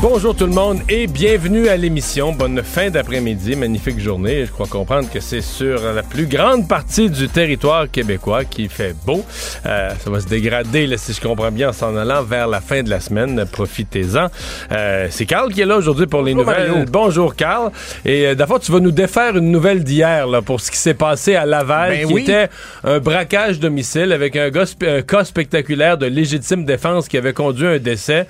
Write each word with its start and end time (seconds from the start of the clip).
Bonjour 0.00 0.32
tout 0.36 0.46
le 0.46 0.52
monde 0.52 0.78
et 0.88 1.08
bienvenue 1.08 1.66
à 1.66 1.76
l'émission. 1.76 2.30
Bonne 2.30 2.62
fin 2.62 2.88
d'après-midi, 2.88 3.56
magnifique 3.56 3.98
journée. 3.98 4.46
Je 4.46 4.52
crois 4.52 4.68
comprendre 4.68 5.10
que 5.10 5.18
c'est 5.18 5.40
sur 5.40 5.82
la 5.82 6.04
plus 6.04 6.26
grande 6.26 6.68
partie 6.68 7.10
du 7.10 7.28
territoire 7.28 7.90
québécois 7.90 8.44
qui 8.44 8.68
fait 8.68 8.94
beau. 9.04 9.24
Euh, 9.66 9.90
ça 9.98 10.08
va 10.08 10.20
se 10.20 10.28
dégrader, 10.28 10.86
là, 10.86 10.96
si 10.98 11.12
je 11.12 11.20
comprends 11.20 11.50
bien, 11.50 11.70
en 11.70 11.72
s'en 11.72 11.96
allant 11.96 12.22
vers 12.22 12.46
la 12.46 12.60
fin 12.60 12.84
de 12.84 12.90
la 12.90 13.00
semaine. 13.00 13.44
Profitez-en. 13.50 14.28
Euh, 14.70 15.08
c'est 15.10 15.26
Carl 15.26 15.52
qui 15.52 15.62
est 15.62 15.66
là 15.66 15.76
aujourd'hui 15.76 16.06
pour 16.06 16.22
les 16.22 16.32
nouvelles. 16.32 16.68
Mario. 16.70 16.84
Bonjour 16.88 17.34
Carl. 17.34 17.72
Et 18.04 18.28
euh, 18.28 18.34
d'abord, 18.36 18.60
tu 18.60 18.70
vas 18.70 18.78
nous 18.78 18.92
défaire 18.92 19.36
une 19.36 19.50
nouvelle 19.50 19.82
d'hier 19.82 20.28
là, 20.28 20.42
pour 20.42 20.60
ce 20.60 20.70
qui 20.70 20.78
s'est 20.78 20.94
passé 20.94 21.34
à 21.34 21.44
Laval, 21.44 21.90
Ben 21.90 22.06
qui 22.06 22.14
oui. 22.14 22.22
était 22.22 22.48
un 22.84 23.00
braquage 23.00 23.58
domicile 23.58 24.12
avec 24.12 24.36
un, 24.36 24.50
gars 24.50 24.64
un 24.86 25.02
cas 25.02 25.24
spectaculaire 25.24 25.98
de 25.98 26.06
légitime 26.06 26.64
défense 26.64 27.08
qui 27.08 27.16
avait 27.16 27.32
conduit 27.32 27.66
à 27.66 27.70
un 27.70 27.78
décès. 27.78 28.28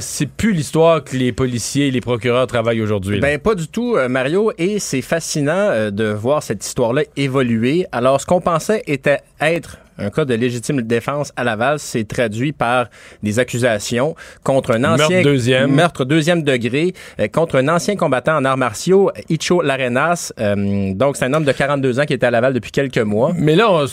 C'est 0.00 0.28
plus 0.28 0.52
l'histoire 0.52 0.95
que 1.00 1.16
les 1.16 1.32
policiers 1.32 1.88
et 1.88 1.90
les 1.90 2.00
procureurs 2.00 2.46
travaillent 2.46 2.82
aujourd'hui. 2.82 3.20
Ben 3.20 3.38
pas 3.38 3.54
du 3.54 3.68
tout, 3.68 3.96
euh, 3.96 4.08
Mario, 4.08 4.52
et 4.58 4.78
c'est 4.78 5.02
fascinant 5.02 5.52
euh, 5.52 5.90
de 5.90 6.04
voir 6.04 6.42
cette 6.42 6.64
histoire-là 6.64 7.02
évoluer. 7.16 7.86
Alors, 7.92 8.20
ce 8.20 8.26
qu'on 8.26 8.40
pensait 8.40 8.82
était 8.86 9.20
être 9.40 9.78
un 9.98 10.10
cas 10.10 10.24
de 10.24 10.34
légitime 10.34 10.82
défense 10.82 11.32
à 11.36 11.44
Laval 11.44 11.78
s'est 11.78 12.04
traduit 12.04 12.52
par 12.52 12.88
des 13.22 13.38
accusations 13.38 14.14
contre 14.44 14.72
un 14.72 14.84
ancien 14.84 15.08
Meurtre 15.08 15.22
deuxième. 15.22 15.74
meurtre 15.74 16.04
deuxième 16.04 16.42
degré 16.42 16.92
euh, 17.18 17.28
contre 17.28 17.56
un 17.56 17.68
ancien 17.68 17.96
combattant 17.96 18.36
en 18.36 18.44
arts 18.44 18.58
martiaux, 18.58 19.10
Icho 19.28 19.62
Larenas. 19.62 20.32
Euh, 20.38 20.92
donc, 20.94 21.16
c'est 21.16 21.24
un 21.24 21.32
homme 21.32 21.44
de 21.44 21.52
42 21.52 22.00
ans 22.00 22.04
qui 22.04 22.12
était 22.12 22.26
à 22.26 22.30
Laval 22.30 22.52
depuis 22.52 22.72
quelques 22.72 22.98
mois. 22.98 23.32
Mais 23.36 23.56
là, 23.56 23.70
on, 23.70 23.86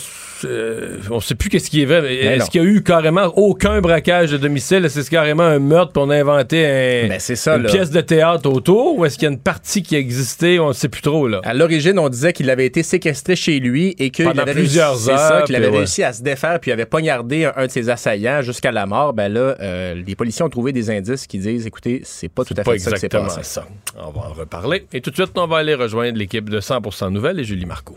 euh, 0.44 0.98
on 1.10 1.20
sait 1.20 1.34
plus 1.34 1.48
qu'est-ce 1.48 1.70
qui 1.70 1.82
est 1.82 1.86
vrai. 1.86 2.00
Ben 2.02 2.10
Est-ce 2.40 2.50
qu'il 2.50 2.62
y 2.62 2.64
a 2.64 2.68
eu 2.68 2.82
carrément 2.82 3.26
aucun 3.36 3.80
braquage 3.80 4.30
de 4.30 4.36
domicile? 4.36 4.84
Est-ce 4.84 4.96
que 4.96 5.02
c'est 5.02 5.10
carrément 5.10 5.42
un 5.44 5.58
meurtre 5.58 5.92
puis 5.92 6.02
on 6.04 6.10
a 6.10 6.16
inventé 6.16 6.64
un- 6.66 7.08
Ben, 7.08 7.18
ça, 7.20 7.56
une 7.56 7.62
là. 7.64 7.68
pièce 7.70 7.90
de 7.90 8.00
théâtre 8.00 8.48
autour? 8.50 8.98
Ou 8.98 9.04
est-ce 9.04 9.16
qu'il 9.18 9.24
y 9.26 9.28
a 9.28 9.32
une 9.32 9.38
partie 9.40 9.82
qui 9.82 9.96
existait? 9.96 10.58
On 10.58 10.68
ne 10.68 10.72
sait 10.72 10.88
plus 10.88 11.02
trop, 11.02 11.28
là? 11.28 11.40
À 11.44 11.54
l'origine, 11.54 11.98
on 11.98 12.08
disait 12.08 12.32
qu'il 12.32 12.48
avait 12.50 12.66
été 12.66 12.82
séquestré 12.82 13.36
chez 13.36 13.58
lui 13.60 13.94
et 13.98 14.10
qu'il 14.10 14.26
avait 14.28 14.52
plusieurs 14.52 14.90
réussi, 14.90 15.04
c'est 15.06 15.12
heures, 15.12 15.18
ça, 15.18 15.42
qu'il 15.42 15.54
puis 15.54 15.56
avait 15.56 15.68
ouais. 15.72 15.78
réussi 15.78 16.02
à 16.02 16.12
se 16.12 16.22
défaire 16.22 16.60
puis 16.60 16.72
avait 16.72 16.86
poignardé 16.86 17.44
un, 17.44 17.52
un 17.56 17.66
de 17.66 17.70
ses 17.70 17.88
assaillants 17.90 18.42
jusqu'à 18.42 18.72
la 18.72 18.86
mort. 18.86 19.12
Ben 19.14 19.32
là, 19.32 19.56
euh, 19.60 19.94
les 20.06 20.14
policiers 20.14 20.44
ont 20.44 20.48
trouvé 20.50 20.72
des 20.72 20.90
indices 20.90 21.26
qui 21.26 21.38
disent, 21.38 21.66
écoutez, 21.66 22.00
c'est 22.04 22.28
pas 22.28 22.44
tout 22.44 22.54
à 22.56 22.62
Pas 22.62 22.72
fait 22.72 22.78
ça 22.78 22.90
exactement 22.90 23.24
passé. 23.24 23.40
ça. 23.42 23.66
On 23.98 24.10
va 24.10 24.28
en 24.28 24.32
reparler. 24.32 24.86
Et 24.92 25.00
tout 25.00 25.10
de 25.10 25.16
suite, 25.16 25.30
on 25.36 25.46
va 25.46 25.58
aller 25.58 25.74
rejoindre 25.74 26.18
l'équipe 26.18 26.48
de 26.50 26.60
100% 26.60 27.10
Nouvelles 27.10 27.40
et 27.40 27.44
Julie 27.44 27.66
Marco. 27.66 27.94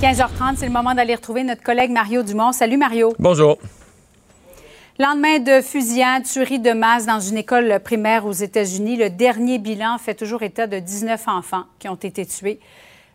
15h30, 0.00 0.56
c'est 0.56 0.66
le 0.66 0.72
moment 0.72 0.94
d'aller 0.94 1.14
retrouver 1.14 1.42
notre 1.42 1.62
collègue 1.62 1.90
Mario 1.90 2.22
Dumont. 2.22 2.52
Salut 2.52 2.76
Mario. 2.76 3.14
Bonjour. 3.18 3.56
Lendemain 4.98 5.38
de 5.38 5.62
fusillade, 5.62 6.24
tuerie 6.24 6.58
de 6.58 6.72
masse 6.72 7.06
dans 7.06 7.18
une 7.18 7.38
école 7.38 7.80
primaire 7.82 8.26
aux 8.26 8.32
États-Unis, 8.32 8.98
le 8.98 9.08
dernier 9.08 9.58
bilan 9.58 9.96
fait 9.96 10.12
toujours 10.12 10.42
état 10.42 10.66
de 10.66 10.78
19 10.78 11.28
enfants 11.28 11.64
qui 11.78 11.88
ont 11.88 11.94
été 11.94 12.26
tués. 12.26 12.60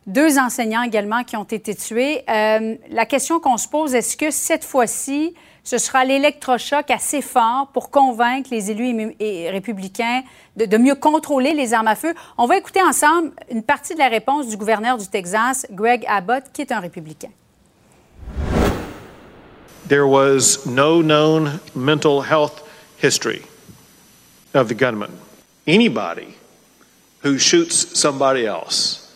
Deux 0.07 0.39
enseignants 0.39 0.81
également 0.81 1.23
qui 1.23 1.37
ont 1.37 1.43
été 1.43 1.75
tués. 1.75 2.23
Euh, 2.27 2.75
la 2.89 3.05
question 3.05 3.39
qu'on 3.39 3.57
se 3.57 3.67
pose, 3.67 3.93
est-ce 3.93 4.17
que 4.17 4.31
cette 4.31 4.65
fois-ci, 4.65 5.35
ce 5.63 5.77
sera 5.77 6.05
l'électrochoc 6.05 6.89
assez 6.89 7.21
fort 7.21 7.69
pour 7.73 7.91
convaincre 7.91 8.49
les 8.51 8.71
élus 8.71 9.15
républicains 9.49 10.23
de, 10.55 10.65
de 10.65 10.77
mieux 10.77 10.95
contrôler 10.95 11.53
les 11.53 11.73
armes 11.73 11.87
à 11.87 11.95
feu? 11.95 12.13
On 12.37 12.47
va 12.47 12.57
écouter 12.57 12.81
ensemble 12.81 13.31
une 13.49 13.63
partie 13.63 13.93
de 13.93 13.99
la 13.99 14.07
réponse 14.07 14.47
du 14.47 14.57
gouverneur 14.57 14.97
du 14.97 15.07
Texas, 15.07 15.65
Greg 15.71 16.03
Abbott, 16.07 16.45
qui 16.51 16.61
est 16.61 16.71
un 16.71 16.79
républicain. 16.79 17.29
There 19.87 20.07
was 20.07 20.65
no 20.65 21.01
known 21.01 21.59
mental 21.75 22.21
health 22.21 22.63
history 22.97 23.41
of 24.53 24.67
the 24.67 24.73
gunman. 24.73 25.11
Anybody 25.67 26.35
who 27.23 27.37
shoots 27.37 27.99
somebody 27.99 28.45
else 28.45 29.13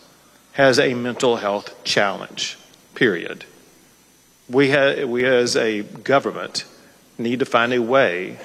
has 0.52 0.78
a 0.78 0.94
mental 0.94 1.36
health 1.36 1.74
challenge, 1.84 2.56
period. 2.94 3.44
We, 4.48 4.70
ha- 4.72 5.04
we 5.06 5.24
as 5.24 5.56
a 5.56 5.82
government 6.04 6.66
need 7.18 7.40
to 7.40 7.46
find 7.46 7.72
a 7.72 7.80
way 7.80 8.36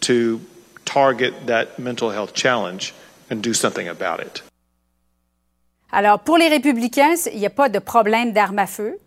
to 0.00 0.40
target 0.84 1.46
that 1.46 1.78
mental 1.78 2.10
health 2.10 2.32
challenge 2.34 2.94
and 3.30 3.42
do 3.42 3.52
something 3.52 3.88
about 3.88 4.20
it. 4.20 4.42
Alors, 5.92 6.20
pour 6.20 6.36
les 6.38 6.48
républicains, 6.48 7.14
il 7.32 7.38
n'y 7.38 7.46
a 7.46 7.50
pas 7.50 7.68
de 7.68 7.78
problème 7.78 8.32
d'armes 8.32 8.58
à 8.58 8.66
feu. 8.66 8.98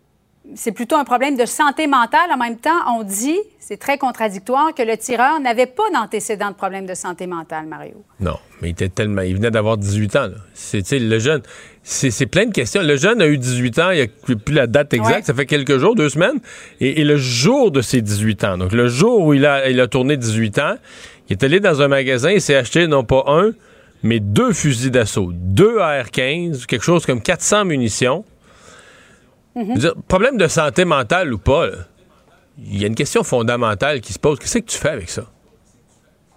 C'est 0.54 0.72
plutôt 0.72 0.96
un 0.96 1.04
problème 1.04 1.36
de 1.36 1.44
santé 1.44 1.86
mentale. 1.86 2.30
En 2.32 2.38
même 2.38 2.56
temps, 2.56 2.80
on 2.88 3.02
dit, 3.02 3.38
c'est 3.58 3.76
très 3.76 3.98
contradictoire, 3.98 4.74
que 4.74 4.82
le 4.82 4.96
tireur 4.96 5.38
n'avait 5.38 5.66
pas 5.66 5.88
d'antécédent 5.92 6.50
de 6.50 6.54
problème 6.54 6.86
de 6.86 6.94
santé 6.94 7.26
mentale, 7.26 7.66
Mario. 7.66 8.02
Non, 8.18 8.38
mais 8.60 8.68
il 8.68 8.72
était 8.72 8.88
tellement. 8.88 9.22
Il 9.22 9.36
venait 9.36 9.50
d'avoir 9.50 9.76
18 9.76 10.16
ans. 10.16 10.28
C'est, 10.54 10.98
le 10.98 11.18
jeune. 11.18 11.42
C'est, 11.92 12.26
plein 12.26 12.46
de 12.46 12.52
questions. 12.52 12.82
Le 12.82 12.96
jeune 12.96 13.20
a 13.20 13.26
eu 13.26 13.36
18 13.36 13.78
ans, 13.80 13.90
il 13.90 13.96
n'y 13.96 14.02
a 14.02 14.06
plus 14.06 14.36
la 14.54 14.68
date 14.68 14.94
exacte, 14.94 15.16
Ouais. 15.16 15.22
ça 15.24 15.34
fait 15.34 15.44
quelques 15.46 15.78
jours, 15.78 15.96
deux 15.96 16.08
semaines. 16.08 16.38
Et, 16.80 17.00
et 17.00 17.04
le 17.04 17.16
jour 17.16 17.72
de 17.72 17.80
ses 17.82 18.00
18 18.00 18.44
ans, 18.44 18.58
donc 18.58 18.70
le 18.72 18.86
jour 18.86 19.22
où 19.26 19.34
il 19.34 19.44
a, 19.44 19.68
il 19.68 19.80
a 19.80 19.88
tourné 19.88 20.16
18 20.16 20.58
ans, 20.60 20.76
il 21.28 21.32
est 21.32 21.42
allé 21.42 21.58
dans 21.58 21.82
un 21.82 21.88
magasin 21.88 22.28
et 22.30 22.38
s'est 22.38 22.54
acheté 22.54 22.86
non 22.86 23.02
pas 23.02 23.24
un, 23.26 23.50
mais 24.04 24.20
deux 24.20 24.52
fusils 24.52 24.92
d'assaut. 24.92 25.32
Deux 25.34 25.80
AR-15, 25.80 26.66
quelque 26.66 26.84
chose 26.84 27.04
comme 27.04 27.20
400 27.20 27.64
munitions. 27.64 28.24
Je 29.56 29.62
veux 29.62 29.74
dire, 29.74 29.94
problème 30.06 30.36
de 30.36 30.46
santé 30.46 30.84
mentale 30.84 31.32
ou 31.34 31.38
pas, 31.38 31.66
là, 31.66 31.76
il 32.56 32.80
y 32.80 32.84
a 32.84 32.86
une 32.86 32.94
question 32.94 33.24
fondamentale 33.24 34.00
qui 34.00 34.12
se 34.12 34.18
pose. 34.20 34.38
Qu'est-ce 34.38 34.58
que 34.58 34.64
tu 34.64 34.78
fais 34.78 34.90
avec 34.90 35.10
ça? 35.10 35.24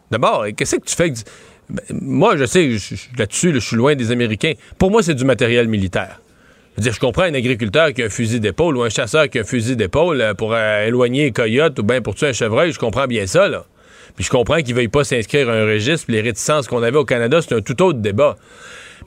D'abord, 0.09 0.45
qu'est-ce 0.57 0.77
que 0.77 0.85
tu 0.85 0.95
fais? 0.95 1.13
Ben, 1.69 1.81
moi, 2.01 2.37
je 2.37 2.45
sais, 2.45 2.69
là-dessus, 3.17 3.51
là, 3.51 3.59
je 3.59 3.65
suis 3.65 3.75
loin 3.75 3.95
des 3.95 4.11
Américains. 4.11 4.53
Pour 4.77 4.91
moi, 4.91 5.03
c'est 5.03 5.15
du 5.15 5.25
matériel 5.25 5.67
militaire. 5.67 6.19
Je 6.75 6.81
veux 6.81 6.83
dire, 6.83 6.93
je 6.93 6.99
comprends 6.99 7.23
un 7.23 7.33
agriculteur 7.33 7.93
qui 7.93 8.01
a 8.01 8.05
un 8.05 8.09
fusil 8.09 8.39
d'épaule 8.39 8.77
ou 8.77 8.83
un 8.83 8.89
chasseur 8.89 9.29
qui 9.29 9.37
a 9.37 9.41
un 9.41 9.45
fusil 9.45 9.75
d'épaule 9.75 10.21
euh, 10.21 10.33
pour 10.33 10.53
euh, 10.53 10.87
éloigner 10.87 11.27
un 11.27 11.31
coyote 11.31 11.77
ou 11.79 11.83
bien 11.83 12.01
pour 12.01 12.15
tuer 12.15 12.27
un 12.27 12.33
chevreuil. 12.33 12.71
Je 12.71 12.79
comprends 12.79 13.05
bien 13.05 13.27
ça, 13.27 13.47
là. 13.47 13.65
Puis 14.15 14.25
je 14.25 14.29
comprends 14.29 14.57
qu'il 14.57 14.69
ne 14.69 14.75
veuille 14.75 14.87
pas 14.87 15.03
s'inscrire 15.03 15.49
à 15.49 15.53
un 15.53 15.65
registre. 15.65 16.05
puis 16.07 16.15
les 16.15 16.21
réticences 16.21 16.67
qu'on 16.67 16.83
avait 16.83 16.97
au 16.97 17.05
Canada, 17.05 17.39
c'est 17.41 17.55
un 17.55 17.61
tout 17.61 17.79
autre 17.81 17.99
débat. 17.99 18.37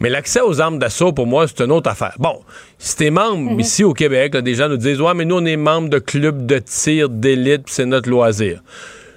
Mais 0.00 0.11
l'accès 0.11 0.41
aux 0.41 0.61
armes 0.61 0.78
d'assaut, 0.78 1.12
pour 1.12 1.27
moi, 1.27 1.47
c'est 1.49 1.65
une 1.65 1.72
autre 1.72 1.91
affaire. 1.91 2.15
Bon, 2.19 2.41
si 2.78 2.97
t'es 2.97 3.11
membre 3.11 3.59
ici 3.61 3.83
au 3.83 3.95
Québec, 3.95 4.34
là, 4.34 4.43
des 4.43 4.55
gens 4.55 4.69
nous 4.69 4.77
disent 4.77 5.00
Ouais, 5.00 5.15
mais 5.15 5.25
nous, 5.25 5.37
on 5.37 5.45
est 5.45 5.56
membre 5.56 5.89
de 5.89 5.99
clubs 5.99 6.45
de 6.45 6.59
tir 6.59 7.09
d'élite, 7.09 7.62
c'est 7.66 7.87
notre 7.87 8.11
loisir. 8.11 8.62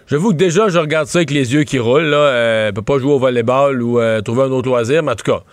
J'avoue 0.09 0.31
que 0.31 0.37
déjà, 0.37 0.69
je 0.69 0.79
regarde 0.79 1.07
ça 1.07 1.19
avec 1.19 1.29
les 1.29 1.53
yeux 1.53 1.63
qui 1.63 1.77
roulent. 1.77 2.05
Là. 2.05 2.17
Euh, 2.17 2.71
peut 2.71 2.81
pas 2.81 2.97
jouer 2.97 3.13
au 3.13 3.19
volleyball 3.19 3.83
ou 3.83 3.99
euh, 3.99 4.21
trouver 4.21 4.41
un 4.43 4.51
autre 4.51 4.67
loisir, 4.67 5.03
mais 5.03 5.11
en 5.11 5.15
tout 5.15 5.31
cas, 5.31 5.43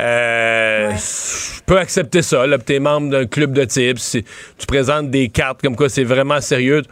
euh, 0.00 0.92
je 0.92 1.60
peux 1.66 1.76
accepter 1.76 2.22
ça. 2.22 2.46
Là, 2.46 2.58
t'es 2.58 2.78
membre 2.78 3.10
d'un 3.10 3.26
club 3.26 3.52
de 3.52 3.64
puis 3.64 3.94
si 3.96 4.24
tu 4.58 4.66
présentes 4.66 5.10
des 5.10 5.28
cartes 5.28 5.60
comme 5.60 5.74
quoi 5.74 5.88
c'est 5.88 6.04
vraiment 6.04 6.40
sérieux. 6.40 6.82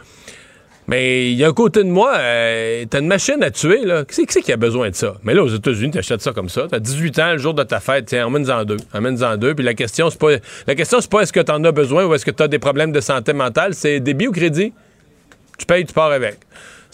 Mais 0.87 1.31
il 1.31 1.37
y 1.37 1.45
a 1.45 1.47
un 1.47 1.53
côté 1.53 1.83
de 1.83 1.89
moi, 1.89 2.15
euh, 2.17 2.85
t'as 2.89 2.99
une 2.99 3.07
machine 3.07 3.41
à 3.41 3.49
tuer, 3.49 3.85
là. 3.85 4.03
Qui 4.03 4.13
c'est 4.13 4.25
qui, 4.25 4.33
c'est 4.33 4.41
qui 4.41 4.51
a 4.51 4.57
besoin 4.57 4.89
de 4.89 4.95
ça? 4.95 5.15
Mais 5.23 5.33
là, 5.33 5.41
aux 5.41 5.47
États-Unis, 5.47 5.91
t'achètes 5.91 6.21
ça 6.21 6.33
comme 6.33 6.49
ça. 6.49 6.67
T'as 6.69 6.79
18 6.79 7.19
ans, 7.19 7.31
le 7.31 7.37
jour 7.37 7.53
de 7.53 7.63
ta 7.63 7.79
fête, 7.79 8.07
tiens, 8.07 8.27
emmène-en 8.27 8.65
deux. 8.65 8.77
Emmène-en 8.93 9.37
deux. 9.37 9.55
Puis 9.55 9.63
la 9.63 9.73
question, 9.73 10.09
c'est 10.09 10.19
pas. 10.19 10.33
La 10.67 10.75
question, 10.75 10.99
c'est 10.99 11.09
pas 11.09 11.21
est-ce 11.21 11.33
que 11.33 11.39
t'en 11.39 11.63
as 11.63 11.71
besoin 11.71 12.05
ou 12.05 12.13
est-ce 12.13 12.25
que 12.25 12.31
t'as 12.31 12.49
des 12.49 12.59
problèmes 12.59 12.91
de 12.91 12.99
santé 12.99 13.31
mentale, 13.31 13.73
c'est 13.73 14.01
débit 14.01 14.27
ou 14.27 14.31
crédit? 14.31 14.73
Tu 15.57 15.65
payes, 15.65 15.85
tu 15.85 15.93
pars 15.93 16.11
avec. 16.11 16.39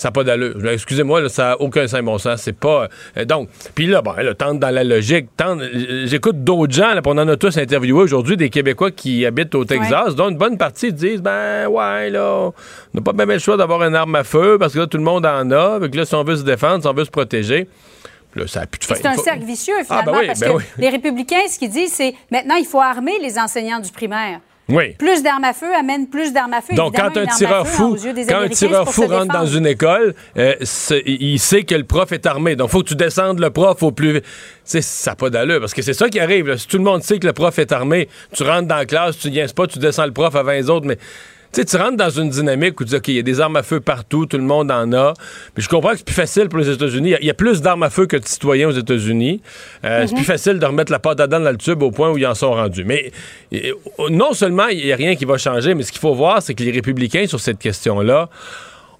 Ça 0.01 0.07
n'a 0.07 0.13
pas 0.13 0.23
d'allure. 0.23 0.55
Excusez-moi, 0.67 1.29
ça 1.29 1.49
n'a 1.49 1.61
aucun 1.61 1.85
saint 1.85 2.01
bon 2.01 2.17
sens. 2.17 2.41
C'est 2.41 2.57
pas. 2.57 2.87
euh, 3.17 3.23
donc, 3.25 3.49
puis 3.75 3.85
là, 3.85 4.01
bon, 4.01 4.13
là, 4.13 4.33
tente 4.33 4.57
dans 4.57 4.71
la 4.71 4.83
logique. 4.83 5.27
Tente, 5.37 5.61
j'écoute 6.05 6.43
d'autres 6.43 6.73
gens, 6.73 6.95
là, 6.95 7.01
on 7.05 7.17
en 7.19 7.27
a 7.27 7.37
tous 7.37 7.55
interviewé 7.59 8.01
aujourd'hui, 8.01 8.35
des 8.35 8.49
Québécois 8.49 8.89
qui 8.89 9.23
habitent 9.27 9.53
au 9.53 9.63
Texas, 9.63 10.15
dont 10.15 10.29
une 10.29 10.37
bonne 10.37 10.57
partie 10.57 10.91
disent 10.91 11.21
ben, 11.21 11.67
ouais, 11.67 12.09
là, 12.09 12.49
on 12.49 12.53
n'a 12.95 13.01
pas 13.03 13.13
même 13.13 13.29
le 13.29 13.37
choix 13.37 13.57
d'avoir 13.57 13.83
une 13.83 13.93
arme 13.93 14.15
à 14.15 14.23
feu 14.23 14.57
parce 14.59 14.73
que 14.73 14.79
là, 14.79 14.87
tout 14.87 14.97
le 14.97 15.03
monde 15.03 15.23
en 15.23 15.51
a. 15.51 15.79
Que 15.87 15.95
là, 15.97 16.03
si 16.05 16.15
on 16.15 16.23
veut 16.23 16.35
se 16.35 16.43
défendre, 16.43 16.81
si 16.81 16.87
on 16.87 16.93
veut 16.93 17.05
se 17.05 17.11
protéger, 17.11 17.67
puis 18.31 18.41
là, 18.41 18.47
ça 18.47 18.61
a 18.61 18.65
plus 18.65 18.79
de 18.79 18.85
fin. 18.85 18.95
C'est 18.95 19.05
un 19.05 19.17
cercle 19.17 19.43
vicieux, 19.45 19.75
Ah, 19.81 19.83
finalement, 19.83 20.11
ben 20.13 20.17
oui, 20.21 20.27
parce 20.27 20.39
ben 20.39 20.47
que 20.53 20.57
oui. 20.57 20.63
les 20.79 20.89
républicains, 20.89 21.47
ce 21.47 21.59
qu'ils 21.59 21.69
disent, 21.69 21.93
c'est 21.93 22.15
maintenant, 22.31 22.55
il 22.55 22.65
faut 22.65 22.81
armer 22.81 23.19
les 23.21 23.37
enseignants 23.37 23.79
du 23.79 23.91
primaire. 23.91 24.39
Oui. 24.69 24.93
Plus 24.97 25.21
d'armes 25.21 25.43
à 25.43 25.53
feu 25.53 25.73
amène 25.77 26.07
plus 26.07 26.31
d'armes 26.31 26.53
à 26.53 26.61
feu. 26.61 26.75
Donc, 26.75 26.95
quand 26.95 27.17
un 27.17 27.25
tireur 27.25 27.67
fou, 27.67 27.97
quand 28.27 28.39
un 28.39 28.47
tireur 28.49 28.89
fou 28.89 29.05
rentre 29.07 29.33
dans 29.33 29.45
une 29.45 29.67
école, 29.67 30.15
euh, 30.37 30.55
il 31.05 31.39
sait 31.39 31.63
que 31.63 31.75
le 31.75 31.83
prof 31.83 32.11
est 32.11 32.25
armé. 32.25 32.55
Donc, 32.55 32.69
faut 32.69 32.81
que 32.81 32.89
tu 32.89 32.95
descendes 32.95 33.39
le 33.39 33.49
prof 33.49 33.81
au 33.83 33.91
plus 33.91 34.13
vite. 34.13 34.25
Ça 34.63 35.11
n'a 35.11 35.15
pas 35.15 35.29
d'allure, 35.29 35.59
parce 35.59 35.73
que 35.73 35.81
c'est 35.81 35.93
ça 35.93 36.07
qui 36.09 36.19
arrive. 36.19 36.47
là. 36.47 36.57
Si 36.57 36.67
tout 36.67 36.77
le 36.77 36.83
monde 36.83 37.03
sait 37.03 37.19
que 37.19 37.27
le 37.27 37.33
prof 37.33 37.57
est 37.59 37.71
armé, 37.71 38.07
tu 38.33 38.43
rentres 38.43 38.67
dans 38.67 38.77
la 38.77 38.85
classe, 38.85 39.17
tu 39.17 39.29
ne 39.29 39.47
pas, 39.51 39.67
tu 39.67 39.79
descends 39.79 40.05
le 40.05 40.13
prof 40.13 40.35
avant 40.35 40.51
les 40.51 40.69
autres, 40.69 40.87
mais... 40.87 40.97
Tu 41.53 41.59
sais, 41.59 41.65
tu 41.65 41.75
rentres 41.75 41.97
dans 41.97 42.09
une 42.09 42.29
dynamique 42.29 42.79
où 42.79 42.85
tu 42.85 42.91
dis, 42.91 42.95
OK, 42.95 43.07
il 43.09 43.15
y 43.15 43.19
a 43.19 43.23
des 43.23 43.41
armes 43.41 43.57
à 43.57 43.63
feu 43.63 43.81
partout, 43.81 44.25
tout 44.25 44.37
le 44.37 44.43
monde 44.43 44.71
en 44.71 44.91
a. 44.93 45.13
Mais 45.57 45.61
je 45.61 45.67
comprends 45.67 45.91
que 45.91 45.97
c'est 45.97 46.05
plus 46.05 46.15
facile 46.15 46.47
pour 46.47 46.59
les 46.59 46.69
États-Unis. 46.69 47.09
Il 47.09 47.11
y 47.11 47.15
a- 47.15 47.19
Il 47.19 47.25
y, 47.27 47.29
a 47.29 47.33
plus 47.33 47.61
d'armes 47.61 47.83
à 47.83 47.89
feu 47.89 48.05
que 48.05 48.15
de 48.15 48.25
citoyens 48.25 48.69
aux 48.69 48.77
États-Unis. 48.77 49.41
Euh, 49.83 50.05
C'est 50.07 50.15
plus 50.15 50.23
facile 50.23 50.59
de 50.59 50.65
remettre 50.65 50.91
la 50.93 50.99
pâte 50.99 51.19
à 51.19 51.27
dents 51.27 51.41
dans 51.41 51.51
le 51.51 51.57
tube 51.57 51.83
au 51.83 51.91
point 51.91 52.09
où 52.09 52.17
ils 52.17 52.25
en 52.25 52.35
sont 52.35 52.51
rendus. 52.51 52.85
Mais 52.85 53.11
euh, 53.53 53.57
non 54.09 54.31
seulement 54.33 54.67
il 54.67 54.85
n'y 54.85 54.93
a 54.93 54.95
rien 54.95 55.15
qui 55.15 55.25
va 55.25 55.37
changer, 55.37 55.73
mais 55.75 55.83
ce 55.83 55.91
qu'il 55.91 55.99
faut 55.99 56.15
voir, 56.15 56.41
c'est 56.41 56.53
que 56.53 56.63
les 56.63 56.71
républicains, 56.71 57.27
sur 57.27 57.39
cette 57.41 57.59
question-là, 57.59 58.29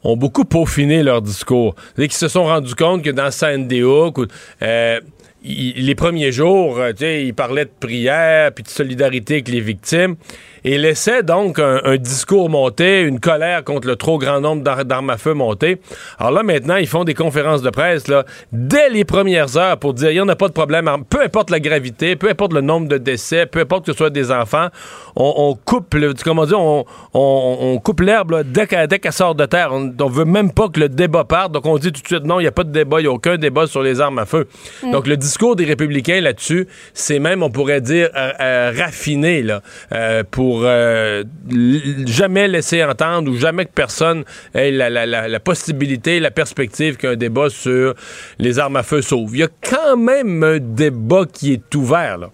ont 0.04 0.18
beaucoup 0.18 0.44
peaufiné 0.44 1.04
leur 1.04 1.22
discours. 1.22 1.76
Qu'ils 1.96 2.12
se 2.12 2.28
sont 2.28 2.44
rendus 2.44 2.76
compte 2.76 3.02
que 3.04 3.12
dans 3.12 3.32
Sandy 3.32 3.82
Hook, 3.82 4.18
euh, 4.62 5.00
les 5.44 5.96
premiers 5.96 6.32
jours, 6.32 6.80
tu 6.92 6.98
sais, 6.98 7.24
ils 7.26 7.34
parlaient 7.34 7.66
de 7.66 7.72
prière 7.80 8.52
puis 8.52 8.64
de 8.64 8.70
solidarité 8.70 9.36
avec 9.36 9.48
les 9.48 9.62
victimes 9.62 10.16
et 10.64 10.78
laissaient 10.78 11.24
donc 11.24 11.60
un, 11.60 11.82
un 11.84 11.98
discours 11.98 12.50
monter, 12.50 13.02
une 13.02 13.20
colère 13.20 13.64
contre 13.64 13.88
le 13.88 13.96
trop 13.96 14.18
grand 14.18 14.40
nombre 14.42 14.64
d'ar- 14.64 14.86
d'armes 14.86 15.10
à 15.10 15.18
feu 15.18 15.34
monter. 15.34 15.80
Alors 16.20 16.32
là, 16.32 16.44
maintenant, 16.44 16.76
ils 16.76 16.88
font 16.88 17.04
des 17.04 17.14
conférences 17.14 17.62
de 17.62 17.70
presse 17.70 18.08
là, 18.08 18.26
dès 18.52 18.90
les 18.90 19.06
premières 19.06 19.58
heures 19.58 19.78
pour 19.78 19.94
dire 19.94 20.12
il 20.12 20.16
n'y 20.16 20.20
en 20.22 20.30
a 20.30 20.36
pas 20.36 20.48
de 20.48 20.54
problème, 20.54 20.90
peu 21.10 21.22
importe 21.22 21.50
la 21.50 21.60
gravité, 21.60 22.16
peu 22.16 22.30
importe 22.30 22.54
le 22.54 22.62
nombre 22.62 22.88
de 22.88 22.98
décès, 22.98 23.46
peu 23.46 23.60
importe 23.62 23.86
que 23.86 23.92
ce 23.92 23.98
soit 23.98 24.10
des 24.10 24.32
enfants, 24.32 24.68
on, 25.16 25.34
on 25.38 25.56
coupe, 25.56 25.94
le, 25.96 26.14
comment 26.24 26.46
dire, 26.46 26.60
on, 26.60 26.86
on- 27.14 27.58
on 27.62 27.78
coupe 27.80 28.02
l'herbe 28.02 28.44
dès 28.46 28.68
qu'elle 28.68 29.14
sort 29.14 29.36
de 29.36 29.46
terre. 29.46 29.70
On, 29.74 29.94
on 30.00 30.08
veut 30.10 30.26
même 30.26 30.52
pas 30.52 30.68
que 30.70 30.80
le 30.80 30.90
débat 30.90 31.24
parte, 31.24 31.52
donc 31.52 31.66
on 31.66 31.78
dit 31.78 31.92
tout 31.92 32.02
de 32.02 32.08
suite 32.08 32.24
non, 32.26 32.40
il 32.40 32.44
n'y 32.44 32.48
a 32.48 32.52
pas 32.52 32.64
de 32.64 32.72
débat, 32.72 33.00
il 33.00 33.04
n'y 33.04 33.10
a 33.10 33.12
aucun 33.12 33.38
débat 33.38 33.68
sur 33.68 33.82
les 33.82 34.00
armes 34.02 34.20
à 34.20 34.26
feu. 34.26 34.48
Donc 34.92 35.08
le 35.08 35.18
discours 35.18 35.56
des 35.56 35.66
républicains 35.66 36.22
là-dessus, 36.22 36.68
c'est 36.94 37.20
même, 37.20 37.42
on 37.44 37.50
pourrait 37.50 37.82
dire, 37.82 38.10
euh, 38.16 38.32
euh, 38.40 38.74
raffiné 38.78 39.42
là, 39.42 39.62
euh, 39.92 40.24
pour 40.30 40.51
euh, 40.64 41.24
l- 41.50 42.06
jamais 42.08 42.48
laisser 42.48 42.84
entendre 42.84 43.32
ou 43.32 43.36
jamais 43.38 43.66
que 43.66 43.72
personne 43.74 44.24
ait 44.54 44.72
la, 44.72 44.90
la- 44.90 45.06
la- 45.06 45.28
la 45.28 45.40
possibilité, 45.40 46.20
la 46.20 46.32
perspective 46.32 46.98
qu'un 46.98 47.16
débat 47.16 47.50
sur 47.50 47.94
les 48.40 48.60
armes 48.60 48.76
à 48.76 48.84
feu 48.84 49.02
sauve. 49.02 49.32
Il 49.36 49.40
y 49.40 49.44
a 49.44 49.50
quand 49.70 49.98
même 49.98 50.44
un 50.44 50.60
débat 50.60 51.26
qui 51.32 51.54
est 51.54 51.76
ouvert 51.76 52.18
là, 52.18 52.30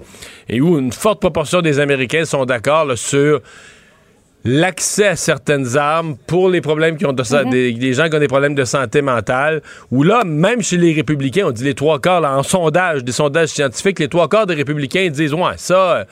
et 0.50 0.60
où 0.62 0.78
une 0.80 0.92
forte 0.92 1.20
proportion 1.20 1.62
des 1.62 1.80
Américains 1.80 2.26
sont 2.26 2.46
d'accord 2.46 2.98
sur 2.98 3.42
l'accès 4.46 5.08
à 5.08 5.16
certaines 5.18 5.76
armes 5.76 6.16
pour 6.26 6.48
les 6.48 6.62
problèmes 6.62 6.96
qui 6.96 7.06
ont 7.06 7.12
de 7.12 7.24
sa- 7.24 7.44
des, 7.44 7.74
des 7.74 7.94
gens 7.94 8.08
qui 8.08 8.16
ont 8.16 8.20
des 8.20 8.28
problèmes 8.30 8.56
de 8.56 8.64
santé 8.64 9.02
mentale, 9.02 9.62
où 9.92 10.04
là, 10.04 10.24
même 10.24 10.62
chez 10.62 10.78
les 10.78 10.94
républicains, 10.94 11.46
on 11.48 11.52
dit 11.52 11.66
les 11.66 11.74
trois 11.74 12.00
quarts, 12.00 12.22
là, 12.22 12.38
en 12.38 12.44
sondage, 12.44 13.04
des 13.04 13.12
sondages 13.12 13.50
scientifiques, 13.50 14.00
les 14.00 14.08
trois 14.08 14.30
quarts 14.30 14.46
des 14.46 14.54
républicains 14.54 15.10
disent, 15.10 15.34
ouais, 15.34 15.52
ça, 15.58 15.98
euh, 15.98 16.06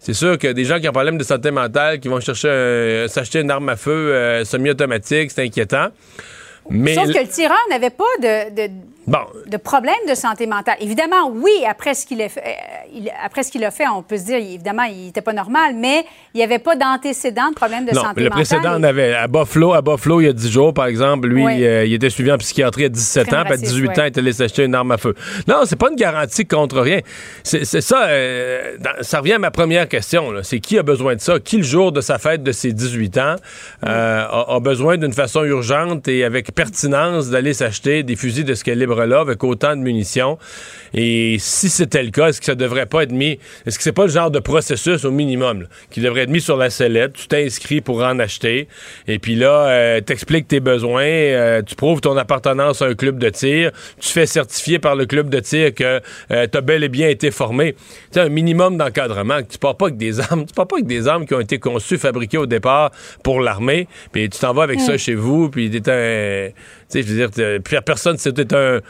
c'est 0.00 0.14
sûr 0.14 0.36
que 0.38 0.48
des 0.48 0.64
gens 0.64 0.80
qui 0.80 0.86
ont 0.86 0.90
un 0.90 0.92
problème 0.92 1.18
de 1.18 1.22
santé 1.24 1.50
mentale, 1.52 2.00
qui 2.00 2.08
vont 2.08 2.18
chercher 2.20 2.48
un- 2.50 3.08
s'acheter 3.08 3.40
une 3.40 3.50
arme 3.50 3.68
à 3.68 3.76
feu 3.76 3.90
euh, 3.92 4.44
semi-automatique, 4.44 5.30
c'est 5.30 5.44
inquiétant. 5.44 5.88
Mais, 6.70 6.94
Sauf 6.94 7.12
que 7.12 7.18
le 7.18 7.28
tireur 7.28 7.58
n'avait 7.70 7.90
pas 7.90 8.04
de, 8.22 8.54
de, 8.54 8.72
bon, 9.10 9.18
de 9.46 9.56
problème 9.56 9.94
de 10.08 10.14
santé 10.14 10.46
mentale. 10.46 10.76
Évidemment, 10.80 11.28
oui, 11.32 11.50
après 11.68 11.94
ce 11.94 12.06
qu'il 12.06 12.22
a 12.22 12.28
fait, 12.28 12.42
euh, 12.46 13.08
après 13.24 13.42
ce 13.42 13.50
qu'il 13.52 13.64
a 13.64 13.70
fait, 13.70 13.84
on 13.88 14.02
peut 14.02 14.16
se 14.16 14.24
dire, 14.24 14.36
évidemment, 14.36 14.84
il 14.84 15.06
n'était 15.06 15.20
pas 15.20 15.32
normal, 15.32 15.74
mais 15.76 16.04
il 16.34 16.38
n'y 16.38 16.42
avait 16.44 16.58
pas 16.58 16.76
d'antécédent 16.76 17.50
de 17.50 17.54
problème 17.54 17.84
de 17.84 17.94
non, 17.94 18.02
santé 18.02 18.20
le 18.20 18.30
mentale. 18.30 18.44
précédent 18.44 18.74
en 18.76 18.82
Et- 18.82 18.86
avait. 18.86 19.14
À 19.14 19.26
Buffalo, 19.28 19.74
à 19.74 19.82
Buffalo, 19.82 20.20
il 20.20 20.26
y 20.26 20.28
a 20.28 20.32
10 20.32 20.50
jours, 20.50 20.72
par 20.72 20.86
exemple, 20.86 21.28
lui, 21.28 21.44
Oui. 21.44 21.64
euh, 21.64 21.84
il 21.84 21.92
était 21.94 22.10
suivi 22.10 22.30
en 22.32 22.38
psychiatrie 22.38 22.84
à 22.86 22.88
17 22.88 23.26
Crime 23.26 23.38
ans, 23.38 23.42
puis 23.42 23.52
à 23.52 23.56
raciste, 23.56 23.72
18 23.72 23.88
ouais. 23.88 24.00
ans, 24.00 24.04
il 24.04 24.08
était 24.08 24.20
allé 24.20 24.32
s'acheter 24.32 24.64
une 24.64 24.74
arme 24.74 24.92
à 24.92 24.98
feu. 24.98 25.14
Non, 25.48 25.62
c'est 25.64 25.76
pas 25.76 25.88
une 25.90 25.96
garantie 25.96 26.46
contre 26.46 26.80
rien. 26.80 27.00
C'est 27.42 27.64
ça, 27.64 28.06
euh, 28.08 28.76
dans- 28.78 29.02
ça 29.02 29.18
revient 29.20 29.32
à 29.34 29.38
ma 29.38 29.50
première 29.50 29.88
question. 29.88 30.32
C'est 30.42 30.60
qui 30.60 30.78
a 30.78 30.82
besoin 30.82 31.14
de 31.16 31.20
ça? 31.20 31.38
Qui, 31.40 31.58
le 31.58 31.62
jour 31.62 31.92
de 31.92 32.00
sa 32.00 32.18
fête 32.18 32.42
de 32.42 32.52
ses 32.52 32.72
18 32.72 33.18
ans, 33.18 33.36
euh, 33.86 34.24
a, 34.28 34.54
a 34.54 34.60
besoin 34.60 34.96
d'une 34.96 35.12
façon 35.12 35.44
urgente 35.44 36.06
et 36.08 36.24
avec 36.24 36.54
pertinence 36.54 37.28
d'aller 37.30 37.54
s'acheter 37.54 38.02
des 38.02 38.16
fusils 38.16 38.44
de 38.44 38.54
ce 38.54 38.62
calibre-là 39.00 39.20
avec 39.20 39.42
autant 39.44 39.76
de 39.76 39.80
munitions? 39.80 40.38
Et 40.92 41.36
si 41.38 41.68
c'était 41.68 42.02
le 42.02 42.10
cas, 42.10 42.28
est-ce 42.28 42.40
que 42.40 42.46
ça 42.46 42.54
devrait 42.54 42.86
pas 42.86 43.02
être 43.02 43.12
mis... 43.12 43.38
Est-ce 43.66 43.78
que 43.78 43.84
c'est 43.84 43.92
pas 43.92 44.06
le 44.06 44.10
genre 44.10 44.30
de 44.30 44.40
processus 44.40 45.04
au 45.04 45.10
minimum 45.10 45.62
là, 45.62 45.66
qui 45.90 46.00
devrait 46.00 46.22
être 46.22 46.30
mis 46.30 46.40
sur 46.40 46.56
la 46.56 46.70
sellette? 46.70 47.12
Tu 47.14 47.28
t'inscris 47.28 47.80
pour 47.80 48.02
en 48.02 48.18
acheter. 48.18 48.68
Et 49.06 49.18
puis 49.18 49.36
là, 49.36 49.68
euh, 49.68 50.00
t'expliques 50.00 50.48
tes 50.48 50.60
besoins, 50.60 51.04
euh, 51.04 51.62
tu 51.62 51.74
prouves 51.74 52.00
ton 52.00 52.16
appartenance 52.16 52.82
à 52.82 52.86
un 52.86 52.94
club 52.94 53.18
de 53.18 53.28
tir, 53.28 53.70
tu 54.00 54.08
fais 54.08 54.26
certifier 54.26 54.78
par 54.78 54.96
le 54.96 55.06
club 55.06 55.30
de 55.30 55.40
tir 55.40 55.74
que 55.74 56.00
euh, 56.30 56.46
t'as 56.46 56.60
bel 56.60 56.82
et 56.84 56.88
bien 56.88 57.08
été 57.08 57.30
formé. 57.30 57.74
Tu 57.74 57.78
sais, 58.12 58.20
un 58.20 58.28
minimum 58.28 58.76
d'encadrement. 58.76 59.42
que 59.42 59.52
Tu 59.52 59.58
pars 59.58 59.76
pas 59.76 59.86
avec 59.86 59.96
des 59.96 60.20
armes. 60.20 60.44
Tu 60.46 60.54
pars 60.54 60.66
pas 60.66 60.76
avec 60.76 60.86
des 60.86 61.06
armes 61.06 61.26
qui 61.26 61.34
ont 61.34 61.40
été 61.40 61.58
conçues, 61.58 61.98
fabriquées 61.98 62.38
au 62.38 62.46
départ 62.46 62.90
pour 63.22 63.40
l'armée, 63.40 63.86
puis 64.12 64.28
tu 64.28 64.38
t'en 64.38 64.52
vas 64.52 64.64
avec 64.64 64.80
ça 64.80 64.96
chez 64.98 65.14
vous, 65.14 65.48
puis 65.50 65.70
t'es 65.70 65.90
un... 65.90 66.48
Sais, 66.90 67.02
je 67.02 67.14
veux 67.14 67.26
dire, 67.28 67.60
personne, 67.84 68.18
c'était 68.18 68.54
un 68.54 68.80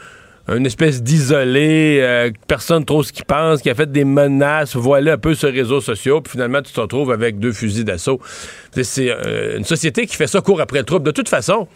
une 0.49 0.65
espèce 0.65 1.03
d'isolé, 1.03 1.99
euh, 2.01 2.31
personne 2.47 2.83
trop 2.83 3.03
ce 3.03 3.13
qu'il 3.13 3.25
pense, 3.25 3.61
qui 3.61 3.69
a 3.69 3.75
fait 3.75 3.89
des 3.89 4.03
menaces, 4.03 4.75
voilà 4.75 5.13
un 5.13 5.17
peu 5.17 5.35
sur 5.35 5.49
les 5.49 5.61
réseaux 5.61 5.81
sociaux, 5.81 6.19
puis 6.19 6.31
finalement 6.31 6.61
tu 6.63 6.73
te 6.73 6.79
retrouves 6.81 7.11
avec 7.11 7.37
deux 7.39 7.53
fusils 7.53 7.85
d'assaut. 7.85 8.19
C'est- 8.71 9.09
euh, 9.11 9.57
une 9.59 9.63
société 9.63 10.07
qui 10.07 10.15
fait 10.15 10.27
ça 10.27 10.41
court 10.41 10.59
après 10.59 10.79
le 10.79 10.83
trouble. 10.85 11.05
De 11.05 11.11
toute 11.11 11.29
façon, 11.29 11.67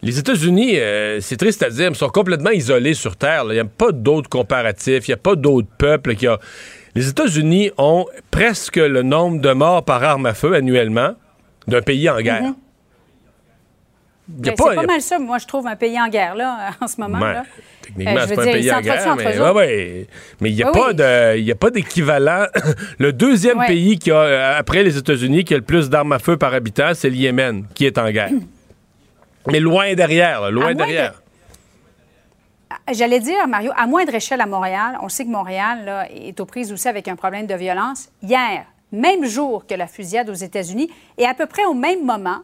les 0.00 0.18
États-Unis, 0.18 0.78
euh, 0.78 1.18
c'est 1.20 1.36
triste 1.36 1.62
à 1.62 1.70
dire, 1.70 1.90
mais 1.90 1.96
sont 1.96 2.08
complètement 2.08 2.50
isolés 2.50 2.94
sur 2.94 3.16
Terre. 3.16 3.42
Il 3.48 3.54
n'y 3.54 3.58
a 3.58 3.64
pas 3.64 3.90
d'autres 3.90 4.30
comparatifs, 4.30 5.08
il 5.08 5.10
n'y 5.10 5.14
a 5.14 5.18
pas 5.18 5.34
d'autres 5.34 5.68
peuples 5.76 6.14
qui 6.14 6.28
ont... 6.28 6.38
Les 6.94 7.08
États-Unis 7.08 7.72
ont 7.78 8.06
presque 8.30 8.76
le 8.76 9.02
nombre 9.02 9.40
de 9.40 9.52
morts 9.52 9.84
par 9.84 10.02
arme 10.04 10.26
à 10.26 10.34
feu 10.34 10.54
annuellement 10.54 11.14
d'un 11.66 11.82
pays 11.82 12.08
en 12.08 12.20
guerre. 12.20 12.36
A 12.36 12.40
Ben, 12.42 12.54
c'est 14.42 14.50
il 14.50 14.52
y 14.52 14.54
pas 14.54 14.82
a- 14.82 14.86
mal 14.86 15.00
ça, 15.00 15.18
moi, 15.18 15.38
je 15.38 15.46
trouve, 15.46 15.66
un 15.66 15.76
pays 15.76 15.98
en 16.00 16.08
guerre, 16.08 16.34
là, 16.34 16.70
en 16.80 16.86
ce 16.86 17.00
moment. 17.00 17.18
Là. 17.18 17.44
Techniquement, 17.82 18.16
Euh, 18.20 18.24
c'est 18.28 18.34
pas 18.34 18.42
un 18.42 18.44
pays 18.44 18.72
en 18.72 18.80
guerre, 18.80 19.16
mais, 19.16 19.24
eux 19.24 19.26
ouais, 19.28 19.40
autres. 19.40 19.54
ouais. 19.56 20.06
mais 20.40 20.50
il 20.50 20.56
n'y 20.56 20.62
a, 20.62 20.66
Oui, 20.66 20.72
pas 20.72 20.88
oui. 20.88 21.66
a 21.66 21.70
d'équivalent. 21.70 22.44
le 22.98 23.12
deuxième 23.12 23.58
Ouais. 23.58 23.66
pays 23.66 23.98
qui 23.98 24.10
a, 24.10 24.16
euh, 24.16 24.58
après 24.58 24.82
les 24.82 24.96
États-Unis 24.98 25.44
qui 25.44 25.54
a 25.54 25.56
le 25.56 25.62
plus 25.64 25.88
d'armes 25.88 26.12
à 26.12 26.18
feu 26.18 26.36
par 26.36 26.52
habitant, 26.52 26.90
c'est 26.94 27.08
le 27.08 27.16
Yémen, 27.16 27.64
qui 27.74 27.86
est 27.86 27.96
en 27.96 28.10
guerre. 28.10 28.30
mais 29.50 29.60
loin 29.60 29.94
derrière, 29.94 30.42
là, 30.42 30.50
loin 30.50 30.68
À 30.68 30.74
derrière. 30.74 31.22
J'allais 32.92 33.20
dire, 33.20 33.46
Mario, 33.48 33.72
à 33.76 33.86
moindre 33.86 34.14
échelle 34.14 34.40
à 34.42 34.46
Montréal, 34.46 34.98
on 35.02 35.08
sait 35.08 35.24
que 35.24 35.30
Montréal 35.30 35.84
là, 35.86 36.06
est 36.10 36.38
aux 36.40 36.44
prises 36.46 36.72
aussi 36.72 36.88
avec 36.88 37.08
un 37.08 37.16
problème 37.16 37.46
de 37.46 37.54
violence. 37.54 38.08
Hier, 38.22 38.64
même 38.92 39.24
jour 39.24 39.66
que 39.66 39.74
la 39.74 39.86
fusillade 39.86 40.28
aux 40.30 40.34
États-Unis, 40.34 40.90
et 41.16 41.24
à 41.26 41.34
peu 41.34 41.46
près 41.46 41.64
au 41.64 41.74
même 41.74 42.04
moment, 42.04 42.38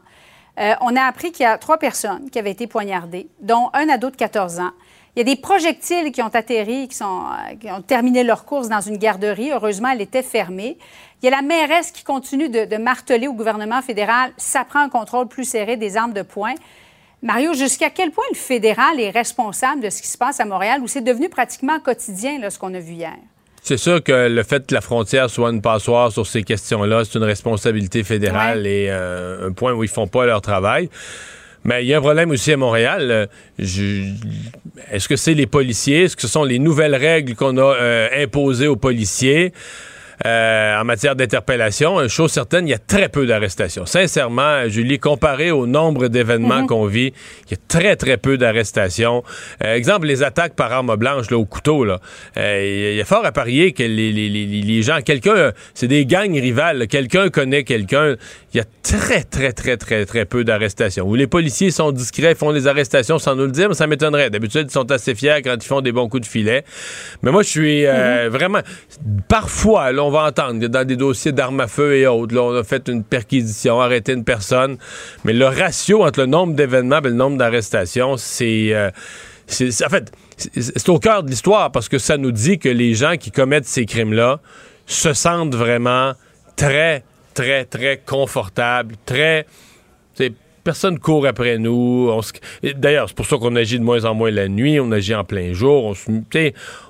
euh, 0.59 0.75
on 0.81 0.95
a 0.97 1.03
appris 1.03 1.33
qu'il 1.33 1.45
y 1.45 1.47
a 1.47 1.59
trois 1.59 1.79
personnes 1.79 2.31
qui 2.31 2.39
avaient 2.39 2.51
été 2.51 2.67
poignardées, 2.67 3.29
dont 3.41 3.71
un 3.73 3.89
ado 3.89 4.11
de 4.11 4.17
14 4.17 4.61
ans. 4.61 4.71
Il 5.17 5.21
y 5.21 5.23
a 5.23 5.25
des 5.25 5.41
projectiles 5.41 6.11
qui 6.11 6.23
ont 6.23 6.29
atterri, 6.29 6.89
euh, 7.01 7.55
qui 7.61 7.71
ont 7.71 7.83
terminé 7.83 8.25
leur 8.25 8.45
course 8.45 8.69
dans 8.69 8.81
une 8.81 8.97
garderie. 8.97 9.53
Heureusement, 9.53 9.91
elle 9.91 10.01
était 10.01 10.23
fermée. 10.23 10.77
Il 11.23 11.27
y 11.27 11.29
a 11.29 11.31
la 11.31 11.43
mairesse 11.43 11.93
qui 11.93 12.03
continue 12.03 12.49
de, 12.49 12.65
de 12.65 12.77
marteler 12.77 13.29
au 13.29 13.33
gouvernement 13.33 13.81
fédéral, 13.81 14.33
ça 14.37 14.65
prend 14.65 14.81
un 14.81 14.89
contrôle 14.89 15.29
plus 15.29 15.45
serré 15.45 15.77
des 15.77 15.97
armes 15.97 16.13
de 16.13 16.23
poing. 16.23 16.55
Mario, 17.23 17.55
jusqu'à 17.55 17.91
quel 17.91 18.11
point 18.11 18.25
le 18.31 18.37
fédéral 18.37 19.01
est 19.01 19.11
responsable 19.11 19.81
de 19.81 19.89
ce 19.89 20.03
qui 20.03 20.09
se 20.09 20.19
passe 20.19 20.41
à 20.41 20.45
Montréal, 20.45 20.83
où 20.83 20.89
c'est 20.89 21.01
devenu 21.01 21.31
pratiquement 21.31 21.81
quotidien, 21.81 22.39
là, 22.39 22.51
ce 22.51 22.59
qu'on 22.59 22.75
a 22.75 22.81
vu 22.81 22.93
hier? 22.93 23.17
C'est 23.67 23.79
sûr 23.79 24.03
que 24.05 24.29
le 24.29 24.43
fait 24.43 24.67
que 24.67 24.75
la 24.75 24.83
frontière 24.83 25.31
soit 25.31 25.49
une 25.51 25.63
passoire 25.63 26.13
sur 26.13 26.27
ces 26.27 26.43
questions-là, 26.43 27.03
c'est 27.05 27.17
une 27.17 27.25
responsabilité 27.25 28.05
fédérale 28.05 28.67
et 28.67 28.89
euh, 28.91 29.49
un 29.49 29.53
point 29.53 29.73
où 29.73 29.83
ils 29.83 29.89
font 29.89 30.07
pas 30.07 30.27
leur 30.27 30.43
travail. 30.43 30.91
Mais 31.65 31.83
il 31.83 31.89
y 31.89 31.95
a 31.95 31.97
un 31.97 32.03
problème 32.03 32.31
aussi 32.31 32.53
à 32.53 32.59
Montréal. 32.59 33.11
Euh, 33.11 33.27
je- 33.59 34.05
Est-ce 34.93 35.09
que 35.09 35.17
c'est 35.17 35.33
les 35.33 35.47
policiers? 35.47 36.03
Est-ce 36.03 36.15
que 36.15 36.21
ce 36.21 36.29
sont 36.29 36.45
les 36.45 36.59
nouvelles 36.59 36.95
règles 36.95 37.35
qu'on 37.35 37.57
a 37.57 37.63
euh, 37.63 38.09
imposées 38.23 38.67
aux 38.69 38.77
policiers? 38.77 39.55
Euh, 40.27 40.81
en 40.81 40.85
matière 40.85 41.17
d'interpellation, 41.17 42.01
une 42.01 42.09
chose 42.09 42.33
certaine, 42.33 42.67
il 42.67 42.71
y 42.71 42.75
a 42.75 42.79
très 42.79 43.09
peu 43.09 43.27
d'arrestations. 43.27 43.87
Sincèrement, 43.87 44.69
Julie, 44.69 44.99
comparé 44.99 45.51
au 45.51 45.67
nombre 45.67 46.09
d'événements 46.09 46.67
qu'on 46.67 46.87
vit, 46.87 47.13
il 47.47 47.51
y 47.51 47.55
a 47.55 47.59
très, 47.69 47.97
très 47.97 48.17
peu 48.17 48.39
d'arrestations. 48.39 49.23
Euh, 49.63 49.75
exemple, 49.75 50.07
les 50.07 50.23
attaques 50.23 50.55
par 50.55 50.73
arme 50.73 50.97
blanche 50.97 51.31
là, 51.31 51.37
au 51.37 51.45
couteau. 51.45 51.85
Là. 51.85 52.01
Euh, 52.37 52.91
il 52.93 52.97
y 52.97 53.01
a 53.01 53.05
fort 53.05 53.25
à 53.27 53.33
parier 53.33 53.73
que 53.73 53.83
les, 53.83 54.13
les- 54.13 54.29
les- 54.29 54.47
les 54.47 54.83
gens, 54.83 55.01
quelqu'un, 55.03 55.37
euh, 55.37 55.53
c'est 55.75 55.89
des 55.89 56.07
gangs 56.07 56.33
rivales, 56.35 56.87
quelqu'un 56.89 57.29
connaît 57.29 57.65
quelqu'un. 57.65 58.17
Il 58.53 58.59
y 58.59 58.61
a 58.61 58.65
très, 58.83 59.25
très, 59.25 59.53
très, 59.53 59.77
très, 59.77 60.07
très 60.07 60.25
peu 60.25 60.45
d'arrestations. 60.45 61.07
Où 61.07 61.15
les 61.17 61.27
policiers 61.27 61.71
sont 61.71 61.93
discrets, 61.93 62.35
font 62.35 62.51
les 62.51 62.67
arrestations 62.67 63.19
sans 63.19 63.35
nous 63.35 63.45
le 63.47 63.51
dire, 63.53 63.69
mais 63.69 63.75
ça 63.75 63.87
m'étonnerait. 63.87 64.31
D'habitude, 64.31 64.67
ils 64.69 64.73
sont 64.73 64.91
assez 64.91 65.15
fiers 65.15 65.43
quand 65.45 65.57
ils 65.57 65.67
font 65.67 65.81
des 65.81 65.93
bons 65.93 66.09
coups 66.09 66.23
de 66.23 66.27
filet. 66.31 66.65
Mais 67.23 67.31
moi, 67.31 67.43
je 67.43 67.49
suis 67.49 67.85
euh, 67.87 68.29
vraiment... 68.31 68.61
Parfois, 69.29 69.93
là, 69.93 70.03
on 70.05 70.11
va 70.15 70.29
entendre 70.29 70.67
dans 70.67 70.87
des 70.87 70.97
dossiers 70.97 71.33
d'armes 71.33 71.61
à 71.61 71.67
feu 71.67 71.97
et 71.97 72.07
autres, 72.07 72.35
là, 72.35 72.43
on 72.43 72.55
a 72.55 72.65
fait 72.65 72.89
une 72.89 73.05
perquisition, 73.05 73.81
arrêté 73.81 74.13
une 74.13 74.25
personne. 74.25 74.79
Mais 75.25 75.33
le 75.33 75.47
ratio 75.47 76.05
entre 76.05 76.21
le 76.21 76.27
nombre 76.27 76.55
d'événements 76.55 76.99
et 76.99 77.09
le 77.09 77.13
nombre 77.13 77.37
d'arrestations, 77.37 78.17
c'est... 78.17 78.73
euh, 78.73 78.91
en 79.51 79.91
fait, 79.91 80.13
c'est 80.37 80.89
au 80.89 80.99
cœur 80.99 81.23
de 81.23 81.29
l'histoire 81.29 81.71
parce 81.71 81.89
que 81.89 81.99
ça 81.99 82.17
nous 82.17 82.33
dit 82.33 82.59
que 82.59 82.69
les 82.69 82.95
gens 82.95 83.17
qui 83.17 83.31
commettent 83.31 83.67
ces 83.67 83.85
crimes-là 83.85 84.41
se 84.87 85.13
sentent 85.13 85.55
vraiment 85.55 86.13
très, 86.57 87.05
très, 87.35 87.65
très 87.65 87.99
confortables, 87.99 88.95
très... 89.05 89.47
Personne 90.65 90.99
court 90.99 91.27
après 91.27 91.59
nous. 91.59 92.11
D'ailleurs, 92.77 93.09
c'est 93.09 93.15
pour 93.15 93.27
ça 93.27 93.37
qu'on 93.37 93.55
agit 93.55 93.79
de 93.79 93.85
moins 93.85 94.07
en 94.07 94.15
moins 94.15 94.31
la 94.31 94.49
nuit, 94.49 94.81
on 94.81 94.91
agit 94.93 95.15
en 95.15 95.23
plein 95.23 95.53
jour. 95.53 95.95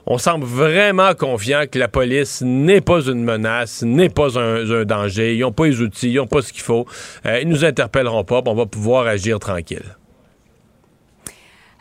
On, 0.06 0.18
semble 0.18 0.46
vraiment 0.46 1.12
confiant 1.14 1.64
que 1.68 1.80
la 1.80 1.88
police 1.88 2.40
n'est 2.42 2.80
pas 2.80 3.00
une 3.00 3.24
menace, 3.24 3.82
n'est 3.82 4.08
pas 4.08 4.38
un, 4.38 4.84
danger. 4.84 5.34
Ils 5.34 5.40
n'ont 5.40 5.50
pas 5.50 5.66
les 5.66 5.80
outils, 5.80 6.12
ils 6.12 6.16
n'ont 6.16 6.28
pas 6.28 6.40
ce 6.40 6.52
qu'il 6.52 6.62
faut. 6.62 6.86
Euh, 7.26 7.40
ils 7.42 7.48
nous 7.48 7.64
interpelleront 7.64 8.22
pas, 8.22 8.42
on 8.46 8.54
va 8.54 8.66
pouvoir 8.66 9.08
agir 9.08 9.40
tranquille. 9.40 9.96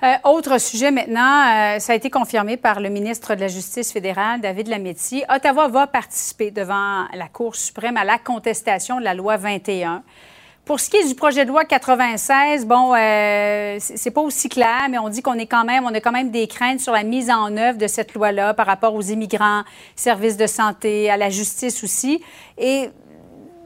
Euh, 0.04 0.16
autre 0.24 0.60
sujet 0.60 0.92
maintenant, 0.92 1.76
euh, 1.76 1.80
ça 1.80 1.94
a 1.94 1.96
été 1.96 2.10
confirmé 2.10 2.58
par 2.58 2.80
le 2.80 2.90
ministre 2.90 3.36
de 3.36 3.40
la 3.40 3.48
Justice 3.48 3.94
fédérale, 3.94 4.42
David 4.42 4.68
Lametti. 4.68 5.24
Ottawa 5.34 5.70
va 5.70 5.88
participer 5.88 6.52
devant 6.52 7.06
la 7.14 7.28
Cour 7.32 7.56
suprême 7.56 7.96
à 7.98 8.04
la 8.04 8.18
contestation 8.18 9.00
de 9.00 9.06
la 9.06 9.14
loi 9.14 9.38
21. 9.38 10.04
Pour 10.66 10.80
ce 10.80 10.90
qui 10.90 10.96
est 10.96 11.06
du 11.06 11.16
projet 11.16 11.44
de 11.44 11.50
loi 11.50 11.66
96, 11.66 12.66
bon, 12.66 12.94
euh, 12.96 13.76
c'est 13.80 14.12
pas 14.12 14.22
aussi 14.22 14.48
clair, 14.48 14.88
mais 14.90 14.98
on 14.98 15.10
dit 15.10 15.22
qu'on 15.22 15.34
est 15.34 15.46
quand 15.46 15.66
même, 15.66 15.84
on 15.84 15.94
a 15.94 16.00
quand 16.00 16.14
même 16.14 16.32
des 16.32 16.48
craintes 16.48 16.80
sur 16.80 16.94
la 16.94 17.04
mise 17.04 17.30
en 17.30 17.58
œuvre 17.58 17.78
de 17.78 17.88
cette 17.88 18.14
loi-là 18.14 18.54
par 18.54 18.66
rapport 18.66 18.96
aux 18.96 19.02
immigrants, 19.02 19.64
services 19.98 20.38
de 20.38 20.48
santé, 20.48 21.10
à 21.10 21.18
la 21.18 21.30
justice 21.30 21.84
aussi. 21.84 22.24
Et 22.58 22.90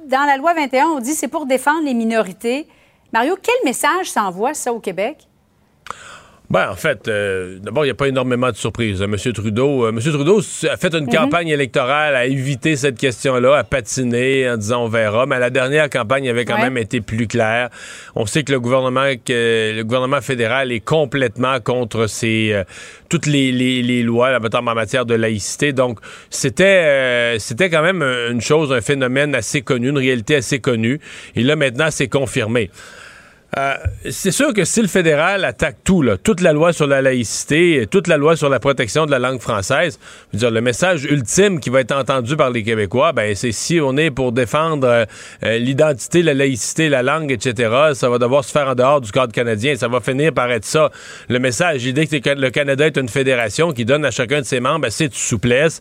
dans 0.08 0.24
la 0.26 0.38
loi 0.38 0.56
21, 0.56 0.88
on 0.88 1.00
dit 1.00 1.14
c'est 1.14 1.28
pour 1.28 1.46
défendre 1.46 1.86
les 1.86 1.94
minorités. 1.94 2.68
Mario, 3.14 3.38
quel 3.44 3.56
message 3.64 4.10
s'envoie 4.10 4.56
ça 4.56 4.74
au 4.74 4.80
Québec? 4.80 5.28
Ben, 6.50 6.70
en 6.72 6.76
fait, 6.76 7.10
euh, 7.10 7.58
d'abord, 7.62 7.84
il 7.84 7.88
n'y 7.88 7.92
a 7.92 7.96
pas 7.96 8.08
énormément 8.08 8.50
de 8.50 8.56
surprises. 8.56 9.02
M. 9.02 9.18
Trudeau, 9.34 9.86
euh, 9.86 9.92
Monsieur 9.92 10.14
Trudeau 10.14 10.40
a 10.70 10.78
fait 10.78 10.96
une 10.96 11.08
campagne 11.08 11.50
électorale 11.50 12.16
à 12.16 12.26
éviter 12.26 12.78
cette 12.78 12.98
question-là, 12.98 13.58
à 13.58 13.64
patiner 13.66 14.50
en 14.50 14.56
disant 14.56 14.86
on 14.86 14.88
verra. 14.88 15.26
Mais 15.26 15.40
la 15.40 15.50
dernière 15.50 15.90
campagne 15.90 16.30
avait 16.30 16.46
quand 16.46 16.56
Ouais. 16.56 16.62
même 16.64 16.78
été 16.78 17.02
plus 17.02 17.28
claire. 17.28 17.70
On 18.16 18.26
sait 18.26 18.44
que 18.44 18.54
le 18.54 18.62
gouvernement, 18.62 19.12
que 19.26 19.74
le 19.76 19.84
gouvernement 19.84 20.22
fédéral 20.22 20.72
est 20.72 20.80
complètement 20.80 21.60
contre 21.60 22.08
ces 22.08 22.54
euh, 22.54 22.64
toutes 23.10 23.26
les, 23.26 23.52
les, 23.52 23.82
les 23.82 24.02
lois, 24.04 24.32
là, 24.32 24.40
en 24.42 24.62
matière 24.74 25.06
de 25.06 25.16
laïcité. 25.16 25.74
Donc, 25.74 26.00
c'était 26.30 26.64
euh, 26.64 27.40
c'était 27.40 27.70
quand 27.70 27.84
même 27.84 28.02
une 28.02 28.40
chose, 28.42 28.72
un 28.72 28.80
phénomène 28.82 29.36
assez 29.36 29.62
connu, 29.64 29.90
une 29.90 29.98
réalité 29.98 30.36
assez 30.38 30.60
connue. 30.60 31.02
Et 31.36 31.44
là, 31.44 31.58
maintenant, 31.58 31.90
c'est 31.92 32.08
confirmé. 32.08 32.70
Euh, 33.58 33.76
c'est 34.10 34.32
sûr 34.32 34.54
que 34.54 34.66
si 34.66 34.82
le 34.82 34.90
fédéral 34.90 35.46
attaque 35.46 35.78
tout, 35.86 36.02
là, 36.02 36.18
toute 36.18 36.42
la 36.42 36.52
loi 36.52 36.74
sur 36.74 36.86
la 36.86 37.02
laïcité, 37.02 37.88
toute 37.90 38.08
la 38.08 38.18
loi 38.18 38.36
sur 38.36 38.50
la 38.50 38.60
protection 38.60 39.06
de 39.06 39.12
la 39.12 39.20
langue 39.20 39.40
française, 39.40 39.98
je 40.34 40.38
veux 40.38 40.40
dire, 40.40 40.52
le 40.52 40.60
message 40.60 41.06
ultime 41.06 41.62
qui 41.62 41.70
va 41.70 41.80
être 41.80 41.94
entendu 41.94 42.36
par 42.36 42.50
les 42.50 42.62
Québécois, 42.62 43.14
ben, 43.14 43.34
c'est 43.36 43.54
si 43.54 43.80
on 43.80 43.96
est 43.96 44.12
pour 44.12 44.34
défendre 44.34 44.86
euh, 44.88 45.06
euh, 45.44 45.58
l'identité, 45.60 46.24
la 46.24 46.34
laïcité, 46.34 46.90
la 46.90 47.04
langue, 47.04 47.32
etc., 47.32 47.72
ça 47.94 48.10
va 48.10 48.18
devoir 48.18 48.44
se 48.44 48.52
faire 48.52 48.68
en 48.68 48.76
dehors 48.76 49.00
du 49.00 49.12
cadre 49.14 49.32
canadien. 49.32 49.76
Ça 49.78 49.88
va 49.88 50.02
finir 50.02 50.34
par 50.34 50.52
être 50.52 50.66
ça. 50.66 50.92
Le 51.30 51.40
message, 51.40 51.84
l'idée 51.84 52.06
que 52.08 52.30
le 52.30 52.50
Canada 52.50 52.86
est 52.86 52.98
une 52.98 53.10
fédération 53.10 53.72
qui 53.72 53.86
donne 53.86 54.04
à 54.04 54.12
chacun 54.12 54.42
de 54.42 54.46
ses 54.46 54.60
membres 54.60 54.88
assez 54.88 55.08
de 55.08 55.14
souplesse 55.16 55.80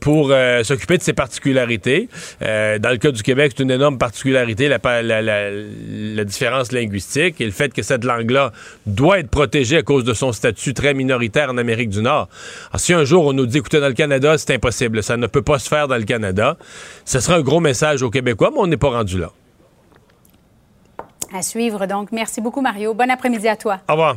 pour 0.00 0.32
s'occuper 0.62 0.96
de 0.98 1.02
ses 1.02 1.12
particularités. 1.12 2.08
Dans 2.40 2.90
le 2.90 2.96
cas 2.96 3.10
du 3.10 3.22
Québec, 3.22 3.52
c'est 3.56 3.62
une 3.62 3.70
énorme 3.70 3.98
particularité, 3.98 4.68
la, 4.68 4.78
pa- 4.78 5.02
la, 5.02 5.20
la- 5.22 5.50
la 5.50 6.24
différence 6.24 6.72
linguistique 6.80 7.40
et 7.40 7.44
le 7.44 7.50
fait 7.50 7.72
que 7.72 7.82
cette 7.82 8.04
langue-là 8.04 8.52
doit 8.86 9.18
être 9.18 9.30
protégée 9.30 9.78
à 9.78 9.82
cause 9.82 10.04
de 10.04 10.14
son 10.14 10.32
statut 10.32 10.74
très 10.74 10.94
minoritaire 10.94 11.50
en 11.50 11.58
Amérique 11.58 11.90
du 11.90 12.02
Nord. 12.02 12.28
Alors, 12.70 12.80
si 12.80 12.92
un 12.92 13.04
jour 13.04 13.26
on 13.26 13.32
nous 13.32 13.46
dit, 13.46 13.58
écoutez, 13.58 13.80
dans 13.80 13.88
le 13.88 13.94
Canada, 13.94 14.36
c'est 14.38 14.54
impossible, 14.54 15.02
ça 15.02 15.16
ne 15.16 15.26
peut 15.26 15.42
pas 15.42 15.58
se 15.58 15.68
faire 15.68 15.88
dans 15.88 15.96
le 15.96 16.04
Canada, 16.04 16.56
ce 17.04 17.20
sera 17.20 17.36
un 17.36 17.42
gros 17.42 17.60
message 17.60 18.02
aux 18.02 18.10
Québécois, 18.10 18.50
mais 18.52 18.60
on 18.60 18.66
n'est 18.66 18.76
pas 18.76 18.90
rendu 18.90 19.18
là. 19.18 19.30
À 21.32 21.42
suivre, 21.42 21.86
donc. 21.86 22.10
Merci 22.12 22.40
beaucoup, 22.40 22.62
Mario. 22.62 22.94
Bon 22.94 23.10
après-midi 23.10 23.48
à 23.48 23.56
toi. 23.56 23.80
Au 23.88 23.92
revoir. 23.92 24.16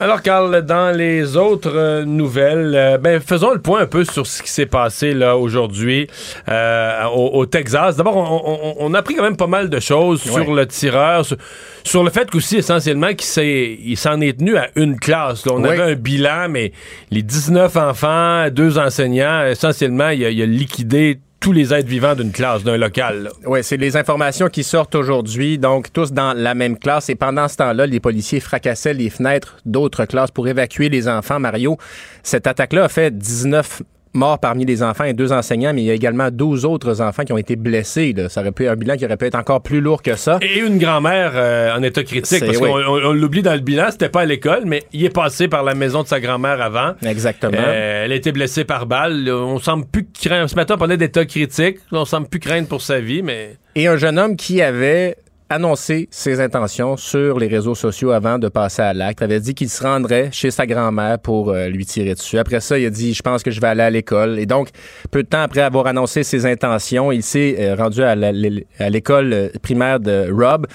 Alors, 0.00 0.22
Carl, 0.22 0.62
dans 0.62 0.96
les 0.96 1.36
autres 1.36 1.72
euh, 1.74 2.04
nouvelles, 2.04 2.72
euh, 2.76 2.98
ben, 2.98 3.18
faisons 3.20 3.52
le 3.52 3.60
point 3.60 3.80
un 3.80 3.86
peu 3.86 4.04
sur 4.04 4.28
ce 4.28 4.44
qui 4.44 4.48
s'est 4.50 4.64
passé 4.66 5.12
là 5.12 5.36
aujourd'hui 5.36 6.06
euh, 6.48 7.04
au, 7.06 7.30
au 7.40 7.46
Texas. 7.46 7.96
D'abord, 7.96 8.16
on, 8.16 8.42
on- 8.44 8.74
on 8.78 8.94
a 8.94 8.98
appris 9.00 9.16
quand 9.16 9.24
même 9.24 9.36
pas 9.36 9.48
mal 9.48 9.68
de 9.68 9.80
choses 9.80 10.20
sur 10.22 10.54
le 10.54 10.66
tireur, 10.68 11.24
sur, 11.26 11.36
sur 11.82 12.04
le 12.04 12.10
fait 12.10 12.30
qu'aussi, 12.30 12.58
essentiellement, 12.58 13.08
qu'il 13.08 13.22
s'est- 13.26 13.76
il 13.82 13.96
s'en 13.96 14.20
est 14.20 14.38
tenu 14.38 14.56
à 14.56 14.68
une 14.76 15.00
classe. 15.00 15.44
là. 15.46 15.52
On 15.56 15.64
avait 15.64 15.82
un 15.82 15.94
bilan, 15.96 16.48
mais 16.48 16.70
les 17.10 17.22
19 17.24 17.76
enfants, 17.76 18.48
deux 18.52 18.78
enseignants, 18.78 19.46
essentiellement, 19.46 20.10
il 20.10 20.24
a, 20.24 20.30
il 20.30 20.40
a 20.40 20.46
liquidé 20.46 21.18
tous 21.40 21.52
les 21.52 21.72
êtres 21.72 21.88
vivants 21.88 22.14
d'une 22.14 22.32
classe, 22.32 22.64
d'un 22.64 22.76
local. 22.76 23.30
Oui, 23.46 23.60
c'est 23.62 23.76
les 23.76 23.96
informations 23.96 24.48
qui 24.48 24.64
sortent 24.64 24.94
aujourd'hui, 24.94 25.58
donc 25.58 25.92
tous 25.92 26.12
dans 26.12 26.32
la 26.32 26.54
même 26.54 26.78
classe. 26.78 27.08
Et 27.08 27.14
pendant 27.14 27.48
ce 27.48 27.56
temps-là, 27.56 27.86
les 27.86 28.00
policiers 28.00 28.40
fracassaient 28.40 28.94
les 28.94 29.10
fenêtres 29.10 29.58
d'autres 29.64 30.04
classes 30.04 30.30
pour 30.30 30.48
évacuer 30.48 30.88
les 30.88 31.08
enfants. 31.08 31.38
Mario, 31.38 31.78
cette 32.22 32.46
attaque-là 32.46 32.84
a 32.84 32.88
fait 32.88 33.16
19 33.16 33.82
morts 34.14 34.38
parmi 34.38 34.64
les 34.64 34.82
enfants 34.82 35.04
et 35.04 35.12
deux 35.12 35.32
enseignants, 35.32 35.72
mais 35.74 35.82
il 35.82 35.86
y 35.86 35.90
a 35.90 35.94
également 35.94 36.30
12 36.30 36.64
autres 36.64 37.00
enfants 37.00 37.24
qui 37.24 37.32
ont 37.32 37.38
été 37.38 37.56
blessés. 37.56 38.12
là. 38.16 38.28
Ça 38.28 38.40
aurait 38.40 38.52
pu 38.52 38.64
être 38.64 38.72
un 38.72 38.76
bilan 38.76 38.96
qui 38.96 39.04
aurait 39.04 39.16
pu 39.16 39.26
être 39.26 39.34
encore 39.34 39.62
plus 39.62 39.80
lourd 39.80 40.02
que 40.02 40.16
ça. 40.16 40.38
Et 40.42 40.58
une 40.60 40.78
grand-mère 40.78 41.32
euh, 41.34 41.76
en 41.76 41.82
état 41.82 42.02
critique, 42.02 42.44
parce 42.44 42.58
oui. 42.58 42.68
qu'on 42.68 42.78
on- 42.78 43.08
on 43.08 43.12
l'oublie 43.12 43.42
dans 43.42 43.54
le 43.54 43.60
bilan, 43.60 43.86
c'était 43.90 44.08
pas 44.08 44.22
à 44.22 44.24
l'école, 44.26 44.62
mais 44.66 44.82
il 44.92 45.04
est 45.04 45.14
passé 45.14 45.48
par 45.48 45.62
la 45.62 45.74
maison 45.74 46.02
de 46.02 46.08
sa 46.08 46.20
grand-mère 46.20 46.60
avant. 46.62 46.92
Exactement. 47.06 47.56
Euh, 47.58 48.04
elle 48.04 48.12
a 48.12 48.14
été 48.14 48.32
blessée 48.32 48.64
par 48.64 48.86
balle. 48.86 49.28
On 49.30 49.58
semble 49.58 49.86
plus 49.86 50.06
craindre. 50.20 50.48
Ce 50.48 50.54
matin, 50.56 50.74
on 50.74 50.78
parlait 50.78 50.96
d'état 50.96 51.24
critique. 51.24 51.78
On 51.92 52.04
semble 52.04 52.28
plus 52.28 52.40
craindre 52.40 52.68
pour 52.68 52.82
sa 52.82 53.00
vie, 53.00 53.22
mais. 53.22 53.56
Et 53.74 53.86
un 53.86 53.96
jeune 53.96 54.18
homme 54.18 54.36
qui 54.36 54.60
avait 54.62 55.16
annoncé 55.50 56.08
ses 56.10 56.40
intentions 56.40 56.96
sur 56.96 57.38
les 57.38 57.46
réseaux 57.46 57.74
sociaux 57.74 58.10
avant 58.10 58.38
de 58.38 58.48
passer 58.48 58.82
à 58.82 58.92
l'acte, 58.92 59.22
avait 59.22 59.40
dit 59.40 59.54
qu'il 59.54 59.68
se 59.68 59.82
rendrait 59.82 60.30
chez 60.32 60.50
sa 60.50 60.66
grand-mère 60.66 61.18
pour 61.18 61.50
euh, 61.50 61.68
lui 61.68 61.86
tirer 61.86 62.14
dessus. 62.14 62.38
Après 62.38 62.60
ça, 62.60 62.78
il 62.78 62.86
a 62.86 62.90
dit, 62.90 63.14
je 63.14 63.22
pense 63.22 63.42
que 63.42 63.50
je 63.50 63.60
vais 63.60 63.68
aller 63.68 63.82
à 63.82 63.90
l'école. 63.90 64.38
Et 64.38 64.46
donc, 64.46 64.68
peu 65.10 65.22
de 65.22 65.28
temps 65.28 65.40
après 65.40 65.62
avoir 65.62 65.86
annoncé 65.86 66.22
ses 66.22 66.46
intentions, 66.46 67.12
il 67.12 67.22
s'est 67.22 67.56
euh, 67.58 67.74
rendu 67.74 68.02
à 68.02 68.14
l'école 68.14 69.32
euh, 69.32 69.48
primaire 69.62 70.00
de 70.00 70.30
Rob, 70.30 70.66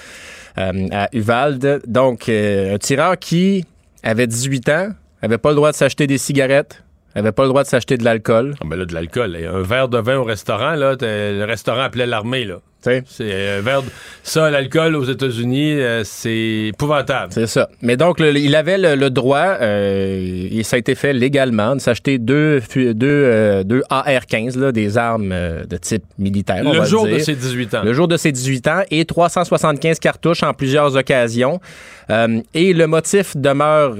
à 0.56 1.08
Uvalde. 1.12 1.82
Donc, 1.86 2.28
un 2.28 2.78
tireur 2.78 3.18
qui 3.18 3.64
avait 4.04 4.28
18 4.28 4.68
ans, 4.68 4.88
avait 5.20 5.38
pas 5.38 5.48
le 5.50 5.56
droit 5.56 5.72
de 5.72 5.76
s'acheter 5.76 6.06
des 6.06 6.18
cigarettes, 6.18 6.84
avait 7.16 7.32
pas 7.32 7.42
le 7.42 7.48
droit 7.48 7.62
de 7.62 7.68
s'acheter 7.68 7.96
de 7.96 8.04
l'alcool. 8.04 8.54
Ah 8.60 8.64
ben 8.68 8.76
là, 8.76 8.84
de 8.84 8.94
l'alcool. 8.94 9.36
Un 9.36 9.62
verre 9.62 9.88
de 9.88 9.98
vin 9.98 10.16
au 10.16 10.24
restaurant, 10.24 10.74
là, 10.74 10.96
le 11.00 11.44
restaurant 11.44 11.80
appelait 11.80 12.06
l'armée, 12.06 12.44
là. 12.44 12.60
C'est 12.84 13.04
euh. 13.20 13.62
Ça, 14.22 14.50
l'alcool 14.50 14.94
aux 14.96 15.04
États-Unis, 15.04 15.72
euh, 15.80 16.02
c'est 16.04 16.68
épouvantable. 16.68 17.32
C'est 17.32 17.46
ça. 17.46 17.68
Mais 17.82 17.96
donc, 17.96 18.20
le- 18.20 18.36
il 18.36 18.54
avait 18.54 18.78
le, 18.78 18.94
le 18.94 19.10
droit, 19.10 19.56
euh, 19.60 20.48
et 20.50 20.62
ça 20.62 20.76
a 20.76 20.78
été 20.78 20.94
fait 20.94 21.12
légalement, 21.12 21.74
de 21.76 21.80
s'acheter 21.80 22.18
deux, 22.18 22.60
deux, 22.76 22.94
euh, 23.02 23.64
deux 23.64 23.82
AR-15, 23.90 24.58
là, 24.58 24.72
des 24.72 24.96
armes 24.98 25.32
euh, 25.32 25.64
de 25.64 25.76
type 25.76 26.04
militaire. 26.18 26.62
on 26.64 26.72
Le 26.72 26.78
va 26.78 26.84
jour 26.84 27.06
dire. 27.06 27.14
de 27.16 27.18
ses 27.20 27.34
18 27.34 27.74
ans. 27.74 27.82
Le 27.84 27.92
jour 27.92 28.08
de 28.08 28.16
ses 28.16 28.32
18 28.32 28.68
ans 28.68 28.82
et 28.90 29.04
375 29.04 29.98
cartouches 29.98 30.42
en 30.42 30.52
plusieurs 30.54 30.96
occasions. 30.96 31.60
Euh, 32.10 32.40
et 32.52 32.72
le 32.74 32.86
motif 32.86 33.36
demeure 33.36 33.94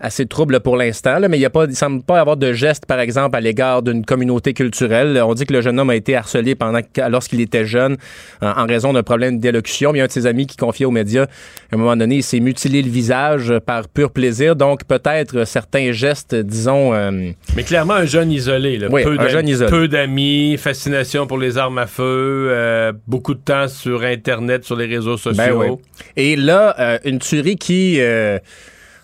euh, 0.00 0.06
assez 0.06 0.26
trouble 0.26 0.60
pour 0.60 0.76
l'instant, 0.76 1.18
mais 1.28 1.38
il 1.38 1.48
pas, 1.50 1.64
il 1.68 1.76
semble 1.76 2.02
pas 2.02 2.20
avoir 2.20 2.36
de 2.36 2.52
geste, 2.52 2.86
par 2.86 3.00
exemple, 3.00 3.36
à 3.36 3.40
l'égard 3.40 3.82
d'une 3.82 4.04
communauté 4.04 4.54
culturelle. 4.54 5.20
On 5.24 5.34
dit 5.34 5.44
que 5.46 5.52
le 5.52 5.60
jeune 5.60 5.78
homme 5.78 5.90
a 5.90 5.96
été 5.96 6.16
harcelé 6.16 6.54
pendant 6.54 6.80
lorsqu'il 7.10 7.40
était 7.40 7.64
jeune 7.64 7.96
en, 8.40 8.62
en 8.62 8.66
raison 8.66 8.92
d'un 8.92 9.02
problème 9.02 9.38
d'élocution. 9.38 9.94
Il 9.94 9.98
y 9.98 10.00
a 10.00 10.04
un 10.04 10.06
de 10.06 10.12
ses 10.12 10.26
amis 10.26 10.46
qui 10.46 10.56
confiait 10.56 10.86
aux 10.86 10.90
médias, 10.90 11.24
à 11.24 11.74
un 11.74 11.78
moment 11.78 11.96
donné, 11.96 12.16
il 12.16 12.22
s'est 12.22 12.40
mutilé 12.40 12.82
le 12.82 12.90
visage 12.90 13.52
par 13.66 13.88
pur 13.88 14.10
plaisir. 14.10 14.56
Donc, 14.56 14.84
peut-être 14.84 15.44
certains 15.44 15.92
gestes, 15.92 16.34
disons... 16.34 16.94
euh, 16.94 17.30
Mais 17.56 17.62
clairement, 17.62 17.94
un 17.94 18.04
jeune 18.06 18.30
isolé. 18.30 18.78
Là. 18.78 18.88
Oui, 18.90 19.02
peu 19.02 19.12
un 19.12 19.16
d'am- 19.16 19.28
jeune 19.28 19.48
isolé. 19.48 19.70
Peu 19.70 19.88
d'amis, 19.88 20.56
fascination 20.58 21.26
pour 21.26 21.38
les 21.38 21.58
armes 21.58 21.78
à 21.78 21.86
feu, 21.86 22.48
euh, 22.50 22.92
beaucoup 23.06 23.34
de 23.34 23.40
temps 23.40 23.68
sur 23.68 24.02
Internet, 24.02 24.64
sur 24.64 24.76
les 24.76 24.86
réseaux 24.86 25.16
sociaux. 25.16 25.34
Ben 25.36 25.54
oui. 25.54 25.76
Et 26.16 26.36
là, 26.36 26.74
euh, 26.78 26.98
une 27.04 27.18
tuerie 27.18 27.56
qui... 27.56 27.98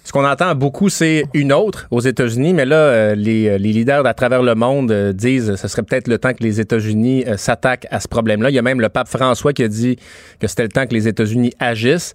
euh, 0.05 0.07
ce 0.07 0.13
qu'on 0.13 0.25
entend 0.27 0.55
beaucoup, 0.55 0.89
c'est 0.89 1.25
une 1.35 1.53
autre 1.53 1.87
aux 1.91 2.01
États-Unis, 2.01 2.53
mais 2.53 2.67
là, 2.67 2.77
euh, 2.77 3.15
les, 3.15 3.49
euh, 3.49 3.59
les 3.59 3.73
leaders 3.73 4.05
à 4.07 4.15
travers 4.15 4.43
le 4.43 4.55
monde 4.55 4.91
euh, 4.93 5.13
disent 5.13 5.51
que 5.51 5.57
ce 5.57 5.67
serait 5.69 5.83
peut-être 5.83 6.09
le 6.09 6.19
temps 6.19 6.33
que 6.35 6.43
les 6.43 6.61
États-Unis 6.61 7.25
euh, 7.27 7.37
s'attaquent 7.37 7.87
à 7.91 8.01
ce 8.01 8.09
problème-là. 8.09 8.51
Il 8.51 8.55
y 8.55 8.59
a 8.59 8.63
même 8.63 8.81
le 8.81 8.89
pape 8.91 9.09
François 9.09 9.53
qui 9.53 9.63
a 9.63 9.69
dit 9.69 9.97
que 10.41 10.47
c'était 10.47 10.63
le 10.65 10.69
temps 10.69 10.87
que 10.87 10.95
les 10.95 11.09
États-Unis 11.09 11.53
agissent. 11.59 12.13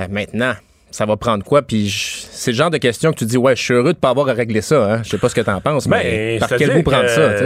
Euh, 0.00 0.06
maintenant, 0.10 0.52
ça 0.90 1.04
va 1.06 1.16
prendre 1.16 1.44
quoi? 1.44 1.62
Puis 1.62 1.88
je- 1.88 2.18
c'est 2.30 2.52
le 2.52 2.56
genre 2.56 2.70
de 2.70 2.78
question 2.78 3.12
que 3.12 3.18
tu 3.18 3.24
dis, 3.24 3.36
ouais, 3.38 3.56
je 3.56 3.62
suis 3.62 3.74
heureux 3.74 3.92
de 3.94 3.98
pas 3.98 4.10
avoir 4.10 4.28
à 4.28 4.32
régler 4.34 4.60
ça. 4.60 4.92
Hein? 4.94 5.00
Je 5.02 5.10
sais 5.10 5.18
pas 5.18 5.28
ce 5.28 5.34
que 5.34 5.40
t'en 5.40 5.60
penses, 5.60 5.88
mais 5.88 6.38
Ben, 6.38 6.40
par 6.48 6.58
quel 6.58 6.74
bout 6.74 6.82
prendre 6.82 7.04
que, 7.04 7.08
ça? 7.10 7.32
tu 7.32 7.38
sais? 7.38 7.44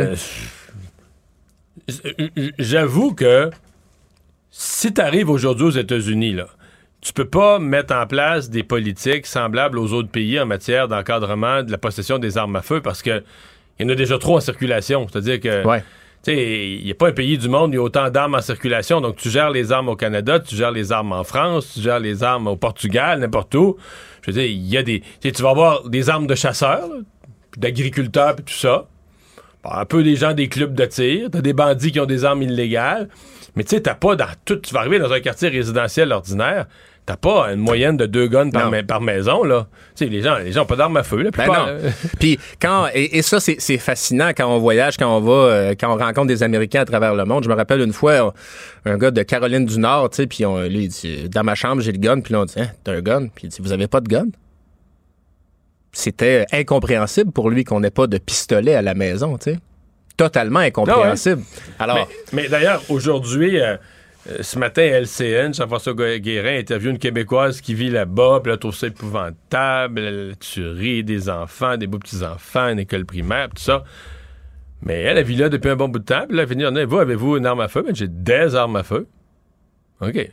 euh, 2.39 2.51
J'avoue 2.59 3.15
que 3.15 3.51
si 4.51 4.93
tu 4.93 5.01
arrives 5.01 5.31
aujourd'hui 5.31 5.67
aux 5.67 5.71
États-Unis, 5.71 6.33
là, 6.35 6.47
tu 7.07 7.13
peux 7.13 7.25
pas 7.29 7.61
mettre 7.61 7.95
en 7.95 8.05
place 8.05 8.51
des 8.51 8.65
politiques 8.65 9.27
semblables 9.27 9.79
aux 9.79 9.93
autres 9.93 10.09
pays 10.09 10.41
en 10.41 10.47
matière 10.47 10.89
d'encadrement 10.89 11.63
de 11.63 11.71
la 11.71 11.79
possession 11.79 12.19
des 12.19 12.37
armes 12.37 12.57
à 12.57 12.63
feu 12.63 12.81
parce 12.81 13.01
que 13.01 13.23
il 13.79 13.87
y 13.87 13.89
en 13.89 13.93
a 13.93 13.95
déjà 13.95 14.19
trop 14.19 14.37
en 14.37 14.41
circulation. 14.41 15.07
C'est-à-dire 15.09 15.39
que 15.39 15.65
Ouais. 15.65 15.85
tu 16.25 16.33
sais, 16.33 16.69
il 16.79 16.85
n'y 16.85 16.91
a 16.91 16.95
pas 16.97 17.07
un 17.09 17.13
pays 17.13 17.39
du 17.39 17.49
monde 17.49 17.71
où 17.71 17.73
il 17.75 17.77
y 17.77 17.79
a 17.79 17.83
autant 17.83 18.11
d'armes 18.11 18.35
en 18.35 18.41
circulation. 18.41 19.01
Donc, 19.01 19.15
tu 19.17 19.31
gères 19.31 19.51
les 19.51 19.71
armes 19.71 19.89
au 19.89 19.95
Canada, 19.95 20.41
tu 20.41 20.57
gères 20.57 20.73
les 20.73 20.91
armes 20.91 21.13
en 21.13 21.23
France, 21.23 21.75
tu 21.75 21.81
gères 21.81 22.01
les 22.01 22.25
armes 22.25 22.49
au 22.49 22.57
Portugal, 22.57 23.21
n'importe 23.21 23.55
où. 23.55 23.77
Je 24.23 24.33
veux 24.33 24.41
dire, 24.41 24.51
il 24.51 24.67
y 24.67 24.77
a 24.77 24.83
des. 24.83 25.03
Tu 25.23 25.31
vas 25.43 25.51
avoir 25.51 25.89
des 25.89 26.11
armes 26.11 26.27
de 26.27 26.35
chasseurs, 26.35 26.89
d'agriculteurs, 27.57 28.35
puis 28.35 28.45
tout 28.47 28.59
ça. 28.59 28.87
Bon, 29.63 29.71
un 29.71 29.85
peu 29.85 30.03
des 30.03 30.17
gens 30.17 30.33
des 30.33 30.49
clubs 30.49 30.75
de 30.75 30.85
tir. 30.87 31.29
T'as 31.31 31.41
des 31.41 31.53
bandits 31.53 31.93
qui 31.93 32.01
ont 32.01 32.07
des 32.07 32.25
armes 32.25 32.43
illégales. 32.43 33.09
Mais 33.55 33.63
tu 33.65 33.71
sais, 33.77 33.81
t'as 33.81 33.95
pas 33.95 34.17
dans 34.17 34.27
tout. 34.45 34.57
Tu 34.57 34.75
vas 34.75 34.81
arriver 34.81 34.99
dans 34.99 35.13
un 35.13 35.21
quartier 35.21 35.49
résidentiel 35.49 36.13
ordinaire. 36.13 36.67
T'as 37.07 37.17
pas 37.17 37.53
une 37.53 37.61
moyenne 37.61 37.97
de 37.97 38.05
deux 38.07 38.27
guns 38.27 38.51
par, 38.51 38.65
Non. 38.65 38.71
ma- 38.73 38.83
par 38.83 39.01
maison, 39.01 39.45
là. 39.45 39.69
Tu 39.95 40.05
sais, 40.05 40.11
les 40.11 40.23
gens, 40.23 40.39
les 40.39 40.51
gens 40.51 40.63
ont 40.65 40.67
pas 40.67 40.75
d'armes 40.75 40.97
à 40.97 41.05
feu, 41.05 41.23
Ben 41.23 41.31
plupart. 41.31 41.69
non. 41.69 41.79
Puis 42.19 42.37
quand 42.61 42.89
et, 42.93 43.17
et 43.19 43.23
ça 43.23 43.39
c'est 43.39 43.79
fascinant 43.79 44.31
quand 44.37 44.49
on 44.53 44.59
voyage, 44.59 44.97
quand 44.97 45.17
on 45.17 45.21
va, 45.21 45.33
euh, 45.33 45.75
quand 45.79 45.95
on 45.95 45.99
rencontre 45.99 46.27
des 46.27 46.43
Américains 46.43 46.81
à 46.81 46.85
travers 46.85 47.15
le 47.15 47.25
monde. 47.25 47.45
Je 47.45 47.49
me 47.49 47.55
rappelle 47.55 47.81
une 47.81 47.93
fois 47.93 48.19
un, 48.85 48.91
un 48.93 48.99
gars 48.99 49.13
de 49.13 49.23
Caroline 49.23 49.65
du 49.67 49.79
Nord, 49.79 50.11
tu 50.11 50.17
sais, 50.17 50.27
puis 50.27 50.45
on 50.45 50.61
lui 50.63 50.87
il 50.87 50.89
dit 50.89 51.29
dans 51.29 51.45
ma 51.45 51.55
chambre 51.55 51.81
j'ai 51.81 51.93
le 51.93 51.99
gun, 51.99 52.21
puis 52.21 52.33
là 52.33 52.41
on 52.41 52.45
dit 52.45 52.55
hein, 52.61 52.71
t'as 52.83 52.95
un 52.95 53.01
gun, 53.01 53.29
puis 53.33 53.45
il 53.47 53.51
dit 53.51 53.59
vous 53.61 53.71
avez 53.73 53.87
pas 53.87 54.01
de 54.01 54.09
gun. 54.09 54.27
C'était 55.93 56.45
incompréhensible 56.53 57.33
pour 57.33 57.49
lui 57.51 57.65
qu'on 57.65 57.81
n'ait 57.81 57.91
pas 57.91 58.07
de 58.07 58.19
pistolet 58.19 58.75
à 58.75 58.83
la 58.83 58.95
maison, 58.95 59.39
tu 59.39 59.53
sais. 59.53 59.59
Totalement 60.17 60.59
incompréhensible. 60.61 61.43
Alors, 61.79 62.09
Mais, 62.33 62.43
mais 62.43 62.49
d'ailleurs, 62.49 62.83
aujourd'hui, 62.89 63.61
euh, 63.61 63.77
euh, 64.31 64.43
ce 64.43 64.59
matin, 64.59 64.83
LCN, 64.83 65.53
Jean-François 65.55 65.95
Gu- 65.95 66.21
Guérin 66.21 66.59
interviewe 66.59 66.91
une 66.91 66.99
Québécoise 66.99 67.61
qui 67.61 67.75
vit 67.75 67.91
là-bas, 67.91 68.41
puis 68.43 68.51
là, 68.53 68.57
trouve 68.59 68.75
ça 68.75 68.87
épouvantable, 68.89 70.01
la 70.01 70.35
tuerie 70.37 71.05
des 71.05 71.29
enfants, 71.29 71.77
des 71.77 71.87
beaux 71.87 71.99
petits-enfants, 71.99 72.69
une 72.69 72.79
école 72.79 73.05
primaire, 73.05 73.49
tout 73.51 73.63
ça. 73.63 73.85
Mais 74.83 75.01
elle, 75.03 75.19
elle 75.19 75.25
vit 75.25 75.37
là 75.37 75.49
depuis 75.49 75.71
un 75.71 75.77
bon 75.77 75.89
bout 75.89 75.99
de 76.01 76.05
temps, 76.05 76.25
puis 76.29 76.37
là, 76.37 76.43
elle 76.45 76.49
finit 76.49 76.65
vous, 76.87 76.99
avez-vous 76.99 77.37
une 77.37 77.47
arme 77.47 77.61
à 77.61 77.69
feu? 77.69 77.83
Ben, 77.83 77.95
j'ai 77.95 78.09
des 78.09 78.55
armes 78.55 78.77
à 78.77 78.83
feu. 78.83 79.07
OK. 80.01 80.31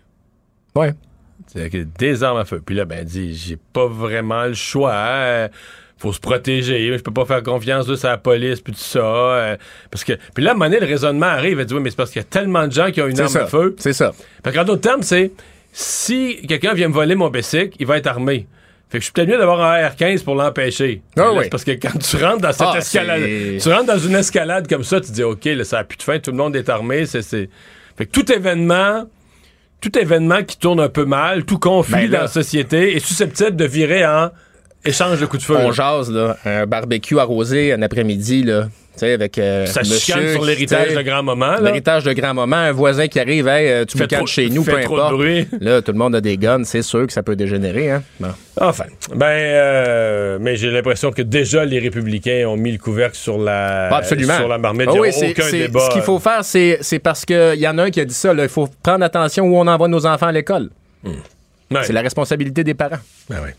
ouais. 0.76 0.94
Des 1.98 2.24
armes 2.24 2.38
à 2.38 2.46
feu. 2.46 2.62
Puis 2.66 2.76
là, 2.76 2.86
ben, 2.86 3.00
elle 3.00 3.06
dit, 3.06 3.34
j'ai 3.36 3.58
pas 3.58 3.88
vraiment 3.88 4.46
le 4.46 4.54
choix. 4.54 4.94
hein. 4.96 5.50
Faut 6.04 6.12
se 6.12 6.20
protéger. 6.20 6.92
Je 6.98 7.02
peux 7.02 7.14
pas 7.14 7.24
faire 7.26 7.42
confiance 7.42 7.88
juste 7.88 8.04
à 8.04 8.10
la 8.10 8.18
police, 8.18 8.60
puis 8.60 8.74
tout 8.74 8.80
ça. 8.80 9.00
euh, 9.00 9.56
parce 9.90 10.04
que, 10.04 10.12
puis 10.36 10.44
là, 10.44 10.50
à 10.52 10.54
un 10.54 10.58
moment 10.58 10.66
donné, 10.70 10.82
le 10.82 10.86
raisonnement 10.86 11.28
arrive. 11.28 11.62
Elle 11.62 11.66
dit, 11.66 11.74
oui, 11.74 11.80
mais 11.82 11.92
c'est 11.92 11.96
parce 11.96 12.12
qu'il 12.12 12.20
y 12.22 12.26
a 12.26 12.28
tellement 12.28 12.68
de 12.68 12.74
gens 12.74 12.92
qui 12.92 13.02
ont 13.02 13.08
une 13.08 13.18
arme 13.22 13.30
ça. 13.30 13.44
à 13.44 13.48
feu. 13.48 13.74
C'est 13.80 13.94
ça. 13.94 14.12
Fait 14.44 14.52
qu'en 14.52 14.66
d'autres 14.66 14.82
termes, 14.82 15.02
c'est, 15.02 15.32
si 15.72 16.46
quelqu'un 16.46 16.74
vient 16.74 16.90
me 16.90 16.94
voler 16.94 17.16
mon 17.16 17.30
bicycle, 17.30 17.76
il 17.80 17.88
va 17.88 17.98
être 17.98 18.08
armé. 18.08 18.48
Fait 18.90 18.98
que 18.98 19.02
je 19.02 19.06
suis 19.06 19.14
peut-être 19.14 19.30
mieux 19.30 19.38
d'avoir 19.38 19.62
un 19.62 19.82
R15 19.88 20.26
pour 20.26 20.36
l'empêcher. 20.36 21.02
Ah 21.18 21.32
oui. 21.34 21.48
Parce 21.50 21.64
que 21.64 21.72
quand 21.72 21.98
tu 21.98 22.18
rentres 22.18 22.42
dans 22.42 22.52
cette 22.52 22.68
Ah, 22.74 22.78
escalade, 22.80 23.22
tu 23.62 23.70
rentres 23.70 23.86
dans 23.86 23.98
une 23.98 24.16
escalade 24.16 24.68
comme 24.68 24.84
ça, 24.84 25.00
tu 25.00 25.12
dis, 25.12 25.24
OK, 25.24 25.46
là, 25.46 25.64
ça 25.64 25.80
a 25.80 25.84
plus 25.86 25.98
de 25.98 26.04
fin, 26.04 26.20
tout 26.20 26.32
le 26.32 26.38
monde 26.38 26.54
est 26.58 26.68
armé. 26.68 27.06
C'est, 27.06 27.22
c'est... 27.22 27.50
Fait 27.98 28.06
que 28.06 28.12
tout 28.12 28.30
événement, 28.30 29.06
tout 29.80 29.98
événement 29.98 30.44
qui 30.44 30.58
tourne 30.60 30.82
un 30.82 30.90
peu 30.90 31.06
mal, 31.06 31.46
tout 31.46 31.60
conflit 31.60 31.94
Ben 31.94 32.12
là- 32.12 32.18
dans 32.18 32.24
la 32.24 32.28
société 32.28 32.94
est 32.96 33.00
susceptible 33.00 33.56
de 33.56 33.66
virer 33.66 34.06
en 34.06 34.30
échange 34.86 35.20
de 35.20 35.26
coups 35.26 35.42
de 35.44 35.48
feu. 35.48 35.56
On 35.58 35.68
là. 35.68 35.72
jase, 35.72 36.12
là, 36.12 36.38
un 36.46 36.66
barbecue 36.66 37.20
arrosé 37.20 37.74
un 37.74 37.82
après-midi, 37.82 38.44
là, 38.44 38.64
tu 38.94 39.00
sais, 39.00 39.14
avec 39.14 39.38
euh, 39.40 39.66
Ça 39.66 39.80
monsieur 39.82 40.34
sur 40.34 40.46
l'héritage 40.46 40.94
de 40.94 41.02
grand-maman. 41.02 41.54
là. 41.54 41.62
L'héritage 41.62 42.04
de 42.04 42.14
grand-maman, 42.14 42.56
un 42.58 42.72
voisin 42.72 43.08
qui 43.08 43.20
arrive, 43.20 43.48
hey, 43.48 43.68
euh, 43.72 43.86
tu 43.86 43.98
me 43.98 44.06
calmes 44.06 44.28
chez 44.28 44.50
nous, 44.50 44.64
peu 44.64 44.80
trop 44.82 44.96
de 44.98 45.02
importe. 45.02 45.14
bruit. 45.16 45.48
Là, 45.62 45.82
tout 45.82 45.92
le 45.92 45.98
monde 45.98 46.14
a 46.16 46.22
des 46.22 46.38
guns, 46.38 46.64
c'est 46.64 46.84
sûr 46.84 47.08
que 47.08 47.14
ça 47.14 47.24
peut 47.24 47.36
dégénérer, 47.36 47.90
hein. 47.90 48.04
Bon. 48.20 48.28
Enfin, 48.62 48.84
ben, 49.16 49.26
euh, 49.26 50.38
mais 50.40 50.56
j'ai 50.58 50.70
l'impression 50.70 51.12
que 51.12 51.24
déjà 51.24 51.66
les 51.66 51.80
républicains 51.80 52.46
ont 52.48 52.56
mis 52.56 52.72
le 52.72 52.78
couvercle 52.78 53.16
sur 53.18 53.40
la, 53.40 53.88
Pas 53.90 53.98
absolument. 53.98 54.38
sur 54.38 54.48
la 54.48 54.60
marmite. 54.60 54.88
Ah 54.90 54.92
Il 54.94 54.96
y 54.96 55.00
a 55.00 55.02
oui, 55.02 55.12
c'est- 55.12 55.32
aucun 55.32 55.50
débat. 55.52 55.80
Ce 55.80 55.90
qu'il 55.94 56.02
faut 56.04 56.20
faire, 56.20 56.44
c'est 56.46 57.00
parce 57.02 57.26
qu'il 57.26 57.56
y 57.60 57.68
en 57.68 57.78
a 57.80 57.84
un 57.86 57.90
qui 57.90 58.00
a 58.00 58.06
dit 58.06 58.14
ça, 58.14 58.32
là, 58.34 58.44
il 58.44 58.50
faut 58.50 58.70
prendre 58.84 59.04
attention 59.04 59.46
où 59.46 59.58
on 59.58 59.66
envoie 59.66 59.88
nos 59.88 60.06
enfants 60.06 60.28
à 60.28 60.32
l'école. 60.32 60.70
Ouais. 61.04 61.80
C'est 61.82 61.94
la 61.94 62.02
responsabilité 62.02 62.64
des 62.64 62.76
parents. 62.76 63.00
Ben 63.28 63.38
oui. 63.44 63.50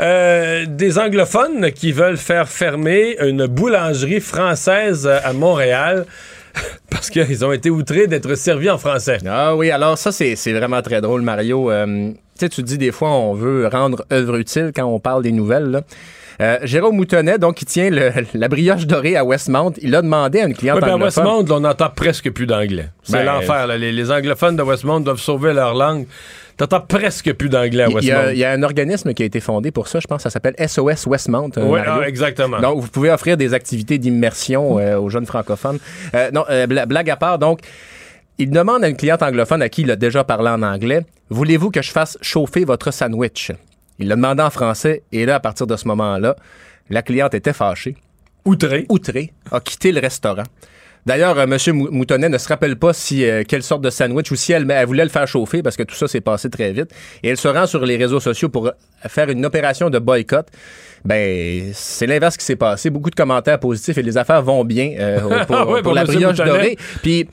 Euh, 0.00 0.64
des 0.66 0.98
anglophones 0.98 1.72
qui 1.72 1.92
veulent 1.92 2.16
faire 2.16 2.48
fermer 2.48 3.18
une 3.20 3.46
boulangerie 3.46 4.20
française 4.20 5.06
à 5.06 5.32
Montréal 5.34 6.06
parce 6.90 7.10
qu'ils 7.10 7.44
ont 7.44 7.52
été 7.52 7.68
outrés 7.68 8.06
d'être 8.06 8.34
servis 8.34 8.70
en 8.70 8.78
français. 8.78 9.18
Ah 9.28 9.54
oui, 9.54 9.70
alors 9.70 9.98
ça, 9.98 10.10
c'est 10.10 10.52
vraiment 10.52 10.80
très 10.80 11.02
drôle, 11.02 11.20
Mario. 11.20 11.70
Euh, 11.70 12.12
tu 12.38 12.48
tu 12.48 12.62
dis 12.62 12.78
des 12.78 12.92
fois, 12.92 13.10
on 13.10 13.34
veut 13.34 13.66
rendre 13.66 14.06
œuvre 14.10 14.36
utile 14.36 14.72
quand 14.74 14.86
on 14.86 15.00
parle 15.00 15.22
des 15.22 15.32
nouvelles. 15.32 15.82
Euh, 16.40 16.58
Jérôme 16.62 16.96
Moutonnet, 16.96 17.38
donc, 17.38 17.56
qui 17.56 17.64
tient 17.66 17.90
le- 17.90 18.10
la 18.34 18.48
brioche 18.48 18.86
dorée 18.86 19.16
à 19.16 19.24
Westmount, 19.24 19.72
il 19.82 19.94
a 19.94 20.00
demandé 20.02 20.40
à 20.40 20.46
une 20.46 20.54
cliente 20.54 20.76
Ouais, 20.76 20.80
ben 20.82 20.88
à 20.92 20.94
anglophone... 20.94 21.24
Westmount, 21.24 21.42
là, 21.48 21.54
on 21.56 21.60
n'entend 21.60 21.90
presque 21.94 22.30
plus 22.30 22.46
d'anglais. 22.46 22.88
C'est 23.02 23.12
Ben, 23.12 23.24
l'enfer. 23.24 23.66
là. 23.66 23.76
Les, 23.76 23.92
les 23.92 24.10
anglophones 24.10 24.56
de 24.56 24.62
Westmount 24.62 25.00
doivent 25.00 25.18
sauver 25.20 25.52
leur 25.52 25.74
langue. 25.74 26.06
T'entends 26.56 26.80
presque 26.80 27.32
plus 27.34 27.48
d'anglais 27.48 27.84
à 27.84 27.88
Westmount. 27.90 28.30
il 28.32 28.38
y 28.38 28.44
a 28.44 28.52
un 28.52 28.62
organisme 28.62 29.14
qui 29.14 29.22
a 29.22 29.26
été 29.26 29.40
fondé 29.40 29.70
pour 29.70 29.88
ça, 29.88 29.98
je 30.00 30.06
pense, 30.06 30.22
ça 30.22 30.30
s'appelle 30.30 30.54
SOS 30.58 31.06
Westmount. 31.06 31.50
euh, 31.56 31.64
Oui, 31.64 31.80
Mario. 31.84 32.02
exactement. 32.04 32.60
Donc, 32.60 32.80
vous 32.80 32.88
pouvez 32.88 33.10
offrir 33.10 33.36
des 33.36 33.54
activités 33.54 33.98
d'immersion 33.98 34.78
euh, 34.78 34.98
aux 34.98 35.08
jeunes 35.08 35.26
francophones. 35.26 35.78
Euh, 36.14 36.30
non, 36.32 36.44
euh, 36.50 36.66
bla- 36.66 36.86
blague 36.86 37.08
à 37.10 37.16
part, 37.16 37.38
donc, 37.38 37.60
il 38.38 38.50
demande 38.50 38.82
à 38.84 38.88
une 38.88 38.96
cliente 38.96 39.22
anglophone 39.22 39.60
à 39.62 39.68
qui 39.68 39.82
il 39.82 39.90
a 39.90 39.96
déjà 39.96 40.24
parlé 40.24 40.48
en 40.48 40.62
anglais 40.62 41.02
Voulez-vous 41.28 41.70
que 41.70 41.80
je 41.82 41.90
fasse 41.92 42.18
chauffer 42.22 42.64
votre 42.64 42.90
sandwich 42.90 43.52
Il 44.00 44.08
l'a 44.08 44.16
demandé 44.16 44.42
en 44.42 44.50
français, 44.50 45.02
et 45.12 45.26
là, 45.26 45.36
à 45.36 45.40
partir 45.40 45.66
de 45.66 45.76
ce 45.76 45.86
moment-là, 45.88 46.34
la 46.88 47.02
cliente 47.02 47.34
était 47.34 47.52
fâchée, 47.52 47.96
Outré. 48.44 48.86
outrée, 48.88 49.32
a 49.52 49.60
quitté 49.60 49.92
le 49.92 50.00
restaurant. 50.00 50.42
D'ailleurs, 51.06 51.38
euh, 51.38 51.44
M. 51.46 51.56
Mou- 51.74 51.88
Moutonnet 51.90 52.28
ne 52.28 52.36
se 52.36 52.46
rappelle 52.46 52.76
pas 52.76 52.92
si 52.92 53.24
euh, 53.24 53.42
quelle 53.48 53.62
sorte 53.62 53.80
de 53.80 53.88
sandwich 53.88 54.30
ou 54.32 54.36
si 54.36 54.52
elle, 54.52 54.70
elle 54.70 54.86
voulait 54.86 55.02
le 55.04 55.08
faire 55.08 55.26
chauffer 55.26 55.62
parce 55.62 55.74
que 55.76 55.82
tout 55.82 55.94
ça 55.94 56.06
s'est 56.08 56.20
passé 56.20 56.50
très 56.50 56.72
vite. 56.72 56.90
Et 57.22 57.28
elle 57.30 57.38
se 57.38 57.48
rend 57.48 57.66
sur 57.66 57.86
les 57.86 57.96
réseaux 57.96 58.20
sociaux 58.20 58.50
pour 58.50 58.66
euh, 58.66 58.72
faire 59.08 59.30
une 59.30 59.46
opération 59.46 59.88
de 59.88 59.98
boycott. 59.98 60.46
Ben, 61.06 61.70
c'est 61.72 62.06
l'inverse 62.06 62.36
qui 62.36 62.44
s'est 62.44 62.56
passé. 62.56 62.90
Beaucoup 62.90 63.08
de 63.08 63.14
commentaires 63.14 63.58
positifs 63.58 63.96
et 63.96 64.02
les 64.02 64.18
affaires 64.18 64.42
vont 64.42 64.62
bien 64.62 64.92
euh, 64.98 65.20
pour, 65.46 65.56
Ah 65.56 65.64
ouais, 65.66 65.72
pour 65.76 65.82
pour 65.84 65.92
la 65.94 66.04
brioche 66.04 66.36
dorée. 66.36 66.76
Puis 67.02 67.26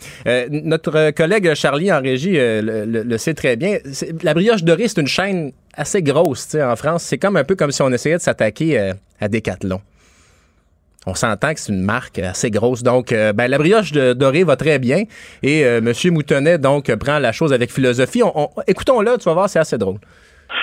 notre 0.49 1.11
collègue 1.11 1.53
Charlie 1.53 1.91
en 1.91 1.99
régie 2.01 2.33
le, 2.37 2.85
le- 2.85 3.03
le 3.03 3.17
sait 3.17 3.33
très 3.33 3.57
bien. 3.57 3.79
La 4.23 4.33
brioche 4.33 4.63
dorée, 4.63 4.87
c'est 4.87 5.01
une 5.01 5.07
chaîne 5.07 5.51
assez 5.77 6.01
grosse 6.01 6.45
tu 6.45 6.51
sais, 6.57 6.63
en 6.63 6.75
France. 6.75 7.03
C'est 7.03 7.17
comme 7.17 7.37
un 7.37 7.43
peu 7.43 7.55
comme 7.55 7.71
si 7.71 7.81
on 7.81 7.89
essayait 7.91 8.17
de 8.17 8.21
s'attaquer 8.21 8.79
euh, 8.79 8.93
à 9.21 9.27
Decathlon. 9.29 9.79
On 11.05 11.15
s'entend 11.15 11.53
que 11.53 11.59
c'est 11.61 11.71
une 11.71 11.83
marque 11.83 12.19
assez 12.19 12.51
grosse. 12.51 12.83
Donc, 12.83 13.13
euh, 13.13 13.31
ben, 13.31 13.47
la 13.47 13.57
brioche 13.57 13.93
de, 13.93 14.11
dorée 14.11 14.43
va 14.43 14.57
très 14.57 14.77
bien. 14.77 15.03
Et 15.41 15.63
euh, 15.63 15.77
M. 15.77 15.93
Moutonnet, 16.11 16.57
donc, 16.57 16.93
prend 16.97 17.19
la 17.19 17.31
chose 17.31 17.53
avec 17.53 17.71
philosophie. 17.71 18.23
On- 18.23 18.33
on- 18.35 18.49
Écoutons-le, 18.67 19.17
tu 19.17 19.23
vas 19.23 19.33
voir, 19.33 19.49
c'est 19.49 19.59
assez 19.59 19.77
drôle. 19.77 19.99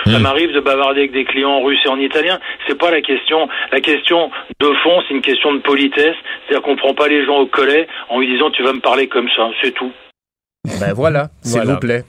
Ça 0.05 0.19
m'arrive 0.19 0.51
de 0.51 0.59
bavarder 0.59 0.99
avec 1.01 1.13
des 1.13 1.25
clients 1.25 1.49
en 1.51 1.63
russe 1.63 1.79
et 1.85 1.89
en 1.89 1.97
italien. 1.99 2.39
C'est 2.67 2.77
pas 2.77 2.91
la 2.91 3.01
question. 3.01 3.47
La 3.71 3.81
question 3.81 4.29
de 4.59 4.67
fond, 4.83 5.01
c'est 5.07 5.13
une 5.15 5.21
question 5.21 5.53
de 5.53 5.59
politesse. 5.61 6.15
C'est-à-dire 6.47 6.63
qu'on 6.63 6.75
prend 6.75 6.93
pas 6.93 7.07
les 7.07 7.25
gens 7.25 7.37
au 7.37 7.47
collet 7.47 7.87
en 8.09 8.19
lui 8.19 8.27
disant 8.31 8.49
tu 8.51 8.63
vas 8.63 8.73
me 8.73 8.81
parler 8.81 9.07
comme 9.07 9.27
ça. 9.35 9.49
C'est 9.63 9.71
tout. 9.71 9.91
Ben 10.79 10.93
voilà, 10.93 11.29
s'il 11.43 11.57
Voilà. 11.57 11.73
vous 11.73 11.79
plaît. 11.79 12.03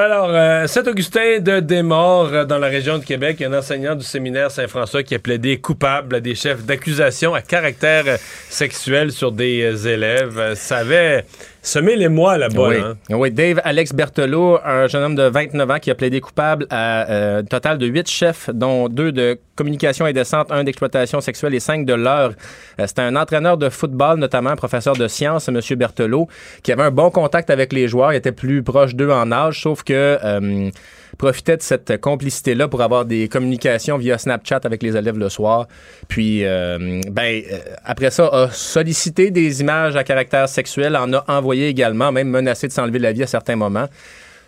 Alors, 0.00 0.30
euh, 0.30 0.68
Saint-Augustin 0.68 1.40
de 1.40 1.58
Desmaures, 1.58 2.32
euh, 2.32 2.44
dans 2.44 2.58
la 2.58 2.68
région 2.68 2.98
de 2.98 3.04
Québec, 3.04 3.42
un 3.42 3.52
enseignant 3.52 3.96
du 3.96 4.04
séminaire 4.04 4.48
Saint-François 4.48 5.02
qui 5.02 5.16
a 5.16 5.18
plaidé 5.18 5.58
coupable 5.58 6.14
à 6.14 6.20
des 6.20 6.36
chefs 6.36 6.64
d'accusation 6.64 7.34
à 7.34 7.42
caractère 7.42 8.04
euh, 8.06 8.16
sexuel 8.48 9.10
sur 9.10 9.32
des 9.32 9.88
élèves. 9.88 10.38
Euh, 10.38 10.54
ça 10.54 10.76
avait 10.76 11.24
semé 11.68 11.94
les 11.96 12.08
mois 12.08 12.38
là-bas. 12.38 12.68
oui. 12.68 12.76
hein. 12.78 12.96
oui, 13.10 13.30
Dave 13.30 13.60
Alex 13.64 13.92
Berthelot, 13.92 14.58
un 14.64 14.86
jeune 14.88 15.02
homme 15.04 15.14
de 15.14 15.22
29 15.24 15.70
ans 15.70 15.78
qui 15.78 15.90
a 15.90 15.94
plaidé 15.94 16.20
coupable 16.20 16.66
à 16.70 17.08
euh, 17.10 17.38
un 17.40 17.44
total 17.44 17.78
de 17.78 17.86
8 17.86 18.08
chefs, 18.08 18.50
dont 18.52 18.88
deux 18.88 19.12
de 19.12 19.38
communication 19.54 20.04
indécente, 20.06 20.50
un 20.50 20.64
d'exploitation 20.64 21.20
sexuelle 21.20 21.54
et 21.54 21.60
cinq 21.60 21.84
de 21.84 21.94
l'heure. 21.94 22.32
Euh, 22.80 22.86
C'était 22.86 23.02
un 23.02 23.16
entraîneur 23.16 23.56
de 23.58 23.68
football, 23.68 24.18
notamment 24.18 24.50
un 24.50 24.56
professeur 24.56 24.94
de 24.96 25.06
sciences, 25.08 25.48
M. 25.48 25.60
Berthelot, 25.76 26.28
qui 26.62 26.72
avait 26.72 26.84
un 26.84 26.90
bon 26.90 27.10
contact 27.10 27.50
avec 27.50 27.72
les 27.72 27.88
joueurs, 27.88 28.12
il 28.12 28.16
était 28.16 28.32
plus 28.32 28.62
proche 28.62 28.94
d'eux 28.94 29.10
en 29.10 29.30
âge, 29.32 29.62
sauf 29.62 29.82
que 29.82 30.18
euh, 30.24 30.70
profitait 31.18 31.56
de 31.56 31.62
cette 31.62 32.00
complicité-là 32.00 32.68
pour 32.68 32.80
avoir 32.80 33.04
des 33.04 33.28
communications 33.28 33.98
via 33.98 34.16
Snapchat 34.16 34.60
avec 34.64 34.82
les 34.82 34.96
élèves 34.96 35.18
le 35.18 35.28
soir. 35.28 35.66
Puis, 36.06 36.44
euh, 36.44 37.00
ben, 37.10 37.42
euh, 37.52 37.58
après 37.84 38.10
ça, 38.10 38.28
a 38.28 38.50
sollicité 38.50 39.30
des 39.30 39.60
images 39.60 39.96
à 39.96 40.04
caractère 40.04 40.48
sexuel, 40.48 40.96
en 40.96 41.12
a 41.12 41.24
envoyé 41.28 41.68
également, 41.68 42.12
même 42.12 42.28
menacé 42.28 42.68
de 42.68 42.72
s'enlever 42.72 43.00
la 43.00 43.12
vie 43.12 43.24
à 43.24 43.26
certains 43.26 43.56
moments. 43.56 43.88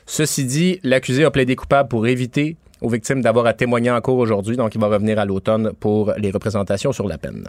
Ceci 0.07 0.45
dit, 0.45 0.81
l'accusé 0.83 1.25
a 1.25 1.31
plaidé 1.31 1.57
coupable 1.57 1.89
pour 1.89 2.07
éviter 2.07 2.57
aux 2.81 2.89
victimes 2.89 3.21
d'avoir 3.21 3.47
à 3.47 3.53
témoigner 3.53 3.91
en 3.91 4.01
cours 4.01 4.19
aujourd'hui. 4.19 4.57
Donc, 4.57 4.75
il 4.75 4.81
va 4.81 4.87
revenir 4.87 5.19
à 5.19 5.25
l'automne 5.25 5.73
pour 5.79 6.13
les 6.17 6.31
représentations 6.31 6.93
sur 6.93 7.07
la 7.07 7.19
peine. 7.19 7.45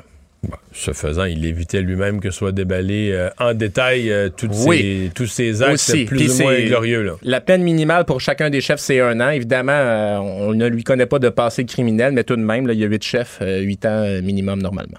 Ce 0.74 0.92
faisant, 0.94 1.26
il 1.26 1.46
évitait 1.46 1.82
lui-même 1.82 2.20
que 2.20 2.32
soit 2.32 2.52
déballé 2.52 3.12
euh, 3.12 3.30
en 3.40 3.54
détail 3.54 4.12
euh, 4.12 4.30
toutes 4.36 4.54
ces, 4.54 5.12
tous 5.14 5.28
ces 5.28 5.62
actes 5.62 5.74
Aussi. 5.74 6.06
plus 6.06 6.18
Puis 6.18 6.32
ou 6.32 6.44
moins 6.44 6.56
c'est- 6.56 6.66
glorieux. 6.66 7.04
Là. 7.04 7.12
La 7.22 7.42
peine 7.42 7.62
minimale 7.62 8.06
pour 8.06 8.22
chacun 8.22 8.50
des 8.50 8.60
chefs, 8.62 8.80
c'est 8.80 9.00
un 9.02 9.20
an. 9.22 9.30
Évidemment, 9.30 9.72
euh, 9.74 10.18
on 10.18 10.54
ne 10.54 10.68
lui 10.68 10.84
connaît 10.84 11.06
pas 11.06 11.20
de 11.20 11.30
passé 11.30 11.66
criminel, 11.66 12.14
mais 12.14 12.24
tout 12.24 12.36
de 12.36 12.42
même, 12.42 12.66
là, 12.66 12.74
il 12.74 12.80
y 12.80 12.84
a 12.84 12.88
huit 12.88 13.04
chefs, 13.04 13.38
euh, 13.42 13.60
huit 13.60 13.86
ans 13.86 14.04
minimum 14.24 14.62
normalement. 14.62 14.98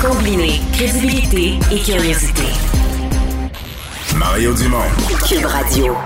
Combiner 0.00 0.60
crédibilité 0.72 1.54
et 1.72 1.78
curiosité. 1.78 2.42
Mario 4.16 4.54
Dumont. 4.54 4.90
Cube 5.26 5.46
Radio. 5.46 5.96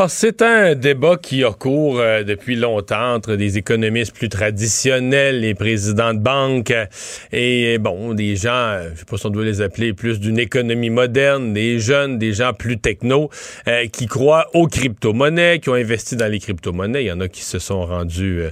Ah, 0.00 0.06
c'est 0.08 0.42
un 0.42 0.76
débat 0.76 1.16
qui 1.16 1.42
a 1.42 1.50
cours 1.50 1.98
euh, 1.98 2.22
depuis 2.22 2.54
longtemps 2.54 3.14
entre 3.14 3.34
des 3.34 3.58
économistes 3.58 4.14
plus 4.14 4.28
traditionnels, 4.28 5.40
les 5.40 5.56
présidents 5.56 6.14
de 6.14 6.20
banque 6.20 6.70
euh, 6.70 6.86
et 7.32 7.78
bon, 7.78 8.14
des 8.14 8.36
gens, 8.36 8.50
euh, 8.52 8.90
je 8.94 9.00
sais 9.00 9.04
pas 9.04 9.16
si 9.16 9.26
on 9.26 9.30
doit 9.30 9.44
les 9.44 9.60
appeler 9.60 9.94
plus 9.94 10.20
d'une 10.20 10.38
économie 10.38 10.90
moderne, 10.90 11.52
des 11.52 11.80
jeunes, 11.80 12.16
des 12.16 12.32
gens 12.32 12.52
plus 12.52 12.78
techno 12.78 13.28
euh, 13.66 13.88
qui 13.88 14.06
croient 14.06 14.46
aux 14.54 14.68
crypto-monnaies, 14.68 15.58
qui 15.58 15.68
ont 15.68 15.74
investi 15.74 16.14
dans 16.14 16.30
les 16.30 16.38
crypto-monnaies. 16.38 17.02
Il 17.02 17.08
y 17.08 17.12
en 17.12 17.18
a 17.18 17.26
qui 17.26 17.42
se 17.42 17.58
sont 17.58 17.84
rendus 17.84 18.42
euh, 18.42 18.50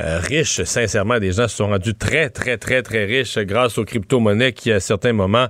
euh, 0.00 0.18
riches. 0.18 0.64
Sincèrement, 0.64 1.20
des 1.20 1.30
gens 1.30 1.46
se 1.46 1.58
sont 1.58 1.68
rendus 1.68 1.94
très, 1.94 2.28
très, 2.28 2.56
très, 2.56 2.82
très 2.82 3.04
riches 3.04 3.38
grâce 3.38 3.78
aux 3.78 3.84
crypto-monnaies 3.84 4.52
qui, 4.52 4.72
à 4.72 4.80
certains 4.80 5.12
moments, 5.12 5.46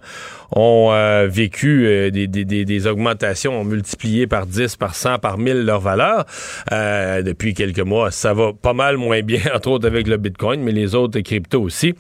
ont 0.53 0.91
euh, 0.93 1.27
vécu 1.29 1.87
euh, 1.87 2.11
des, 2.11 2.27
des, 2.27 2.45
des, 2.45 2.87
augmentations, 2.87 3.61
ont 3.61 3.65
multiplié 3.65 4.27
par 4.27 4.47
10, 4.47 4.77
par 4.77 4.95
100, 4.95 5.19
par 5.19 5.39
1000 5.39 5.65
leur 5.65 5.81
valeur. 5.81 6.25
Euh, 6.73 7.23
depuis 7.23 7.55
quelques 7.55 7.81
mois, 7.81 8.11
ça 8.11 8.33
va 8.33 8.53
pas 8.53 8.73
mal 8.73 8.97
moins 8.97 9.21
bien, 9.23 9.41
entre 9.55 9.69
autres 9.69 9.87
avec 9.87 10.09
le 10.09 10.17
Bitcoin, 10.17 10.63
mais 10.63 10.73
les 10.73 10.95
autres 10.95 11.21
cryptos 11.21 11.63
aussi. 11.63 11.95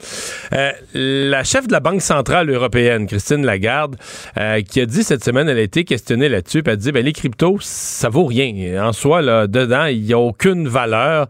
Euh, 0.52 0.72
la 0.94 1.44
chef 1.44 1.66
de 1.66 1.72
la 1.72 1.80
Banque 1.80 2.02
centrale 2.02 2.50
européenne, 2.50 3.06
Christine 3.06 3.44
Lagarde, 3.44 3.96
euh, 4.38 4.62
qui 4.62 4.80
a 4.80 4.86
dit 4.86 5.02
cette 5.02 5.24
semaine, 5.24 5.48
elle 5.48 5.58
a 5.58 5.62
été 5.62 5.84
questionnée 5.84 6.28
là-dessus, 6.28 6.62
elle 6.64 6.72
a 6.72 6.76
dit, 6.76 6.92
ben, 6.92 7.04
les 7.04 7.12
cryptos, 7.12 7.58
ça 7.60 8.08
vaut 8.08 8.26
rien. 8.26 8.82
En 8.84 8.92
soi, 8.92 9.20
là, 9.22 9.46
dedans, 9.46 9.86
il 9.86 10.02
n'y 10.02 10.12
a 10.12 10.18
aucune 10.18 10.68
valeur. 10.68 11.26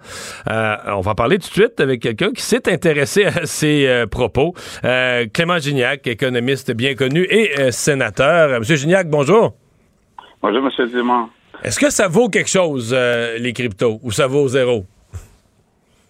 Euh, 0.49 0.77
on 0.87 1.01
va 1.01 1.15
parler 1.15 1.39
tout 1.39 1.49
de 1.49 1.53
suite 1.53 1.81
avec 1.81 2.03
quelqu'un 2.03 2.31
qui 2.33 2.43
s'est 2.43 2.71
intéressé 2.73 3.25
à 3.27 3.47
ces 3.47 4.05
propos. 4.11 4.55
Clément 5.33 5.59
Gignac, 5.59 6.07
économiste 6.07 6.73
bien 6.73 6.95
connu 6.95 7.08
et 7.17 7.59
euh, 7.59 7.71
sénateur. 7.71 8.59
Monsieur 8.61 8.77
Gignac, 8.77 9.09
bonjour. 9.09 9.55
Bonjour, 10.43 10.65
M. 10.79 10.89
Dumont. 10.91 11.29
Est-ce 11.65 11.79
que 11.81 11.91
ça 11.91 12.07
vaut 12.09 12.29
quelque 12.29 12.49
chose, 12.51 12.95
euh, 12.97 13.37
les 13.39 13.53
cryptos, 13.53 13.99
ou 14.03 14.11
ça 14.13 14.27
vaut 14.27 14.47
zéro? 14.49 14.85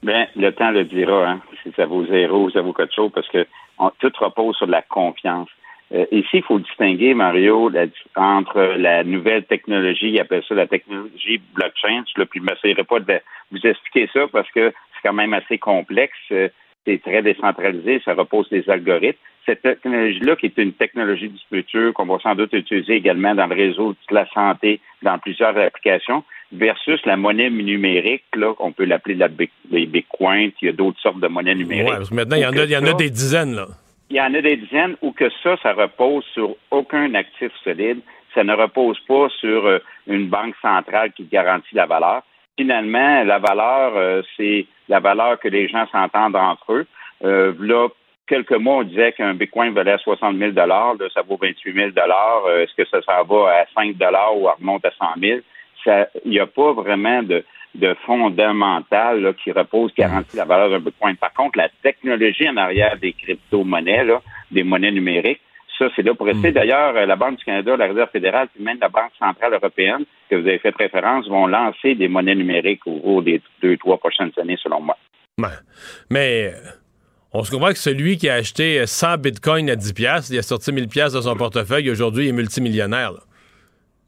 Bien, 0.02 0.26
le 0.36 0.50
temps 0.52 0.70
le 0.70 0.84
dira, 0.84 1.30
hein, 1.30 1.40
si 1.62 1.72
ça 1.74 1.86
vaut 1.86 2.06
zéro 2.06 2.44
ou 2.44 2.50
ça 2.50 2.60
vaut 2.60 2.72
quelque 2.72 2.94
chose, 2.94 3.10
parce 3.14 3.28
que 3.28 3.46
on- 3.78 3.90
tout 3.98 4.12
repose 4.20 4.56
sur 4.56 4.66
de 4.66 4.72
la 4.72 4.82
confiance. 4.82 5.48
Euh, 5.94 6.04
ici, 6.12 6.28
il 6.34 6.42
faut 6.42 6.58
distinguer, 6.58 7.14
Mario, 7.14 7.70
la- 7.70 7.86
entre 8.14 8.60
la 8.76 9.02
nouvelle 9.04 9.44
technologie, 9.44 10.10
il 10.10 10.20
appelle 10.20 10.42
ça 10.46 10.54
la 10.54 10.66
technologie 10.66 11.40
blockchain. 11.54 12.04
Je 12.14 12.20
ne 12.22 12.44
m'essayerai 12.44 12.84
pas 12.84 13.00
de 13.00 13.20
vous 13.50 13.58
expliquer 13.66 14.08
ça 14.12 14.26
parce 14.30 14.50
que 14.50 14.70
c'est 14.70 15.08
quand 15.08 15.14
même 15.14 15.32
assez 15.32 15.56
complexe. 15.58 16.12
Euh, 16.32 16.48
C'est 16.88 17.02
très 17.02 17.20
décentralisé, 17.22 18.00
ça 18.02 18.14
repose 18.14 18.48
sur 18.48 18.56
des 18.62 18.70
algorithmes. 18.70 19.18
Cette 19.44 19.60
technologie-là, 19.62 20.36
qui 20.36 20.46
est 20.46 20.56
une 20.58 20.72
technologie 20.72 21.28
du 21.28 21.38
futur, 21.52 21.92
qu'on 21.92 22.06
va 22.06 22.18
sans 22.22 22.34
doute 22.34 22.52
utiliser 22.54 22.94
également 22.94 23.34
dans 23.34 23.46
le 23.46 23.54
réseau 23.54 23.92
de 24.08 24.14
la 24.14 24.26
santé, 24.30 24.80
dans 25.02 25.18
plusieurs 25.18 25.56
applications, 25.58 26.24
versus 26.52 26.98
la 27.04 27.16
monnaie 27.18 27.50
numérique, 27.50 28.24
là, 28.34 28.54
on 28.58 28.72
peut 28.72 28.84
l'appeler 28.84 29.16
la 29.16 29.28
les 29.70 29.84
Bitcoin, 29.86 30.50
il 30.62 30.66
y 30.66 30.68
a 30.70 30.72
d'autres 30.72 30.98
sortes 31.00 31.20
de 31.20 31.28
monnaies 31.28 31.50
Ouais, 31.52 31.56
numériques. 31.58 31.88
parce 31.88 32.08
que 32.10 32.14
maintenant, 32.14 32.36
il 32.36 32.42
y 32.42 32.46
en 32.46 32.52
a, 32.56 32.64
il 32.64 32.70
y 32.70 32.76
en 32.76 32.82
a 32.84 32.86
Ça, 32.86 32.94
des 32.94 33.10
dizaines, 33.10 33.54
là. 33.54 33.66
il 34.10 34.16
y 34.16 34.20
en 34.20 34.32
a 34.32 34.40
des 34.40 34.56
dizaines 34.56 34.96
où 35.02 35.12
que 35.12 35.28
ça, 35.42 35.56
ça 35.62 35.74
repose 35.74 36.24
sur 36.32 36.56
aucun 36.70 37.12
actif 37.14 37.52
solide. 37.64 38.00
Ça 38.34 38.44
ne 38.44 38.54
repose 38.54 38.98
pas 39.08 39.28
sur 39.40 39.66
euh, 39.66 39.78
une 40.06 40.28
banque 40.28 40.54
centrale 40.62 41.12
qui 41.12 41.24
garantit 41.24 41.74
la 41.74 41.86
valeur. 41.86 42.22
Finalement, 42.58 43.22
la 43.22 43.38
valeur, 43.38 43.92
euh, 43.96 44.22
c'est 44.36 44.66
la 44.88 44.98
valeur 44.98 45.38
que 45.38 45.46
les 45.46 45.68
gens 45.68 45.86
s'entendent 45.92 46.34
entre 46.34 46.72
eux. 46.72 46.86
Euh, 47.24 47.52
là, 47.60 47.86
quelques 48.26 48.50
mois, 48.50 48.78
on 48.78 48.82
disait 48.82 49.12
qu'un 49.12 49.34
Bitcoin 49.34 49.72
valait 49.72 49.96
60 49.98 50.36
000 50.36 50.50
là, 50.54 50.92
ça 51.14 51.22
vaut 51.22 51.38
28 51.40 51.72
000 51.72 51.90
Euh, 52.48 52.64
Est-ce 52.64 52.74
que 52.74 52.84
ça 52.88 53.00
s'en 53.02 53.22
va 53.22 53.50
à 53.60 53.64
5 53.76 53.94
ou 54.34 54.46
remonte 54.48 54.84
à 54.84 54.90
100 54.90 55.20
000 55.20 55.38
Ça- 55.84 56.08
Il 56.24 56.32
n'y 56.32 56.40
a 56.40 56.48
pas 56.48 56.72
vraiment 56.72 57.22
de, 57.22 57.44
de 57.76 57.94
fondamental 58.06 59.20
là, 59.22 59.32
qui 59.34 59.52
repose, 59.52 59.92
qui 59.92 60.00
garantit 60.00 60.36
la 60.36 60.44
valeur 60.44 60.70
d'un 60.70 60.80
Bitcoin. 60.80 61.16
Par 61.16 61.32
contre, 61.34 61.58
la 61.58 61.68
technologie 61.84 62.48
en 62.48 62.56
arrière 62.56 62.96
des 62.96 63.12
crypto-monnaies, 63.12 64.06
des 64.50 64.64
monnaies 64.64 64.90
numériques, 64.90 65.40
ça, 65.78 65.86
c'est 65.94 66.02
là 66.02 66.14
pour 66.14 66.26
rester. 66.26 66.52
D'ailleurs, 66.52 66.96
euh, 66.96 67.06
la 67.06 67.16
Banque 67.16 67.38
du 67.38 67.44
Canada, 67.44 67.76
la 67.76 67.86
Réserve 67.86 68.10
fédérale, 68.10 68.48
puis 68.54 68.62
même 68.62 68.78
la 68.80 68.88
Banque 68.88 69.12
centrale 69.18 69.54
européenne, 69.54 70.04
que 70.28 70.36
vous 70.36 70.46
avez 70.46 70.58
fait 70.58 70.74
référence, 70.76 71.28
vont 71.28 71.46
lancer 71.46 71.94
des 71.94 72.08
monnaies 72.08 72.34
numériques 72.34 72.86
au 72.86 72.98
cours 72.98 73.22
des 73.22 73.40
deux, 73.62 73.76
trois 73.76 73.98
prochaines 73.98 74.32
années, 74.40 74.58
selon 74.62 74.80
moi. 74.80 74.96
Mais 76.10 76.52
euh, 76.52 76.58
on 77.32 77.44
se 77.44 77.50
comprend 77.50 77.68
que 77.68 77.78
celui 77.78 78.16
qui 78.16 78.28
a 78.28 78.34
acheté 78.34 78.84
100 78.86 79.18
bitcoins 79.18 79.70
à 79.70 79.76
10 79.76 79.92
piastres, 79.92 80.32
il 80.32 80.38
a 80.38 80.42
sorti 80.42 80.72
1000 80.72 80.88
piastres 80.88 81.18
de 81.18 81.22
son 81.22 81.36
portefeuille, 81.36 81.90
aujourd'hui, 81.90 82.26
il 82.26 82.28
est 82.30 82.32
multimillionnaire. 82.32 83.12
là. 83.12 83.20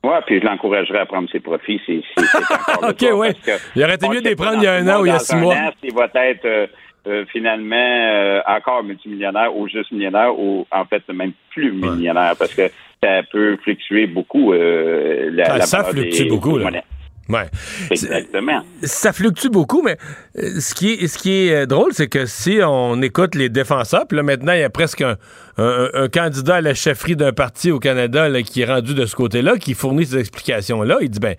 Oui, 0.02 0.14
puis 0.26 0.40
je 0.40 0.46
l'encouragerais 0.46 1.00
à 1.00 1.06
prendre 1.06 1.28
ses 1.30 1.40
profits. 1.40 1.80
C'est, 1.84 1.98
OK, 2.82 2.96
que 2.96 3.52
Il 3.76 3.84
aurait 3.84 3.94
été 3.96 4.08
mieux 4.08 4.22
de 4.22 4.28
les 4.28 4.36
prendre 4.36 4.56
il 4.56 4.62
y 4.62 4.66
a 4.66 4.74
un 4.74 4.88
an 4.88 5.02
ou 5.02 5.06
il 5.06 5.12
y 5.12 5.14
a 5.14 5.18
six 5.18 5.36
mois. 5.36 5.54
an, 5.54 5.70
S'il 5.80 5.92
va 5.92 6.06
être 6.14 6.44
euh, 6.46 6.66
euh, 7.06 7.24
finalement 7.32 7.76
euh, 7.76 8.40
encore 8.46 8.82
multimillionnaire 8.84 9.54
ou 9.56 9.68
juste 9.68 9.90
millionnaire 9.92 10.38
ou 10.38 10.66
en 10.70 10.84
fait 10.84 11.02
même 11.12 11.32
plus 11.50 11.72
millionnaire 11.72 12.34
parce 12.38 12.54
que 12.54 12.68
ça 13.02 13.22
peut 13.32 13.56
fluctuer 13.62 14.06
beaucoup. 14.06 14.52
euh, 14.52 15.30
la, 15.32 15.44
Ah, 15.54 15.58
la 15.58 15.66
ça 15.66 15.84
fluctue 15.84 16.24
des- 16.24 16.28
beaucoup, 16.28 16.52
des 16.52 16.58
là. 16.58 16.64
monnaies. 16.64 16.84
Ouais. 17.28 17.46
Exactement. 17.92 18.62
Ça 18.82 19.12
fluctue 19.12 19.48
beaucoup, 19.50 19.82
mais 19.82 19.96
ce 20.34 20.74
qui 20.74 20.94
est, 20.94 21.06
ce 21.06 21.16
qui 21.16 21.30
est 21.48 21.64
drôle, 21.66 21.92
c'est 21.92 22.08
que 22.08 22.26
si 22.26 22.58
on 22.66 23.00
écoute 23.02 23.36
les 23.36 23.48
défenseurs, 23.48 24.06
puis 24.08 24.16
là 24.16 24.24
maintenant, 24.24 24.52
il 24.52 24.60
y 24.60 24.64
a 24.64 24.70
presque 24.70 25.00
un, 25.02 25.16
un- 25.56 25.88
un 25.94 26.08
candidat 26.08 26.56
à 26.56 26.60
la 26.60 26.74
chefferie 26.74 27.14
d'un 27.14 27.32
parti 27.32 27.70
au 27.70 27.78
Canada 27.78 28.28
là, 28.28 28.42
qui 28.42 28.62
est 28.62 28.64
rendu 28.64 28.94
de 28.94 29.06
ce 29.06 29.14
côté-là, 29.14 29.58
qui 29.58 29.74
fournit 29.74 30.06
ces 30.06 30.18
explications-là. 30.18 30.98
Il 31.02 31.08
dit, 31.10 31.20
ben, 31.20 31.36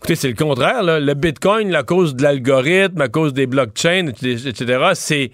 écoutez, 0.00 0.16
c'est 0.16 0.28
le 0.28 0.34
contraire. 0.34 0.82
là. 0.82 0.98
Le 0.98 1.14
Bitcoin, 1.14 1.74
à 1.74 1.82
cause 1.82 2.14
de 2.16 2.22
l'algorithme, 2.22 3.00
à 3.00 3.08
cause 3.08 3.32
des 3.34 3.46
blockchains, 3.46 4.08
etc., 4.22 4.78
c'est 4.94 5.30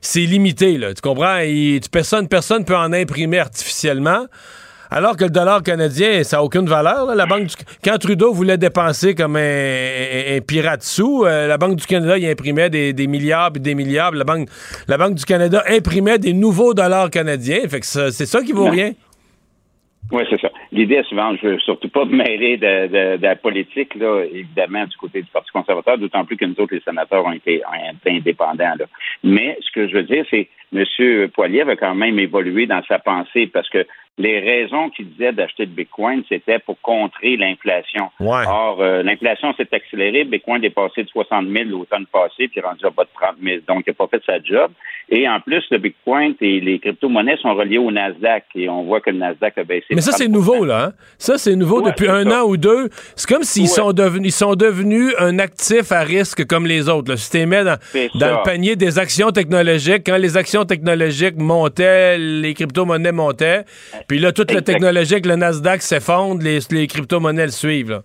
c'est 0.00 0.20
limité. 0.20 0.76
Là, 0.76 0.92
tu 0.94 1.00
comprends? 1.00 1.38
Il, 1.38 1.80
tu, 1.80 1.88
personne, 1.88 2.28
personne 2.28 2.64
peut 2.64 2.76
en 2.76 2.92
imprimer 2.92 3.38
artificiellement. 3.38 4.26
Alors 4.90 5.16
que 5.16 5.24
le 5.24 5.30
dollar 5.30 5.62
canadien, 5.62 6.22
ça 6.24 6.36
n'a 6.36 6.42
aucune 6.44 6.66
valeur. 6.68 7.06
là. 7.06 7.14
La 7.14 7.24
banque 7.26 7.46
du- 7.46 7.54
Quand 7.82 7.96
Trudeau 7.98 8.32
voulait 8.32 8.58
dépenser 8.58 9.14
comme 9.14 9.34
un, 9.36 9.40
un- 9.40 10.36
un 10.36 10.40
pirate 10.40 10.82
sous, 10.84 11.24
euh, 11.24 11.46
la 11.48 11.56
Banque 11.56 11.76
du 11.76 11.86
Canada, 11.86 12.18
il 12.18 12.26
imprimait 12.26 12.68
des, 12.70 12.92
des 12.92 13.06
milliards 13.06 13.50
et 13.56 13.58
des 13.58 13.74
milliards. 13.74 14.12
La 14.12 14.24
banque, 14.24 14.46
la 14.86 14.98
banque 14.98 15.14
du 15.14 15.24
Canada 15.24 15.64
imprimait 15.68 16.18
des 16.18 16.34
nouveaux 16.34 16.74
dollars 16.74 17.08
canadiens. 17.10 17.60
Fait 17.68 17.80
que 17.80 17.86
c'est 17.86 18.26
ça 18.26 18.42
qui 18.42 18.52
vaut 18.52 18.68
rien. 18.70 18.92
Oui, 20.12 20.22
c'est 20.28 20.40
ça. 20.40 20.50
L'idée 20.70 20.96
est 20.96 21.08
souvent, 21.08 21.34
je 21.36 21.46
veux 21.48 21.58
surtout 21.60 21.88
pas 21.88 22.04
me 22.04 22.14
mêler 22.16 22.56
de, 22.56 22.86
de- 22.86 23.16
de 23.16 23.22
la 23.22 23.36
politique, 23.36 23.94
là, 23.94 24.22
évidemment, 24.24 24.84
du 24.86 24.96
côté 24.96 25.22
du 25.22 25.28
Parti 25.30 25.50
conservateur, 25.50 25.98
d'autant 25.98 26.24
plus 26.24 26.36
que 26.36 26.44
nous 26.44 26.54
autres, 26.58 26.74
les 26.74 26.80
sénateurs, 26.82 27.24
ont 27.24 27.32
été, 27.32 27.62
ont 27.66 27.92
été 27.96 28.10
indépendants. 28.18 28.74
Là. 28.78 28.84
Mais 29.22 29.56
ce 29.60 29.70
que 29.72 29.88
je 29.88 29.94
veux 29.94 30.02
dire, 30.02 30.24
c'est 30.30 30.48
M. 30.74 31.28
Poilier 31.28 31.60
avait 31.62 31.76
quand 31.76 31.94
même 31.94 32.18
évolué 32.18 32.66
dans 32.66 32.82
sa 32.88 32.98
pensée 32.98 33.46
parce 33.52 33.68
que 33.68 33.86
les 34.16 34.38
raisons 34.38 34.90
qu'il 34.90 35.10
disait 35.10 35.32
d'acheter 35.32 35.64
le 35.64 35.72
Bitcoin, 35.72 36.22
c'était 36.28 36.60
pour 36.60 36.80
contrer 36.82 37.36
l'inflation. 37.36 38.10
Ouais. 38.20 38.44
Or, 38.46 38.80
euh, 38.80 39.02
l'inflation 39.02 39.52
s'est 39.54 39.66
accélérée. 39.72 40.22
Bitcoin 40.22 40.62
est 40.62 40.70
passé 40.70 41.02
de 41.02 41.08
60 41.08 41.46
000 41.48 41.64
l'automne 41.68 42.06
passé, 42.12 42.46
puis 42.46 42.60
rendu 42.60 42.86
à 42.86 42.90
bas 42.90 43.02
de 43.02 43.08
30 43.12 43.34
000. 43.42 43.56
Donc, 43.66 43.82
il 43.86 43.90
n'a 43.90 43.94
pas 43.94 44.06
fait 44.06 44.22
sa 44.24 44.40
job. 44.40 44.70
Et 45.08 45.28
en 45.28 45.40
plus, 45.40 45.64
le 45.72 45.78
Bitcoin 45.78 46.34
et 46.40 46.60
les 46.60 46.78
crypto-monnaies 46.78 47.36
sont 47.38 47.54
reliés 47.54 47.78
au 47.78 47.90
Nasdaq. 47.90 48.44
Et 48.54 48.68
on 48.68 48.84
voit 48.84 49.00
que 49.00 49.10
le 49.10 49.18
Nasdaq 49.18 49.58
a 49.58 49.64
baissé. 49.64 49.86
Mais 49.90 49.96
de 49.96 50.00
ça, 50.02 50.12
c'est 50.12 50.26
30%. 50.28 50.30
nouveau, 50.32 50.64
là. 50.64 50.84
hein? 50.84 50.92
Ça, 51.18 51.36
c'est 51.36 51.56
nouveau 51.56 51.82
Ouais, 51.82 51.90
depuis 51.90 52.08
un 52.08 52.22
ça. 52.30 52.44
an 52.44 52.48
ou 52.48 52.56
deux. 52.56 52.88
C'est 53.16 53.28
comme 53.28 53.42
s'ils 53.42 53.62
Ouais. 53.64 53.68
sont, 53.68 53.92
devenus, 53.92 54.28
ils 54.28 54.38
sont 54.38 54.54
devenus 54.54 55.12
un 55.18 55.40
actif 55.40 55.90
à 55.90 56.02
risque 56.04 56.46
comme 56.46 56.66
les 56.68 56.88
autres. 56.88 57.10
Là. 57.10 57.16
Si 57.16 57.32
tu 57.32 57.44
dans, 57.44 57.64
dans 58.14 58.30
le 58.38 58.44
panier 58.44 58.76
des 58.76 58.96
actions 59.00 59.30
technologiques, 59.32 60.04
quand 60.06 60.16
les 60.18 60.36
actions 60.36 60.63
technologiques 60.64 61.36
montaient, 61.36 62.18
les 62.18 62.54
crypto-monnaies 62.54 63.12
montaient. 63.12 63.64
Puis 64.08 64.18
là, 64.18 64.32
toute 64.32 64.50
le 64.50 64.58
Exact. 64.58 64.72
technologique, 64.72 65.26
le 65.26 65.36
Nasdaq 65.36 65.82
s'effondre, 65.82 66.42
les, 66.42 66.58
les 66.70 66.86
crypto-monnaies 66.86 67.46
le 67.46 67.52
suivent. 67.52 67.90
là. 67.90 68.02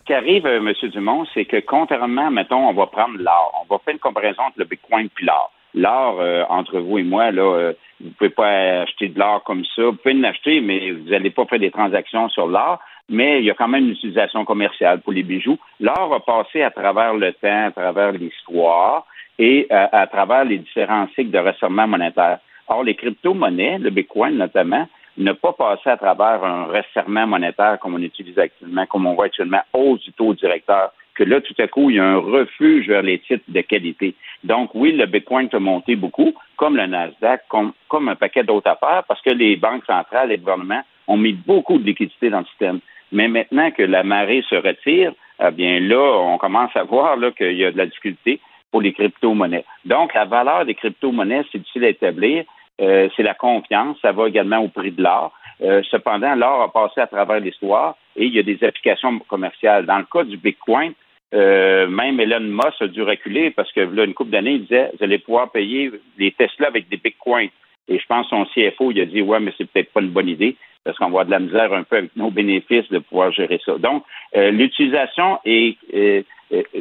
Ce 0.00 0.04
qui 0.06 0.12
arrive, 0.14 0.46
euh, 0.46 0.58
M. 0.58 0.72
Dumont, 0.90 1.24
c'est 1.34 1.44
que 1.44 1.60
contrairement, 1.60 2.30
mettons, 2.30 2.68
on 2.68 2.72
va 2.72 2.86
prendre 2.86 3.16
l'or. 3.18 3.64
On 3.68 3.72
va 3.74 3.80
faire 3.84 3.94
une 3.94 4.00
comparaison 4.00 4.42
entre 4.42 4.58
le 4.58 4.64
Bitcoin 4.64 5.06
et 5.06 5.24
l'or. 5.24 5.52
l'or, 5.74 6.16
euh, 6.20 6.42
entre 6.48 6.80
vous 6.80 6.98
et 6.98 7.04
moi, 7.04 7.30
là, 7.30 7.42
euh, 7.42 7.72
vous 8.02 8.10
pouvez 8.18 8.30
pas 8.30 8.80
acheter 8.82 9.08
de 9.08 9.18
l'or 9.18 9.44
comme 9.44 9.62
ça. 9.76 9.82
Vous 9.84 9.92
pouvez 9.92 10.14
l'acheter, 10.14 10.60
mais 10.60 10.90
vous 10.90 11.10
n'allez 11.10 11.30
pas 11.30 11.44
faire 11.44 11.60
des 11.60 11.70
transactions 11.70 12.28
sur 12.30 12.46
l'or. 12.48 12.80
Mais 13.08 13.38
il 13.40 13.44
y 13.44 13.50
a 13.50 13.54
quand 13.54 13.68
même 13.68 13.84
une 13.84 13.90
utilisation 13.92 14.44
commerciale 14.44 15.00
pour 15.00 15.12
les 15.12 15.22
bijoux. 15.22 15.58
L'or 15.80 16.14
a 16.14 16.20
passé 16.20 16.62
à 16.62 16.70
travers 16.70 17.14
le 17.14 17.32
temps, 17.34 17.66
à 17.66 17.70
travers 17.72 18.12
l'histoire 18.12 19.04
et 19.38 19.66
à, 19.70 20.06
travers 20.06 20.44
les 20.44 20.58
différents 20.58 21.08
cycles 21.14 21.30
de 21.30 21.38
resserrement 21.38 21.86
monétaire. 21.86 22.38
Or, 22.68 22.84
les 22.84 22.94
crypto-monnaies, 22.94 23.78
le 23.78 23.90
Bitcoin 23.90 24.36
notamment, 24.36 24.86
n'a 25.16 25.34
pas 25.34 25.52
passé 25.52 25.90
à 25.90 25.96
travers 25.96 26.44
un 26.44 26.64
resserrement 26.64 27.26
monétaire 27.26 27.78
comme 27.80 27.94
on 27.94 28.02
utilise 28.02 28.38
actuellement, 28.38 28.86
comme 28.86 29.06
on 29.06 29.14
voit 29.14 29.26
actuellement, 29.26 29.62
hausse 29.72 30.02
du 30.02 30.12
taux 30.12 30.34
directeur 30.34 30.92
que 31.20 31.24
là, 31.24 31.40
tout 31.42 31.54
à 31.58 31.66
coup, 31.68 31.90
il 31.90 31.96
y 31.96 32.00
a 32.00 32.04
un 32.04 32.16
refuge 32.16 32.88
vers 32.88 33.02
les 33.02 33.18
titres 33.18 33.44
de 33.46 33.60
qualité. 33.60 34.14
Donc, 34.42 34.70
oui, 34.74 34.92
le 34.92 35.04
Bitcoin 35.04 35.50
a 35.52 35.58
monté 35.58 35.94
beaucoup, 35.94 36.32
comme 36.56 36.78
le 36.78 36.86
Nasdaq, 36.86 37.42
comme, 37.48 37.72
comme 37.88 38.08
un 38.08 38.14
paquet 38.14 38.42
d'autres 38.42 38.70
affaires, 38.70 39.04
parce 39.06 39.20
que 39.20 39.30
les 39.30 39.56
banques 39.56 39.84
centrales 39.84 40.30
et 40.30 40.36
les 40.36 40.38
gouvernements 40.38 40.82
ont 41.08 41.18
mis 41.18 41.34
beaucoup 41.34 41.78
de 41.78 41.84
liquidités 41.84 42.30
dans 42.30 42.38
le 42.38 42.46
système. 42.46 42.80
Mais 43.12 43.28
maintenant 43.28 43.70
que 43.70 43.82
la 43.82 44.02
marée 44.02 44.42
se 44.48 44.54
retire, 44.54 45.12
eh 45.46 45.50
bien 45.50 45.80
là, 45.80 46.20
on 46.20 46.38
commence 46.38 46.74
à 46.74 46.84
voir 46.84 47.18
qu'il 47.36 47.52
y 47.56 47.66
a 47.66 47.72
de 47.72 47.76
la 47.76 47.86
difficulté 47.86 48.40
pour 48.70 48.80
les 48.80 48.92
crypto-monnaies. 48.92 49.64
Donc, 49.84 50.14
la 50.14 50.24
valeur 50.24 50.64
des 50.64 50.74
crypto-monnaies, 50.74 51.44
c'est 51.50 51.58
difficile 51.58 51.84
à 51.84 51.88
établir. 51.88 52.44
Euh, 52.80 53.08
c'est 53.16 53.22
la 53.22 53.34
confiance. 53.34 53.98
Ça 54.00 54.12
va 54.12 54.28
également 54.28 54.58
au 54.58 54.68
prix 54.68 54.90
de 54.90 55.02
l'or. 55.02 55.32
Euh, 55.62 55.82
cependant, 55.90 56.34
l'or 56.34 56.62
a 56.62 56.72
passé 56.72 57.00
à 57.00 57.06
travers 57.06 57.40
l'histoire 57.40 57.96
et 58.16 58.24
il 58.24 58.34
y 58.34 58.38
a 58.38 58.42
des 58.42 58.62
applications 58.64 59.18
commerciales. 59.20 59.84
Dans 59.84 59.98
le 59.98 60.06
cas 60.10 60.24
du 60.24 60.38
Bitcoin, 60.38 60.94
euh, 61.32 61.86
même 61.86 62.18
Elon 62.18 62.40
Musk 62.40 62.80
a 62.80 62.86
dû 62.88 63.02
reculer 63.02 63.50
parce 63.50 63.70
que 63.72 63.80
là, 63.80 64.04
une 64.04 64.14
couple 64.14 64.30
d'années, 64.30 64.54
il 64.54 64.62
disait 64.62 64.90
vous 64.96 65.04
allez 65.04 65.18
pouvoir 65.18 65.50
payer 65.50 65.92
les 66.18 66.32
Tesla 66.32 66.68
avec 66.68 66.88
des 66.88 66.96
bitcoins. 66.96 67.50
Et 67.88 67.98
je 67.98 68.06
pense 68.06 68.28
son 68.28 68.44
CFO, 68.46 68.90
il 68.90 69.00
a 69.00 69.04
dit 69.04 69.22
Ouais, 69.22 69.40
mais 69.40 69.52
c'est 69.56 69.70
peut-être 69.70 69.92
pas 69.92 70.00
une 70.00 70.10
bonne 70.10 70.28
idée 70.28 70.56
parce 70.84 70.96
qu'on 70.96 71.04
va 71.04 71.08
avoir 71.20 71.26
de 71.26 71.30
la 71.30 71.40
misère 71.40 71.72
un 71.72 71.82
peu 71.82 71.98
avec 71.98 72.16
nos 72.16 72.30
bénéfices 72.30 72.88
de 72.88 72.98
pouvoir 72.98 73.32
gérer 73.32 73.60
ça. 73.64 73.76
Donc, 73.78 74.04
euh, 74.36 74.50
l'utilisation 74.50 75.38
est 75.44 75.76
euh, 75.94 76.22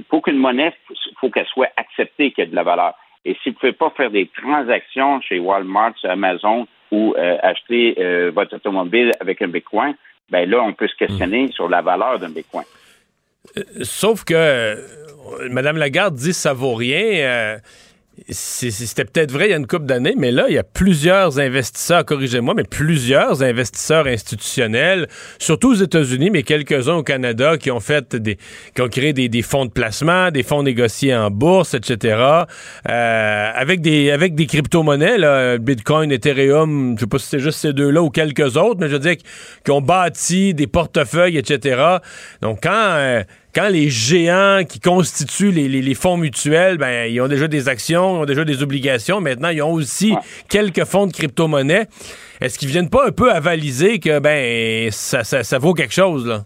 pour 0.09 0.21
qu'une 0.21 0.37
monnaie, 0.37 0.73
il 0.89 1.13
faut 1.19 1.29
qu'elle 1.29 1.45
soit 1.47 1.69
acceptée 1.77 2.31
qu'il 2.31 2.43
y 2.43 2.47
ait 2.47 2.49
de 2.49 2.55
la 2.55 2.63
valeur. 2.63 2.93
Et 3.25 3.35
si 3.43 3.49
vous 3.49 3.55
ne 3.55 3.59
pouvez 3.59 3.73
pas 3.73 3.89
faire 3.91 4.11
des 4.11 4.27
transactions 4.27 5.21
chez 5.21 5.39
Walmart, 5.39 5.93
chez 6.01 6.07
Amazon 6.07 6.67
ou 6.91 7.13
acheter 7.43 7.95
votre 8.31 8.55
automobile 8.55 9.11
avec 9.19 9.41
un 9.41 9.47
Bitcoin, 9.47 9.95
ben 10.29 10.49
là, 10.49 10.61
on 10.61 10.73
peut 10.73 10.87
se 10.87 10.95
questionner 10.95 11.45
mmh. 11.45 11.51
sur 11.51 11.69
la 11.69 11.81
valeur 11.81 12.19
d'un 12.19 12.29
Bitcoin. 12.29 12.65
Sauf 13.81 14.23
que 14.23 14.33
euh, 14.35 14.75
Mme 15.49 15.77
Lagarde 15.77 16.15
dit 16.15 16.29
que 16.29 16.35
ça 16.35 16.53
vaut 16.53 16.75
rien. 16.75 17.57
C'était 18.29 19.05
peut-être 19.05 19.31
vrai 19.31 19.47
il 19.47 19.51
y 19.51 19.53
a 19.53 19.57
une 19.57 19.67
couple 19.67 19.85
d'années, 19.85 20.15
mais 20.17 20.31
là, 20.31 20.45
il 20.47 20.55
y 20.55 20.57
a 20.57 20.63
plusieurs 20.63 21.39
investisseurs, 21.39 22.05
corrigez-moi, 22.05 22.53
mais 22.55 22.63
plusieurs 22.63 23.43
investisseurs 23.43 24.07
institutionnels, 24.07 25.07
surtout 25.37 25.71
aux 25.71 25.75
États-Unis, 25.75 26.29
mais 26.29 26.43
quelques-uns 26.43 26.95
au 26.95 27.03
Canada, 27.03 27.57
qui 27.57 27.71
ont 27.71 27.79
fait 27.79 28.15
des, 28.15 28.37
qui 28.75 28.81
ont 28.81 28.87
créé 28.87 29.13
des, 29.13 29.41
fonds 29.41 29.65
de 29.65 29.71
placement, 29.71 30.31
des 30.31 30.43
fonds 30.43 30.63
négociés 30.63 31.15
en 31.15 31.31
bourse, 31.31 31.73
etc., 31.73 32.45
euh, 32.89 33.51
avec 33.55 33.81
des, 33.81 34.47
crypto-monnaies, 34.47 35.57
Bitcoin, 35.59 36.11
Ethereum, 36.11 36.95
je 36.95 37.01
sais 37.01 37.07
pas 37.07 37.19
si 37.19 37.27
c'est 37.27 37.39
juste 37.39 37.59
ces 37.59 37.73
deux-là 37.73 38.01
ou 38.01 38.09
quelques 38.09 38.57
autres, 38.57 38.79
mais 38.79 38.87
je 38.87 38.93
veux 38.93 38.99
dire, 38.99 39.15
qui 39.63 39.71
ont 39.71 39.81
bâti 39.81 40.53
des 40.53 40.67
portefeuilles, 40.67 41.37
etc. 41.37 41.97
Donc, 42.41 42.59
quand, 42.63 42.69
euh, 42.71 43.23
quand 43.53 43.69
les 43.69 43.89
géants 43.89 44.61
qui 44.67 44.79
constituent 44.79 45.51
les, 45.51 45.93
fonds 45.95 46.17
mutuels, 46.17 46.77
ben, 46.77 47.11
ils 47.11 47.19
ont 47.21 47.27
déjà 47.27 47.47
des 47.47 47.67
actions, 47.67 48.17
ils 48.17 48.21
ont 48.21 48.25
déjà 48.25 48.45
des 48.45 48.61
obligations. 48.61 49.21
Maintenant, 49.21 49.49
ils 49.49 49.61
ont 49.61 49.73
aussi 49.73 50.13
quelques 50.49 50.85
fonds 50.85 51.07
de 51.07 51.13
crypto-monnaie. 51.13 51.87
Est-ce 52.41 52.59
qu'ils 52.59 52.69
viennent 52.69 52.89
pas 52.89 53.07
un 53.07 53.11
peu 53.11 53.31
avaliser 53.31 53.99
que 53.99 54.19
ben 54.19 54.89
ça, 54.91 55.23
ça 55.23 55.57
vaut 55.57 55.73
quelque 55.73 55.93
chose, 55.93 56.25
là? 56.25 56.45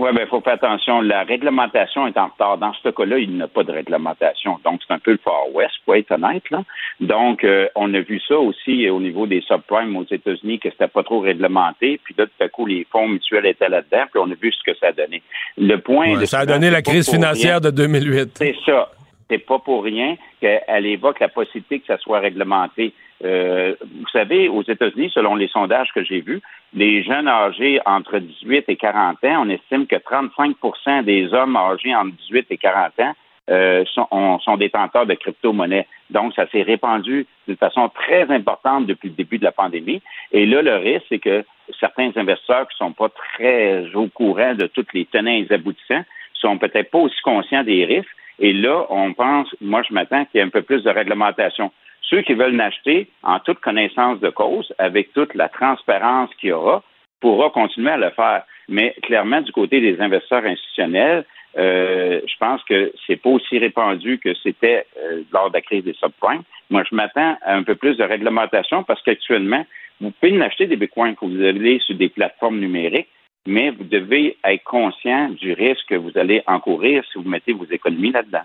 Oui, 0.00 0.08
mais 0.14 0.22
il 0.22 0.28
faut 0.28 0.40
faire 0.40 0.54
attention. 0.54 1.02
La 1.02 1.24
réglementation 1.24 2.06
est 2.06 2.16
en 2.16 2.28
retard. 2.28 2.56
Dans 2.56 2.72
ce 2.72 2.88
cas-là, 2.88 3.18
il 3.18 3.36
n'y 3.36 3.42
a 3.42 3.48
pas 3.48 3.64
de 3.64 3.70
réglementation. 3.70 4.58
Donc, 4.64 4.80
c'est 4.86 4.94
un 4.94 4.98
peu 4.98 5.10
le 5.10 5.20
Far 5.22 5.52
West, 5.52 5.74
pour 5.84 5.94
être 5.94 6.12
honnête. 6.12 6.48
Là. 6.50 6.62
Donc, 7.00 7.44
euh, 7.44 7.68
on 7.74 7.92
a 7.92 8.00
vu 8.00 8.18
ça 8.26 8.38
aussi 8.38 8.88
au 8.88 8.98
niveau 8.98 9.26
des 9.26 9.42
subprimes 9.42 9.94
aux 9.98 10.06
États-Unis, 10.10 10.58
que 10.58 10.70
c'était 10.70 10.88
pas 10.88 11.02
trop 11.02 11.20
réglementé. 11.20 12.00
Puis 12.02 12.14
là, 12.16 12.24
tout 12.24 12.42
à 12.42 12.48
coup, 12.48 12.64
les 12.64 12.86
fonds 12.90 13.08
mutuels 13.08 13.44
étaient 13.44 13.68
là-dedans. 13.68 14.04
Puis 14.10 14.22
on 14.24 14.30
a 14.30 14.34
vu 14.40 14.50
ce 14.50 14.72
que 14.72 14.74
ça 14.78 14.86
a 14.86 14.92
donné. 14.92 15.22
Le 15.58 15.76
point 15.76 16.24
Ça 16.24 16.38
a 16.40 16.46
donné 16.46 16.70
la 16.70 16.80
crise 16.80 17.10
financière 17.10 17.60
de 17.60 17.70
2008. 17.70 18.30
C'est 18.36 18.56
ça. 18.64 18.90
C'est 19.28 19.44
pas 19.44 19.58
pour 19.58 19.84
rien 19.84 20.16
qu'elle 20.40 20.86
évoque 20.86 21.20
la 21.20 21.28
possibilité 21.28 21.80
que 21.80 21.86
ça 21.88 21.98
soit 21.98 22.20
réglementé. 22.20 22.94
Euh, 23.24 23.74
vous 23.82 24.08
savez, 24.12 24.48
aux 24.48 24.62
États-Unis, 24.62 25.10
selon 25.12 25.34
les 25.34 25.48
sondages 25.48 25.92
que 25.94 26.02
j'ai 26.02 26.20
vus, 26.20 26.40
les 26.74 27.02
jeunes 27.02 27.28
âgés 27.28 27.80
entre 27.84 28.18
18 28.18 28.64
et 28.68 28.76
40 28.76 29.24
ans, 29.24 29.44
on 29.44 29.48
estime 29.50 29.86
que 29.86 29.96
35% 29.96 31.04
des 31.04 31.32
hommes 31.34 31.56
âgés 31.56 31.94
entre 31.94 32.16
18 32.16 32.46
et 32.50 32.56
40 32.56 33.00
ans 33.00 33.12
euh, 33.50 33.84
sont, 33.86 34.38
sont, 34.38 34.56
détenteurs 34.56 35.06
de 35.06 35.14
crypto-monnaies. 35.14 35.86
Donc, 36.10 36.34
ça 36.34 36.46
s'est 36.48 36.62
répandu 36.62 37.26
d'une 37.48 37.56
façon 37.56 37.88
très 37.88 38.30
importante 38.30 38.86
depuis 38.86 39.08
le 39.08 39.14
début 39.14 39.38
de 39.38 39.44
la 39.44 39.52
pandémie. 39.52 40.00
Et 40.32 40.46
là, 40.46 40.62
le 40.62 40.76
risque, 40.76 41.06
c'est 41.08 41.18
que 41.18 41.44
certains 41.78 42.12
investisseurs 42.16 42.68
qui 42.68 42.74
ne 42.80 42.86
sont 42.86 42.92
pas 42.92 43.08
très 43.08 43.84
au 43.94 44.06
courant 44.08 44.54
de 44.54 44.66
toutes 44.66 44.92
les 44.94 45.04
tenants 45.04 45.30
et 45.30 45.52
aboutissants 45.52 46.04
sont 46.34 46.58
peut-être 46.58 46.90
pas 46.90 46.98
aussi 46.98 47.20
conscients 47.22 47.64
des 47.64 47.84
risques. 47.84 48.08
Et 48.38 48.52
là, 48.52 48.86
on 48.88 49.12
pense, 49.12 49.48
moi, 49.60 49.82
je 49.86 49.92
m'attends 49.92 50.24
qu'il 50.26 50.38
y 50.38 50.42
ait 50.42 50.46
un 50.46 50.50
peu 50.50 50.62
plus 50.62 50.82
de 50.82 50.90
réglementation. 50.90 51.72
Ceux 52.02 52.22
qui 52.22 52.34
veulent 52.34 52.56
l'acheter 52.56 53.08
en 53.22 53.38
toute 53.38 53.60
connaissance 53.60 54.20
de 54.20 54.30
cause, 54.30 54.72
avec 54.78 55.12
toute 55.12 55.34
la 55.34 55.48
transparence 55.48 56.30
qu'il 56.40 56.50
y 56.50 56.52
aura, 56.52 56.82
pourra 57.20 57.50
continuer 57.50 57.90
à 57.90 57.96
le 57.96 58.10
faire. 58.10 58.44
Mais 58.68 58.94
clairement, 59.02 59.40
du 59.40 59.52
côté 59.52 59.80
des 59.80 60.00
investisseurs 60.00 60.44
institutionnels, 60.44 61.24
euh, 61.58 62.20
je 62.26 62.34
pense 62.38 62.62
que 62.64 62.92
c'est 63.06 63.16
pas 63.16 63.30
aussi 63.30 63.58
répandu 63.58 64.18
que 64.18 64.34
c'était 64.42 64.86
euh, 64.98 65.22
lors 65.32 65.48
de 65.50 65.54
la 65.54 65.60
crise 65.60 65.84
des 65.84 65.94
subprimes. 65.94 66.42
Moi, 66.70 66.84
je 66.88 66.94
m'attends 66.94 67.36
à 67.42 67.54
un 67.54 67.64
peu 67.64 67.74
plus 67.74 67.96
de 67.96 68.04
réglementation 68.04 68.84
parce 68.84 69.02
qu'actuellement, 69.02 69.66
vous 70.00 70.12
pouvez 70.12 70.40
acheter 70.42 70.66
des 70.66 70.76
bitcoins 70.76 71.16
que 71.16 71.24
vous 71.24 71.42
allez 71.42 71.80
sur 71.80 71.96
des 71.96 72.08
plateformes 72.08 72.60
numériques, 72.60 73.08
mais 73.46 73.70
vous 73.70 73.84
devez 73.84 74.36
être 74.44 74.64
conscient 74.64 75.30
du 75.30 75.52
risque 75.52 75.86
que 75.88 75.96
vous 75.96 76.16
allez 76.16 76.42
encourir 76.46 77.04
si 77.10 77.18
vous 77.18 77.28
mettez 77.28 77.52
vos 77.52 77.66
économies 77.66 78.12
là-dedans. 78.12 78.44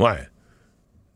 Ouais. 0.00 0.31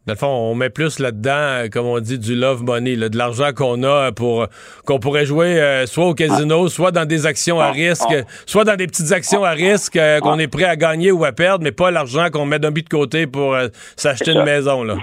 Dans 0.07 0.13
le 0.13 0.19
fond, 0.19 0.29
on 0.29 0.55
met 0.55 0.71
plus 0.71 1.01
là-dedans, 1.01 1.65
euh, 1.65 1.69
comme 1.69 1.87
on 1.87 1.99
dit, 1.99 2.21
du 2.21 2.37
love 2.37 2.63
money, 2.63 2.95
de 2.95 3.19
l'argent 3.19 3.51
qu'on 3.53 3.83
a 3.83 4.13
pour 4.13 4.47
qu'on 4.87 5.01
pourrait 5.01 5.27
jouer 5.27 5.61
euh, 5.61 5.85
soit 5.87 6.07
au 6.07 6.15
casino, 6.15 6.69
soit 6.69 6.93
dans 6.93 7.07
des 7.07 7.27
actions 7.27 7.59
à 7.59 7.73
risque, 7.73 8.15
soit 8.47 8.63
dans 8.63 8.77
des 8.77 8.87
petites 8.87 9.11
actions 9.11 9.43
à 9.43 9.51
risque 9.51 9.97
euh, 9.97 10.21
qu'on 10.21 10.39
est 10.39 10.47
prêt 10.47 10.63
à 10.63 10.77
gagner 10.77 11.11
ou 11.11 11.25
à 11.25 11.33
perdre, 11.33 11.65
mais 11.65 11.73
pas 11.73 11.91
l'argent 11.91 12.29
qu'on 12.33 12.47
met 12.47 12.61
d'un 12.61 12.71
but 12.71 12.85
de 12.85 12.89
côté 12.89 13.27
pour 13.27 13.57
s'acheter 13.97 14.31
une 14.31 14.45
maison. 14.45 14.85
Là. 14.85 14.95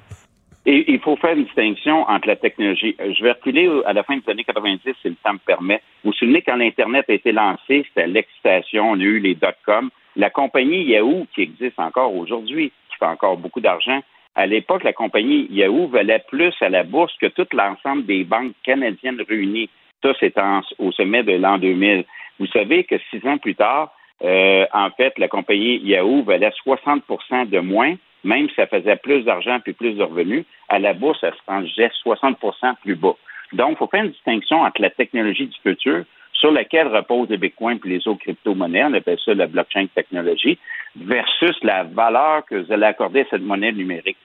Et 0.65 0.85
il 0.89 1.01
faut 1.01 1.17
faire 1.17 1.35
une 1.35 1.43
distinction 1.43 2.03
entre 2.03 2.29
la 2.29 2.37
technologie. 2.37 2.95
Je 2.97 3.23
vais 3.25 3.31
reculer 3.33 3.69
à 3.85 3.91
la 3.91 4.03
fin 4.03 4.15
des 4.15 4.31
années 4.31 4.45
90, 4.45 4.79
si 5.01 5.09
le 5.09 5.15
temps 5.21 5.33
me 5.33 5.39
permet. 5.39 5.81
Vous 6.05 6.11
vous 6.11 6.17
souvenez, 6.17 6.41
quand 6.41 6.55
l'Internet 6.55 7.03
a 7.09 7.13
été 7.13 7.33
lancé, 7.33 7.85
c'était 7.89 8.07
l'excitation, 8.07 8.91
on 8.91 8.99
a 9.01 9.03
eu 9.03 9.19
les 9.19 9.35
dot-com. 9.35 9.89
La 10.15 10.29
compagnie 10.29 10.85
Yahoo, 10.85 11.27
qui 11.35 11.41
existe 11.41 11.77
encore 11.77 12.15
aujourd'hui, 12.15 12.71
qui 12.89 12.97
fait 12.97 13.05
encore 13.05 13.35
beaucoup 13.35 13.59
d'argent, 13.59 13.99
à 14.35 14.47
l'époque, 14.47 14.83
la 14.83 14.93
compagnie 14.93 15.47
Yahoo 15.51 15.87
valait 15.87 16.23
plus 16.27 16.53
à 16.61 16.69
la 16.69 16.83
bourse 16.83 17.13
que 17.21 17.27
tout 17.27 17.47
l'ensemble 17.53 18.05
des 18.05 18.23
banques 18.23 18.53
canadiennes 18.63 19.21
réunies. 19.27 19.69
Ça, 20.01 20.13
c'est 20.19 20.33
au 20.79 20.91
sommet 20.91 21.23
de 21.23 21.33
l'an 21.33 21.59
2000. 21.59 22.03
Vous 22.39 22.47
savez 22.47 22.83
que 22.83 22.95
six 23.09 23.25
ans 23.27 23.37
plus 23.37 23.55
tard, 23.55 23.93
euh, 24.23 24.65
en 24.73 24.89
fait, 24.91 25.17
la 25.19 25.27
compagnie 25.27 25.77
Yahoo 25.83 26.23
valait 26.23 26.51
60% 26.65 27.49
de 27.49 27.59
moins, 27.59 27.95
même 28.23 28.49
si 28.49 28.55
ça 28.55 28.67
faisait 28.67 28.95
plus 28.95 29.23
d'argent 29.23 29.59
puis 29.59 29.73
plus 29.73 29.93
de 29.93 30.03
revenus. 30.03 30.45
À 30.69 30.79
la 30.79 30.93
bourse, 30.93 31.19
ça 31.21 31.31
se 31.31 31.41
rangeait 31.47 31.91
60% 32.03 32.75
plus 32.81 32.95
bas. 32.95 33.15
Donc, 33.51 33.71
il 33.71 33.77
faut 33.77 33.87
faire 33.87 34.03
une 34.03 34.11
distinction 34.11 34.61
entre 34.61 34.81
la 34.81 34.89
technologie 34.89 35.47
du 35.47 35.57
futur, 35.61 36.05
sur 36.43 36.51
laquelle 36.51 36.89
reposent 36.89 37.29
les 37.29 37.37
bitcoins 37.37 37.79
et 37.85 37.87
les 37.87 38.05
autres 38.05 38.19
crypto-monnaies, 38.19 38.83
on 38.83 38.93
appelle 38.93 39.17
ça 39.23 39.33
la 39.33 39.47
blockchain 39.47 39.85
technologie, 39.95 40.59
versus 40.93 41.55
la 41.63 41.83
valeur 41.83 42.43
que 42.45 42.55
vous 42.55 42.73
allez 42.73 42.83
accorder 42.83 43.21
à 43.21 43.25
cette 43.29 43.43
monnaie 43.43 43.71
numérique. 43.71 44.17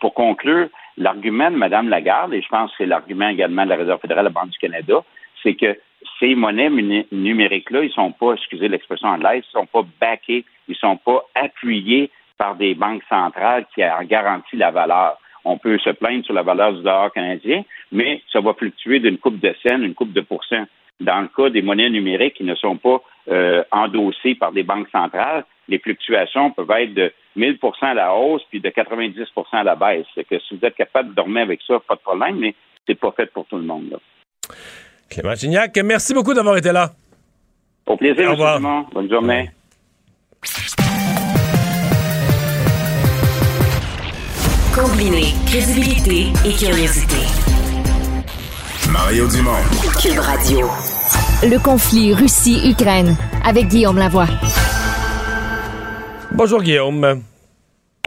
Pour 0.00 0.14
conclure, 0.14 0.68
l'argument 0.96 1.50
de 1.50 1.56
Mme 1.56 1.90
Lagarde, 1.90 2.32
et 2.32 2.40
je 2.40 2.48
pense 2.48 2.70
que 2.70 2.76
c'est 2.78 2.86
l'argument 2.86 3.28
également 3.28 3.64
de 3.66 3.68
la 3.68 3.76
Réserve 3.76 4.00
fédérale 4.00 4.24
de 4.24 4.30
la 4.30 4.40
Banque 4.40 4.48
du 4.48 4.58
Canada, 4.58 5.04
c'est 5.42 5.56
que 5.56 5.78
ces 6.18 6.34
monnaies 6.34 6.70
numériques-là, 7.12 7.82
ils 7.82 7.88
ne 7.88 7.92
sont 7.92 8.12
pas, 8.12 8.32
excusez 8.32 8.68
l'expression 8.68 9.08
anglaise, 9.08 9.44
ils 9.44 9.58
ne 9.58 9.60
sont 9.60 9.66
pas 9.66 9.86
backés, 10.00 10.46
ils 10.68 10.72
ne 10.72 10.76
sont 10.76 10.96
pas 10.96 11.22
appuyés 11.34 12.10
par 12.38 12.54
des 12.54 12.74
banques 12.74 13.02
centrales 13.10 13.66
qui 13.74 13.82
ont 13.82 14.04
garanti 14.04 14.56
la 14.56 14.70
valeur. 14.70 15.18
On 15.44 15.58
peut 15.58 15.78
se 15.78 15.90
plaindre 15.90 16.24
sur 16.24 16.32
la 16.32 16.42
valeur 16.42 16.72
du 16.72 16.78
dollar 16.78 17.12
canadien, 17.12 17.62
mais 17.92 18.22
ça 18.32 18.40
va 18.40 18.54
fluctuer 18.54 19.00
d'une 19.00 19.18
coupe 19.18 19.38
de 19.38 19.54
scène, 19.62 19.84
une 19.84 19.94
coupe 19.94 20.14
de 20.14 20.22
pourcent. 20.22 20.64
Dans 21.00 21.20
le 21.20 21.28
cas 21.28 21.50
des 21.50 21.62
monnaies 21.62 21.90
numériques 21.90 22.34
qui 22.34 22.44
ne 22.44 22.54
sont 22.54 22.76
pas 22.76 23.00
euh, 23.30 23.62
endossées 23.70 24.34
par 24.34 24.52
des 24.52 24.62
banques 24.62 24.88
centrales, 24.90 25.44
les 25.68 25.78
fluctuations 25.78 26.50
peuvent 26.50 26.70
être 26.70 26.94
de 26.94 27.12
1000% 27.36 27.58
à 27.82 27.94
la 27.94 28.14
hausse 28.14 28.42
puis 28.50 28.60
de 28.60 28.68
90% 28.68 29.26
à 29.52 29.62
la 29.62 29.76
baisse. 29.76 30.06
Que 30.16 30.38
si 30.40 30.56
vous 30.56 30.64
êtes 30.64 30.74
capable 30.74 31.10
de 31.10 31.14
dormir 31.14 31.42
avec 31.42 31.60
ça, 31.66 31.78
pas 31.86 31.94
de 31.94 32.00
problème, 32.00 32.38
mais 32.38 32.54
c'est 32.86 32.94
pas 32.94 33.12
fait 33.12 33.26
pour 33.32 33.46
tout 33.46 33.56
le 33.56 33.64
monde. 33.64 33.90
Là. 33.90 33.98
Clément 35.10 35.34
Gignac, 35.34 35.76
merci 35.84 36.12
beaucoup 36.14 36.34
d'avoir 36.34 36.56
été 36.56 36.72
là. 36.72 36.90
Au 37.86 37.96
plaisir, 37.96 38.32
M. 38.32 38.84
Bonne 38.92 39.10
journée. 39.10 39.50
Combiner 44.74 45.32
crédibilité 45.46 46.30
et 46.46 46.52
curiosité. 46.52 47.47
Mario 48.92 49.28
Dumont. 49.28 49.52
Cube 50.00 50.18
Radio. 50.18 50.66
Le 51.42 51.58
conflit 51.58 52.14
Russie-Ukraine 52.14 53.16
avec 53.44 53.68
Guillaume 53.68 53.98
Lavoie. 53.98 54.26
Bonjour 56.32 56.62
Guillaume. 56.62 57.22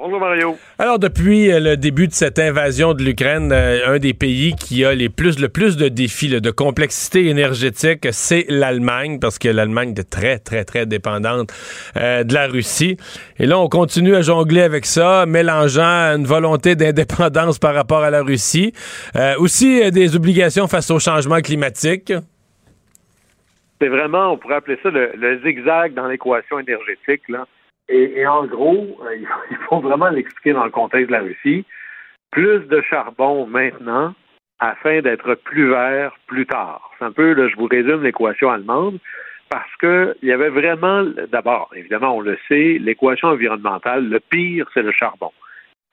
Bonjour 0.03 0.19
Mario. 0.19 0.57
Alors 0.79 0.97
depuis 0.97 1.51
euh, 1.51 1.59
le 1.59 1.77
début 1.77 2.07
de 2.07 2.11
cette 2.11 2.39
invasion 2.39 2.95
de 2.95 3.03
l'Ukraine, 3.03 3.51
euh, 3.51 3.85
un 3.85 3.99
des 3.99 4.15
pays 4.15 4.55
qui 4.55 4.83
a 4.83 4.95
les 4.95 5.09
plus, 5.09 5.39
le 5.39 5.47
plus 5.47 5.77
de 5.77 5.89
défis 5.89 6.27
de 6.27 6.49
complexité 6.49 7.27
énergétique, 7.27 8.07
c'est 8.11 8.45
l'Allemagne, 8.49 9.19
parce 9.19 9.37
que 9.37 9.47
l'Allemagne 9.47 9.93
est 9.95 10.09
très, 10.09 10.39
très, 10.39 10.63
très 10.63 10.87
dépendante 10.87 11.53
euh, 11.97 12.23
de 12.23 12.33
la 12.33 12.47
Russie. 12.47 12.97
Et 13.37 13.45
là, 13.45 13.59
on 13.59 13.69
continue 13.69 14.15
à 14.15 14.23
jongler 14.23 14.63
avec 14.63 14.87
ça, 14.87 15.27
mélangeant 15.27 16.15
une 16.15 16.25
volonté 16.25 16.75
d'indépendance 16.75 17.59
par 17.59 17.75
rapport 17.75 18.01
à 18.01 18.09
la 18.09 18.23
Russie, 18.23 18.73
aussi 19.37 19.91
des 19.91 20.15
obligations 20.15 20.67
face 20.67 20.89
au 20.89 20.97
changement 20.97 21.41
climatique. 21.41 22.11
C'est 23.79 23.87
vraiment, 23.87 24.33
on 24.33 24.37
pourrait 24.37 24.55
appeler 24.55 24.79
ça 24.81 24.89
le, 24.89 25.11
le 25.15 25.39
zigzag 25.45 25.93
dans 25.93 26.07
l'équation 26.07 26.57
énergétique, 26.57 27.21
là. 27.29 27.45
Et, 27.89 28.25
en 28.25 28.45
gros, 28.45 28.99
euh, 29.03 29.15
il 29.51 29.57
faut 29.69 29.79
vraiment 29.79 30.09
l'expliquer 30.09 30.53
dans 30.53 30.65
le 30.65 30.71
contexte 30.71 31.07
de 31.07 31.13
la 31.13 31.21
Russie. 31.21 31.65
Plus 32.31 32.59
de 32.67 32.81
charbon 32.81 33.45
maintenant 33.45 34.13
afin 34.59 35.01
d'être 35.01 35.35
plus 35.35 35.69
vert 35.69 36.13
plus 36.27 36.45
tard. 36.45 36.91
C'est 36.97 37.05
un 37.05 37.11
peu, 37.11 37.35
je 37.49 37.55
vous 37.55 37.65
résume 37.65 38.03
l'équation 38.03 38.51
allemande, 38.51 38.99
parce 39.49 39.75
qu'il 39.79 40.29
y 40.29 40.31
avait 40.31 40.49
vraiment, 40.49 41.03
d'abord, 41.29 41.69
évidemment, 41.75 42.15
on 42.15 42.21
le 42.21 42.37
sait, 42.47 42.77
l'équation 42.79 43.29
environnementale, 43.29 44.07
le 44.07 44.19
pire, 44.19 44.69
c'est 44.73 44.83
le 44.83 44.93
charbon. 44.93 45.31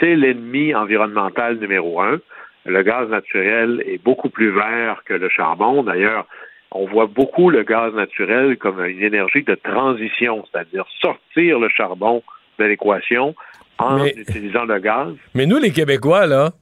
C'est 0.01 0.15
l'ennemi 0.15 0.75
environnemental 0.75 1.57
numéro 1.59 2.01
un. 2.01 2.21
Le 2.67 2.83
gaz 2.83 3.09
naturel 3.09 3.83
est 3.87 4.03
beaucoup 4.03 4.29
plus 4.29 4.51
vert 4.51 5.03
que 5.05 5.15
le 5.15 5.29
charbon. 5.29 5.83
D'ailleurs, 5.83 6.27
on 6.71 6.87
voit 6.87 7.07
beaucoup 7.07 7.51
le 7.51 7.63
gaz 7.63 7.95
naturel 7.95 8.57
comme 8.59 8.85
une 8.85 9.03
énergie 9.03 9.43
de 9.43 9.55
transition, 9.55 10.45
c'est-à-dire 10.51 10.85
sortir 11.01 11.59
le 11.59 11.69
charbon 11.69 12.23
de 12.59 12.65
l'équation 12.65 13.35
en 13.79 14.05
utilisant 14.05 14.65
le 14.65 14.79
gaz. 14.79 15.15
Mais 15.35 15.47
nous, 15.47 15.59
les 15.59 15.71
Québécois, 15.71 16.27
là, 16.27 16.53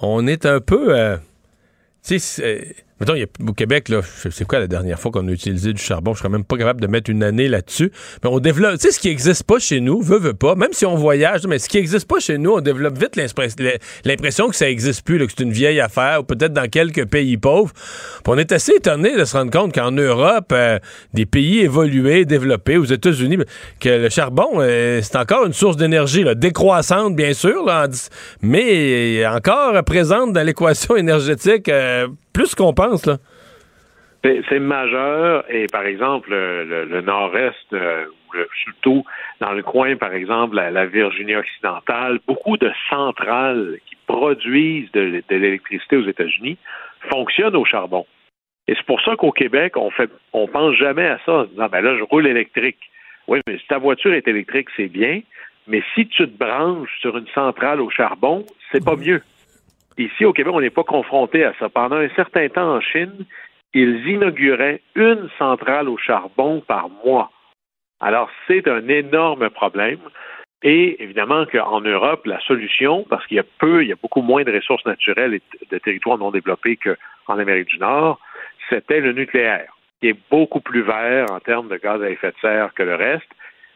on 0.00 0.26
est 0.26 0.46
un 0.46 0.60
peu... 0.60 0.98
Euh, 0.98 1.16
Mettons, 3.06 3.22
au 3.46 3.52
Québec, 3.52 3.90
là, 3.90 4.00
c'est 4.02 4.46
quoi 4.46 4.60
la 4.60 4.66
dernière 4.66 4.98
fois 4.98 5.10
qu'on 5.10 5.28
a 5.28 5.30
utilisé 5.30 5.74
du 5.74 5.82
charbon? 5.82 6.14
Je 6.14 6.20
serais 6.20 6.30
même 6.30 6.44
pas 6.44 6.56
capable 6.56 6.80
de 6.80 6.86
mettre 6.86 7.10
une 7.10 7.22
année 7.22 7.48
là-dessus. 7.48 7.92
Mais 8.22 8.30
on 8.30 8.38
développe, 8.38 8.78
tu 8.78 8.86
sais, 8.86 8.92
ce 8.92 8.98
qui 8.98 9.08
n'existe 9.08 9.42
pas 9.42 9.58
chez 9.58 9.80
nous, 9.80 10.00
veut, 10.00 10.18
veut 10.18 10.32
pas, 10.32 10.54
même 10.54 10.72
si 10.72 10.86
on 10.86 10.94
voyage, 10.94 11.46
mais 11.46 11.58
ce 11.58 11.68
qui 11.68 11.76
n'existe 11.76 12.08
pas 12.08 12.18
chez 12.18 12.38
nous, 12.38 12.52
on 12.52 12.60
développe 12.62 12.96
vite 12.96 13.16
l'impression 13.16 14.48
que 14.48 14.56
ça 14.56 14.64
n'existe 14.64 15.04
plus, 15.04 15.18
que 15.18 15.32
c'est 15.36 15.42
une 15.42 15.52
vieille 15.52 15.80
affaire, 15.80 16.20
ou 16.20 16.22
peut-être 16.22 16.54
dans 16.54 16.66
quelques 16.66 17.04
pays 17.04 17.36
pauvres. 17.36 17.74
on 18.26 18.38
est 18.38 18.52
assez 18.52 18.72
étonné 18.72 19.14
de 19.14 19.24
se 19.26 19.36
rendre 19.36 19.50
compte 19.50 19.74
qu'en 19.74 19.92
Europe, 19.92 20.50
euh, 20.52 20.78
des 21.12 21.26
pays 21.26 21.60
évolués, 21.60 22.24
développés, 22.24 22.78
aux 22.78 22.84
États-Unis, 22.84 23.36
que 23.80 23.88
le 23.90 24.08
charbon, 24.08 24.48
euh, 24.56 25.00
c'est 25.02 25.16
encore 25.16 25.44
une 25.44 25.52
source 25.52 25.76
d'énergie, 25.76 26.24
décroissante, 26.36 27.14
bien 27.14 27.34
sûr, 27.34 27.70
mais 28.40 29.26
encore 29.26 29.84
présente 29.84 30.32
dans 30.32 30.42
l'équation 30.42 30.96
énergétique 30.96 31.68
euh, 31.68 32.06
plus 32.34 32.54
qu'on 32.54 32.74
pense, 32.74 33.06
là. 33.06 33.16
C'est 34.48 34.58
majeur 34.58 35.44
et 35.50 35.66
par 35.66 35.84
exemple 35.84 36.30
le, 36.30 37.00
nord-est, 37.02 37.72
euh, 37.74 38.06
surtout 38.64 39.04
dans 39.40 39.52
le 39.52 39.62
coin, 39.62 39.96
par 39.96 40.14
exemple, 40.14 40.56
la, 40.56 40.86
Virginie 40.86 41.36
occidentale, 41.36 42.20
beaucoup 42.26 42.56
de 42.56 42.70
centrales 42.88 43.78
qui 43.86 43.96
produisent 44.06 44.90
de, 44.92 45.22
l'électricité 45.28 45.98
aux 45.98 46.06
États-Unis 46.06 46.56
fonctionnent 47.10 47.56
au 47.56 47.66
charbon. 47.66 48.06
Et 48.66 48.74
c'est 48.74 48.86
pour 48.86 49.02
ça 49.02 49.14
qu'au 49.16 49.30
Québec, 49.30 49.76
on 49.76 49.90
fait, 49.90 50.10
on 50.32 50.48
pense 50.48 50.74
jamais 50.76 51.06
à 51.06 51.18
ça 51.26 51.32
en 51.32 51.44
disant, 51.44 51.68
ben 51.70 51.82
là, 51.82 51.94
je 51.98 52.04
roule 52.04 52.26
électrique. 52.26 52.78
Oui, 53.28 53.40
mais 53.46 53.58
si 53.58 53.66
ta 53.66 53.76
voiture 53.76 54.14
est 54.14 54.26
électrique, 54.26 54.68
c'est 54.74 54.88
bien, 54.88 55.20
mais 55.66 55.82
si 55.94 56.06
tu 56.08 56.26
te 56.26 56.38
branches 56.38 56.98
sur 57.00 57.16
une 57.18 57.28
centrale 57.34 57.82
au 57.82 57.90
charbon, 57.90 58.46
c'est 58.72 58.82
pas 58.82 58.96
mieux. 58.96 59.20
Ici, 59.96 60.24
au 60.24 60.32
Québec, 60.32 60.52
on 60.54 60.60
n'est 60.60 60.70
pas 60.70 60.84
confronté 60.84 61.44
à 61.44 61.52
ça. 61.58 61.68
Pendant 61.68 61.96
un 61.96 62.08
certain 62.10 62.48
temps 62.48 62.76
en 62.76 62.80
Chine, 62.80 63.26
ils 63.74 64.06
inauguraient 64.08 64.80
une 64.94 65.28
centrale 65.38 65.88
au 65.88 65.96
charbon 65.96 66.60
par 66.66 66.88
mois. 67.04 67.30
Alors, 68.00 68.30
c'est 68.46 68.66
un 68.68 68.86
énorme 68.88 69.50
problème. 69.50 70.00
Et 70.62 71.02
évidemment 71.02 71.44
qu'en 71.46 71.80
Europe, 71.82 72.24
la 72.24 72.40
solution, 72.40 73.04
parce 73.10 73.26
qu'il 73.26 73.36
y 73.36 73.40
a 73.40 73.44
peu, 73.58 73.82
il 73.82 73.88
y 73.88 73.92
a 73.92 73.96
beaucoup 74.00 74.22
moins 74.22 74.44
de 74.44 74.52
ressources 74.52 74.86
naturelles 74.86 75.34
et 75.34 75.42
de 75.70 75.78
territoires 75.78 76.18
non 76.18 76.30
développés 76.30 76.78
qu'en 76.78 77.38
Amérique 77.38 77.68
du 77.68 77.78
Nord, 77.78 78.18
c'était 78.70 79.00
le 79.00 79.12
nucléaire, 79.12 79.76
qui 80.00 80.08
est 80.08 80.18
beaucoup 80.30 80.60
plus 80.60 80.80
vert 80.80 81.26
en 81.30 81.40
termes 81.40 81.68
de 81.68 81.76
gaz 81.76 82.02
à 82.02 82.08
effet 82.08 82.30
de 82.30 82.36
serre 82.40 82.72
que 82.74 82.82
le 82.82 82.94
reste. 82.94 83.30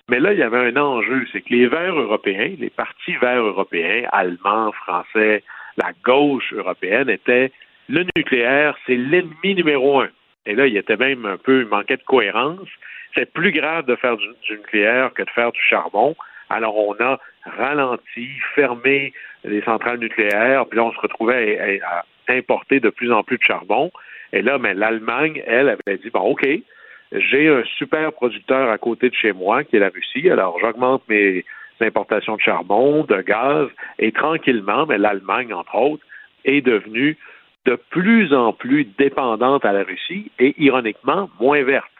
Mais 0.09 0.19
là, 0.19 0.33
il 0.33 0.39
y 0.39 0.43
avait 0.43 0.73
un 0.73 0.77
enjeu, 0.79 1.27
c'est 1.31 1.43
que 1.43 1.53
les 1.53 1.67
verts 1.67 1.99
européens, 1.99 2.55
les 2.59 2.71
partis 2.71 3.17
verts 3.17 3.43
européens, 3.43 4.09
allemands, 4.11 4.73
français, 4.73 5.43
la 5.79 5.93
gauche 6.05 6.53
européenne 6.53 7.09
était 7.09 7.53
le 7.89 8.05
nucléaire, 8.17 8.77
c'est 8.87 8.97
l'ennemi 8.97 9.55
numéro 9.55 10.01
un. 10.01 10.09
Et 10.45 10.55
là, 10.55 10.67
il 10.67 10.77
était 10.77 10.97
même 10.97 11.25
un 11.25 11.37
peu, 11.37 11.63
il 11.63 11.69
manquait 11.69 11.97
de 11.97 12.03
cohérence. 12.03 12.69
C'est 13.15 13.33
plus 13.33 13.53
grave 13.53 13.87
de 13.87 13.97
faire 13.97 14.17
du, 14.17 14.27
nucléaire 14.51 15.13
que 15.15 15.23
de 15.23 15.31
faire 15.31 15.53
du 15.53 15.61
charbon. 15.61 16.15
Alors, 16.51 16.77
on 16.77 16.95
a 17.03 17.19
ralenti, 17.45 18.29
fermé 18.55 19.13
les 19.45 19.63
centrales 19.63 19.99
nucléaires, 19.99 20.67
puis 20.67 20.79
là, 20.79 20.85
on 20.85 20.93
se 20.93 21.01
retrouvait 21.01 21.81
à, 21.81 22.05
importer 22.29 22.81
de 22.81 22.91
plus 22.91 23.11
en 23.13 23.23
plus 23.23 23.39
de 23.39 23.43
charbon. 23.43 23.91
Et 24.33 24.43
là, 24.43 24.59
mais 24.59 24.75
l'Allemagne, 24.75 25.43
elle, 25.47 25.69
avait 25.69 25.99
dit, 25.99 26.11
bon, 26.11 26.21
OK, 26.21 26.47
j'ai 27.13 27.49
un 27.49 27.65
super 27.79 28.13
producteur 28.13 28.71
à 28.71 28.77
côté 28.77 29.09
de 29.09 29.15
chez 29.15 29.33
moi, 29.33 29.65
qui 29.65 29.77
est 29.77 29.81
la 29.81 29.89
Russie, 29.89 30.29
alors 30.29 30.59
j'augmente 30.61 31.03
mes 31.09 31.45
d'importation 31.81 32.37
de 32.37 32.41
charbon, 32.41 33.05
de 33.05 33.21
gaz, 33.23 33.69
et 33.99 34.13
tranquillement, 34.13 34.87
mais 34.87 34.99
l'Allemagne, 34.99 35.53
entre 35.53 35.75
autres, 35.75 36.05
est 36.45 36.61
devenue 36.61 37.17
de 37.67 37.77
plus 37.91 38.33
en 38.33 38.53
plus 38.53 38.85
dépendante 38.85 39.65
à 39.65 39.73
la 39.73 39.83
Russie 39.83 40.31
et, 40.39 40.55
ironiquement, 40.59 41.29
moins 41.41 41.63
verte. 41.63 41.91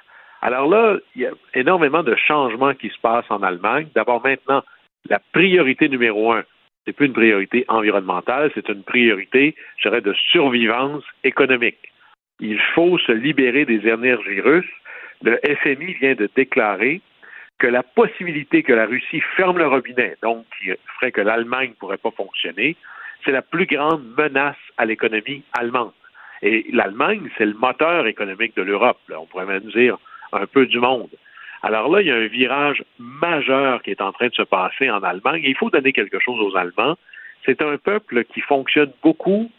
Alors 0.41 0.69
là, 0.69 0.97
il 1.15 1.23
y 1.23 1.27
a 1.27 1.33
énormément 1.55 2.03
de 2.03 2.15
changements 2.15 2.75
qui 2.75 2.89
se 2.89 2.99
passent 3.01 3.31
en 3.31 3.43
Allemagne. 3.43 3.89
D'abord, 3.95 4.23
maintenant, 4.23 4.63
la 5.09 5.21
priorité 5.33 5.89
numéro 5.89 6.33
un, 6.33 6.45
c'est 6.85 6.93
plus 6.93 7.07
une 7.07 7.13
priorité 7.13 7.65
environnementale, 7.69 8.51
c'est 8.55 8.69
une 8.69 8.83
priorité, 8.83 9.55
je 9.77 9.89
dirais, 9.89 10.01
de 10.01 10.15
survivance 10.31 11.05
économique. 11.25 11.93
Il 12.41 12.59
faut 12.75 12.99
se 12.99 13.13
libérer 13.13 13.65
des 13.65 13.87
énergies 13.87 14.41
russes. 14.41 14.73
Le 15.23 15.39
FMI 15.45 15.95
vient 15.95 16.15
de 16.15 16.31
déclarer 16.35 17.01
que 17.59 17.67
la 17.67 17.83
possibilité 17.83 18.63
que 18.63 18.73
la 18.73 18.87
Russie 18.87 19.21
ferme 19.37 19.59
le 19.59 19.67
robinet, 19.67 20.17
donc 20.23 20.47
qui 20.59 20.71
ferait 20.95 21.13
que 21.13 21.21
l'Allemagne 21.21 21.71
ne 21.71 21.75
pourrait 21.75 21.99
pas 21.99 22.13
fonctionner, 22.13 22.77
c'est 23.25 23.33
la 23.33 23.43
plus 23.43 23.67
grande 23.67 24.05
menace 24.17 24.57
à 24.77 24.85
l'économie 24.85 25.43
allemande. 25.53 25.93
Et 26.43 26.67
l'Allemagne, 26.73 27.29
c'est 27.37 27.47
le 27.47 27.55
moteur 27.55 28.07
économique 28.07 28.55
de 28.57 28.63
l'Europe, 28.63 29.01
on 29.11 29.27
pourrait 29.27 29.47
même 29.47 29.71
dire 29.73 29.99
un 30.33 30.47
peu 30.47 30.67
du 30.67 30.79
monde. 30.79 31.11
Alors 31.63 31.89
là, 31.91 32.01
il 32.01 32.07
y 32.07 32.13
a 32.13 32.17
un 32.17 32.29
virage 32.29 32.85
majeur 32.99 33.83
qui 33.83 33.91
est 33.91 34.01
en 34.01 34.13
train 34.13 34.29
de 34.29 34.35
se 34.35 34.43
passer 34.43 34.89
en 34.91 35.03
Allemagne. 35.03 35.43
Il 35.45 35.57
faut 35.57 35.71
donner 35.71 35.93
quelque 35.93 36.21
chose 36.21 36.41
aux 36.41 36.57
Allemands. 36.57 36.97
C'est 37.45 37.63
un 37.63 37.77
peuple 37.79 38.25
qui 38.25 38.41
fonctionne 38.41 38.93
beaucoup 39.03 39.51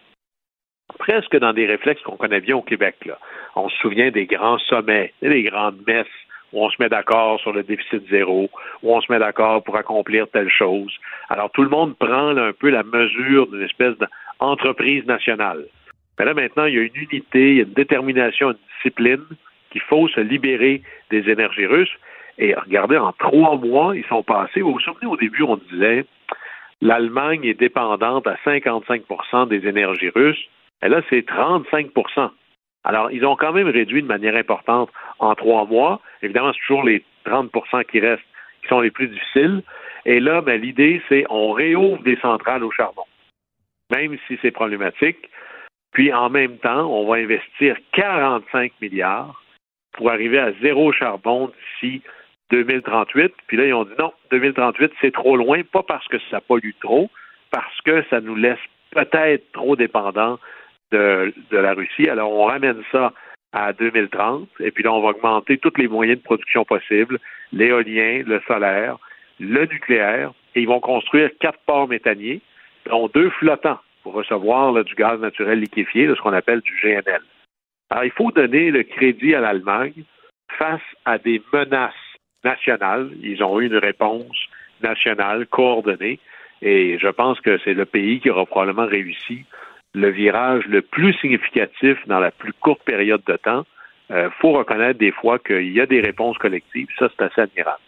presque 0.97 1.37
dans 1.37 1.51
des 1.51 1.65
réflexes 1.65 2.01
qu'on 2.03 2.15
connaît 2.15 2.39
bien 2.39 2.55
au 2.55 2.61
Québec. 2.61 2.95
Là. 3.05 3.19
On 3.55 3.67
se 3.67 3.77
souvient 3.77 4.11
des 4.11 4.25
grands 4.25 4.57
sommets, 4.59 5.13
des 5.21 5.43
grandes 5.43 5.81
messes 5.85 6.07
où 6.53 6.65
on 6.65 6.69
se 6.69 6.75
met 6.79 6.89
d'accord 6.89 7.39
sur 7.39 7.51
le 7.51 7.63
déficit 7.63 8.07
zéro, 8.09 8.49
où 8.83 8.95
on 8.95 9.01
se 9.01 9.11
met 9.11 9.19
d'accord 9.19 9.63
pour 9.63 9.77
accomplir 9.77 10.27
telle 10.29 10.49
chose. 10.49 10.93
Alors 11.29 11.51
tout 11.51 11.63
le 11.63 11.69
monde 11.69 11.95
prend 11.97 12.35
un 12.35 12.53
peu 12.53 12.69
la 12.69 12.83
mesure 12.83 13.47
d'une 13.47 13.63
espèce 13.63 13.95
d'entreprise 14.39 15.05
nationale. 15.05 15.65
Mais 16.17 16.25
là 16.25 16.33
maintenant, 16.33 16.65
il 16.65 16.75
y 16.75 16.79
a 16.79 16.81
une 16.81 16.95
unité, 16.95 17.55
une 17.57 17.73
détermination, 17.73 18.51
une 18.51 18.57
discipline 18.75 19.25
qu'il 19.71 19.81
faut 19.81 20.07
se 20.07 20.19
libérer 20.19 20.81
des 21.11 21.29
énergies 21.29 21.65
russes. 21.65 21.95
Et 22.37 22.53
regardez, 22.53 22.97
en 22.97 23.11
trois 23.13 23.57
mois, 23.57 23.95
ils 23.95 24.05
sont 24.05 24.23
passés. 24.23 24.61
Vous 24.61 24.73
vous 24.73 24.79
souvenez, 24.79 25.07
au 25.07 25.17
début, 25.17 25.43
on 25.43 25.57
disait 25.57 26.05
l'Allemagne 26.81 27.43
est 27.43 27.59
dépendante 27.59 28.25
à 28.27 28.35
55% 28.45 29.47
des 29.49 29.67
énergies 29.67 30.09
russes. 30.09 30.49
Et 30.81 30.87
là, 30.87 31.01
c'est 31.09 31.25
35 31.25 31.89
alors, 32.89 33.11
ils 33.11 33.23
ont 33.23 33.35
quand 33.35 33.53
même 33.53 33.67
réduit 33.67 34.01
de 34.01 34.07
manière 34.07 34.35
importante 34.35 34.89
en 35.19 35.35
trois 35.35 35.63
mois. 35.65 36.01
Évidemment, 36.23 36.51
c'est 36.53 36.59
toujours 36.61 36.83
les 36.83 37.03
30% 37.27 37.85
qui 37.85 37.99
restent 37.99 38.23
qui 38.63 38.67
sont 38.67 38.81
les 38.81 38.89
plus 38.89 39.07
difficiles. 39.09 39.61
Et 40.05 40.19
là, 40.19 40.41
ben, 40.41 40.59
l'idée, 40.59 40.99
c'est 41.07 41.23
on 41.29 41.51
réouvre 41.51 42.01
des 42.01 42.15
centrales 42.15 42.63
au 42.63 42.71
charbon, 42.71 43.03
même 43.91 44.17
si 44.27 44.39
c'est 44.41 44.49
problématique. 44.49 45.29
Puis 45.93 46.11
en 46.11 46.31
même 46.31 46.57
temps, 46.57 46.91
on 46.91 47.07
va 47.07 47.17
investir 47.17 47.77
45 47.91 48.71
milliards 48.81 49.39
pour 49.91 50.09
arriver 50.09 50.39
à 50.39 50.51
zéro 50.53 50.91
charbon 50.91 51.51
d'ici 51.81 52.01
2038. 52.49 53.35
Puis 53.45 53.57
là, 53.57 53.67
ils 53.67 53.73
ont 53.75 53.85
dit 53.85 53.93
non, 53.99 54.13
2038, 54.31 54.93
c'est 54.99 55.13
trop 55.13 55.37
loin, 55.37 55.61
pas 55.61 55.83
parce 55.83 56.07
que 56.07 56.17
ça 56.31 56.41
pollue 56.41 56.71
trop, 56.81 57.11
parce 57.51 57.81
que 57.81 58.03
ça 58.09 58.19
nous 58.19 58.35
laisse 58.35 58.57
peut-être 58.89 59.51
trop 59.51 59.75
dépendants 59.75 60.39
de, 60.91 61.33
la 61.51 61.73
Russie. 61.73 62.09
Alors, 62.09 62.31
on 62.31 62.45
ramène 62.45 62.81
ça 62.91 63.13
à 63.51 63.73
2030, 63.73 64.47
et 64.59 64.71
puis 64.71 64.83
là, 64.83 64.93
on 64.93 65.01
va 65.01 65.09
augmenter 65.09 65.57
tous 65.57 65.73
les 65.77 65.87
moyens 65.87 66.19
de 66.19 66.23
production 66.23 66.65
possibles, 66.65 67.19
l'éolien, 67.51 68.23
le 68.25 68.41
solaire, 68.47 68.97
le 69.39 69.65
nucléaire, 69.65 70.31
et 70.55 70.61
ils 70.61 70.67
vont 70.67 70.79
construire 70.79 71.31
quatre 71.39 71.59
ports 71.65 71.87
méthaniers, 71.87 72.41
dont 72.85 73.07
deux 73.07 73.29
flottants 73.31 73.79
pour 74.03 74.13
recevoir 74.13 74.83
du 74.83 74.93
gaz 74.95 75.19
naturel 75.19 75.59
liquéfié, 75.59 76.07
de 76.07 76.15
ce 76.15 76.21
qu'on 76.21 76.33
appelle 76.33 76.61
du 76.61 76.73
GNL. 76.81 77.21
Alors, 77.89 78.03
il 78.03 78.11
faut 78.11 78.31
donner 78.31 78.69
le 78.69 78.83
crédit 78.83 79.33
à 79.33 79.41
l'Allemagne 79.41 80.03
face 80.57 80.81
à 81.05 81.17
des 81.17 81.41
menaces 81.51 81.93
nationales. 82.43 83.09
Ils 83.21 83.43
ont 83.43 83.59
eu 83.59 83.65
une 83.65 83.77
réponse 83.77 84.37
nationale 84.81 85.47
coordonnée, 85.47 86.19
et 86.61 86.97
je 86.99 87.07
pense 87.07 87.39
que 87.41 87.57
c'est 87.63 87.73
le 87.73 87.85
pays 87.85 88.19
qui 88.19 88.29
aura 88.29 88.45
probablement 88.45 88.85
réussi 88.85 89.45
le 89.93 90.09
virage 90.09 90.65
le 90.67 90.81
plus 90.81 91.13
significatif 91.15 91.97
dans 92.07 92.19
la 92.19 92.31
plus 92.31 92.53
courte 92.53 92.83
période 92.83 93.21
de 93.27 93.37
temps. 93.37 93.65
Il 94.09 94.15
euh, 94.15 94.29
faut 94.41 94.53
reconnaître 94.53 94.99
des 94.99 95.11
fois 95.11 95.39
qu'il 95.39 95.71
y 95.71 95.81
a 95.81 95.85
des 95.85 96.01
réponses 96.01 96.37
collectives. 96.37 96.87
Ça, 96.97 97.09
c'est 97.15 97.25
assez 97.25 97.41
admirable. 97.41 97.81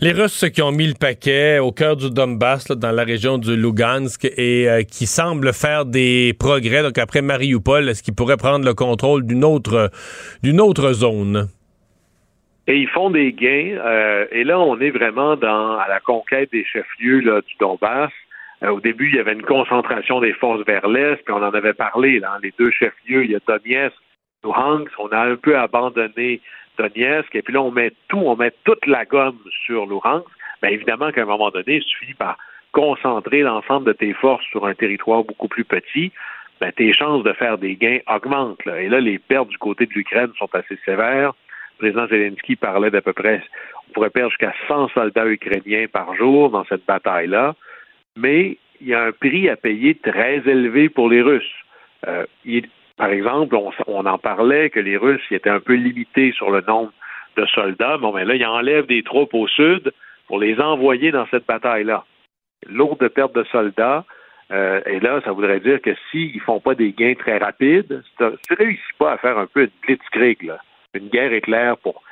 Les 0.00 0.12
Russes 0.12 0.44
qui 0.52 0.60
ont 0.60 0.72
mis 0.72 0.88
le 0.88 0.94
paquet 0.98 1.60
au 1.60 1.70
cœur 1.70 1.96
du 1.96 2.10
Donbass, 2.10 2.66
dans 2.66 2.90
la 2.90 3.04
région 3.04 3.38
du 3.38 3.56
Lugansk, 3.56 4.24
et 4.24 4.68
euh, 4.68 4.82
qui 4.82 5.06
semblent 5.06 5.52
faire 5.52 5.86
des 5.86 6.34
progrès. 6.38 6.82
Donc 6.82 6.98
après 6.98 7.22
Mariupol, 7.22 7.88
est-ce 7.88 8.02
qu'ils 8.02 8.14
pourraient 8.14 8.36
prendre 8.36 8.64
le 8.64 8.74
contrôle 8.74 9.24
d'une 9.24 9.44
autre, 9.44 9.90
d'une 10.42 10.60
autre 10.60 10.92
zone? 10.92 11.48
Et 12.66 12.76
ils 12.78 12.88
font 12.88 13.10
des 13.10 13.32
gains. 13.32 13.78
Euh, 13.84 14.26
et 14.32 14.42
là, 14.42 14.58
on 14.58 14.80
est 14.80 14.90
vraiment 14.90 15.36
dans 15.36 15.78
à 15.78 15.86
la 15.88 16.00
conquête 16.00 16.50
des 16.50 16.64
chefs-lieux 16.64 17.20
du 17.20 17.54
Donbass. 17.60 18.10
Euh, 18.64 18.70
au 18.70 18.80
début, 18.80 19.08
il 19.08 19.16
y 19.16 19.20
avait 19.20 19.32
une 19.32 19.42
concentration 19.42 20.20
des 20.20 20.32
forces 20.32 20.64
vers 20.66 20.88
l'est, 20.88 21.22
puis 21.24 21.34
on 21.34 21.42
en 21.42 21.54
avait 21.54 21.74
parlé, 21.74 22.18
là, 22.18 22.38
les 22.42 22.52
deux 22.58 22.70
chefs-lieux, 22.70 23.24
il 23.24 23.32
y 23.32 23.36
a 23.36 23.40
Donetsk, 23.46 23.96
Luhansk, 24.42 24.90
on 24.98 25.08
a 25.08 25.20
un 25.20 25.36
peu 25.36 25.58
abandonné 25.58 26.40
Donetsk, 26.78 27.34
et 27.34 27.42
puis 27.42 27.52
là, 27.52 27.62
on 27.62 27.70
met 27.70 27.92
tout, 28.08 28.18
on 28.18 28.36
met 28.36 28.52
toute 28.64 28.86
la 28.86 29.04
gomme 29.04 29.38
sur 29.66 29.86
Luhansk. 29.86 30.26
Bien 30.62 30.70
évidemment 30.70 31.10
qu'à 31.12 31.22
un 31.22 31.26
moment 31.26 31.50
donné, 31.50 31.76
il 31.76 31.82
suffit 31.82 32.14
par 32.14 32.38
concentrer 32.72 33.42
l'ensemble 33.42 33.86
de 33.86 33.92
tes 33.92 34.14
forces 34.14 34.44
sur 34.46 34.66
un 34.66 34.74
territoire 34.74 35.24
beaucoup 35.24 35.48
plus 35.48 35.64
petit, 35.64 36.10
ben, 36.60 36.72
tes 36.72 36.92
chances 36.92 37.22
de 37.22 37.32
faire 37.32 37.58
des 37.58 37.76
gains 37.76 37.98
augmentent. 38.06 38.66
Et 38.66 38.88
là, 38.88 39.00
les 39.00 39.18
pertes 39.18 39.48
du 39.48 39.58
côté 39.58 39.86
de 39.86 39.92
l'Ukraine 39.92 40.30
sont 40.38 40.48
assez 40.54 40.78
sévères. 40.84 41.34
Le 41.78 41.90
président 41.90 42.06
Zelensky 42.06 42.56
parlait 42.56 42.90
d'à 42.90 43.02
peu 43.02 43.12
près, 43.12 43.42
on 43.88 43.92
pourrait 43.92 44.10
perdre 44.10 44.30
jusqu'à 44.30 44.54
100 44.68 44.88
soldats 44.88 45.26
ukrainiens 45.26 45.86
par 45.92 46.14
jour 46.14 46.50
dans 46.50 46.64
cette 46.64 46.86
bataille-là 46.86 47.54
mais 48.16 48.58
il 48.80 48.88
y 48.88 48.94
a 48.94 49.04
un 49.04 49.12
prix 49.12 49.48
à 49.48 49.56
payer 49.56 49.94
très 49.94 50.36
élevé 50.46 50.88
pour 50.88 51.08
les 51.08 51.22
Russes. 51.22 51.54
Euh, 52.06 52.26
par 52.96 53.08
exemple, 53.08 53.56
on, 53.86 54.06
en 54.06 54.18
parlait 54.18 54.70
que 54.70 54.80
les 54.80 54.96
Russes 54.96 55.24
étaient 55.30 55.50
un 55.50 55.60
peu 55.60 55.74
limités 55.74 56.32
sur 56.32 56.50
le 56.50 56.60
nombre 56.60 56.92
de 57.36 57.44
soldats. 57.46 57.98
Bon, 57.98 58.12
mais 58.12 58.24
là, 58.24 58.34
ils 58.34 58.46
enlèvent 58.46 58.86
des 58.86 59.02
troupes 59.02 59.34
au 59.34 59.48
sud 59.48 59.92
pour 60.28 60.38
les 60.38 60.60
envoyer 60.60 61.10
dans 61.10 61.26
cette 61.26 61.46
bataille-là. 61.46 62.04
Lourde 62.68 63.08
perte 63.08 63.34
de 63.34 63.44
soldats. 63.44 64.04
Euh, 64.52 64.80
et 64.86 65.00
là, 65.00 65.20
ça 65.24 65.32
voudrait 65.32 65.60
dire 65.60 65.80
que 65.80 65.94
s'ils 66.10 66.36
ne 66.36 66.40
font 66.40 66.60
pas 66.60 66.74
des 66.74 66.92
gains 66.92 67.14
très 67.14 67.38
rapides, 67.38 68.02
si 68.04 68.16
tu 68.16 68.22
ne 68.24 68.56
réussis 68.56 68.82
pas 68.98 69.12
à 69.12 69.18
faire 69.18 69.38
un 69.38 69.46
peu 69.46 69.62
une 69.62 69.70
blitzkrieg, 69.82 70.52
une 70.92 71.08
guerre 71.08 71.32
éclair 71.32 71.76
pour, 71.78 72.02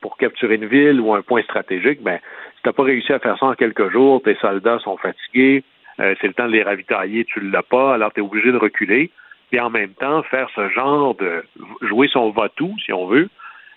pour 0.00 0.16
capturer 0.16 0.56
une 0.56 0.66
ville 0.66 1.00
ou 1.00 1.14
un 1.14 1.22
point 1.22 1.42
stratégique, 1.42 2.02
ben, 2.02 2.18
tu 2.62 2.68
n'as 2.68 2.72
pas 2.72 2.82
réussi 2.82 3.12
à 3.12 3.18
faire 3.18 3.38
ça 3.38 3.46
en 3.46 3.54
quelques 3.54 3.90
jours, 3.90 4.22
tes 4.22 4.36
soldats 4.36 4.78
sont 4.78 4.96
fatigués, 4.96 5.64
euh, 6.00 6.14
c'est 6.20 6.26
le 6.26 6.34
temps 6.34 6.46
de 6.46 6.52
les 6.52 6.62
ravitailler, 6.62 7.24
tu 7.24 7.40
ne 7.40 7.50
l'as 7.50 7.62
pas, 7.62 7.94
alors 7.94 8.12
tu 8.12 8.20
es 8.20 8.22
obligé 8.22 8.52
de 8.52 8.56
reculer. 8.56 9.10
Et 9.52 9.60
en 9.60 9.70
même 9.70 9.94
temps, 9.94 10.22
faire 10.24 10.48
ce 10.54 10.68
genre 10.70 11.14
de 11.14 11.44
jouer 11.82 12.08
son 12.08 12.30
va-tout, 12.30 12.74
si 12.84 12.92
on 12.92 13.06
veut, 13.06 13.28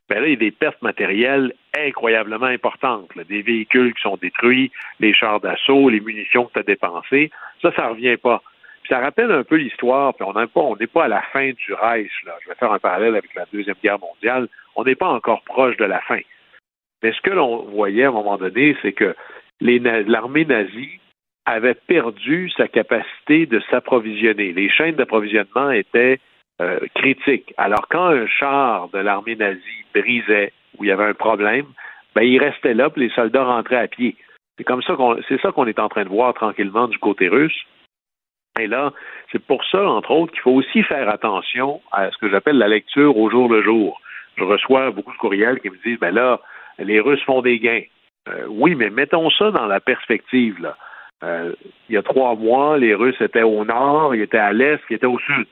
ben 0.09 0.21
là, 0.21 0.27
il 0.27 0.31
y 0.31 0.33
a 0.33 0.37
des 0.37 0.51
pertes 0.51 0.81
matérielles 0.81 1.53
incroyablement 1.77 2.45
importantes. 2.45 3.09
Des 3.27 3.41
véhicules 3.41 3.93
qui 3.93 4.01
sont 4.01 4.17
détruits, 4.19 4.71
les 4.99 5.13
chars 5.13 5.39
d'assaut, 5.39 5.89
les 5.89 5.99
munitions 5.99 6.45
que 6.45 6.53
tu 6.53 6.59
as 6.59 6.63
dépensées. 6.63 7.29
Ça, 7.61 7.71
ça 7.75 7.89
revient 7.89 8.17
pas. 8.17 8.41
Ça 8.87 8.99
rappelle 8.99 9.31
un 9.31 9.43
peu 9.43 9.55
l'histoire, 9.55 10.13
puis 10.13 10.25
on 10.25 10.33
n'est 10.75 10.87
pas, 10.87 11.05
à 11.05 11.07
la 11.07 11.21
fin 11.33 11.51
du 11.51 11.73
Reich. 11.73 12.11
Là. 12.25 12.35
Je 12.43 12.49
vais 12.49 12.55
faire 12.55 12.71
un 12.71 12.79
parallèle 12.79 13.15
avec 13.15 13.33
la 13.35 13.45
Deuxième 13.51 13.75
Guerre 13.83 13.99
mondiale. 13.99 14.47
On 14.75 14.83
n'est 14.83 14.95
pas 14.95 15.07
encore 15.07 15.41
proche 15.43 15.77
de 15.77 15.85
la 15.85 16.01
fin. 16.01 16.19
Mais 17.03 17.11
ce 17.11 17.21
que 17.21 17.29
l'on 17.29 17.63
voyait 17.63 18.05
à 18.05 18.09
un 18.09 18.13
moment 18.13 18.37
donné, 18.37 18.75
c'est 18.81 18.93
que 18.93 19.15
l'armée 19.61 20.45
nazie 20.45 20.99
avait 21.45 21.75
perdu 21.75 22.49
sa 22.57 22.67
capacité 22.67 23.45
de 23.45 23.61
s'approvisionner. 23.69 24.51
Les 24.53 24.69
chaînes 24.69 24.95
d'approvisionnement 24.95 25.71
étaient 25.71 26.19
euh, 26.59 26.79
critiques. 26.95 27.53
Alors, 27.57 27.87
quand 27.89 28.07
un 28.07 28.27
char 28.27 28.89
de 28.89 28.99
l'armée 28.99 29.35
nazie 29.35 29.85
brisait 29.93 30.51
ou 30.77 30.83
il 30.83 30.87
y 30.87 30.91
avait 30.91 31.05
un 31.05 31.13
problème, 31.13 31.65
ben, 32.15 32.23
il 32.23 32.39
restait 32.39 32.73
là, 32.73 32.89
puis 32.89 33.03
les 33.03 33.13
soldats 33.13 33.45
rentraient 33.45 33.77
à 33.77 33.87
pied. 33.87 34.15
C'est 34.57 34.63
comme 34.63 34.81
ça 34.81 34.95
qu'on, 34.95 35.17
c'est 35.27 35.39
ça 35.39 35.51
qu'on 35.51 35.67
est 35.67 35.79
en 35.79 35.87
train 35.87 36.03
de 36.03 36.09
voir 36.09 36.33
tranquillement 36.33 36.87
du 36.87 36.97
côté 36.97 37.27
russe. 37.27 37.65
Et 38.59 38.67
là, 38.67 38.93
c'est 39.31 39.43
pour 39.45 39.63
ça, 39.65 39.87
entre 39.87 40.11
autres, 40.11 40.31
qu'il 40.31 40.41
faut 40.41 40.51
aussi 40.51 40.83
faire 40.83 41.09
attention 41.09 41.81
à 41.91 42.11
ce 42.11 42.17
que 42.17 42.29
j'appelle 42.29 42.57
la 42.57 42.67
lecture 42.67 43.17
au 43.17 43.29
jour 43.29 43.49
le 43.49 43.61
jour. 43.61 44.01
Je 44.37 44.43
reçois 44.43 44.91
beaucoup 44.91 45.11
de 45.11 45.17
courriels 45.17 45.59
qui 45.59 45.69
me 45.69 45.77
disent, 45.83 45.99
ben 45.99 46.13
là, 46.13 46.39
les 46.79 46.99
Russes 46.99 47.23
font 47.23 47.41
des 47.41 47.59
gains. 47.59 47.83
Euh, 48.27 48.45
oui, 48.49 48.75
mais 48.75 48.89
mettons 48.89 49.29
ça 49.31 49.51
dans 49.51 49.65
la 49.65 49.79
perspective. 49.79 50.71
Euh, 51.23 51.53
il 51.89 51.95
y 51.95 51.97
a 51.97 52.03
trois 52.03 52.35
mois, 52.35 52.77
les 52.77 52.93
Russes 52.93 53.19
étaient 53.21 53.43
au 53.43 53.65
nord, 53.65 54.13
ils 54.13 54.21
étaient 54.21 54.37
à 54.37 54.53
l'est, 54.53 54.79
ils 54.89 54.95
étaient 54.95 55.05
au 55.05 55.19
sud. 55.19 55.47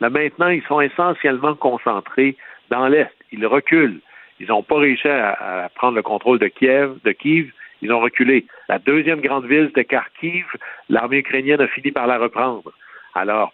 Là 0.00 0.10
maintenant, 0.10 0.48
ils 0.48 0.62
sont 0.64 0.80
essentiellement 0.80 1.54
concentrés 1.54 2.36
dans 2.70 2.88
l'est. 2.88 3.12
Ils 3.32 3.46
reculent. 3.46 4.00
Ils 4.40 4.48
n'ont 4.48 4.62
pas 4.62 4.78
réussi 4.78 5.08
à, 5.08 5.70
prendre 5.74 5.96
le 5.96 6.02
contrôle 6.02 6.38
de 6.38 6.48
Kiev, 6.48 6.98
de 7.04 7.12
Kiev. 7.12 7.50
Ils 7.82 7.92
ont 7.92 8.00
reculé. 8.00 8.46
La 8.68 8.78
deuxième 8.78 9.20
grande 9.20 9.46
ville, 9.46 9.66
c'était 9.68 9.84
Kharkiv. 9.84 10.46
L'armée 10.88 11.18
ukrainienne 11.18 11.60
a 11.60 11.68
fini 11.68 11.92
par 11.92 12.06
la 12.06 12.18
reprendre. 12.18 12.72
Alors, 13.14 13.52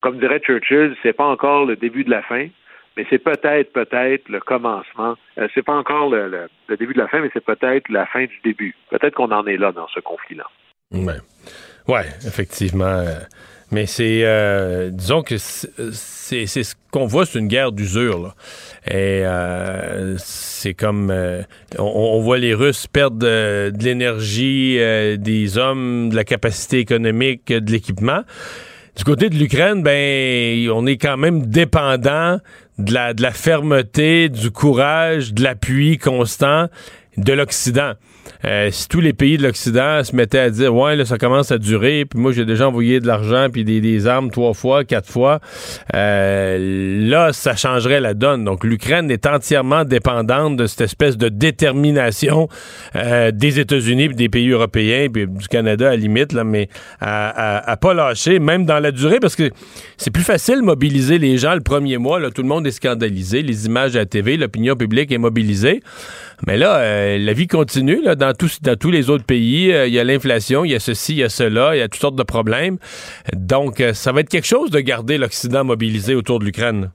comme 0.00 0.18
dirait 0.18 0.40
Churchill, 0.40 0.96
c'est 1.02 1.12
pas 1.12 1.26
encore 1.26 1.64
le 1.64 1.76
début 1.76 2.04
de 2.04 2.10
la 2.10 2.22
fin, 2.22 2.48
mais 2.96 3.06
c'est 3.10 3.18
peut-être, 3.18 3.72
peut-être 3.72 4.28
le 4.28 4.40
commencement. 4.40 5.16
Euh, 5.38 5.48
c'est 5.54 5.62
pas 5.62 5.74
encore 5.74 6.10
le, 6.10 6.48
début 6.68 6.94
de 6.94 6.98
la 6.98 7.08
fin, 7.08 7.20
mais 7.20 7.30
c'est 7.32 7.44
peut-être 7.44 7.88
la 7.88 8.06
fin 8.06 8.24
du 8.24 8.40
début. 8.44 8.74
Peut-être 8.90 9.14
qu'on 9.14 9.30
en 9.30 9.46
est 9.46 9.56
là 9.56 9.72
dans 9.72 9.88
ce 9.88 10.00
conflit-là. 10.00 10.46
Ouais, 10.92 11.18
ouais 11.88 12.06
effectivement. 12.26 13.04
Euh, 13.68 13.72
mais 13.72 13.86
c'est, 13.86 14.20
euh, 14.24 14.90
disons 14.90 15.22
que 15.22 15.36
c'est, 15.38 16.46
ce 16.46 16.74
qu'on 16.90 17.06
voit, 17.06 17.26
c'est 17.26 17.38
une 17.38 17.48
guerre 17.48 17.72
d'usure. 17.72 18.34
Et 18.90 19.24
c'est 20.18 20.74
comme, 20.74 21.12
on, 21.78 22.20
voit 22.20 22.38
les 22.38 22.54
Russes 22.54 22.86
perdre 22.86 23.18
de, 23.18 23.70
de 23.74 23.84
l'énergie, 23.84 24.78
des 25.18 25.58
hommes, 25.58 26.08
de 26.10 26.16
la 26.16 26.24
capacité 26.24 26.78
économique, 26.78 27.48
de 27.52 27.70
l'équipement. 27.70 28.22
Du 28.96 29.04
côté 29.04 29.28
de 29.28 29.36
l'Ukraine, 29.36 29.82
ben, 29.82 30.70
on 30.70 30.86
est 30.86 30.96
quand 30.96 31.16
même 31.16 31.46
dépendant 31.46 32.38
de 32.78 32.94
la, 32.94 33.14
de 33.14 33.22
la 33.22 33.30
fermeté, 33.30 34.28
du 34.28 34.50
courage, 34.50 35.34
de 35.34 35.42
l'appui 35.42 35.98
constant 35.98 36.68
de 37.16 37.32
l'Occident. 37.32 37.92
Euh, 38.44 38.68
si 38.70 38.86
tous 38.86 39.00
les 39.00 39.12
pays 39.12 39.36
de 39.36 39.42
l'Occident 39.42 40.04
se 40.04 40.14
mettaient 40.14 40.38
à 40.38 40.50
dire 40.50 40.72
ouais 40.72 40.94
là 40.94 41.04
ça 41.04 41.18
commence 41.18 41.50
à 41.50 41.58
durer 41.58 42.04
puis 42.04 42.20
moi 42.20 42.30
j'ai 42.30 42.44
déjà 42.44 42.68
envoyé 42.68 43.00
de 43.00 43.06
l'argent 43.06 43.48
puis 43.52 43.64
des, 43.64 43.80
des, 43.80 44.06
armes 44.06 44.30
trois 44.30 44.54
fois 44.54 44.84
quatre 44.84 45.10
fois 45.10 45.40
euh, 45.94 47.08
là 47.08 47.32
ça 47.32 47.56
changerait 47.56 48.00
la 48.00 48.14
donne. 48.14 48.44
Donc 48.44 48.62
l'Ukraine 48.62 49.10
est 49.10 49.26
entièrement 49.26 49.84
dépendante 49.84 50.56
de 50.56 50.66
cette 50.66 50.82
espèce 50.82 51.16
de 51.16 51.28
détermination 51.28 52.48
euh, 52.94 53.32
des 53.32 53.58
États-Unis 53.58 54.08
des 54.10 54.28
pays 54.28 54.50
européens 54.50 55.08
puis 55.12 55.26
du 55.26 55.48
Canada 55.48 55.90
à 55.90 55.96
limite 55.96 56.32
là 56.32 56.44
mais 56.44 56.68
à, 57.00 57.70
à, 57.70 57.76
pas 57.76 57.92
lâcher 57.92 58.38
même 58.38 58.66
dans 58.66 58.78
la 58.78 58.92
durée 58.92 59.18
parce 59.18 59.34
que 59.34 59.50
c'est 59.96 60.12
plus 60.12 60.22
facile 60.22 60.62
mobiliser 60.62 61.18
les 61.18 61.38
gens 61.38 61.54
le 61.54 61.60
premier 61.60 61.98
mois 61.98 62.20
là 62.20 62.30
tout 62.30 62.42
le 62.42 62.48
monde 62.48 62.68
est 62.68 62.72
scandalisé 62.72 63.42
les 63.42 63.66
images 63.66 63.96
à 63.96 64.00
la 64.00 64.06
TV 64.06 64.36
l'opinion 64.36 64.76
publique 64.76 65.10
est 65.10 65.18
mobilisée 65.18 65.82
mais 66.46 66.56
là, 66.56 66.78
euh, 66.78 67.18
la 67.18 67.32
vie 67.32 67.46
continue 67.46 68.00
dans, 68.02 68.32
tous, 68.32 68.90
les 68.90 69.10
autres 69.10 69.26
pays. 69.26 69.72
Euh, 69.72 69.86
il 69.86 69.94
y 69.94 69.98
a 69.98 70.04
l'inflation, 70.04 70.64
il 70.64 70.70
y 70.70 70.74
a 70.74 70.80
ceci, 70.80 71.14
il 71.14 71.18
y 71.18 71.24
a 71.24 71.28
cela, 71.28 71.74
il 71.74 71.78
y 71.78 71.82
a 71.82 71.88
toutes 71.88 72.00
sortes 72.00 72.16
de 72.16 72.22
problèmes. 72.22 72.78
Donc, 73.34 73.80
euh, 73.80 73.92
ça 73.92 74.12
va 74.12 74.20
être 74.20 74.28
quelque 74.28 74.46
chose 74.46 74.70
de 74.70 74.80
garder 74.80 75.18
l'Occident 75.18 75.64
mobilisé 75.64 76.14
autour 76.14 76.38
de 76.38 76.44
l'Ukraine. 76.44 76.90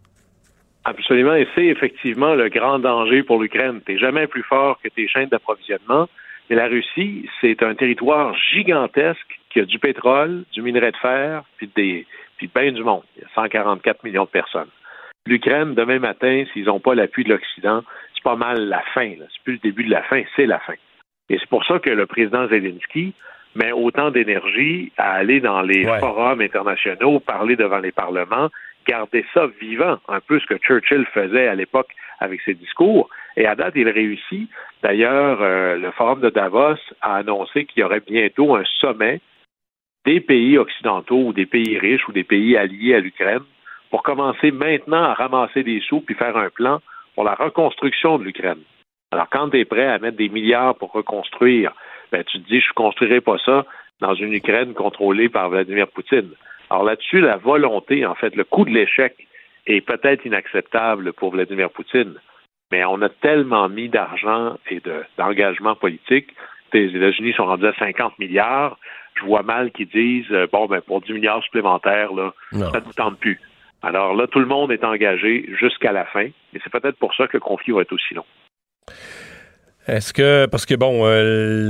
Absolument, 0.85 1.35
et 1.35 1.47
c'est 1.55 1.65
effectivement 1.65 2.35
le 2.35 2.49
grand 2.49 2.79
danger 2.79 3.23
pour 3.23 3.41
l'Ukraine. 3.41 3.81
Tu 3.85 3.97
jamais 3.97 4.27
plus 4.27 4.43
fort 4.43 4.79
que 4.83 4.89
tes 4.89 5.07
chaînes 5.07 5.29
d'approvisionnement. 5.29 6.07
Et 6.49 6.55
la 6.55 6.67
Russie, 6.67 7.29
c'est 7.39 7.63
un 7.63 7.73
territoire 7.73 8.35
gigantesque 8.53 9.39
qui 9.49 9.61
a 9.61 9.65
du 9.65 9.79
pétrole, 9.79 10.43
du 10.51 10.61
minerai 10.61 10.91
de 10.91 10.97
fer, 10.97 11.43
puis 11.57 11.69
des 11.75 12.05
puis 12.37 12.49
bien 12.53 12.71
du 12.71 12.83
monde. 12.83 13.03
Il 13.15 13.21
y 13.21 13.25
a 13.25 13.29
144 13.35 14.03
millions 14.03 14.25
de 14.25 14.29
personnes. 14.29 14.67
L'Ukraine, 15.25 15.73
demain 15.73 15.99
matin, 15.99 16.43
s'ils 16.51 16.65
n'ont 16.65 16.81
pas 16.81 16.95
l'appui 16.95 17.23
de 17.23 17.29
l'Occident, 17.29 17.83
c'est 18.23 18.29
pas 18.29 18.35
mal 18.35 18.67
la 18.67 18.81
fin. 18.93 19.11
C'est 19.19 19.43
plus 19.43 19.53
le 19.53 19.59
début 19.59 19.83
de 19.83 19.91
la 19.91 20.03
fin, 20.03 20.23
c'est 20.35 20.45
la 20.45 20.59
fin. 20.59 20.73
Et 21.29 21.37
c'est 21.37 21.49
pour 21.49 21.65
ça 21.65 21.79
que 21.79 21.89
le 21.89 22.05
président 22.05 22.47
Zelensky 22.47 23.13
met 23.55 23.71
autant 23.71 24.11
d'énergie 24.11 24.91
à 24.97 25.13
aller 25.13 25.39
dans 25.39 25.61
les 25.61 25.83
forums 25.99 26.41
internationaux, 26.41 27.19
parler 27.19 27.55
devant 27.55 27.79
les 27.79 27.91
parlements, 27.91 28.49
garder 28.87 29.25
ça 29.33 29.47
vivant, 29.61 29.97
un 30.07 30.19
peu 30.19 30.39
ce 30.39 30.45
que 30.47 30.57
Churchill 30.57 31.05
faisait 31.13 31.47
à 31.47 31.55
l'époque 31.55 31.91
avec 32.19 32.41
ses 32.41 32.55
discours. 32.55 33.09
Et 33.37 33.45
à 33.45 33.55
date, 33.55 33.73
il 33.75 33.89
réussit. 33.89 34.49
D'ailleurs, 34.81 35.41
euh, 35.41 35.77
le 35.77 35.91
Forum 35.91 36.21
de 36.21 36.29
Davos 36.29 36.77
a 37.01 37.15
annoncé 37.15 37.65
qu'il 37.65 37.81
y 37.81 37.83
aurait 37.83 38.01
bientôt 38.05 38.55
un 38.55 38.63
sommet 38.79 39.21
des 40.05 40.19
pays 40.19 40.57
occidentaux 40.57 41.27
ou 41.27 41.33
des 41.33 41.45
pays 41.45 41.77
riches 41.77 42.07
ou 42.07 42.11
des 42.11 42.23
pays 42.23 42.57
alliés 42.57 42.95
à 42.95 42.99
l'Ukraine 42.99 43.43
pour 43.89 44.03
commencer 44.03 44.51
maintenant 44.51 45.03
à 45.03 45.13
ramasser 45.13 45.63
des 45.63 45.79
sous 45.79 46.01
puis 46.01 46.15
faire 46.15 46.35
un 46.35 46.49
plan 46.49 46.81
pour 47.15 47.23
la 47.23 47.35
reconstruction 47.35 48.17
de 48.17 48.23
l'Ukraine. 48.23 48.61
Alors, 49.11 49.27
quand 49.29 49.49
tu 49.49 49.59
es 49.59 49.65
prêt 49.65 49.85
à 49.85 49.99
mettre 49.99 50.17
des 50.17 50.29
milliards 50.29 50.75
pour 50.75 50.91
reconstruire, 50.91 51.73
ben, 52.11 52.23
tu 52.23 52.41
te 52.41 52.47
dis, 52.47 52.59
je 52.59 52.69
ne 52.69 52.73
construirai 52.73 53.21
pas 53.21 53.37
ça 53.45 53.65
dans 54.01 54.15
une 54.15 54.33
Ukraine 54.33 54.73
contrôlée 54.73 55.29
par 55.29 55.49
Vladimir 55.49 55.87
Poutine. 55.87 56.31
Alors 56.69 56.83
là-dessus, 56.83 57.21
la 57.21 57.37
volonté, 57.37 58.05
en 58.05 58.15
fait, 58.15 58.35
le 58.35 58.43
coût 58.43 58.65
de 58.65 58.71
l'échec 58.71 59.15
est 59.67 59.81
peut-être 59.81 60.25
inacceptable 60.25 61.13
pour 61.13 61.31
Vladimir 61.31 61.69
Poutine, 61.69 62.15
mais 62.71 62.83
on 62.85 63.01
a 63.01 63.09
tellement 63.09 63.69
mis 63.69 63.89
d'argent 63.89 64.57
et 64.69 64.81
d'engagement 65.17 65.75
politique. 65.75 66.33
Les 66.73 66.95
États-Unis 66.95 67.33
sont 67.33 67.45
rendus 67.45 67.67
à 67.67 67.75
50 67.75 68.17
milliards. 68.17 68.77
Je 69.15 69.25
vois 69.25 69.43
mal 69.43 69.71
qu'ils 69.71 69.89
disent, 69.89 70.31
euh, 70.31 70.47
bon, 70.51 70.65
ben, 70.65 70.81
pour 70.81 71.01
10 71.01 71.13
milliards 71.13 71.43
supplémentaires, 71.43 72.11
là, 72.13 72.33
ça 72.51 72.79
ne 72.79 72.85
nous 72.85 72.93
tente 72.93 73.19
plus. 73.19 73.39
Alors 73.83 74.15
là, 74.15 74.27
tout 74.27 74.39
le 74.39 74.45
monde 74.45 74.71
est 74.71 74.85
engagé 74.85 75.45
jusqu'à 75.59 75.91
la 75.91 76.05
fin, 76.05 76.25
et 76.25 76.59
c'est 76.63 76.71
peut-être 76.71 76.97
pour 76.97 77.13
ça 77.15 77.27
que 77.27 77.35
le 77.35 77.41
conflit 77.41 77.73
va 77.73 77.81
être 77.81 77.91
aussi 77.91 78.13
long. 78.13 78.25
Est-ce 79.85 80.13
que, 80.13 80.45
parce 80.45 80.65
que 80.65 80.75
bon, 80.75 81.05
euh, 81.05 81.69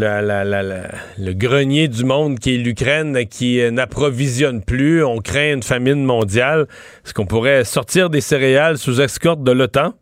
le 1.18 1.34
grenier 1.34 1.88
du 1.88 2.06
monde 2.06 2.38
qui 2.38 2.54
est 2.54 2.58
l'Ukraine 2.60 3.18
qui 3.26 3.60
euh, 3.60 3.72
n'approvisionne 3.72 4.64
plus, 4.64 5.04
on 5.04 5.18
craint 5.18 5.56
une 5.56 5.64
famine 5.64 6.06
mondiale, 6.06 6.68
est-ce 7.04 7.16
qu'on 7.16 7.26
pourrait 7.26 7.64
sortir 7.64 8.12
des 8.12 8.22
céréales 8.22 8.78
sous 8.78 9.02
escorte 9.02 9.44
de 9.44 9.52
l'OTAN? 9.52 9.94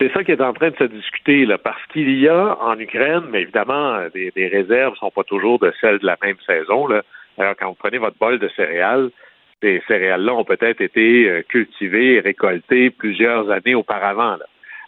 C'est 0.00 0.10
ça 0.14 0.24
qui 0.24 0.32
est 0.32 0.40
en 0.40 0.54
train 0.54 0.70
de 0.70 0.76
se 0.76 0.84
discuter, 0.84 1.44
là, 1.44 1.58
parce 1.58 1.84
qu'il 1.92 2.18
y 2.18 2.26
a 2.26 2.56
en 2.62 2.78
Ukraine, 2.78 3.24
mais 3.30 3.42
évidemment, 3.42 3.98
des, 4.14 4.32
réserves 4.34 4.92
ne 4.92 4.96
sont 4.96 5.10
pas 5.10 5.24
toujours 5.24 5.58
de 5.58 5.70
celles 5.82 5.98
de 5.98 6.06
la 6.06 6.16
même 6.22 6.36
saison. 6.46 6.86
Là. 6.86 7.02
Alors, 7.36 7.54
quand 7.58 7.68
vous 7.68 7.76
prenez 7.78 7.98
votre 7.98 8.16
bol 8.16 8.38
de 8.38 8.48
céréales, 8.56 9.10
ces 9.62 9.82
céréales-là 9.88 10.34
ont 10.34 10.44
peut-être 10.44 10.80
été 10.80 11.28
euh, 11.28 11.42
cultivées 11.42 12.14
et 12.14 12.20
récoltées 12.20 12.90
plusieurs 12.90 13.50
années 13.50 13.74
auparavant. 13.74 14.36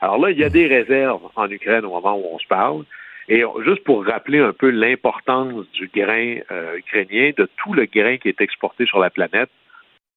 Alors 0.01 0.19
là, 0.19 0.31
il 0.31 0.39
y 0.39 0.45
a 0.45 0.49
des 0.49 0.67
réserves 0.67 1.29
en 1.35 1.51
Ukraine 1.51 1.85
au 1.85 1.91
moment 1.91 2.17
où 2.17 2.25
on 2.33 2.39
se 2.39 2.47
parle. 2.47 2.85
Et 3.29 3.45
juste 3.65 3.85
pour 3.85 4.05
rappeler 4.05 4.39
un 4.39 4.53
peu 4.53 4.71
l'importance 4.71 5.71
du 5.73 5.89
grain 5.95 6.39
euh, 6.51 6.79
ukrainien, 6.79 7.31
de 7.37 7.49
tout 7.63 7.73
le 7.73 7.87
grain 7.87 8.17
qui 8.17 8.29
est 8.29 8.41
exporté 8.41 8.87
sur 8.87 8.99
la 8.99 9.11
planète, 9.11 9.51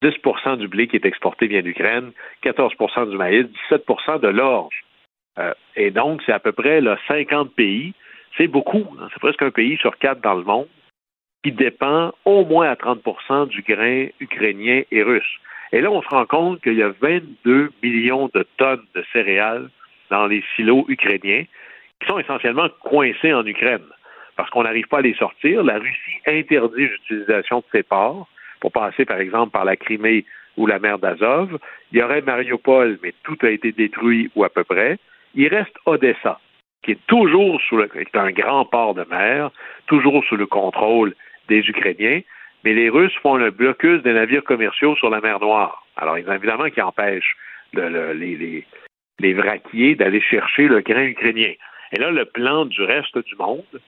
10% 0.04 0.58
du 0.58 0.68
blé 0.68 0.88
qui 0.88 0.96
est 0.96 1.06
exporté 1.06 1.48
vient 1.48 1.62
d'Ukraine, 1.62 2.12
14% 2.44 3.10
du 3.10 3.18
maïs, 3.18 3.46
17% 3.72 4.20
de 4.20 4.28
l'orge. 4.28 4.84
Euh, 5.40 5.54
et 5.76 5.92
donc, 5.92 6.22
c'est 6.26 6.32
à 6.32 6.40
peu 6.40 6.52
près 6.52 6.82
là, 6.82 6.98
50 7.08 7.54
pays. 7.54 7.94
C'est 8.38 8.48
beaucoup. 8.48 8.86
Hein. 9.00 9.08
c'est 9.14 9.20
presque 9.20 9.44
un 9.44 9.52
pays 9.52 9.78
sur 9.78 9.98
quatre 9.98 10.22
dans 10.22 10.34
le 10.34 10.44
monde 10.44 10.68
qui 11.44 11.52
dépend 11.52 12.14
au 12.26 12.46
moins 12.46 12.70
à 12.70 12.76
30% 12.76 13.48
du 13.48 13.62
grain 13.62 14.08
ukrainien 14.20 14.84
et 14.92 15.04
russe. 15.04 15.40
Et 15.72 15.82
là, 15.82 15.92
on 15.92 16.02
se 16.02 16.08
rend 16.08 16.26
compte 16.26 16.62
qu'il 16.62 16.76
y 16.76 16.84
a 16.84 16.94
22 17.02 17.72
millions 17.82 18.30
de 18.34 18.46
tonnes 18.58 18.86
de 18.96 19.04
céréales 19.12 19.70
dans 20.10 20.28
les 20.28 20.44
silos 20.56 20.86
ukrainiens 20.88 21.44
qui 22.00 22.08
sont 22.08 22.20
essentiellement 22.20 22.70
coincés 22.82 23.34
en 23.34 23.46
Ukraine 23.46 23.82
parce 24.36 24.50
qu'on 24.50 24.64
n'arrive 24.64 24.88
pas 24.88 25.00
à 25.00 25.02
les 25.02 25.16
sortir. 25.16 25.64
La 25.64 25.80
Russie 25.80 26.22
interdit 26.26 26.88
l'utilisation 26.88 27.60
de 27.60 27.66
ces 27.72 27.84
ports 27.84 28.28
pour 28.60 28.72
passer, 28.72 29.06
par 29.06 29.18
exemple, 29.18 29.52
par 29.52 29.66
la 29.66 29.76
Crimée 29.76 30.26
ou 30.58 30.68
la 30.68 30.80
mer 30.80 31.00
d'Azov. 31.00 31.58
Il 31.92 32.00
y 32.00 32.04
aurait 32.04 32.22
Mariupol, 32.22 33.00
mais 33.04 33.14
tout 33.24 33.38
a 33.42 33.50
été 33.50 33.72
détruit 33.72 34.32
ou 34.36 34.44
à 34.44 34.50
peu 34.50 34.64
près. 34.64 34.98
Il 35.36 35.48
reste 35.48 35.76
Odessa, 35.86 36.40
qui 36.84 36.92
est 36.92 37.08
toujours 37.08 37.60
sous 37.62 37.78
le, 37.78 37.90
est 37.96 38.16
un 38.16 38.32
grand 38.32 38.66
port 38.66 38.94
de 38.94 39.06
mer, 39.10 39.52
toujours 39.88 40.24
sous 40.26 40.36
le 40.36 40.46
contrôle 40.46 41.16
des 41.48 41.60
Ukrainiens 41.60 42.22
mais 42.64 42.74
les 42.74 42.90
Russes 42.90 43.16
font 43.22 43.36
le 43.36 43.52
blocus 43.52 44.02
des 44.04 44.14
navires 44.14 44.44
commerciaux 44.44 44.96
sur 44.96 45.10
la 45.10 45.22
mer 45.22 45.40
Noire. 45.40 45.86
Alors, 45.98 46.18
évidemment, 46.18 46.70
qui 46.70 46.82
empêchent 46.82 47.36
les, 47.74 48.66
les, 49.20 49.34
vraquiers 49.34 49.96
d'aller 49.96 50.22
chercher 50.22 50.68
le 50.68 50.82
grain 50.82 51.04
ukrainien. 51.04 51.54
Et 51.92 52.00
là, 52.00 52.12
le 52.12 52.26
plan 52.26 52.66
du 52.66 52.82
reste 52.82 53.18
du 53.18 53.36
monde, 53.36 53.82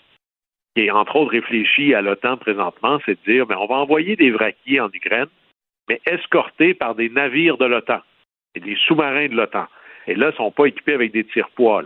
qui 0.76 0.86
est 0.86 0.92
entre 0.92 1.16
autres 1.16 1.32
réfléchi 1.32 1.94
à 1.94 2.02
l'OTAN 2.02 2.38
présentement, 2.38 3.00
c'est 3.06 3.18
de 3.26 3.32
dire, 3.32 3.46
mais 3.48 3.56
ben, 3.56 3.62
on 3.62 3.68
va 3.68 3.76
envoyer 3.76 4.16
des 4.16 4.32
vraquiers 4.32 4.82
en 4.82 4.90
Ukraine, 4.92 5.30
mais 5.88 6.02
escortés 6.06 6.74
par 6.74 6.96
des 6.96 7.10
navires 7.10 7.58
de 7.58 7.66
l'OTAN 7.66 8.02
et 8.56 8.60
des 8.60 8.76
sous-marins 8.76 9.28
de 9.28 9.36
l'OTAN. 9.36 9.68
Et 10.08 10.16
là, 10.16 10.28
ils 10.28 10.32
ne 10.32 10.36
sont 10.36 10.52
pas 10.52 10.66
équipés 10.66 10.94
avec 10.94 11.12
des 11.12 11.24
tire-poids. 11.24 11.84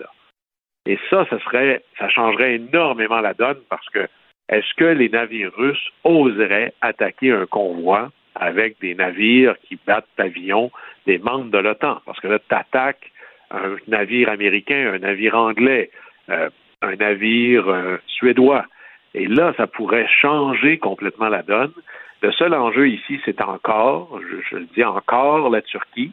Et 0.85 0.97
ça, 1.09 1.25
ça 1.29 1.39
serait, 1.39 1.83
ça 1.97 2.09
changerait 2.09 2.55
énormément 2.55 3.21
la 3.21 3.33
donne 3.33 3.59
parce 3.69 3.87
que 3.89 4.07
est-ce 4.49 4.73
que 4.75 4.85
les 4.85 5.09
navires 5.09 5.51
russes 5.55 5.91
oseraient 6.03 6.73
attaquer 6.81 7.31
un 7.31 7.45
convoi 7.45 8.09
avec 8.33 8.79
des 8.81 8.95
navires 8.95 9.55
qui 9.67 9.77
battent 9.85 10.07
pavillon 10.17 10.71
des 11.05 11.19
membres 11.19 11.51
de 11.51 11.59
l'OTAN? 11.59 12.01
Parce 12.05 12.19
que 12.19 12.27
là, 12.27 12.39
tu 12.39 12.55
attaques 12.55 13.11
un 13.51 13.77
navire 13.87 14.29
américain, 14.29 14.93
un 14.93 14.99
navire 14.99 15.35
anglais, 15.35 15.91
euh, 16.29 16.49
un 16.81 16.95
navire 16.95 17.69
euh, 17.69 17.97
suédois. 18.07 18.65
Et 19.13 19.27
là, 19.27 19.53
ça 19.55 19.67
pourrait 19.67 20.07
changer 20.07 20.79
complètement 20.79 21.29
la 21.29 21.43
donne. 21.43 21.73
Le 22.21 22.31
seul 22.31 22.53
enjeu 22.53 22.89
ici, 22.89 23.19
c'est 23.25 23.41
encore, 23.41 24.19
je, 24.19 24.37
je, 24.49 24.55
le 24.57 24.67
dis 24.75 24.83
encore, 24.83 25.49
la 25.49 25.61
Turquie, 25.61 26.11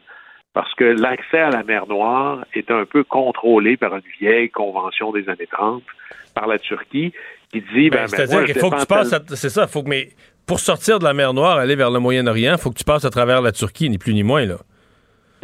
parce 0.53 0.73
que 0.75 0.83
l'accès 0.83 1.39
à 1.39 1.49
la 1.49 1.63
mer 1.63 1.87
Noire 1.87 2.45
est 2.53 2.71
un 2.71 2.85
peu 2.85 3.03
contrôlé 3.03 3.77
par 3.77 3.95
une 3.95 4.03
vieille 4.19 4.49
convention 4.49 5.11
des 5.11 5.27
années 5.27 5.47
30 5.51 5.83
par 6.33 6.47
la 6.47 6.59
Turquie 6.59 7.13
qui 7.51 7.61
dit 7.61 7.89
ben, 7.89 8.01
ben 8.01 8.07
c'est-à-dire 8.07 8.45
qu'il 8.45 8.59
faut 8.59 8.69
que 8.69 8.79
tu 8.79 8.85
passes 8.85 9.15
c'est 9.35 9.49
ça 9.49 9.67
faut 9.67 9.83
que 9.83 9.89
mais 9.89 10.09
pour 10.45 10.59
sortir 10.59 10.99
de 10.99 11.03
la 11.03 11.13
mer 11.13 11.33
Noire 11.33 11.57
aller 11.57 11.75
vers 11.75 11.91
le 11.91 11.99
Moyen-Orient 11.99 12.53
il 12.53 12.61
faut 12.61 12.71
que 12.71 12.77
tu 12.77 12.83
passes 12.83 13.05
à 13.05 13.09
travers 13.09 13.41
la 13.41 13.51
Turquie 13.51 13.89
ni 13.89 13.97
plus 13.97 14.13
ni 14.13 14.23
moins 14.23 14.45
là. 14.45 14.57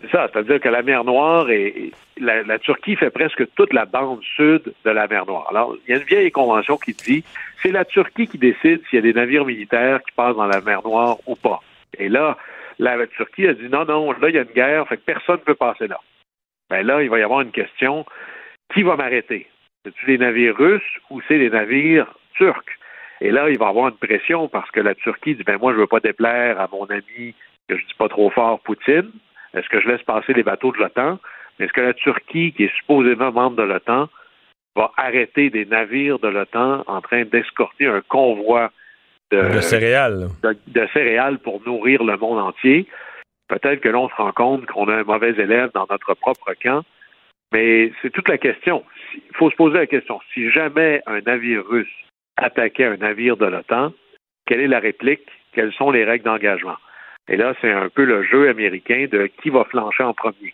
C'est 0.02 0.12
ça 0.12 0.28
c'est-à-dire 0.32 0.60
que 0.60 0.70
la 0.70 0.82
mer 0.82 1.04
Noire 1.04 1.50
et 1.50 1.92
la, 2.20 2.60
Turquie 2.60 2.96
fait 2.96 3.10
presque 3.10 3.44
toute 3.56 3.74
la 3.74 3.86
bande 3.86 4.22
sud 4.36 4.74
de 4.86 4.90
la 4.92 5.08
mer 5.08 5.26
Noire. 5.26 5.48
Alors 5.50 5.76
il 5.88 5.92
y 5.92 5.98
a 5.98 6.00
une 6.00 6.06
vieille 6.06 6.32
convention 6.32 6.78
qui 6.78 6.94
dit 6.94 7.24
c'est 7.62 7.72
la 7.72 7.86
Turquie 7.86 8.28
qui 8.28 8.38
décide 8.38 8.82
s'il 8.90 8.96
y 8.96 8.98
a 8.98 9.02
des 9.02 9.14
navires 9.14 9.46
militaires 9.46 10.02
qui 10.04 10.12
passent 10.16 10.36
dans 10.36 10.48
la 10.48 10.62
mer 10.62 10.82
Noire 10.84 11.18
ou 11.26 11.36
pas. 11.36 11.62
Et 11.98 12.10
là 12.10 12.38
la 12.80 13.08
Turquie 13.08 13.48
a 13.48 13.54
dit 13.54 13.70
non 13.70 13.86
non 13.86 14.12
là 14.12 14.30
il 14.30 14.36
y 14.36 14.38
a 14.38 14.42
une 14.42 14.54
guerre 14.54 14.88
fait 14.88 14.98
que 14.98 15.04
personne 15.04 15.38
ne 15.38 15.46
peut 15.46 15.56
passer 15.56 15.88
là. 15.88 16.00
Ben 16.70 16.86
là 16.86 17.02
il 17.02 17.10
va 17.10 17.20
y 17.20 17.24
avoir 17.24 17.42
une 17.42 17.52
question 17.52 18.06
qui 18.74 18.84
va 18.84 18.96
m'arrêter? 18.96 19.48
C'est-tu 19.84 20.08
les 20.08 20.18
navires 20.18 20.56
russes 20.58 21.00
ou 21.10 21.22
c'est 21.28 21.38
les 21.38 21.50
navires 21.50 22.14
turcs? 22.36 22.80
Et 23.22 23.32
là, 23.32 23.50
il 23.50 23.58
va 23.58 23.68
y 23.68 23.70
avoir 23.70 23.90
une 23.90 23.98
pression 23.98 24.48
parce 24.48 24.70
que 24.72 24.80
la 24.80 24.96
Turquie 24.96 25.36
dit 25.36 25.44
ben 25.44 25.58
moi, 25.58 25.72
je 25.72 25.78
ne 25.78 25.82
veux 25.82 25.88
pas 25.88 26.00
déplaire 26.00 26.60
à 26.60 26.68
mon 26.72 26.86
ami 26.86 27.36
que 27.70 27.78
je 27.78 27.86
dis 27.86 27.94
pas 27.98 28.10
trop 28.10 28.30
fort, 28.30 28.60
Poutine. 28.62 29.12
Est-ce 29.54 29.70
que 29.70 29.80
je 29.80 29.88
laisse 29.88 30.02
passer 30.04 30.34
les 30.34 30.44
bateaux 30.44 30.72
de 30.72 30.78
l'OTAN? 30.78 31.20
Est-ce 31.60 31.72
que 31.72 31.82
la 31.82 31.94
Turquie, 31.94 32.54
qui 32.54 32.66
est 32.66 32.76
supposément 32.76 33.32
membre 33.32 33.58
de 33.58 33.64
l'OTAN, 33.64 34.10
va 34.76 34.92
arrêter 34.98 35.50
des 35.50 35.66
navires 35.66 36.20
de 36.20 36.28
l'OTAN 36.28 36.84
en 36.88 37.02
train 37.02 37.24
d'escorter 37.26 37.86
un 37.86 38.02
convoi 38.02 38.72
de, 39.32 39.62
céréales. 39.62 40.28
De, 40.42 40.88
céréales 40.94 41.40
pour 41.40 41.62
nourrir 41.66 42.04
le 42.04 42.18
monde 42.18 42.40
entier? 42.40 42.88
Peut-être 43.48 43.82
que 43.82 43.90
l'on 43.90 44.10
se 44.10 44.16
rend 44.16 44.32
compte 44.32 44.66
qu'on 44.66 44.88
a 44.88 44.96
un 44.96 45.04
mauvais 45.04 45.32
élève 45.32 45.70
dans 45.74 45.86
notre 45.90 46.14
propre 46.16 46.54
camp, 46.62 46.84
mais 47.52 47.92
c'est 48.02 48.10
toute 48.10 48.28
la 48.28 48.38
question 48.38 48.84
il 49.16 49.36
faut 49.36 49.50
se 49.50 49.56
poser 49.56 49.78
la 49.78 49.88
question. 49.88 50.20
Si 50.34 50.50
jamais 50.50 51.02
un 51.06 51.22
navire 51.22 51.64
russe 51.66 51.88
attaquait 52.38 52.86
un 52.86 52.98
navire 52.98 53.38
de 53.38 53.46
l'OTAN, 53.46 53.94
quelle 54.46 54.62
est 54.62 54.68
la 54.68 54.80
réplique? 54.80 55.28
Quelles 55.54 55.74
sont 55.74 55.92
les 55.92 56.04
règles 56.04 56.26
d'engagement? 56.26 56.78
Et 57.30 57.38
là, 57.38 57.54
c'est 57.62 57.72
un 57.72 57.90
peu 57.90 58.04
le 58.04 58.24
jeu 58.24 58.50
américain 58.50 59.08
de 59.10 59.28
qui 59.42 59.50
va 59.50 59.64
flancher 59.66 60.04
en 60.04 60.14
premier. 60.14 60.54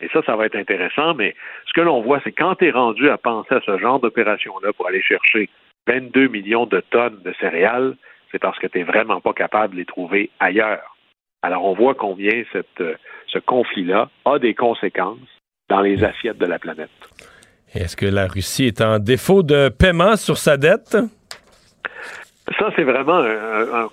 Et 0.00 0.08
ça, 0.08 0.22
ça 0.24 0.36
va 0.36 0.46
être 0.46 0.56
intéressant, 0.56 1.14
mais 1.14 1.34
ce 1.66 1.72
que 1.72 1.80
l'on 1.80 2.00
voit, 2.00 2.20
c'est 2.24 2.32
quand 2.32 2.56
tu 2.56 2.66
es 2.66 2.70
rendu 2.70 3.10
à 3.10 3.18
penser 3.18 3.54
à 3.54 3.60
ce 3.60 3.78
genre 3.78 4.00
d'opération-là 4.00 4.72
pour 4.72 4.88
aller 4.88 5.02
chercher 5.02 5.48
22 5.86 6.28
millions 6.28 6.66
de 6.66 6.80
tonnes 6.80 7.20
de 7.22 7.32
céréales, 7.40 7.96
c'est 8.30 8.38
parce 8.38 8.58
que 8.58 8.66
tu 8.66 8.78
n'es 8.78 8.84
vraiment 8.84 9.20
pas 9.20 9.32
capable 9.32 9.74
de 9.74 9.80
les 9.80 9.84
trouver 9.84 10.30
ailleurs. 10.38 10.96
Alors 11.42 11.64
on 11.64 11.74
voit 11.74 11.94
combien 11.94 12.44
cette, 12.52 12.82
ce 13.26 13.38
conflit-là 13.38 14.10
a 14.24 14.38
des 14.38 14.54
conséquences 14.54 15.18
dans 15.68 15.80
les 15.80 16.04
assiettes 16.04 16.38
de 16.38 16.46
la 16.46 16.58
planète. 16.58 16.90
Est-ce 17.74 17.96
que 17.96 18.06
la 18.06 18.26
Russie 18.26 18.66
est 18.66 18.80
en 18.80 18.98
défaut 18.98 19.42
de 19.42 19.68
paiement 19.68 20.16
sur 20.16 20.38
sa 20.38 20.56
dette? 20.56 20.96
Ça, 22.58 22.70
c'est 22.74 22.82
vraiment 22.82 23.24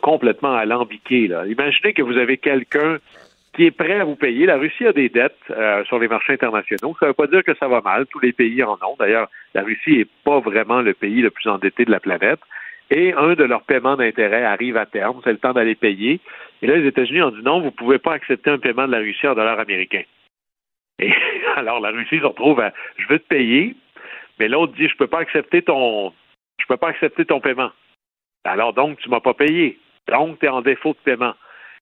complètement 0.02 0.56
alambiqué. 0.56 1.28
Là. 1.28 1.46
Imaginez 1.46 1.94
que 1.94 2.02
vous 2.02 2.18
avez 2.18 2.38
quelqu'un 2.38 2.98
qui 3.58 3.66
est 3.66 3.72
prêt 3.72 4.00
à 4.00 4.04
vous 4.04 4.16
payer. 4.16 4.46
La 4.46 4.58
Russie 4.58 4.86
a 4.86 4.94
des 4.94 5.10
dettes 5.10 5.36
euh, 5.50 5.84
sur 5.86 5.98
les 6.00 6.08
marchés 6.08 6.34
internationaux. 6.34 6.96
Ça 7.00 7.08
ne 7.08 7.10
veut 7.10 7.16
pas 7.16 7.28
dire 7.28 7.44
que 7.44 7.56
ça 7.56 7.68
va 7.68 7.82
mal. 7.82 8.06
Tous 8.06 8.20
les 8.20 8.32
pays 8.32 8.64
en 8.64 8.74
ont. 8.74 8.96
D'ailleurs, 9.00 9.30
la 9.56 9.64
Russie 9.64 9.98
n'est 9.98 10.08
pas 10.24 10.40
vraiment 10.40 10.82
le 10.82 10.94
pays 10.94 11.22
le 11.22 11.32
plus 11.32 11.50
endetté 11.50 11.84
de 11.84 11.92
la 11.92 12.00
planète. 12.00 12.40
Et 12.92 13.14
un 13.14 13.34
de 13.34 13.44
leurs 13.44 13.64
paiements 13.64 13.98
d'intérêt 13.98 14.44
arrive 14.44 14.78
à 14.78 14.86
terme. 14.86 15.20
C'est 15.24 15.32
le 15.32 15.40
temps 15.40 15.54
d'aller 15.54 15.76
payer. 15.76 16.20
Et 16.62 16.68
là, 16.68 16.78
les 16.78 16.88
États-Unis 16.88 17.24
ont 17.24 17.32
dit 17.32 17.42
non, 17.44 17.60
vous 17.60 17.66
ne 17.66 17.72
pouvez 17.72 17.98
pas 17.98 18.14
accepter 18.14 18.52
un 18.52 18.60
paiement 18.60 18.86
de 18.86 18.92
la 18.92 19.00
Russie 19.00 19.28
en 19.28 19.34
dollars 19.34 19.60
américains. 19.60 20.04
Et 21.00 21.14
alors, 21.56 21.80
la 21.80 21.90
Russie 21.90 22.20
se 22.20 22.26
retrouve 22.26 22.60
à 22.60 22.74
je 22.98 23.08
veux 23.08 23.20
te 23.20 23.28
payer, 23.28 23.76
mais 24.40 24.48
l'autre 24.48 24.74
dit 24.74 24.88
je 24.88 24.96
peux 24.96 25.08
pas 25.08 25.20
accepter 25.20 25.62
ton 25.62 26.14
je 26.60 26.66
peux 26.68 26.78
pas 26.78 26.90
accepter 26.90 27.26
ton 27.26 27.40
paiement. 27.40 27.72
Alors 28.44 28.74
donc, 28.74 29.00
tu 29.00 29.10
m'as 29.10 29.20
pas 29.20 29.34
payé. 29.34 29.78
Donc, 30.08 30.40
tu 30.40 30.46
es 30.46 30.50
en 30.50 30.62
défaut 30.62 30.94
de 30.94 30.98
paiement. 31.04 31.34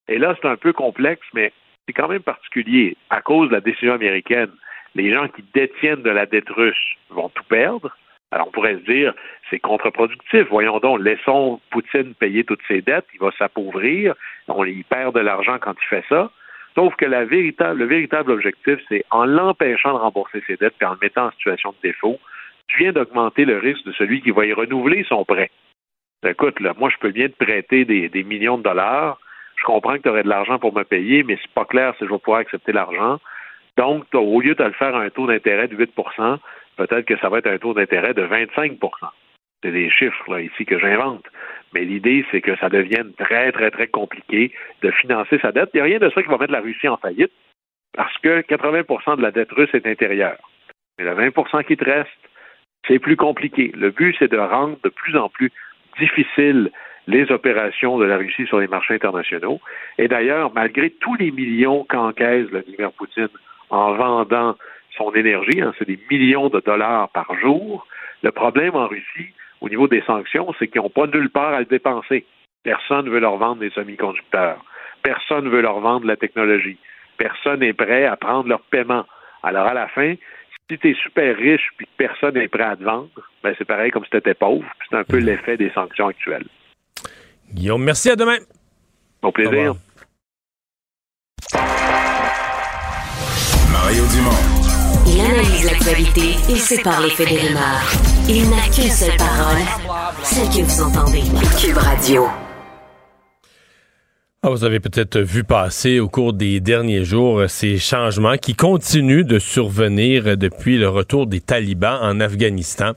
Et 0.08 0.18
là, 0.18 0.36
c'est 0.40 0.48
un 0.48 0.58
peu 0.58 0.74
complexe, 0.74 1.26
mais 1.34 1.52
c'est 1.86 1.94
quand 1.94 2.08
même 2.08 2.24
particulier. 2.24 2.98
À 3.10 3.22
cause 3.22 3.50
de 3.50 3.54
la 3.54 3.62
décision 3.62 3.94
américaine, 3.94 4.52
les 4.96 5.14
gens 5.14 5.28
qui 5.28 5.44
détiennent 5.54 6.02
de 6.02 6.10
la 6.10 6.26
dette 6.26 6.50
russe 6.50 6.96
vont 7.10 7.30
tout 7.30 7.44
perdre. 7.44 7.96
Alors, 8.32 8.48
on 8.48 8.52
pourrait 8.52 8.76
se 8.76 8.92
dire, 8.92 9.14
c'est 9.50 9.60
contre-productif. 9.60 10.48
Voyons 10.50 10.80
donc, 10.80 11.00
laissons 11.02 11.62
Poutine 11.70 12.16
payer 12.16 12.44
toutes 12.44 12.64
ses 12.68 12.82
dettes, 12.82 13.06
il 13.14 13.20
va 13.20 13.32
s'appauvrir, 13.38 14.16
on 14.48 14.66
y 14.66 14.84
perd 14.84 15.16
de 15.16 15.22
l'argent 15.22 15.58
quand 15.60 15.76
il 15.80 15.88
fait 15.88 16.06
ça. 16.10 16.32
Sauf 16.76 16.96
que 16.96 17.06
le 17.06 17.86
véritable 17.86 18.32
objectif, 18.32 18.80
c'est 18.90 19.06
en 19.10 19.26
l'empêchant 19.26 19.94
de 19.94 20.00
rembourser 20.00 20.44
ses 20.46 20.58
dettes 20.58 20.76
et 20.82 20.86
en 20.86 20.92
le 20.92 21.00
mettant 21.02 21.28
en 21.28 21.32
situation 21.32 21.72
de 21.72 21.88
défaut, 21.88 22.20
tu 22.68 22.78
viens 22.78 22.92
d'augmenter 22.92 23.46
le 23.46 23.58
risque 23.58 23.86
de 23.86 23.94
celui 23.94 24.22
qui 24.22 24.32
va 24.32 24.46
y 24.46 24.54
renouveler 24.54 25.06
son 25.08 25.24
prêt. 25.24 25.52
Écoute, 26.26 26.60
moi, 26.78 26.90
je 26.90 26.98
peux 26.98 27.12
bien 27.12 27.30
te 27.30 27.46
prêter 27.46 27.86
des, 27.86 28.24
millions 28.24 28.58
de 28.58 28.64
dollars. 28.64 29.20
Je 29.56 29.64
comprends 29.64 29.94
que 29.94 30.02
tu 30.02 30.10
aurais 30.10 30.24
de 30.24 30.30
l'argent 30.30 30.60
pour 30.60 30.76
me 30.76 30.84
payer, 30.84 31.24
mais 31.24 31.38
c'est 31.42 31.54
pas 31.54 31.66
clair 31.66 31.94
si 31.98 32.06
je 32.06 32.12
vais 32.12 32.20
pouvoir 32.20 32.40
accepter 32.40 32.72
l'argent. 32.72 33.20
Donc, 33.78 34.06
au 34.14 34.42
lieu 34.42 34.56
de 34.56 34.64
le 34.64 34.72
faire 34.72 34.96
à 34.96 35.02
un 35.02 35.10
taux 35.10 35.28
d'intérêt 35.28 35.68
de 35.68 35.78
8% 35.78 36.40
peut-être 36.78 37.06
que 37.06 37.18
ça 37.20 37.30
va 37.30 37.40
être 37.40 37.48
un 37.48 37.58
taux 37.58 37.74
d'intérêt 37.74 38.14
de 38.14 38.26
25% 38.26 38.78
C'est 39.64 39.72
des 39.72 39.90
chiffres 39.90 40.40
ici 40.40 40.66
que 40.66 40.80
j'invente. 40.80 41.26
Mais 41.76 41.84
l'idée, 41.84 42.26
c'est 42.32 42.40
que 42.40 42.56
ça 42.56 42.70
devienne 42.70 43.12
très, 43.18 43.52
très, 43.52 43.70
très 43.70 43.88
compliqué 43.88 44.54
de 44.82 44.92
financer 44.92 45.38
sa 45.40 45.52
dette. 45.52 45.72
Il 45.74 45.78
n'y 45.78 45.82
a 45.82 45.84
rien 45.84 46.00
de 46.00 46.10
ça 46.10 46.24
qui 46.24 46.30
va 46.30 46.38
mettre 46.38 46.54
la 46.54 46.62
Russie 46.62 46.88
en 46.88 46.96
faillite 46.96 47.34
parce 47.94 48.18
que 48.20 48.42
80% 48.42 49.18
de 49.18 49.22
la 49.22 49.32
dette 49.32 49.52
russe 49.52 49.74
est 49.74 49.86
intérieure. 49.86 50.38
Mais 50.98 51.04
le 51.04 51.12
20% 51.12 51.66
qui 51.66 51.76
te 51.76 51.84
reste, 51.84 52.10
c'est 52.88 53.00
plus 53.00 53.18
compliqué. 53.18 53.74
Le 53.76 53.92
but, 53.92 54.16
c'est 54.18 54.32
de 54.32 54.38
rendre 54.38 54.78
de 54.86 54.90
plus 54.90 55.18
en 55.18 55.28
plus 55.28 55.52
difficile 56.00 56.72
les 57.08 57.30
opérations 57.30 57.98
de 57.98 58.06
la 58.06 58.18
Russie 58.18 58.48
sur 58.48 58.60
les 58.62 58.68
marchés 58.68 58.94
internationaux. 58.94 59.60
Et 59.98 60.08
d'ailleurs, 60.08 60.54
malgré 60.54 60.90
tous 60.90 61.16
les 61.16 61.32
millions 61.32 61.86
qu'encaisse 61.90 62.48
Vladimir 62.48 62.94
Poutine 62.94 63.28
en 63.70 63.96
vendant 63.96 64.56
son 64.98 65.12
énergie, 65.14 65.62
hein, 65.62 65.74
c'est 65.78 65.88
des 65.88 66.00
millions 66.10 66.48
de 66.48 66.62
dollars 66.62 67.10
par 67.10 67.38
jour, 67.38 67.86
le 68.24 68.32
problème 68.32 68.76
en 68.76 68.88
Russie, 68.88 69.34
au 69.62 69.70
niveau 69.70 69.88
des 69.88 70.02
sanctions, 70.02 70.54
c'est 70.60 70.68
qu'ils 70.68 70.82
n'ont 70.82 70.90
pas 70.90 71.08
nulle 71.08 71.30
part 71.30 71.54
à 71.54 71.60
le 71.60 71.66
dépenser. 71.66 72.26
Personne 72.64 73.06
ne 73.06 73.12
veut 73.12 73.20
leur 73.20 73.38
vendre 73.38 73.62
des 73.62 73.70
semi-conducteurs. 73.72 74.64
Personne 75.04 75.46
ne 75.46 75.50
veut 75.50 75.62
leur 75.62 75.80
vendre 75.80 76.06
la 76.08 76.18
technologie. 76.18 76.78
Personne 77.18 77.60
n'est 77.60 77.74
prêt 77.74 78.06
à 78.06 78.16
prendre 78.18 78.50
leur 78.50 78.62
paiement. 78.62 79.06
Alors, 79.44 79.68
à 79.68 79.74
la 79.74 79.88
fin, 79.88 80.16
si 80.70 80.78
tu 80.78 80.92
es 80.92 80.96
super 80.96 81.36
riche 81.38 81.70
puis 81.78 81.86
que 81.86 81.92
personne 81.98 82.34
n'est 82.34 82.48
prêt 82.48 82.64
à 82.64 82.76
te 82.76 82.84
vendre, 82.84 83.10
ben 83.44 83.54
c'est 83.58 83.66
pareil 83.66 83.92
comme 83.92 84.04
si 84.04 84.10
tu 84.10 84.18
étais 84.18 84.34
pauvre. 84.34 84.66
C'est 84.90 84.98
un 84.98 85.04
peu 85.04 85.18
l'effet 85.18 85.58
des 85.58 85.70
sanctions 85.72 86.08
actuelles. 86.08 86.48
Guillaume, 87.54 87.84
merci, 87.84 88.10
à 88.10 88.16
demain. 88.16 88.38
Au 89.22 89.32
plaisir. 89.32 89.76
Mario 93.72 94.04
Dumont. 94.08 94.56
Il 95.08 95.22
analyse 95.22 95.66
l'actualité 95.66 96.52
et 96.52 96.56
sépare 96.56 97.02
les 97.02 97.10
faits 97.12 97.30
des. 97.30 98.15
Il 98.28 98.50
n'a 98.50 98.68
qu'une 98.74 98.90
seule 98.90 99.18
parole, 99.18 99.62
celle 100.24 100.48
que 100.48 100.64
vous 100.64 100.82
entendez. 100.82 101.22
Cube 101.62 101.78
Radio. 101.78 102.26
Ah, 104.42 104.50
vous 104.50 104.64
avez 104.64 104.80
peut-être 104.80 105.20
vu 105.20 105.44
passer 105.44 106.00
au 106.00 106.10
cours 106.10 106.34
des 106.34 106.60
derniers 106.60 107.04
jours 107.04 107.44
ces 107.48 107.78
changements 107.78 108.38
qui 108.38 108.56
continuent 108.56 109.26
de 109.26 109.38
survenir 109.38 110.38
depuis 110.38 110.80
le 110.80 110.90
retour 110.90 111.28
des 111.28 111.40
talibans 111.40 112.00
en 112.02 112.20
Afghanistan. 112.20 112.94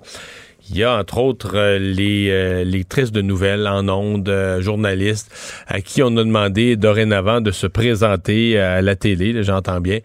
Il 0.71 0.77
y 0.77 0.85
a 0.85 0.99
entre 0.99 1.19
autres 1.19 1.53
euh, 1.55 1.79
les, 1.79 2.29
euh, 2.31 2.65
les 2.65 2.85
tristes 2.85 3.15
de 3.15 3.23
nouvelles 3.23 3.67
en 3.67 3.89
ondes, 3.89 4.29
euh, 4.29 4.61
journalistes, 4.61 5.31
à 5.67 5.81
qui 5.81 6.03
on 6.03 6.09
a 6.17 6.25
demandé 6.25 6.77
dorénavant 6.77 7.41
de 7.41 7.51
se 7.51 7.67
présenter 7.67 8.59
à 8.59 8.83
la 8.83 8.95
télé, 8.97 9.43
j'entends 9.43 9.81
bien, 9.81 10.01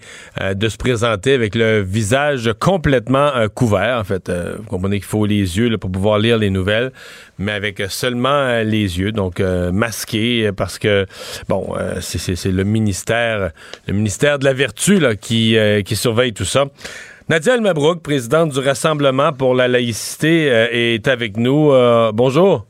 de 0.53 0.70
se 0.70 0.78
présenter 0.78 1.34
avec 1.34 1.55
le 1.55 1.82
visage 1.82 2.51
complètement 2.59 3.32
couvert. 3.53 3.97
En 3.99 4.03
fait, 4.03 4.30
vous 4.30 4.64
comprenez 4.64 4.97
qu'il 4.97 5.07
faut 5.07 5.26
les 5.26 5.57
yeux 5.57 5.70
là, 5.70 5.78
pour 5.78 5.91
pouvoir 5.91 6.20
lire 6.20 6.38
les 6.38 6.49
nouvelles, 6.49 6.91
mais 7.38 7.51
avec 7.51 7.82
seulement 7.89 8.61
les 8.61 8.99
yeux, 8.99 9.11
donc 9.11 9.39
masqués, 9.39 10.51
parce 10.55 10.80
que, 10.80 11.05
bon, 11.49 11.74
c'est 12.01 12.45
le 12.45 12.64
ministère, 12.64 13.51
le 13.88 13.93
ministère 13.93 14.39
de 14.39 14.45
la 14.45 14.53
Vertu 14.53 14.99
là, 14.99 15.16
qui, 15.16 15.55
qui 15.86 15.95
surveille 15.95 16.34
tout 16.34 16.45
ça. 16.45 16.66
Nadia 17.30 17.57
Mabrouk, 17.57 18.03
présidente 18.03 18.49
du 18.49 18.59
Rassemblement 18.59 19.32
pour 19.32 19.55
la 19.55 19.69
laïcité, 19.69 20.51
euh, 20.51 20.67
est 20.71 21.07
avec 21.07 21.38
nous. 21.38 21.71
Euh, 21.71 22.11
bonjour. 22.13 22.65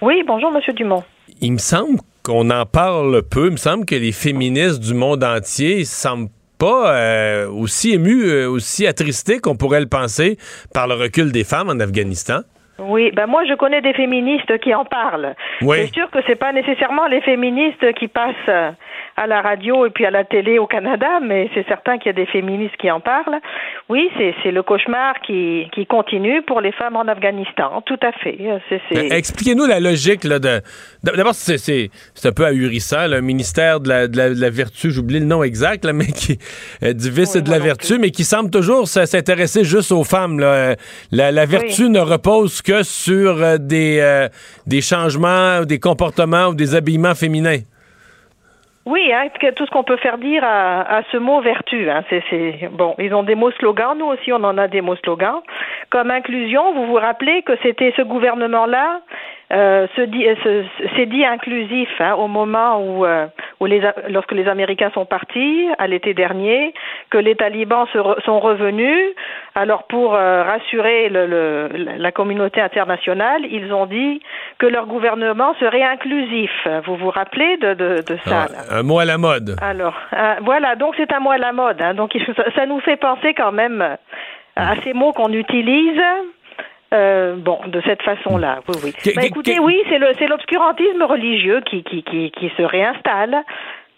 Oui, 0.00 0.22
bonjour, 0.26 0.50
Monsieur 0.50 0.72
Dumont. 0.72 1.04
Il 1.42 1.52
me 1.52 1.58
semble 1.58 1.98
qu'on 2.22 2.48
en 2.48 2.64
parle 2.64 3.22
peu. 3.22 3.48
Il 3.48 3.52
me 3.52 3.56
semble 3.58 3.84
que 3.84 3.94
les 3.94 4.12
féministes 4.12 4.80
du 4.80 4.94
monde 4.94 5.22
entier 5.22 5.80
ne 5.80 5.84
semblent 5.84 6.30
pas 6.58 6.94
euh, 6.94 7.50
aussi 7.50 7.92
émus, 7.92 8.46
aussi 8.46 8.86
attristés 8.86 9.40
qu'on 9.40 9.56
pourrait 9.56 9.80
le 9.80 9.88
penser 9.88 10.38
par 10.72 10.88
le 10.88 10.94
recul 10.94 11.30
des 11.30 11.44
femmes 11.44 11.68
en 11.68 11.78
Afghanistan. 11.78 12.40
Oui, 12.78 13.10
ben 13.14 13.26
moi 13.26 13.42
je 13.46 13.54
connais 13.54 13.82
des 13.82 13.92
féministes 13.92 14.58
qui 14.60 14.74
en 14.74 14.86
parlent. 14.86 15.34
Oui. 15.60 15.76
C'est 15.80 15.94
sûr 15.94 16.10
que 16.10 16.18
c'est 16.26 16.36
pas 16.36 16.52
nécessairement 16.52 17.06
les 17.08 17.20
féministes 17.20 17.92
qui 17.94 18.08
passent 18.08 18.74
à 19.16 19.26
la 19.26 19.40
radio 19.40 19.86
et 19.86 19.90
puis 19.90 20.04
à 20.04 20.10
la 20.10 20.24
télé 20.24 20.58
au 20.58 20.66
Canada, 20.66 21.20
mais 21.22 21.48
c'est 21.54 21.66
certain 21.66 21.98
qu'il 21.98 22.06
y 22.06 22.10
a 22.10 22.12
des 22.12 22.26
féministes 22.26 22.76
qui 22.76 22.90
en 22.90 23.00
parlent. 23.00 23.40
Oui, 23.88 24.10
c'est 24.18 24.50
le 24.50 24.62
cauchemar 24.62 25.20
qui, 25.20 25.68
qui 25.72 25.86
continue 25.86 26.42
pour 26.42 26.60
les 26.60 26.72
femmes 26.72 26.96
en 26.96 27.08
Afghanistan, 27.08 27.82
tout 27.86 27.98
à 28.02 28.12
fait. 28.12 28.36
Expliquez-nous 28.90 29.66
la 29.66 29.80
logique 29.80 30.24
là, 30.24 30.38
de. 30.38 30.60
D'abord, 31.02 31.34
c'est 31.34 31.90
un 32.24 32.32
peu 32.32 32.44
ahurissant, 32.44 33.06
le 33.06 33.20
ministère 33.20 33.80
de 33.80 33.88
la, 33.88 34.08
de 34.08 34.40
la, 34.40 34.50
vertu, 34.50 34.90
j'oublie 34.90 35.20
le 35.20 35.26
nom 35.26 35.42
exact, 35.42 35.84
là, 35.84 35.92
mais 35.94 36.06
qui 36.06 36.38
euh, 36.82 36.92
du 36.92 37.10
vice 37.10 37.36
et 37.36 37.42
de 37.42 37.50
la 37.50 37.58
vertu, 37.58 37.98
mais 37.98 38.10
qui 38.10 38.24
semble 38.24 38.50
toujours 38.50 38.86
s'intéresser 38.86 39.64
juste 39.64 39.92
aux 39.92 40.04
femmes. 40.04 40.40
Là. 40.40 40.76
La, 41.10 41.32
la 41.32 41.46
vertu 41.46 41.88
ne 41.88 42.00
repose 42.00 42.60
que 42.60 42.82
sur 42.82 43.42
euh, 43.42 43.56
des, 43.58 43.98
euh, 44.00 44.28
des 44.66 44.80
changements, 44.80 45.62
des 45.62 45.78
comportements 45.78 46.48
ou 46.48 46.54
des 46.54 46.74
habillements 46.74 47.14
féminins. 47.14 47.60
Oui, 48.86 49.12
hein, 49.12 49.26
tout 49.56 49.66
ce 49.66 49.70
qu'on 49.72 49.82
peut 49.82 49.96
faire 49.96 50.16
dire 50.16 50.44
à, 50.44 51.02
ce 51.10 51.16
mot 51.16 51.40
vertu. 51.40 51.90
Hein, 51.90 52.04
c'est, 52.08 52.68
bon, 52.70 52.94
ils 52.98 53.12
ont 53.14 53.24
des 53.24 53.34
mots 53.34 53.50
slogans, 53.50 53.98
nous 53.98 54.06
aussi 54.06 54.32
on 54.32 54.44
en 54.44 54.56
a 54.58 54.68
des 54.68 54.80
mots 54.80 54.94
slogans. 54.96 55.42
Comme 55.90 56.12
inclusion, 56.12 56.72
vous 56.72 56.86
vous 56.86 56.94
rappelez 56.94 57.42
que 57.42 57.54
c'était 57.64 57.92
ce 57.96 58.02
gouvernement-là 58.02 59.00
euh, 59.52 59.86
se 59.94 60.02
dit, 60.02 60.26
euh, 60.26 60.64
c'est 60.96 61.06
dit 61.06 61.24
inclusif 61.24 61.88
hein, 62.00 62.14
au 62.14 62.26
moment 62.26 62.80
où, 62.80 63.04
euh, 63.04 63.26
où 63.60 63.66
les, 63.66 63.80
lorsque 64.08 64.32
les 64.32 64.48
Américains 64.48 64.90
sont 64.92 65.04
partis 65.04 65.68
à 65.78 65.86
l'été 65.86 66.14
dernier, 66.14 66.74
que 67.10 67.18
les 67.18 67.36
talibans 67.36 67.86
se 67.92 67.98
sont 68.24 68.40
revenus. 68.40 69.14
Alors 69.54 69.84
pour 69.84 70.16
euh, 70.16 70.42
rassurer 70.42 71.08
le, 71.08 71.26
le, 71.26 71.68
la 71.96 72.10
communauté 72.10 72.60
internationale, 72.60 73.42
ils 73.48 73.72
ont 73.72 73.86
dit 73.86 74.20
que 74.58 74.66
leur 74.66 74.86
gouvernement 74.86 75.54
serait 75.60 75.84
inclusif. 75.84 76.50
Vous 76.84 76.96
vous 76.96 77.10
rappelez 77.10 77.56
de, 77.58 77.74
de, 77.74 78.02
de 78.02 78.18
ça 78.24 78.48
Un 78.70 78.82
mot 78.82 78.98
à 78.98 79.04
la 79.04 79.16
mode. 79.16 79.56
Alors 79.62 79.94
voilà, 80.42 80.74
donc 80.74 80.94
c'est 80.96 81.12
un 81.12 81.20
mot 81.20 81.30
à 81.30 81.38
la 81.38 81.52
mode. 81.52 81.80
Hein, 81.80 81.94
donc 81.94 82.16
ça 82.56 82.66
nous 82.66 82.80
fait 82.80 82.96
penser 82.96 83.32
quand 83.34 83.52
même 83.52 83.96
à 84.56 84.74
ces 84.82 84.92
mots 84.92 85.12
qu'on 85.12 85.32
utilise 85.32 86.02
euh, 86.94 87.36
bon, 87.36 87.58
de 87.66 87.80
cette 87.86 88.02
façon-là, 88.02 88.60
oui, 88.68 88.74
oui. 88.84 89.12
Bah, 89.14 89.22
écoutez, 89.24 89.58
oui, 89.58 89.82
c'est 89.88 89.98
le, 89.98 90.12
c'est 90.18 90.26
l'obscurantisme 90.28 91.02
religieux 91.02 91.60
qui, 91.68 91.82
qui, 91.82 92.02
qui, 92.02 92.30
qui 92.30 92.48
se 92.56 92.62
réinstalle 92.62 93.42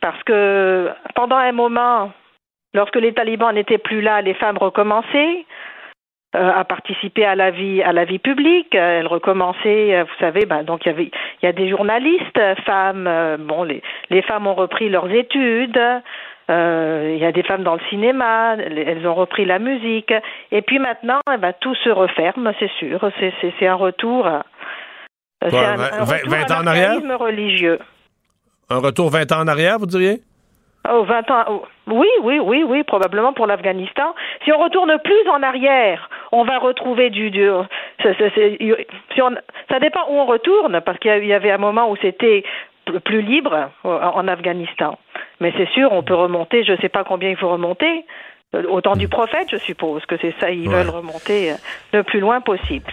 parce 0.01 0.22
que 0.24 0.89
pendant 1.14 1.36
un 1.36 1.53
moment, 1.53 2.12
lorsque 2.74 2.97
les 2.97 3.12
talibans 3.12 3.55
n'étaient 3.55 3.78
plus 3.78 4.01
là, 4.01 4.22
les 4.22 4.34
femmes 4.34 4.59
recommençaient. 4.59 5.45
euh, 6.36 6.51
à 6.55 6.64
participer 6.64 7.24
à 7.24 7.34
la 7.34 7.51
vie 7.51 7.82
à 7.82 7.93
la 7.93 8.05
vie 8.05 8.18
publique. 8.18 8.74
Elle 8.74 9.07
recommençait, 9.07 9.97
euh, 9.97 10.05
vous 10.05 10.18
savez, 10.20 10.45
ben, 10.45 10.62
donc 10.62 10.84
il 10.84 10.89
y 10.89 10.93
avait 10.93 11.05
il 11.43 11.47
y 11.47 11.49
a 11.49 11.53
des 11.53 11.68
journalistes 11.70 12.41
femmes. 12.66 13.07
euh, 13.07 13.36
bon, 13.39 13.62
les 13.64 13.82
les 14.11 14.22
femmes 14.22 14.47
ont 14.47 14.55
repris 14.55 14.89
leurs 14.91 15.11
études. 15.11 15.80
Euh, 16.51 17.12
il 17.14 17.18
y 17.18 17.24
a 17.26 17.32
des 17.32 17.42
femmes 17.42 17.62
dans 17.62 17.74
le 17.74 17.80
cinéma, 17.90 18.57
elles 18.57 19.07
ont 19.07 19.14
repris 19.14 19.44
la 19.44 19.59
musique. 19.59 20.12
Et 20.51 20.62
puis 20.62 20.78
maintenant, 20.78 21.20
eh 21.32 21.36
ben, 21.36 21.53
tout 21.61 21.74
se 21.74 21.90
referme, 21.90 22.53
c'est 22.59 22.70
sûr. 22.78 23.01
C'est, 23.59 23.66
un 23.66 23.74
retour 23.74 24.26
à, 24.26 24.44
Quoi, 25.51 25.61
un, 25.61 25.76
vingt- 25.76 25.92
un 25.92 26.05
retour 26.05 26.30
vingt 26.30 26.51
à 26.51 26.57
ans 26.59 26.62
en 26.62 26.66
arrière? 26.66 27.18
religieux. 27.18 27.78
Un 28.70 28.78
retour 28.78 29.09
20 29.11 29.32
ans 29.32 29.40
en 29.40 29.49
arrière, 29.49 29.78
vous 29.78 29.86
diriez? 29.86 30.20
Oh, 30.90 31.03
20 31.05 31.30
ans. 31.30 31.44
oh, 31.49 31.62
Oui, 31.86 32.09
oui, 32.22 32.38
oui, 32.38 32.62
oui, 32.66 32.82
probablement 32.82 33.32
pour 33.32 33.46
l'Afghanistan. 33.46 34.14
Si 34.44 34.53
on 34.53 34.59
retourne 34.59 34.94
plus 35.05 35.28
en 35.30 35.42
arrière, 35.42 36.09
on 36.32 36.44
va 36.44 36.59
retrouver 36.59 37.11
du. 37.11 37.30
si 37.30 39.22
on, 39.22 39.30
ça 39.70 39.80
dépend 39.80 40.01
où 40.09 40.14
on 40.18 40.26
retourne, 40.26 40.80
parce 40.82 40.99
qu'il 40.99 41.24
y 41.26 41.32
avait 41.32 41.51
un 41.51 41.59
moment 41.59 41.90
où 41.90 41.96
c'était 41.96 42.42
plus 43.05 43.22
libre 43.22 43.70
euh, 43.84 43.89
en 43.89 44.26
Afghanistan. 44.28 44.99
Mais 45.41 45.53
c'est 45.57 45.68
sûr, 45.70 45.93
on 45.93 46.03
peut 46.03 46.14
remonter, 46.14 46.64
je 46.64 46.72
ne 46.72 46.76
sais 46.78 46.89
pas 46.89 47.05
combien 47.05 47.30
il 47.30 47.36
faut 47.36 47.51
remonter. 47.51 48.05
euh, 48.55 48.64
Au 48.68 48.80
temps 48.80 48.97
du 48.97 49.09
prophète, 49.09 49.49
je 49.51 49.59
suppose 49.59 50.05
que 50.07 50.16
c'est 50.20 50.34
ça, 50.41 50.51
ils 50.51 50.68
Ouais. 50.68 50.74
veulent 50.76 50.91
remonter 50.91 51.53
euh, 51.53 51.55
le 51.93 52.03
plus 52.03 52.20
loin 52.20 52.41
possible. 52.41 52.86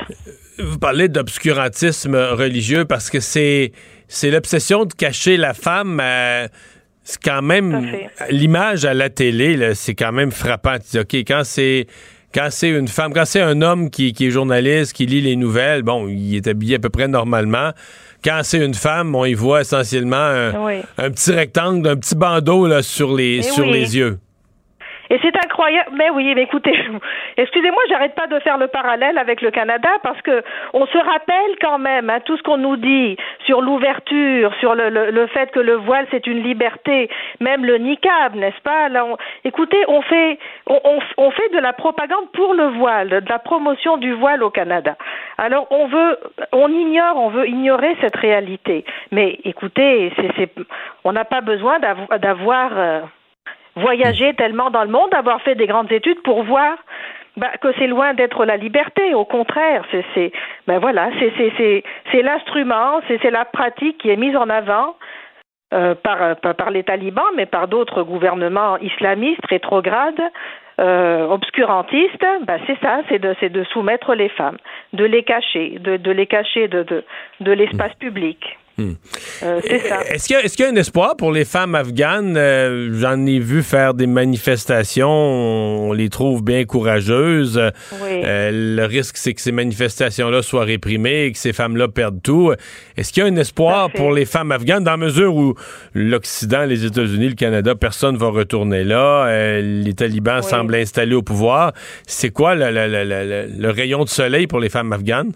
Vous 0.59 0.79
parlez 0.79 1.07
d'obscurantisme 1.09 2.15
religieux 2.15 2.85
parce 2.85 3.09
que 3.09 3.19
c'est 3.19 3.71
c'est 4.07 4.29
l'obsession 4.31 4.85
de 4.85 4.93
cacher 4.93 5.37
la 5.37 5.53
femme. 5.53 5.99
euh, 6.01 6.47
c'est 7.07 7.21
quand 7.23 7.43
même 7.43 7.85
l'image 8.31 8.83
à 8.85 8.95
la 8.95 9.09
télé, 9.11 9.75
c'est 9.75 9.93
quand 9.93 10.11
même 10.11 10.31
frappant. 10.31 10.77
Ok, 10.95 11.13
quand 11.27 11.43
c'est 11.43 11.85
quand 12.35 12.47
c'est 12.51 12.69
une 12.69 12.89
femme, 12.89 13.13
quand 13.13 13.23
c'est 13.25 13.41
un 13.41 13.61
homme 13.61 13.89
qui, 13.89 14.11
qui 14.11 14.27
est 14.27 14.31
journaliste, 14.31 14.91
qui 14.93 15.05
lit 15.05 15.21
les 15.21 15.37
nouvelles, 15.37 15.83
bon, 15.83 16.07
il 16.09 16.35
est 16.35 16.47
habillé 16.47 16.75
à 16.75 16.79
peu 16.79 16.89
près 16.89 17.07
normalement. 17.07 17.71
Quand 18.23 18.41
c'est 18.43 18.63
une 18.63 18.73
femme, 18.73 19.15
on 19.15 19.23
y 19.23 19.33
voit 19.33 19.61
essentiellement 19.61 20.17
un, 20.17 20.65
Oui. 20.65 20.81
un 20.97 21.09
petit 21.11 21.31
rectangle, 21.31 21.87
un 21.87 21.95
petit 21.95 22.15
bandeau 22.15 22.67
là, 22.67 22.83
sur 22.83 23.15
les 23.15 23.37
Eh 23.37 23.41
sur 23.43 23.65
oui. 23.67 23.71
les 23.73 23.95
yeux. 23.97 24.17
Et 25.09 25.19
c'est 25.21 25.35
incroyable. 25.43 25.91
Mais 25.93 26.09
oui, 26.09 26.33
mais 26.35 26.43
écoutez, 26.43 26.73
excusez-moi, 27.37 27.81
j'arrête 27.89 28.15
pas 28.15 28.27
de 28.27 28.39
faire 28.39 28.57
le 28.57 28.67
parallèle 28.67 29.17
avec 29.17 29.41
le 29.41 29.51
Canada 29.51 29.89
parce 30.03 30.21
que 30.21 30.43
on 30.73 30.85
se 30.87 30.97
rappelle 30.97 31.55
quand 31.61 31.77
même 31.77 32.09
hein, 32.09 32.19
tout 32.25 32.37
ce 32.37 32.43
qu'on 32.43 32.57
nous 32.57 32.75
dit 32.77 33.17
sur 33.45 33.61
l'ouverture, 33.61 34.53
sur 34.59 34.75
le, 34.75 34.89
le, 34.89 35.11
le 35.11 35.27
fait 35.27 35.51
que 35.51 35.59
le 35.59 35.75
voile 35.75 36.07
c'est 36.11 36.25
une 36.27 36.41
liberté, 36.43 37.09
même 37.39 37.65
le 37.65 37.77
niqab, 37.77 38.35
n'est-ce 38.35 38.61
pas? 38.61 38.89
Là, 38.89 39.05
on- 39.05 39.17
écoutez, 39.43 39.83
on 39.87 40.01
fait 40.01 40.39
on, 40.67 40.79
on, 40.83 40.99
on 41.17 41.31
fait 41.31 41.49
de 41.53 41.59
la 41.59 41.73
propagande 41.73 42.31
pour 42.33 42.53
le 42.53 42.67
voile, 42.69 43.09
de 43.09 43.29
la 43.29 43.39
promotion 43.39 43.97
du 43.97 44.13
voile 44.13 44.43
au 44.43 44.49
Canada. 44.49 44.95
Alors 45.37 45.67
on 45.71 45.87
veut, 45.87 46.17
on 46.51 46.69
ignore, 46.69 47.17
on 47.17 47.29
veut 47.29 47.47
ignorer 47.47 47.95
cette 48.01 48.15
réalité. 48.15 48.85
Mais 49.11 49.39
écoutez, 49.43 50.11
c'est, 50.37 50.49
on 51.03 51.11
n'a 51.13 51.25
pas 51.25 51.41
besoin 51.41 51.79
d'av- 51.79 52.19
d'avoir 52.19 52.71
euh, 52.77 53.01
voyager 53.75 54.33
tellement 54.33 54.69
dans 54.69 54.83
le 54.83 54.89
monde, 54.89 55.13
avoir 55.13 55.41
fait 55.41 55.55
des 55.55 55.67
grandes 55.67 55.91
études 55.91 56.21
pour 56.23 56.43
voir 56.43 56.77
bah, 57.37 57.51
que 57.61 57.73
c'est 57.77 57.87
loin 57.87 58.13
d'être 58.13 58.45
la 58.45 58.57
liberté. 58.57 59.13
Au 59.13 59.25
contraire, 59.25 59.83
c'est, 59.91 60.31
ben 60.67 60.79
voilà, 60.79 61.09
c'est, 61.19 62.21
l'instrument, 62.21 63.01
c'est, 63.07 63.31
la 63.31 63.45
pratique 63.45 63.97
qui 63.97 64.09
est 64.09 64.15
mise 64.15 64.35
en 64.35 64.49
avant. 64.49 64.95
euh, 65.73 65.95
par, 65.95 66.35
par, 66.37 66.69
les 66.69 66.83
talibans, 66.83 67.33
mais 67.35 67.47
par 67.47 67.67
d'autres 67.67 68.03
gouvernements 68.03 68.77
islamistes, 68.77 69.45
rétrogrades, 69.49 70.21
euh, 70.79 71.25
obscurantistes, 71.27 72.25
ben 72.43 72.59
c'est 72.67 72.79
ça, 72.79 73.01
c'est 73.09 73.19
de, 73.19 73.33
de 73.47 73.63
soumettre 73.63 74.13
les 74.13 74.29
femmes, 74.29 74.57
de 74.93 75.05
les 75.05 75.23
cacher, 75.23 75.79
de, 75.79 76.11
les 76.11 76.27
cacher 76.27 76.67
de, 76.67 77.03
de 77.39 77.51
l'espace 77.51 77.93
public. 77.95 78.57
Hmm. 78.77 78.91
Euh, 79.43 79.61
c'est 79.65 79.87
ça. 79.87 80.01
Est-ce 80.09 80.27
qu'il 80.27 80.35
y, 80.35 80.63
a- 80.63 80.67
y 80.69 80.71
un 80.71 80.75
espoir 80.75 81.15
pour 81.15 81.31
les 81.31 81.45
femmes 81.45 81.75
afghanes? 81.75 82.35
Euh, 82.35 82.89
J'en 82.99 83.25
ai 83.25 83.39
vu 83.39 83.63
faire 83.63 83.93
des 83.93 84.05
manifestations. 84.07 85.07
On 85.09 85.93
les 85.93 86.09
trouve 86.09 86.43
bien 86.43 86.65
courageuses. 86.65 87.57
Oui. 88.03 88.21
Euh, 88.25 88.75
le 88.75 88.85
risque, 88.85 89.15
c'est 89.17 89.33
que 89.33 89.39
ces 89.41 89.53
manifestations-là 89.53 90.41
soient 90.41 90.65
réprimées 90.65 91.25
et 91.25 91.31
que 91.31 91.37
ces 91.37 91.53
femmes-là 91.53 91.87
perdent 91.87 92.21
tout. 92.21 92.51
Est-ce 92.97 93.13
qu'il 93.13 93.23
y 93.23 93.25
a 93.25 93.29
un 93.29 93.35
espoir 93.37 93.89
pour 93.91 94.11
les 94.11 94.25
femmes 94.25 94.51
afghanes 94.51 94.83
dans 94.83 94.91
la 94.91 94.97
mesure 94.97 95.33
où 95.35 95.55
l'Occident, 95.93 96.65
les 96.65 96.83
États-Unis, 96.85 97.29
le 97.29 97.35
Canada, 97.35 97.75
personne 97.75 98.17
va 98.17 98.27
retourner 98.27 98.83
là? 98.83 99.61
les 99.61 99.93
talibans 99.93 100.41
semblent 100.41 100.75
installés 100.75 101.15
au 101.15 101.21
pouvoir? 101.21 101.71
C'est 102.07 102.29
quoi 102.29 102.55
le, 102.55 102.71
le- 102.71 102.87
le- 102.87 103.03
le- 103.05 103.47
le 103.57 103.69
rayon 103.69 104.03
de 104.03 104.09
soleil 104.09 104.47
pour 104.47 104.59
les 104.59 104.69
femmes 104.69 104.91
afghanes? 104.91 105.31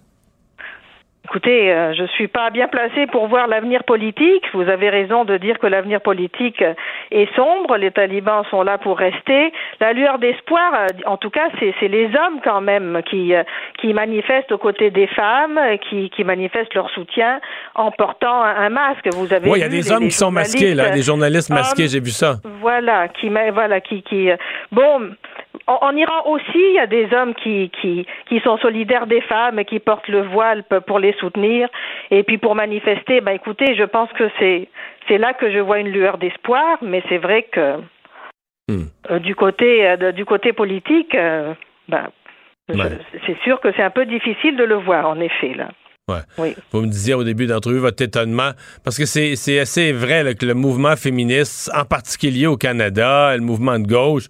Écoutez, 1.30 1.72
euh, 1.72 1.94
je 1.94 2.06
suis 2.06 2.28
pas 2.28 2.50
bien 2.50 2.68
placée 2.68 3.06
pour 3.06 3.28
voir 3.28 3.46
l'avenir 3.48 3.84
politique. 3.84 4.44
Vous 4.52 4.68
avez 4.68 4.90
raison 4.90 5.26
de 5.26 5.38
dire 5.38 5.60
que 5.60 5.68
l'avenir 5.68 6.02
politique 6.02 6.64
est 7.12 7.36
sombre. 7.36 7.78
Les 7.78 7.92
talibans 7.92 8.44
sont 8.50 8.64
là 8.64 8.80
pour 8.80 8.98
rester. 8.98 9.54
La 9.80 9.94
lueur 9.94 10.18
d'espoir, 10.18 10.72
euh, 10.74 10.88
en 11.06 11.18
tout 11.18 11.30
cas, 11.30 11.50
c'est 11.60 11.88
les 11.88 12.06
hommes 12.08 12.40
quand 12.44 12.62
même 12.62 13.02
qui 13.06 13.36
euh, 13.36 13.44
qui 13.80 13.94
manifestent 13.94 14.52
aux 14.52 14.58
côtés 14.58 14.90
des 14.90 15.06
femmes, 15.06 15.60
qui 15.88 16.10
qui 16.10 16.24
manifestent 16.24 16.74
leur 16.74 16.90
soutien 16.90 17.40
en 17.76 17.92
portant 17.92 18.42
un, 18.42 18.56
un 18.66 18.70
masque. 18.70 19.08
Vous 19.14 19.32
avez 19.32 19.48
Oui, 19.52 19.60
il 19.60 19.62
y 19.62 19.66
a 19.66 19.70
des 19.70 19.76
les- 19.78 19.92
hommes 19.92 20.02
les 20.02 20.10
qui 20.10 20.16
sont 20.16 20.32
masqués, 20.32 20.74
là, 20.74 20.90
des 20.90 21.04
journalistes 21.04 21.52
masqués, 21.52 21.88
j'ai 21.90 22.00
vu 22.00 22.10
ça. 22.10 22.38
voilà, 22.60 23.08
qui 23.08 23.30
voilà, 23.30 23.82
qui 23.82 24.02
qui 24.02 24.30
bon. 24.72 25.12
En, 25.82 25.96
Iran 25.96 26.26
aussi, 26.26 26.44
il 26.56 26.74
y 26.76 26.80
a 26.80 26.88
des 26.88 27.08
hommes 27.14 27.34
qui, 27.36 27.70
qui, 27.82 28.06
qui 28.28 28.40
sont 28.42 28.58
solidaires 28.58 29.06
des 29.08 29.22
femmes 29.22 29.60
et 29.60 29.66
qui 29.66 29.80
portent 29.80 30.08
le 30.08 30.24
voile 30.24 30.64
pour 30.88 30.98
les 31.00 31.14
soutenir. 31.20 31.70
Et 32.12 32.24
puis 32.24 32.38
pour 32.40 32.56
manifester, 32.56 33.22
ben 33.22 33.34
écoutez, 33.34 33.76
je 33.76 33.84
pense 33.84 34.10
que 34.14 34.30
c'est 34.40 34.68
c'est 35.08 35.18
là 35.18 35.34
que 35.34 35.52
je 35.52 35.60
vois 35.60 35.80
une 35.80 35.90
lueur 35.90 36.18
d'espoir, 36.18 36.78
mais 36.82 37.04
c'est 37.10 37.18
vrai 37.20 37.44
que 37.52 37.76
euh, 38.72 39.20
du 39.20 39.36
côté 39.36 39.88
euh, 39.88 39.98
de- 39.98 40.12
du 40.12 40.26
côté 40.26 40.54
politique, 40.54 41.14
euh, 41.16 41.54
ben, 41.88 42.08
Ouais. 42.70 43.00
c'est 43.26 43.38
sûr 43.44 43.60
que 43.62 43.70
c'est 43.76 43.82
un 43.82 43.90
peu 43.90 44.06
difficile 44.06 44.56
de 44.56 44.64
le 44.64 44.76
voir, 44.76 45.08
en 45.10 45.20
effet 45.20 45.54
là. 45.56 45.70
Ouais. 46.08 46.22
Oui. 46.38 46.56
Vous 46.72 46.82
me 46.82 46.88
disiez 46.88 47.14
au 47.16 47.24
début 47.24 47.46
d'entrevue 47.48 47.80
votre 47.80 48.04
étonnement, 48.04 48.52
parce 48.84 48.98
que 48.98 49.06
c'est 49.06 49.36
c'est 49.36 49.60
assez 49.60 49.92
vrai 49.92 50.24
là, 50.24 50.34
que 50.36 50.46
le 50.46 50.54
mouvement 50.54 50.96
féministe, 50.96 51.72
en 51.76 51.86
particulier 51.86 52.46
au 52.48 52.58
Canada, 52.58 53.36
le 53.36 53.42
mouvement 53.42 53.78
de 53.80 53.88
gauche, 53.88 54.26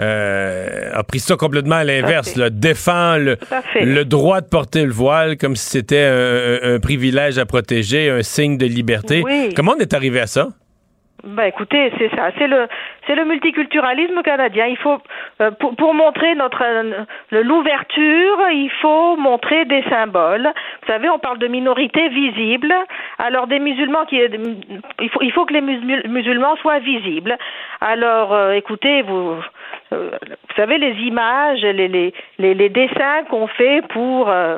euh, 0.00 0.90
a 0.94 1.02
pris 1.02 1.18
ça 1.20 1.36
complètement 1.36 1.76
à 1.76 1.84
l'inverse, 1.84 2.38
défend 2.50 3.16
le, 3.16 3.36
le 3.80 4.04
droit 4.04 4.40
de 4.40 4.48
porter 4.48 4.84
le 4.84 4.92
voile 4.92 5.36
comme 5.36 5.56
si 5.56 5.70
c'était 5.70 6.04
un, 6.04 6.78
privilège 6.80 7.38
à 7.38 7.46
protéger, 7.46 8.10
un 8.10 8.22
signe 8.22 8.58
de 8.58 8.66
liberté. 8.66 9.22
Oui. 9.24 9.52
Comment 9.54 9.72
on 9.76 9.80
est 9.80 9.94
arrivé 9.94 10.20
à 10.20 10.26
ça? 10.26 10.48
Ben 11.24 11.44
écoutez, 11.44 11.90
c'est 11.98 12.10
ça, 12.14 12.30
c'est 12.38 12.46
le 12.46 12.68
c'est 13.06 13.16
le 13.16 13.24
multiculturalisme 13.24 14.22
canadien. 14.22 14.66
Il 14.66 14.76
faut 14.76 14.98
euh, 15.40 15.50
pour, 15.58 15.74
pour 15.74 15.92
montrer 15.94 16.34
notre 16.36 16.62
euh, 16.62 17.04
l'ouverture, 17.42 18.38
il 18.52 18.70
faut 18.80 19.16
montrer 19.16 19.64
des 19.64 19.82
symboles. 19.90 20.48
Vous 20.82 20.92
savez, 20.92 21.08
on 21.08 21.18
parle 21.18 21.38
de 21.38 21.48
minorités 21.48 22.08
visibles. 22.10 22.72
Alors 23.18 23.46
des 23.48 23.58
musulmans 23.58 24.04
qui 24.04 24.20
il 25.00 25.10
faut 25.10 25.22
il 25.22 25.32
faut 25.32 25.46
que 25.46 25.54
les 25.54 25.62
musul- 25.62 26.06
musulmans 26.08 26.54
soient 26.56 26.78
visibles. 26.78 27.36
Alors 27.80 28.32
euh, 28.32 28.52
écoutez, 28.52 29.02
vous 29.02 29.36
euh, 29.92 30.10
vous 30.30 30.54
savez 30.56 30.78
les 30.78 30.94
images, 31.06 31.60
les 31.62 31.88
les 31.88 32.12
les, 32.38 32.54
les 32.54 32.68
dessins 32.68 33.24
qu'on 33.30 33.46
fait 33.46 33.82
pour 33.92 34.28
euh, 34.28 34.56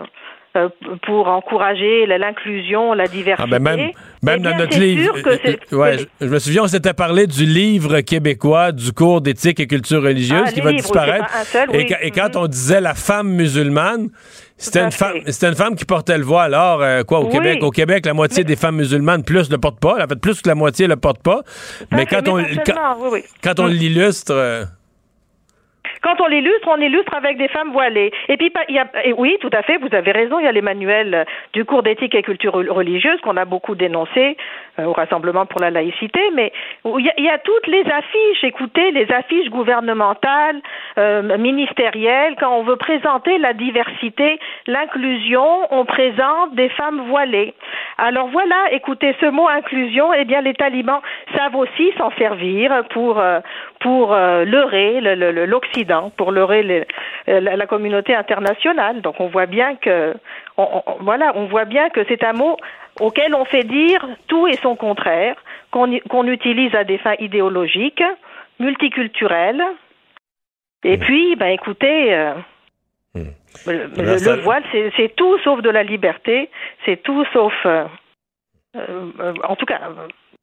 euh, 0.56 0.68
pour 1.06 1.28
encourager 1.28 2.06
l'inclusion, 2.06 2.94
la 2.94 3.06
diversité. 3.06 3.48
Ah 3.54 3.58
ben 3.58 3.62
même, 3.62 3.90
Eh 3.92 4.26
même 4.26 4.40
bien, 4.40 4.50
dans 4.52 4.56
notre 4.58 4.78
livre. 4.78 5.14
sûr 5.14 5.22
que 5.22 5.74
euh, 5.74 5.76
ouais, 5.78 5.96
je, 6.20 6.26
me 6.26 6.38
souviens, 6.38 6.62
on 6.64 6.66
s'était 6.68 6.94
parlé 6.94 7.26
du 7.26 7.44
livre 7.44 8.00
québécois 8.00 8.72
du 8.72 8.92
cours 8.92 9.20
d'éthique 9.20 9.60
et 9.60 9.66
culture 9.66 10.02
religieuse 10.02 10.44
Ah, 10.46 10.50
qui 10.50 10.62
va 10.62 10.72
disparaître. 10.72 11.26
et, 11.74 11.84
quand- 11.86 11.96
quand 12.14 12.36
on 12.36 12.46
disait 12.46 12.80
la 12.80 12.94
femme 12.94 13.28
musulmane, 13.28 14.08
c'était 14.56 14.80
une 14.82 14.90
femme, 14.90 15.16
une 15.26 15.54
femme 15.54 15.76
qui 15.76 15.84
portait 15.84 16.16
le 16.18 16.24
voile. 16.24 16.54
Alors, 16.54 16.80
euh, 16.82 17.02
quoi, 17.02 17.20
au 17.20 17.26
Oui. 17.26 17.30
Québec, 17.32 17.58
au 17.62 17.70
Québec, 17.70 18.06
la 18.06 18.14
moitié 18.14 18.42
des 18.42 18.56
femmes 18.56 18.76
musulmanes 18.76 19.22
plus 19.24 19.50
le 19.50 19.58
portent 19.58 19.80
pas. 19.80 20.02
En 20.02 20.08
fait, 20.08 20.18
plus 20.20 20.40
que 20.40 20.48
la 20.48 20.54
moitié 20.54 20.86
le 20.88 20.96
portent 20.96 21.22
pas. 21.22 21.42
Mais 21.92 22.06
quand 22.06 22.26
on, 22.26 22.42
quand, 22.64 22.74
oui, 23.12 23.22
on 23.58 23.66
l'illustre, 23.66 24.32
euh, 24.32 24.64
Quand 26.02 26.20
on 26.20 26.26
l'illustre, 26.26 26.68
on 26.68 26.80
illustre 26.80 27.14
avec 27.14 27.36
des 27.38 27.48
femmes 27.48 27.72
voilées. 27.72 28.12
Et 28.28 28.36
puis, 28.36 28.52
il 28.68 28.74
y 28.74 28.78
a, 28.78 28.86
oui, 29.16 29.36
tout 29.40 29.50
à 29.52 29.62
fait, 29.62 29.78
vous 29.78 29.94
avez 29.94 30.12
raison, 30.12 30.38
il 30.38 30.44
y 30.44 30.48
a 30.48 30.52
les 30.52 30.62
manuels 30.62 31.26
du 31.52 31.64
cours 31.64 31.82
d'éthique 31.82 32.14
et 32.14 32.22
culture 32.22 32.52
re- 32.56 32.68
religieuse 32.68 33.20
qu'on 33.20 33.36
a 33.36 33.44
beaucoup 33.44 33.74
dénoncé 33.74 34.20
euh, 34.20 34.34
au 34.84 34.92
Rassemblement 34.92 35.46
pour 35.46 35.60
la 35.60 35.70
laïcité, 35.70 36.20
mais 36.34 36.52
il 36.84 37.10
y, 37.18 37.22
y 37.22 37.28
a 37.28 37.38
toutes 37.38 37.66
les 37.66 37.84
affiches, 37.90 38.44
écoutez, 38.44 38.90
les 38.92 39.10
affiches 39.12 39.48
gouvernementales, 39.50 40.60
euh, 40.98 41.36
ministérielles, 41.38 42.36
quand 42.38 42.56
on 42.56 42.62
veut 42.62 42.76
présenter 42.76 43.38
la 43.38 43.52
diversité, 43.52 44.38
l'inclusion, 44.66 45.66
on 45.70 45.84
présente 45.84 46.54
des 46.54 46.68
femmes 46.70 47.08
voilées. 47.08 47.54
Alors 47.98 48.28
voilà, 48.28 48.72
écoutez, 48.72 49.14
ce 49.20 49.26
mot 49.26 49.48
inclusion, 49.48 50.12
eh 50.14 50.24
bien, 50.24 50.40
les 50.40 50.54
talibans 50.54 51.00
savent 51.36 51.56
aussi 51.56 51.92
s'en 51.98 52.10
servir 52.12 52.84
pour 52.90 53.22
pour 53.80 54.14
leurrer 54.14 55.00
l'Occident, 55.46 56.10
pour 56.16 56.32
leurrer 56.32 56.86
la, 57.26 57.66
communauté 57.66 58.14
internationale. 58.14 59.00
Donc 59.00 59.20
on 59.20 59.28
voit 59.28 59.46
bien 59.46 59.76
que 59.76 60.14
voilà, 61.00 61.32
on 61.36 61.46
voit 61.46 61.64
bien 61.64 61.88
que 61.90 62.00
c'est 62.08 62.24
un 62.24 62.32
mot 62.32 62.56
auquel 63.00 63.34
on 63.34 63.44
fait 63.44 63.64
dire 63.64 64.06
tout 64.26 64.46
et 64.46 64.56
son 64.56 64.76
contraire, 64.76 65.36
qu'on 65.70 66.26
utilise 66.26 66.74
à 66.74 66.84
des 66.84 66.98
fins 66.98 67.16
idéologiques, 67.18 68.02
multiculturelles. 68.58 69.62
Et 70.84 70.96
mmh. 70.96 71.00
puis, 71.00 71.36
ben 71.36 71.48
écoutez, 71.48 72.14
euh, 72.14 72.34
mmh. 73.14 73.22
le, 73.66 74.42
voile, 74.42 74.62
c'est 74.96 75.14
tout 75.16 75.38
sauf 75.38 75.60
de 75.60 75.70
la 75.70 75.82
liberté, 75.82 76.50
c'est 76.84 77.02
tout 77.02 77.24
sauf, 77.32 77.54
euh, 77.66 77.84
euh, 78.76 79.34
en 79.44 79.56
tout 79.56 79.66
cas, 79.66 79.80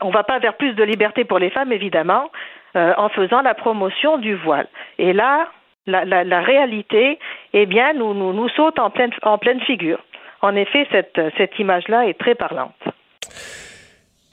on 0.01 0.09
va 0.09 0.23
pas 0.23 0.39
vers 0.39 0.57
plus 0.57 0.73
de 0.73 0.83
liberté 0.83 1.23
pour 1.23 1.39
les 1.39 1.49
femmes, 1.49 1.71
évidemment, 1.71 2.31
en 2.75 3.07
faisant 3.07 3.41
la 3.41 3.53
promotion 3.53 4.17
du 4.17 4.35
voile. 4.35 4.67
Et 4.97 5.13
là, 5.13 5.47
la, 5.87 6.03
la, 6.03 6.41
réalité, 6.41 7.19
eh 7.53 7.65
bien, 7.65 7.93
nous, 7.93 8.13
nous, 8.13 8.33
nous 8.33 8.49
saute 8.49 8.79
en 8.79 8.89
pleine, 8.89 9.11
en 9.21 9.37
pleine 9.37 9.61
figure. 9.61 9.99
En 10.41 10.55
effet, 10.55 10.87
cette, 10.91 11.19
cette 11.37 11.57
image-là 11.59 12.07
est 12.07 12.19
très 12.19 12.35
parlante. 12.35 12.75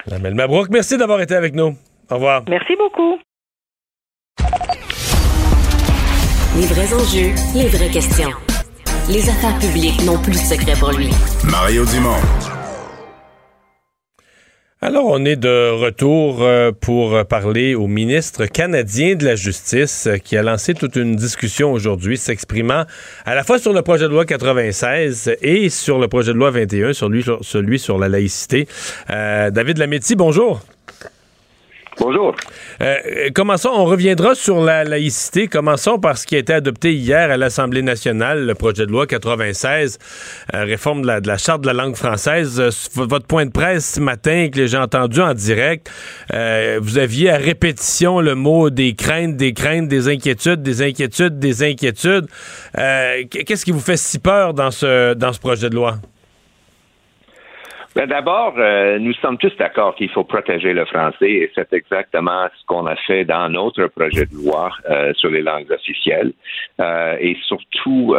Lamel 0.07 0.35
Mabrouk, 0.35 0.69
merci 0.71 0.99
d'avoir 0.99 1.21
été 1.21 1.35
avec 1.35 1.55
nous. 1.55 1.77
Au 2.11 2.15
revoir. 2.15 2.43
Merci 2.49 2.77
beaucoup. 2.77 3.19
Les 6.55 6.67
vrais 6.67 6.93
enjeux, 6.93 7.33
les 7.55 7.69
vraies 7.69 7.91
questions. 7.91 8.31
Les 9.09 9.29
affaires 9.29 9.59
publiques 9.59 10.03
n'ont 10.05 10.19
plus 10.19 10.33
de 10.33 10.37
secret 10.37 10.75
pour 10.79 10.93
lui. 10.93 11.11
Mario 11.51 11.85
Dumont. 11.87 12.21
Alors, 14.85 15.07
on 15.07 15.25
est 15.25 15.37
de 15.37 15.71
retour 15.71 16.43
euh, 16.43 16.73
pour 16.73 17.25
parler 17.27 17.77
au 17.77 17.87
ministre 17.87 18.47
canadien 18.47 19.15
de 19.15 19.25
la 19.25 19.37
Justice 19.37 20.09
euh, 20.09 20.17
qui 20.17 20.37
a 20.37 20.43
lancé 20.43 20.75
toute 20.75 20.97
une 20.97 21.15
discussion 21.15 21.73
aujourd'hui 21.73 22.19
s'exprimant 22.19 22.83
à 23.25 23.37
la 23.37 23.45
fois 23.45 23.61
sur 23.61 23.73
le 23.73 23.83
projet 23.83 24.07
de 24.07 24.09
loi 24.09 24.25
96 24.25 25.37
et 25.41 25.71
sur 25.71 26.01
le 26.01 26.09
projet 26.09 26.33
de 26.33 26.39
loi 26.39 26.51
21, 26.51 26.95
sur 26.95 27.09
lui, 27.09 27.25
celui 27.43 27.79
sur 27.79 27.97
la 27.97 28.09
laïcité. 28.09 28.67
Euh, 29.11 29.51
David 29.51 29.79
Lametti, 29.79 30.17
bonjour. 30.17 30.61
Bonjour. 32.05 32.35
Euh, 32.81 32.97
commençons, 33.33 33.71
on 33.73 33.85
reviendra 33.85 34.35
sur 34.35 34.61
la 34.61 34.83
laïcité? 34.83 35.47
Commençons 35.47 36.01
par 36.01 36.19
ce 36.19 36.27
qui 36.27 36.35
a 36.35 36.39
été 36.39 36.53
adopté 36.53 36.93
hier 36.93 37.31
à 37.31 37.37
l'Assemblée 37.37 37.83
nationale, 37.83 38.45
le 38.45 38.57
projet 38.57 38.87
de 38.87 38.91
loi 38.91 39.07
96, 39.07 40.01
euh, 40.53 40.65
réforme 40.65 41.03
de 41.03 41.07
la, 41.07 41.37
Charte 41.37 41.61
de 41.61 41.69
la 41.69 41.75
langue 41.75 41.95
française? 41.95 42.59
Euh, 42.59 42.71
votre 42.97 43.27
point 43.27 43.47
de 43.47 43.53
presse 43.53 43.95
ce 43.95 44.01
matin 44.01 44.49
que 44.53 44.67
j'ai 44.67 44.79
entendu 44.79 45.21
en 45.21 45.33
direct, 45.33 45.93
vous 46.81 46.99
aviez 46.99 47.31
à 47.31 47.37
répétition 47.37 48.21
le 48.21 48.35
mot 48.35 48.71
des 48.71 48.95
craintes, 48.95 49.37
des 49.37 49.53
craintes, 49.53 49.87
des 49.87 50.09
inquiétudes, 50.09 50.61
des 50.61 50.83
inquiétudes, 50.83 51.39
des 51.39 51.63
inquiétudes. 51.63 52.27
Qu'est-ce 52.75 53.65
qui 53.65 53.71
vous 53.71 53.81
fait 53.81 53.97
si 53.97 54.19
peur 54.19 54.55
dans 54.55 54.73
ce, 54.73 55.15
dans 55.15 55.33
ce 55.33 55.39
projet 55.39 55.71
de 55.71 55.77
loi? 55.77 55.99
Ben 57.95 58.07
D'abord, 58.07 58.55
euh, 58.57 58.99
nous 58.99 59.13
sommes 59.15 59.37
tous 59.37 59.55
d'accord 59.59 59.95
qu'il 59.97 60.09
faut 60.09 60.25
protéger 60.25 60.73
le 60.73 60.87
français 60.87 61.31
et 61.31 61.53
c'est 61.55 61.71
exactement 61.75 62.49
ce 62.59 62.65
qu'on 62.65 62.87
a 62.87 62.97
fait 62.97 63.27
dans 63.27 63.51
notre 63.51 63.87
projet 63.89 64.25
de 64.25 64.35
loi 64.35 64.71
euh, 64.89 65.13
sur 65.13 65.29
les 65.29 65.43
langues 65.43 65.71
officielles 65.71 66.33
euh, 66.81 67.17
et 67.21 67.37
surtout 67.47 68.17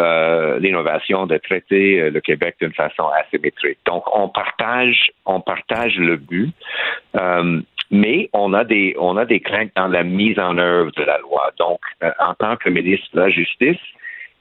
l'innovation 0.60 1.26
de 1.26 1.38
traiter 1.38 2.10
le 2.12 2.22
Québec 2.22 2.56
d'une 2.62 2.74
façon 2.74 3.06
asymétrique. 3.26 3.80
Donc, 3.88 4.04
on 4.16 4.30
partage, 4.30 5.12
on 5.26 5.42
partage 5.42 5.96
le 5.98 6.18
but. 6.18 6.54
mais 7.90 8.30
on 8.34 8.54
a 8.54 8.64
des 8.64 8.96
on 9.00 9.18
a 9.18 9.26
des 9.26 9.40
craintes 9.40 9.72
dans 9.76 9.88
la 9.88 10.04
mise 10.04 10.38
en 10.40 10.58
œuvre 10.58 10.92
de 10.92 11.04
la 11.04 11.18
loi. 11.20 11.52
Donc, 11.58 11.80
en 12.20 12.34
tant 12.36 12.58
que 12.58 12.70
ministre 12.70 13.08
de 13.14 13.22
la 13.22 13.30
Justice, 13.30 13.82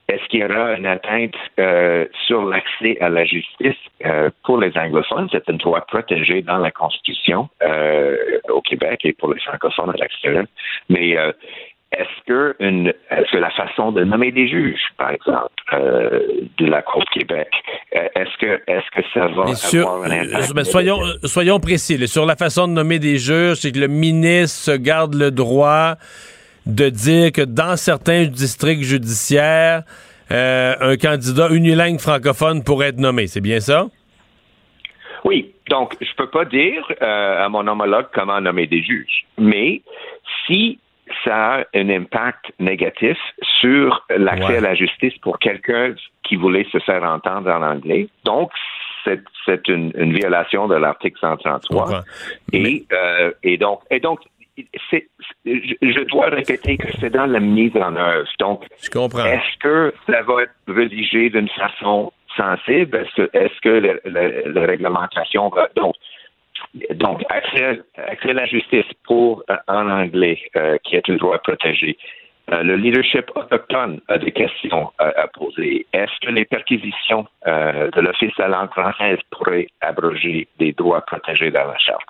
est-ce 0.08 0.28
qu'il 0.28 0.40
y 0.40 0.44
aura 0.44 0.76
une 0.76 0.86
atteinte 0.86 1.34
euh, 1.58 2.06
sur 2.26 2.44
l'accès 2.44 2.98
à 3.00 3.08
la 3.08 3.24
justice 3.24 3.76
euh, 4.04 4.30
pour 4.44 4.58
les 4.58 4.76
anglophones? 4.76 5.28
C'est 5.30 5.48
un 5.48 5.54
droit 5.54 5.80
protégé 5.82 6.42
dans 6.42 6.58
la 6.58 6.70
Constitution 6.70 7.48
euh, 7.62 8.16
au 8.50 8.60
Québec 8.60 9.00
et 9.04 9.12
pour 9.12 9.32
les 9.32 9.40
francophones 9.40 9.90
à 9.90 9.94
l'extérieur. 9.94 10.44
Mais 10.88 11.10
est-ce 11.92 12.26
que, 12.26 12.56
une, 12.58 12.88
est-ce 13.10 13.30
que 13.30 13.38
la 13.38 13.50
façon 13.50 13.92
de 13.92 14.02
nommer 14.02 14.32
des 14.32 14.48
juges, 14.48 14.82
par 14.96 15.10
exemple, 15.10 15.52
de 15.72 16.66
la 16.66 16.82
Cour 16.82 17.04
de 17.04 17.20
Québec, 17.20 17.48
est-ce 17.92 18.36
que, 18.38 18.60
est-ce 18.66 18.90
que 18.90 19.06
ça 19.14 19.26
va 19.28 19.44
avoir 19.80 20.02
un 20.02 20.10
impact? 20.10 20.64
soyons, 20.64 21.00
soyons 21.24 21.60
précis. 21.60 22.08
sur 22.08 22.26
la 22.26 22.36
façon 22.36 22.66
de 22.66 22.72
nommer 22.72 22.98
des 22.98 23.18
juges, 23.18 23.58
c'est 23.58 23.72
que 23.72 23.78
le 23.78 23.88
ministre 23.88 24.72
se 24.72 24.76
garde 24.76 25.14
le 25.14 25.30
droit 25.30 25.96
de 26.66 26.88
dire 26.88 27.32
que 27.32 27.42
dans 27.42 27.76
certains 27.76 28.24
districts 28.24 28.82
judiciaires, 28.82 29.82
euh, 30.30 30.74
un 30.80 30.96
candidat 30.96 31.48
unilingue 31.50 31.98
francophone 31.98 32.62
pourrait 32.64 32.88
être 32.88 32.98
nommé. 32.98 33.26
C'est 33.26 33.40
bien 33.40 33.60
ça? 33.60 33.86
Oui. 35.24 35.54
Donc, 35.68 35.96
je 36.00 36.10
peux 36.16 36.28
pas 36.28 36.44
dire 36.44 36.84
euh, 37.00 37.44
à 37.44 37.48
mon 37.48 37.66
homologue 37.66 38.06
comment 38.12 38.40
nommer 38.40 38.66
des 38.66 38.82
juges. 38.82 39.26
Mais 39.38 39.82
si 40.46 40.78
ça 41.24 41.60
a 41.60 41.64
un 41.74 41.88
impact 41.90 42.52
négatif 42.58 43.18
sur 43.60 44.04
l'accès 44.16 44.58
à 44.58 44.60
la 44.60 44.74
justice 44.74 45.14
pour 45.18 45.38
quelqu'un 45.38 45.94
qui 46.22 46.36
voulait 46.36 46.66
se 46.72 46.78
faire 46.80 47.02
entendre 47.02 47.50
en 47.50 47.62
anglais. 47.62 48.08
Donc, 48.24 48.50
c'est 49.04 49.68
une, 49.68 49.92
violation 50.12 50.68
de 50.68 50.76
l'article 50.76 51.18
133. 51.20 52.04
Et, 52.52 52.86
euh, 52.92 53.32
et, 53.42 53.58
donc, 53.58 53.80
et 53.90 54.00
donc, 54.00 54.20
je 55.44 56.04
dois 56.04 56.26
répéter 56.26 56.76
que 56.76 56.88
c'est 57.00 57.10
dans 57.10 57.26
la 57.26 57.40
mise 57.40 57.76
en 57.76 57.96
œuvre. 57.96 58.28
Donc, 58.38 58.64
est-ce 58.82 59.58
que 59.58 59.94
ça 60.06 60.22
va 60.22 60.42
être 60.42 60.54
rédigé 60.68 61.30
d'une 61.30 61.48
façon 61.48 62.12
sensible? 62.36 62.96
Est-ce 62.96 63.14
que, 63.16 63.30
est-ce 63.36 63.60
que 63.60 64.08
la 64.08 64.66
réglementation 64.66 65.48
va. 65.48 65.68
Donc, 65.76 65.94
donc 66.94 67.22
accès, 67.28 67.82
à 67.96 68.32
la 68.32 68.46
justice 68.46 68.86
pour 69.04 69.42
euh, 69.50 69.56
en 69.68 69.88
anglais, 69.90 70.38
euh, 70.56 70.78
qui 70.84 70.96
est 70.96 71.08
un 71.08 71.16
droit 71.16 71.38
protégé. 71.38 71.96
Euh, 72.50 72.62
le 72.62 72.76
leadership 72.76 73.30
autochtone 73.34 74.00
a 74.08 74.18
des 74.18 74.32
questions 74.32 74.90
à 74.98 75.26
poser. 75.28 75.86
Est-ce 75.92 76.26
que 76.26 76.32
les 76.32 76.44
perquisitions 76.44 77.26
de 77.46 78.00
l'Office 78.00 78.34
de 78.36 78.42
la 78.42 78.48
langue 78.48 78.70
française 78.70 79.18
pourraient 79.30 79.68
abroger 79.80 80.48
des 80.58 80.72
droits 80.72 81.02
protégés 81.02 81.50
dans 81.50 81.66
la 81.66 81.78
Charte? 81.78 82.06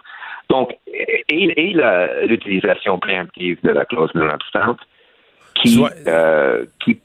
Donc, 0.53 0.77
et, 1.31 1.75
l'utilisation 2.27 2.99
préemptive 2.99 3.59
de 3.63 3.71
la 3.71 3.87
clause 3.87 4.11
non 4.15 4.29
obstante 4.29 4.81
qui, 5.55 5.83
euh, 6.07 6.67
qui, 6.85 7.01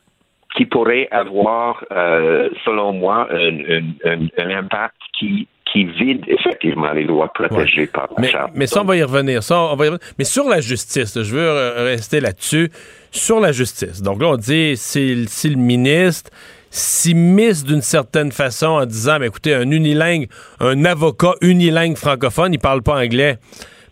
qui 0.57 0.65
pourrait 0.65 1.07
avoir, 1.11 1.85
euh, 1.91 2.49
selon 2.65 2.91
moi, 2.91 3.29
un, 3.31 4.49
impact 4.49 4.97
qui 5.17 5.47
qui 5.73 5.83
vide 5.83 6.23
effectivement 6.27 6.93
les 6.93 7.03
droits 7.03 7.27
protégés 7.27 7.87
par 7.87 8.07
la 8.15 8.21
mais, 8.21 8.27
charte. 8.29 8.51
Mais 8.55 8.67
ça, 8.67 8.81
on 8.81 8.85
va 8.85 8.95
y 8.95 9.03
revenir. 9.03 9.43
Ça, 9.43 9.59
on 9.59 9.75
va 9.75 9.85
y 9.85 9.89
revenir. 9.89 10.13
Mais 10.17 10.23
sur 10.23 10.47
la 10.47 10.61
justice, 10.61 11.21
je 11.21 11.35
veux 11.35 11.83
rester 11.83 12.21
là-dessus. 12.21 12.69
Sur 13.11 13.41
la 13.41 13.51
justice. 13.51 14.01
Donc 14.01 14.21
là, 14.21 14.29
on 14.29 14.37
dit 14.37 14.77
si, 14.77 15.25
si 15.27 15.49
le 15.49 15.57
ministre 15.57 16.31
s'immisce 16.69 17.63
d'une 17.63 17.81
certaine 17.81 18.31
façon 18.31 18.67
en 18.67 18.85
disant, 18.85 19.19
mais 19.19 19.27
écoutez, 19.27 19.53
un 19.53 19.71
unilingue, 19.71 20.27
un 20.59 20.85
avocat 20.85 21.33
unilingue 21.41 21.97
francophone, 21.97 22.53
il 22.53 22.59
parle 22.59 22.81
pas 22.83 23.01
anglais. 23.01 23.37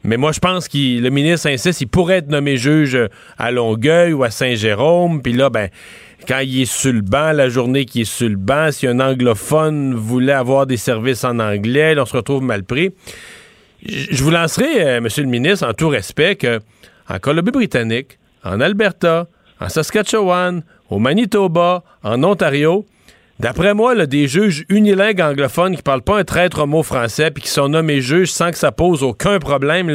Mais 0.04 0.18
moi, 0.18 0.32
je 0.32 0.40
pense 0.40 0.68
que 0.68 1.02
le 1.02 1.10
ministre 1.10 1.50
insiste, 1.50 1.82
il 1.82 1.88
pourrait 1.88 2.18
être 2.18 2.30
nommé 2.30 2.58
juge 2.58 2.98
à 3.40 3.50
Longueuil 3.50 4.14
ou 4.14 4.24
à 4.24 4.30
Saint-Jérôme. 4.30 5.24
Puis 5.24 5.34
là, 5.34 5.50
ben, 5.50 5.70
quand 6.28 6.40
il 6.40 6.62
est 6.62 6.66
sur 6.66 6.94
le 6.94 7.02
banc, 7.02 7.32
la 7.32 7.50
journée 7.50 7.86
qu'il 7.86 8.02
est 8.02 8.06
sur 8.06 8.30
le 8.30 8.36
banc, 8.36 8.72
si 8.72 8.86
un 8.86 9.00
anglophone 9.00 9.96
voulait 9.96 10.34
avoir 10.34 10.68
des 10.68 10.78
services 10.78 11.24
en 11.24 11.40
anglais, 11.40 11.96
on 11.98 12.06
se 12.06 12.16
retrouve 12.16 12.44
mal 12.44 12.64
pris. 12.64 12.92
Je 13.84 14.24
vous 14.24 14.32
lancerai, 14.32 14.88
euh, 14.88 15.02
monsieur 15.02 15.24
le 15.24 15.30
ministre, 15.30 15.68
en 15.68 15.74
tout 15.74 15.90
respect, 15.90 16.36
que 16.36 16.60
en 17.10 17.18
Colombie-Britannique, 17.18 18.20
en 18.44 18.62
Alberta, 18.62 19.28
en 19.60 19.70
Saskatchewan, 19.70 20.64
au 20.90 21.00
Manitoba, 21.00 21.84
en 22.04 22.24
Ontario. 22.24 22.86
D'après 23.38 23.74
moi, 23.74 23.96
là, 23.96 24.06
des 24.06 24.30
juges 24.30 24.64
unilingues 24.70 25.20
anglophones 25.20 25.76
qui 25.76 25.82
parlent 25.82 26.02
pas 26.02 26.18
un 26.18 26.24
traître 26.24 26.66
mot 26.66 26.84
français 26.84 27.32
puis 27.32 27.44
qui 27.44 27.50
sont 27.50 27.68
nommés 27.68 28.00
juges 28.00 28.32
sans 28.32 28.50
que 28.50 28.58
ça 28.58 28.72
pose 28.72 29.04
aucun 29.04 29.40
problème, 29.40 29.92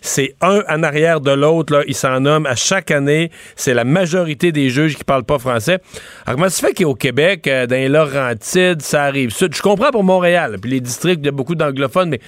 c'est 0.00 0.36
un 0.40 0.62
en 0.68 0.82
arrière 0.84 1.20
de 1.20 1.32
l'autre, 1.32 1.72
là, 1.72 1.82
ils 1.88 1.94
s'en 1.94 2.20
nomment 2.20 2.46
à 2.46 2.54
chaque 2.54 2.92
année. 2.92 3.32
C'est 3.56 3.74
la 3.74 3.82
majorité 3.82 4.52
des 4.52 4.70
juges 4.70 4.96
qui 4.96 5.02
parlent 5.02 5.24
pas 5.24 5.40
français. 5.40 5.80
Alors, 6.24 6.38
comment 6.38 6.48
ça 6.48 6.68
fait 6.68 6.74
qu'au 6.74 6.94
Québec, 6.94 7.48
euh, 7.48 7.66
dans 7.66 7.74
les 7.74 7.88
Laurentides, 7.88 8.80
ça 8.80 9.02
arrive? 9.02 9.34
Je 9.36 9.62
comprends 9.62 9.90
pour 9.90 10.04
Montréal, 10.04 10.58
puis 10.62 10.70
les 10.70 10.80
districts, 10.80 11.20
il 11.20 11.26
y 11.26 11.28
a 11.28 11.32
beaucoup 11.32 11.56
d'anglophones, 11.56 12.10
mais 12.10 12.20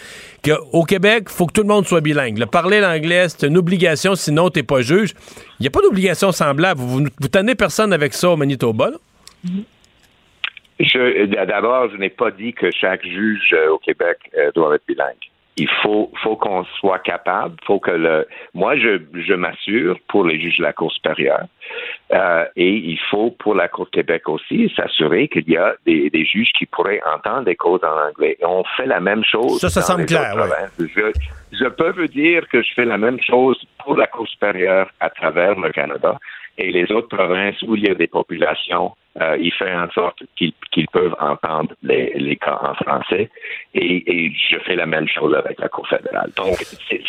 qu'au 0.45 0.83
Québec, 0.83 1.29
faut 1.29 1.47
que 1.47 1.53
tout 1.53 1.63
le 1.63 1.69
monde 1.69 1.87
soit 1.87 2.01
bilingue. 2.01 2.39
Le 2.39 2.47
parler 2.47 2.81
l'anglais, 2.81 3.29
c'est 3.29 3.47
une 3.47 3.57
obligation, 3.57 4.17
sinon 4.17 4.51
t'es 4.51 4.65
pas 4.65 4.81
juge. 4.83 5.15
Il 5.61 5.63
n'y 5.63 5.69
a 5.69 5.71
pas 5.71 5.81
d'obligation 5.81 6.33
semblable. 6.33 6.81
Vous, 6.81 7.05
vous, 7.21 7.29
tenez 7.29 7.55
personne 7.55 7.93
avec 7.93 8.15
ça 8.15 8.31
au 8.31 8.37
Manitoba, 8.37 8.91
là? 8.91 8.97
Mm-hmm. 10.81 11.47
D'abord, 11.47 11.91
je 11.91 11.97
n'ai 11.97 12.11
pas 12.11 12.31
dit 12.31 12.53
que 12.53 12.71
chaque 12.71 13.05
juge 13.05 13.55
euh, 13.55 13.71
au 13.71 13.79
Québec 13.79 14.19
euh, 14.37 14.51
doit 14.55 14.75
être 14.75 14.87
bilingue. 14.87 15.15
Il 15.59 15.71
faut, 15.83 16.13
faut 16.23 16.37
qu'on 16.37 16.65
soit 16.81 16.99
capable, 16.99 17.57
faut 17.67 17.81
que 17.81 17.91
le, 17.91 18.29
moi 18.53 18.77
je, 18.77 19.01
je 19.15 19.33
m'assure 19.33 19.99
pour 20.07 20.27
les 20.27 20.39
juges 20.39 20.59
de 20.59 20.63
la 20.63 20.75
Cour 20.75 20.93
supérieure, 20.93 21.47
euh, 22.13 22.45
et 22.57 22.75
il 22.75 22.99
faut 23.11 23.31
pour 23.31 23.55
la 23.55 23.67
Cour 23.67 23.87
de 23.87 23.91
Québec 23.91 24.29
aussi 24.29 24.71
s'assurer 24.77 25.29
qu'il 25.29 25.49
y 25.49 25.57
a 25.57 25.75
des, 25.87 26.11
des, 26.11 26.27
juges 26.27 26.53
qui 26.59 26.67
pourraient 26.67 27.01
entendre 27.11 27.45
des 27.45 27.57
causes 27.57 27.81
en 27.85 28.09
anglais. 28.09 28.37
on 28.43 28.65
fait 28.77 28.85
la 28.85 29.01
même 29.01 29.25
chose. 29.25 29.59
Ça, 29.59 29.71
ça 29.71 29.81
semble 29.81 30.05
clair. 30.05 30.35
Je, 30.79 31.11
je 31.53 31.69
peux 31.69 31.91
vous 31.93 32.09
dire 32.09 32.47
que 32.49 32.63
je 32.63 32.75
fais 32.75 32.85
la 32.85 32.99
même 32.99 33.19
chose 33.23 33.59
pour 33.83 33.97
la 33.97 34.07
Cour 34.09 34.29
supérieure 34.29 34.91
à 35.01 35.09
travers 35.09 35.59
le 35.59 35.71
Canada 35.71 36.19
et 36.59 36.71
les 36.71 36.91
autres 36.91 37.09
provinces 37.09 37.61
où 37.63 37.77
il 37.77 37.87
y 37.87 37.91
a 37.91 37.95
des 37.95 38.07
populations, 38.07 38.93
euh, 39.21 39.37
il 39.41 39.53
fait 39.53 39.73
en 39.75 39.91
sorte 39.91 40.23
qu'ils 40.37 40.89
peuvent 40.93 41.15
entendre 41.19 41.75
les, 41.83 42.13
les, 42.17 42.37
cas 42.37 42.59
en 42.63 42.75
français. 42.75 43.31
Et, 43.75 44.05
et, 44.07 44.33
je 44.51 44.59
fais 44.61 44.77
la 44.77 44.87
même 44.87 45.09
chose 45.09 45.35
avec 45.35 45.59
la 45.59 45.69
Cour 45.69 45.87
fédérale. 45.89 46.31
Donc, 46.37 46.57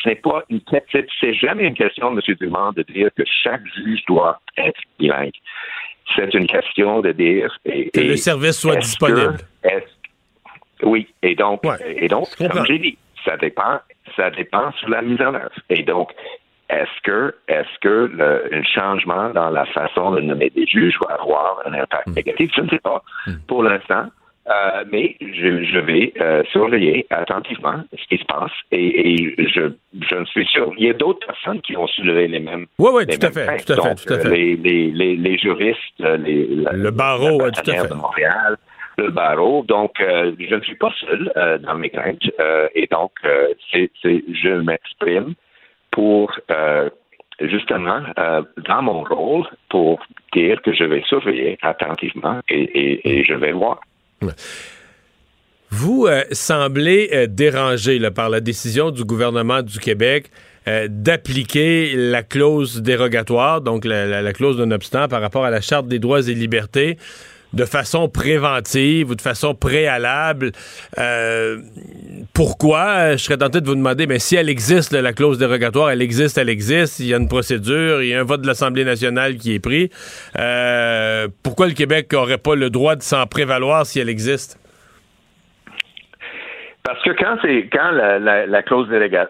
c'est 0.03 0.21
pas 0.21 0.43
c'est 0.91 1.33
jamais 1.33 1.63
une 1.63 1.75
question, 1.75 2.11
M. 2.11 2.21
Dumont, 2.39 2.71
de 2.73 2.83
dire 2.83 3.09
que 3.15 3.23
chaque 3.43 3.65
juge 3.75 4.03
doit 4.07 4.39
être 4.57 4.79
bilingue. 4.99 5.31
C'est 6.15 6.33
une 6.33 6.47
question 6.47 7.01
de 7.01 7.11
dire 7.11 7.55
que 7.65 7.99
le 7.99 8.15
service 8.15 8.59
soit 8.59 8.77
disponible. 8.77 9.37
oui, 10.83 11.07
et 11.21 11.35
donc, 11.35 11.61
et 11.85 12.07
donc, 12.07 12.27
comme 12.37 12.65
j'ai 12.65 12.79
dit, 12.79 12.97
ça 13.25 13.35
dépend, 13.35 13.79
ça 14.15 14.29
dépend 14.29 14.71
sur 14.73 14.89
la 14.89 15.01
mise 15.01 15.19
en 15.21 15.33
œuvre. 15.33 15.51
Et 15.69 15.83
donc, 15.83 16.11
est-ce 16.69 17.01
que, 17.03 17.33
est-ce 17.47 17.79
que 17.81 18.09
le, 18.13 18.53
un 18.53 18.63
changement 18.63 19.29
dans 19.29 19.49
la 19.49 19.65
façon 19.65 20.11
de 20.11 20.21
nommer 20.21 20.49
des 20.49 20.65
juges 20.65 20.97
va 21.07 21.15
avoir 21.15 21.61
un 21.65 21.73
impact 21.73 22.07
hmm. 22.07 22.13
négatif? 22.13 22.51
Je 22.55 22.61
ne 22.61 22.69
sais 22.69 22.79
pas 22.79 23.01
hmm. 23.25 23.33
pour 23.47 23.63
l'instant. 23.63 24.07
Euh, 24.49 24.85
mais 24.89 25.17
je, 25.19 25.65
je 25.65 25.77
vais 25.77 26.13
euh, 26.21 26.41
surveiller 26.53 27.05
attentivement 27.09 27.83
ce 27.91 28.07
qui 28.07 28.17
se 28.17 28.23
passe 28.23 28.51
et, 28.71 29.11
et 29.11 29.49
je, 29.49 29.73
je 30.09 30.15
ne 30.15 30.23
suis 30.23 30.45
sûr. 30.45 30.71
Il 30.77 30.85
y 30.85 30.89
a 30.89 30.93
d'autres 30.93 31.27
personnes 31.27 31.59
qui 31.59 31.75
ont 31.75 31.87
soulevé 31.87 32.29
les 32.29 32.39
mêmes. 32.39 32.65
Oui, 32.79 32.91
oui, 32.93 33.05
tout, 33.07 33.25
à 33.25 33.29
fait, 33.29 33.45
tout 33.65 33.73
à 33.73 33.75
fait, 33.75 33.95
tout 33.95 34.13
à 34.13 34.19
fait. 34.19 34.29
Les, 34.29 34.55
les, 34.55 34.91
les, 34.91 35.17
les 35.17 35.37
juristes, 35.37 35.99
les, 35.99 36.45
le 36.45 36.91
barreau, 36.91 37.39
la 37.41 37.51
tout 37.51 37.69
à 37.69 37.73
fait. 37.73 37.89
de 37.89 37.93
Montréal, 37.93 38.55
le 38.97 39.09
barreau. 39.09 39.65
Donc, 39.67 39.99
euh, 39.99 40.31
je 40.39 40.55
ne 40.55 40.61
suis 40.61 40.75
pas 40.77 40.93
seul 41.01 41.29
euh, 41.35 41.57
dans 41.57 41.75
mes 41.75 41.89
craintes 41.89 42.21
euh, 42.39 42.69
et 42.73 42.87
donc, 42.87 43.11
c'est, 43.73 43.91
je 44.01 44.61
m'exprime 44.61 45.33
pour 45.97 46.31
euh, 46.51 46.91
justement, 47.41 48.01
euh, 48.19 48.43
dans 48.67 48.83
mon 48.83 49.03
rôle, 49.03 49.47
pour 49.67 49.99
dire 50.31 50.61
que 50.61 50.71
je 50.71 50.83
vais 50.83 51.01
surveiller 51.09 51.57
attentivement 51.63 52.39
et, 52.49 53.23
je 53.27 53.33
vais 53.33 53.51
voir. 53.51 53.81
Vous 55.71 56.05
euh, 56.05 56.21
semblez 56.31 57.27
dérangé 57.27 57.99
par 58.11 58.29
la 58.29 58.41
décision 58.41 58.91
du 58.91 59.03
gouvernement 59.05 59.63
du 59.63 59.79
Québec 59.79 60.29
d'appliquer 60.89 61.93
la 61.95 62.23
clause 62.23 62.81
dérogatoire, 62.81 63.61
donc 63.61 63.85
la, 63.85 64.21
la 64.21 64.33
clause 64.33 64.57
d'un 64.57 64.69
obstant 64.71 65.07
par 65.07 65.21
rapport 65.21 65.45
à 65.45 65.49
la 65.49 65.61
Charte 65.61 65.87
des 65.87 65.97
droits 65.97 66.27
et 66.27 66.33
libertés 66.33 66.97
de 67.53 67.65
façon 67.65 68.09
préventive 68.09 69.09
ou 69.09 69.15
de 69.15 69.21
façon 69.21 69.55
préalable. 69.55 70.51
Euh, 70.97 71.57
pourquoi? 72.33 73.13
Je 73.13 73.17
serais 73.17 73.37
tenté 73.37 73.61
de 73.61 73.65
vous 73.65 73.75
demander, 73.75 74.07
mais 74.07 74.19
si 74.19 74.35
elle 74.35 74.49
existe, 74.49 74.91
la 74.93 75.13
clause 75.13 75.37
dérogatoire, 75.37 75.91
elle 75.91 76.01
existe, 76.01 76.37
elle 76.37 76.49
existe, 76.49 76.99
il 76.99 77.07
y 77.07 77.13
a 77.13 77.17
une 77.17 77.27
procédure, 77.27 78.01
il 78.03 78.09
y 78.09 78.13
a 78.13 78.19
un 78.19 78.23
vote 78.23 78.41
de 78.41 78.47
l'Assemblée 78.47 78.83
nationale 78.83 79.35
qui 79.35 79.55
est 79.55 79.59
pris. 79.59 79.89
Euh, 80.37 81.27
pourquoi 81.43 81.67
le 81.67 81.73
Québec 81.73 82.11
n'aurait 82.11 82.37
pas 82.37 82.55
le 82.55 82.69
droit 82.69 82.95
de 82.95 83.01
s'en 83.03 83.25
prévaloir 83.25 83.85
si 83.85 83.99
elle 83.99 84.09
existe? 84.09 84.59
Parce 86.87 87.03
que 87.03 87.09
quand 87.09 87.37
c'est 87.41 87.67
quand 87.69 87.91
la, 87.91 88.63
clause 88.63 88.87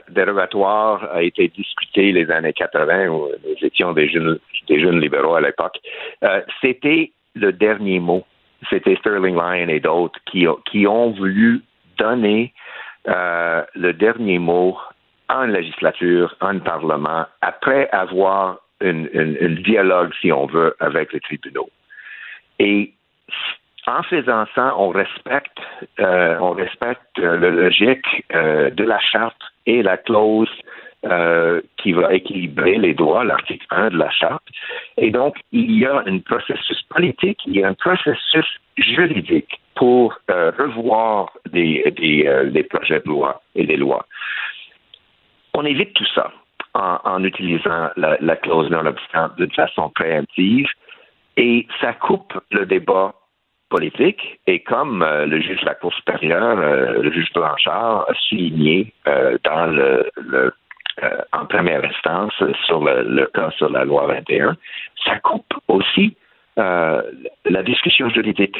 dérogatoire 0.10 1.10
a 1.12 1.24
été 1.24 1.48
discutée 1.48 2.12
les 2.12 2.30
années 2.30 2.54
80, 2.54 3.08
où 3.08 3.30
nous 3.30 3.66
étions 3.66 3.94
des 3.94 4.08
jeunes, 4.08 5.00
libéraux 5.00 5.34
à 5.34 5.42
l'époque, 5.42 5.80
euh, 6.24 6.42
c'était 6.62 7.14
le 7.38 7.54
dernier 7.54 8.00
mot. 8.00 8.26
C'était 8.70 8.96
Sterling 8.96 9.36
Lyon 9.36 9.70
et 9.70 9.80
d'autres 9.80 10.20
qui, 10.26 10.46
qui 10.66 10.88
ont 10.88 11.12
voulu 11.12 11.62
donner 11.98 12.54
euh, 13.08 13.64
le 13.76 13.94
dernier 13.94 14.40
mot 14.40 14.78
en 15.30 15.46
législature, 15.46 16.36
en 16.42 16.60
parlement, 16.60 17.26
après 17.42 17.90
avoir 17.92 18.60
un 18.82 19.06
dialogue, 19.64 20.12
si 20.22 20.32
on 20.32 20.46
veut, 20.46 20.76
avec 20.80 21.14
les 21.14 21.20
tribunaux. 21.20 21.70
Et 22.60 22.94
en 23.88 24.04
faisant 24.04 24.46
ça, 24.54 24.74
on 24.78 24.90
respecte, 24.90 25.58
euh, 26.00 26.38
on 26.40 26.52
respecte 26.52 27.18
la 27.18 27.50
logique 27.50 28.26
euh, 28.36 28.70
de 28.70 28.84
la 28.84 29.00
charte 29.00 29.42
et 29.66 29.82
la 29.82 29.98
clause 29.98 30.52
euh, 31.06 31.62
qui 31.78 31.92
va 31.92 32.12
équilibrer 32.12 32.76
les 32.76 32.96
droits, 32.96 33.24
l'article 33.24 33.68
1 33.70 33.92
de 33.92 33.98
la 33.98 34.10
charte. 34.10 34.44
Et 34.98 35.12
donc, 35.12 35.38
il 35.52 35.78
y 35.78 35.86
a 35.86 36.04
un 36.04 36.18
processus 36.18 36.82
politique, 36.90 37.40
il 37.46 37.58
y 37.58 37.64
a 37.64 37.68
un 37.68 37.76
processus 37.76 38.48
juridique 38.80 39.62
pour 39.76 40.18
euh, 40.32 40.52
revoir 40.58 41.34
des, 41.52 41.84
euh, 42.26 42.50
des, 42.50 42.64
projets 42.64 43.00
de 43.02 43.10
loi 43.10 43.44
et 43.54 43.68
des 43.68 43.78
lois. 43.78 44.08
On 45.54 45.66
évite 45.66 45.94
tout 45.94 46.08
ça 46.16 46.32
en, 46.74 47.24
utilisant 47.24 47.90
la, 47.96 48.36
clause 48.36 48.72
non 48.72 48.88
obstante 48.88 49.38
de 49.38 49.46
façon 49.54 49.92
préemptive 49.92 50.68
et 51.38 51.68
ça 51.80 51.94
coupe 51.94 52.34
le 52.50 52.66
débat 52.66 53.14
politique. 53.70 54.40
Et 54.48 54.62
comme 54.64 55.06
le 55.06 55.42
juge 55.42 55.62
de 55.62 55.66
la 55.66 55.76
Cour 55.76 55.94
supérieure, 55.94 56.56
le 56.56 57.12
juge 57.12 57.32
Blanchard, 57.34 58.10
a 58.10 58.14
souligné 58.16 58.94
dans 59.44 59.68
le 59.68 60.52
euh, 61.04 61.22
en 61.32 61.46
première 61.46 61.86
instance 61.86 62.34
sur 62.66 62.84
le, 62.84 63.26
cas 63.28 63.52
sur 63.52 63.70
la 63.70 63.86
loi 63.86 64.08
21, 64.08 64.58
ça 65.06 65.20
coupe 65.20 65.54
aussi 65.68 66.16
euh, 66.58 67.04
la 67.46 67.62
discussion 67.62 68.10
juridique. 68.10 68.58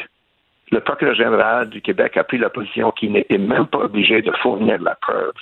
Le 0.70 0.80
procureur 0.80 1.14
général 1.14 1.68
du 1.68 1.80
Québec 1.80 2.16
a 2.16 2.22
pris 2.22 2.38
la 2.38 2.50
position 2.50 2.92
qu'il 2.92 3.12
n'était 3.12 3.38
même 3.38 3.66
pas 3.66 3.78
obligé 3.78 4.22
de 4.22 4.30
fournir 4.42 4.80
la 4.80 4.94
preuve. 4.94 5.32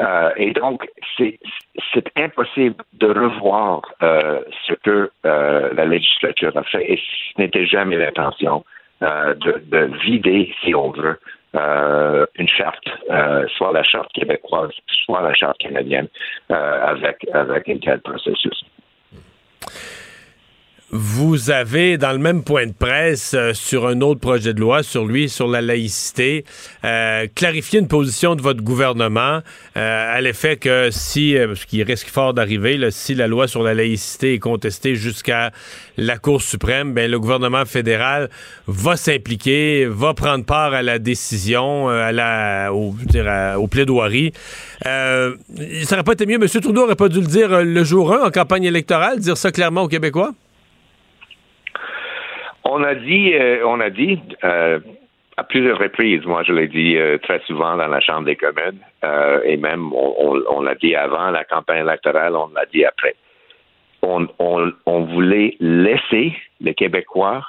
Euh, 0.00 0.30
et 0.36 0.52
donc, 0.52 0.88
c'est 1.18 1.38
impossible 2.16 2.82
de 2.94 3.06
revoir 3.06 3.82
ce 4.00 4.72
que 4.82 5.10
la 5.22 5.84
législature 5.84 6.56
a 6.56 6.62
fait, 6.62 6.92
et 6.92 6.96
ce 6.96 7.40
n'était 7.42 7.66
jamais 7.66 7.96
l'intention 7.96 8.64
de, 9.02 9.62
de, 9.66 9.90
vider, 10.02 10.54
si 10.62 10.74
on 10.74 10.90
veut, 10.92 11.18
euh, 11.56 12.26
une 12.36 12.48
charte, 12.48 12.84
euh, 13.10 13.46
soit 13.56 13.72
la 13.72 13.82
charte 13.82 14.12
québécoise, 14.12 14.70
soit 15.04 15.20
la 15.22 15.34
charte 15.34 15.58
canadienne, 15.58 16.08
euh, 16.50 16.86
avec, 16.86 17.26
avec 17.32 17.68
un 17.68 17.78
tel 17.78 18.00
processus. 18.00 18.64
Vous 20.92 21.50
avez, 21.50 21.98
dans 21.98 22.10
le 22.10 22.18
même 22.18 22.42
point 22.42 22.66
de 22.66 22.72
presse, 22.72 23.34
euh, 23.34 23.54
sur 23.54 23.86
un 23.86 24.00
autre 24.00 24.18
projet 24.18 24.54
de 24.54 24.60
loi, 24.60 24.82
sur 24.82 25.04
lui, 25.04 25.28
sur 25.28 25.46
la 25.46 25.60
laïcité, 25.60 26.44
euh, 26.84 27.28
clarifié 27.32 27.78
une 27.78 27.86
position 27.86 28.34
de 28.34 28.42
votre 28.42 28.60
gouvernement 28.60 29.40
euh, 29.76 30.16
à 30.16 30.20
l'effet 30.20 30.56
que 30.56 30.88
si, 30.90 31.36
ce 31.54 31.64
qui 31.66 31.84
risque 31.84 32.08
fort 32.08 32.34
d'arriver, 32.34 32.90
si 32.90 33.14
la 33.14 33.28
loi 33.28 33.46
sur 33.46 33.62
la 33.62 33.72
laïcité 33.72 34.34
est 34.34 34.40
contestée 34.40 34.96
jusqu'à 34.96 35.52
la 35.96 36.18
Cour 36.18 36.42
suprême, 36.42 36.92
ben, 36.92 37.08
le 37.08 37.20
gouvernement 37.20 37.64
fédéral 37.66 38.28
va 38.66 38.96
s'impliquer, 38.96 39.86
va 39.86 40.12
prendre 40.12 40.44
part 40.44 40.74
à 40.74 40.82
la 40.82 40.98
décision, 40.98 41.88
à 41.88 42.10
la, 42.10 42.74
au, 42.74 42.96
dire, 43.06 43.54
aux 43.58 43.68
plaidoiries. 43.68 44.32
Euh, 44.86 45.36
ça 45.84 45.94
n'aurait 45.94 46.04
pas 46.04 46.14
été 46.14 46.26
mieux, 46.26 46.34
M. 46.34 46.48
Trudeau 46.48 46.72
n'aurait 46.72 46.96
pas 46.96 47.08
dû 47.08 47.20
le 47.20 47.26
dire 47.28 47.62
le 47.62 47.84
jour 47.84 48.12
1 48.12 48.26
en 48.26 48.30
campagne 48.32 48.64
électorale, 48.64 49.20
dire 49.20 49.36
ça 49.36 49.52
clairement 49.52 49.82
aux 49.82 49.88
Québécois? 49.88 50.32
On 52.72 52.84
a 52.84 52.94
dit, 52.94 53.34
euh, 53.34 53.64
on 53.66 53.80
a 53.80 53.90
dit 53.90 54.20
euh, 54.44 54.78
à 55.36 55.42
plusieurs 55.42 55.76
reprises, 55.78 56.24
moi 56.24 56.44
je 56.44 56.52
l'ai 56.52 56.68
dit 56.68 56.96
euh, 56.96 57.18
très 57.18 57.40
souvent 57.40 57.76
dans 57.76 57.88
la 57.88 57.98
Chambre 57.98 58.26
des 58.26 58.36
communes, 58.36 58.78
et 59.44 59.56
même 59.56 59.92
on, 59.92 60.60
l'a 60.60 60.76
dit 60.76 60.94
avant 60.94 61.30
la 61.30 61.42
campagne 61.42 61.80
électorale, 61.80 62.36
on 62.36 62.48
l'a 62.54 62.66
dit 62.66 62.84
après. 62.84 63.16
On, 64.02 64.28
on, 64.38 65.00
voulait 65.06 65.56
laisser 65.58 66.32
les 66.60 66.74
Québécois 66.74 67.44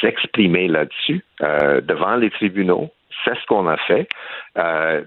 s'exprimer 0.00 0.66
là-dessus 0.68 1.22
devant 1.40 2.16
les 2.16 2.30
tribunaux. 2.30 2.90
C'est 3.24 3.34
ce 3.34 3.46
qu'on 3.46 3.66
a 3.68 3.76
fait. 3.76 4.08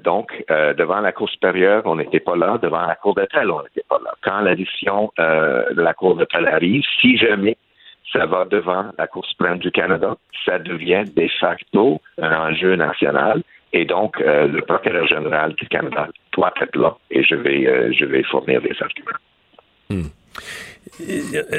donc, 0.04 0.32
devant 0.50 1.00
la 1.00 1.12
Cour 1.12 1.30
supérieure, 1.30 1.84
on 1.86 1.96
n'était 1.96 2.20
pas 2.20 2.36
là. 2.36 2.60
Devant 2.62 2.86
la 2.86 2.96
Cour 2.96 3.16
d'appel, 3.16 3.50
on 3.50 3.64
n'était 3.64 3.86
pas 3.90 4.00
là. 4.04 4.12
Quand 4.22 4.42
la 4.42 4.56
décision 4.56 5.12
de 5.18 5.82
la 5.82 5.94
Cour 5.94 6.16
d'appel 6.16 6.48
arrive, 6.48 6.84
si 7.02 7.18
jamais 7.18 7.58
ça 8.12 8.26
va 8.26 8.46
devant 8.46 8.86
la 8.98 9.08
Cour 9.08 9.26
suprême 9.26 9.60
du 9.60 9.72
Canada. 9.72 10.18
Ça 10.46 10.60
devient 10.60 11.04
de 11.16 11.28
facto 11.40 12.02
un 12.22 12.32
enjeu 12.32 12.76
national. 12.76 13.44
Et 13.72 13.86
donc, 13.86 14.20
euh, 14.20 14.48
le 14.48 14.62
procureur 14.62 15.06
général 15.08 15.54
du 15.54 15.68
Canada 15.68 16.08
doit 16.34 16.54
être 16.60 16.76
là. 16.76 16.98
Et 17.12 17.24
je 17.24 17.36
vais, 17.36 17.68
euh, 17.68 17.92
je 17.94 18.06
vais 18.06 18.24
fournir 18.24 18.62
des 18.62 18.76
arguments. 18.82 19.20
Hmm. 19.90 20.10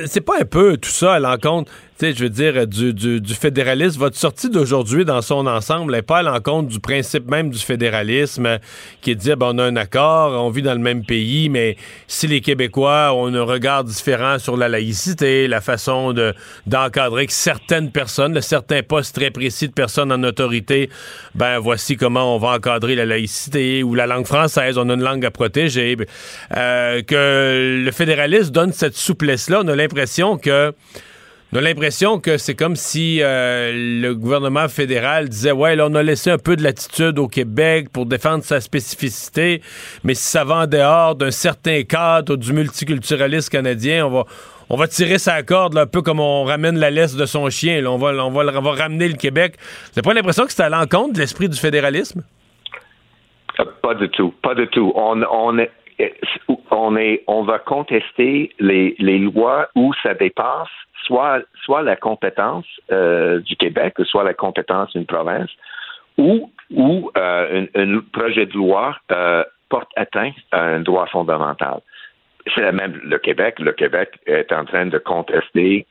C'est 0.07 0.25
pas 0.25 0.41
un 0.41 0.45
peu 0.45 0.77
tout 0.77 0.91
ça 0.91 1.15
à 1.15 1.19
l'encontre 1.21 1.71
je 2.03 2.25
veux 2.25 2.31
dire, 2.31 2.67
du, 2.67 2.93
du, 2.95 3.35
fédéralisme. 3.35 3.99
Votre 3.99 4.17
sortie 4.17 4.49
d'aujourd'hui 4.49 5.05
dans 5.05 5.23
son 5.23 5.47
ensemble 5.47 5.93
n'est 5.93 6.03
pas 6.03 6.19
à 6.19 6.23
l'encontre 6.23 6.69
du 6.69 6.81
principe 6.81 7.31
même 7.31 7.51
du 7.51 7.59
fédéralisme 7.59 8.59
qui 9.01 9.11
est 9.11 9.15
de 9.15 9.21
dire, 9.21 9.37
ben, 9.37 9.53
on 9.55 9.59
a 9.59 9.65
un 9.65 9.77
accord, 9.77 10.43
on 10.43 10.51
vit 10.51 10.63
dans 10.63 10.73
le 10.73 10.81
même 10.81 11.05
pays, 11.05 11.49
mais 11.49 11.77
si 12.07 12.27
les 12.27 12.41
Québécois 12.41 13.13
ont 13.15 13.33
un 13.35 13.43
regard 13.43 13.85
différent 13.85 14.39
sur 14.39 14.57
la 14.57 14.69
laïcité, 14.69 15.47
la 15.47 15.61
façon 15.61 16.13
de, 16.13 16.35
d'encadrer 16.67 17.27
que 17.27 17.33
certaines 17.33 17.91
personnes, 17.91 18.33
de 18.33 18.41
certains 18.41 18.83
postes 18.83 19.15
très 19.15 19.31
précis 19.31 19.69
de 19.69 19.73
personnes 19.73 20.13
en 20.13 20.23
autorité, 20.23 20.91
ben, 21.35 21.59
voici 21.59 21.97
comment 21.97 22.35
on 22.35 22.39
va 22.39 22.57
encadrer 22.57 22.95
la 22.95 23.05
laïcité 23.05 23.83
ou 23.83 23.95
la 23.95 24.07
langue 24.07 24.27
française, 24.27 24.79
on 24.79 24.89
a 24.89 24.95
une 24.95 25.03
langue 25.03 25.25
à 25.25 25.31
protéger. 25.31 25.97
Euh, 26.57 27.03
que 27.03 27.83
le 27.85 27.91
fédéralisme 27.93 28.51
donne 28.51 28.73
cette 28.73 28.97
souplesse-là, 28.97 29.61
on 29.65 29.69
a 29.69 29.77
l'impression 29.77 30.39
que 30.39 30.73
a 31.59 31.61
l'impression 31.61 32.21
que 32.21 32.39
c'est 32.39 32.55
comme 32.55 32.77
si 32.77 33.21
euh, 33.23 33.73
le 33.75 34.15
gouvernement 34.15 34.69
fédéral 34.69 35.29
disait 35.29 35.53
ouais 35.53 35.75
là 35.75 35.87
on 35.91 35.95
a 35.95 36.03
laissé 36.03 36.31
un 36.31 36.39
peu 36.39 36.57
de 36.57 36.63
latitude 36.63 37.19
au 37.19 37.27
Québec 37.27 37.89
pour 37.93 38.07
défendre 38.07 38.45
sa 38.45 38.61
spécificité, 38.61 39.61
mais 40.05 40.15
si 40.15 40.25
ça 40.25 40.45
va 40.45 40.59
en 40.59 40.67
dehors 40.67 41.17
d'un 41.17 41.31
certain 41.31 41.83
cadre 41.83 42.37
du 42.37 42.53
multiculturalisme 42.53 43.51
canadien, 43.51 44.07
on 44.07 44.11
va 44.11 44.25
on 44.73 44.77
va 44.77 44.87
tirer 44.87 45.19
sa 45.19 45.43
corde 45.43 45.77
un 45.77 45.87
peu 45.87 46.01
comme 46.01 46.21
on 46.21 46.45
ramène 46.45 46.79
la 46.79 46.91
laisse 46.91 47.17
de 47.17 47.27
son 47.27 47.51
chien. 47.51 47.85
On, 47.87 47.99
va, 47.99 48.13
on, 48.25 48.31
va, 48.31 48.45
on 48.57 48.63
va 48.63 48.71
ramener 48.71 49.09
le 49.09 49.17
Québec. 49.17 49.57
Vous 49.97 50.03
pas 50.03 50.15
l'impression 50.15 50.45
que 50.45 50.53
c'est 50.53 50.63
à 50.63 50.69
l'encontre 50.69 51.15
de 51.15 51.19
l'esprit 51.19 51.49
du 51.49 51.59
fédéralisme? 51.59 52.23
Euh, 53.59 53.65
pas 53.83 53.95
du 53.95 54.09
tout, 54.11 54.33
pas 54.43 54.55
du 54.55 54.69
tout. 54.69 54.93
On, 54.95 55.21
on, 55.23 55.59
est, 55.59 55.73
on, 56.71 56.97
est, 56.97 57.23
on 57.27 57.43
va 57.43 57.59
contester 57.59 58.51
les, 58.59 58.95
lois 59.19 59.69
où 59.75 59.93
ça 60.03 60.15
dépasse 60.15 60.69
soit, 61.05 61.83
la 61.83 61.97
compétence 61.97 62.67
euh, 62.93 63.41
du 63.41 63.57
Québec, 63.57 63.95
soit 64.05 64.25
la 64.25 64.35
compétence 64.35 64.93
d'une 64.93 65.07
province, 65.07 65.51
ou, 66.19 66.51
euh, 67.17 67.67
un, 67.75 68.01
projet 68.13 68.47
de 68.47 68.55
loi 68.55 68.97
euh, 69.11 69.43
porte 69.69 69.91
atteinte 69.97 70.35
à 70.53 70.63
un 70.63 70.81
droit 70.81 71.07
fondamental. 71.07 71.81
C'est 72.55 72.73
même 72.73 72.99
le 73.05 73.19
Québec. 73.19 73.59
Le 73.59 73.73
Québec 73.73 74.19
est 74.27 74.51
en 74.53 74.65
train 74.65 74.87
de 74.87 74.99
contester 74.99 75.87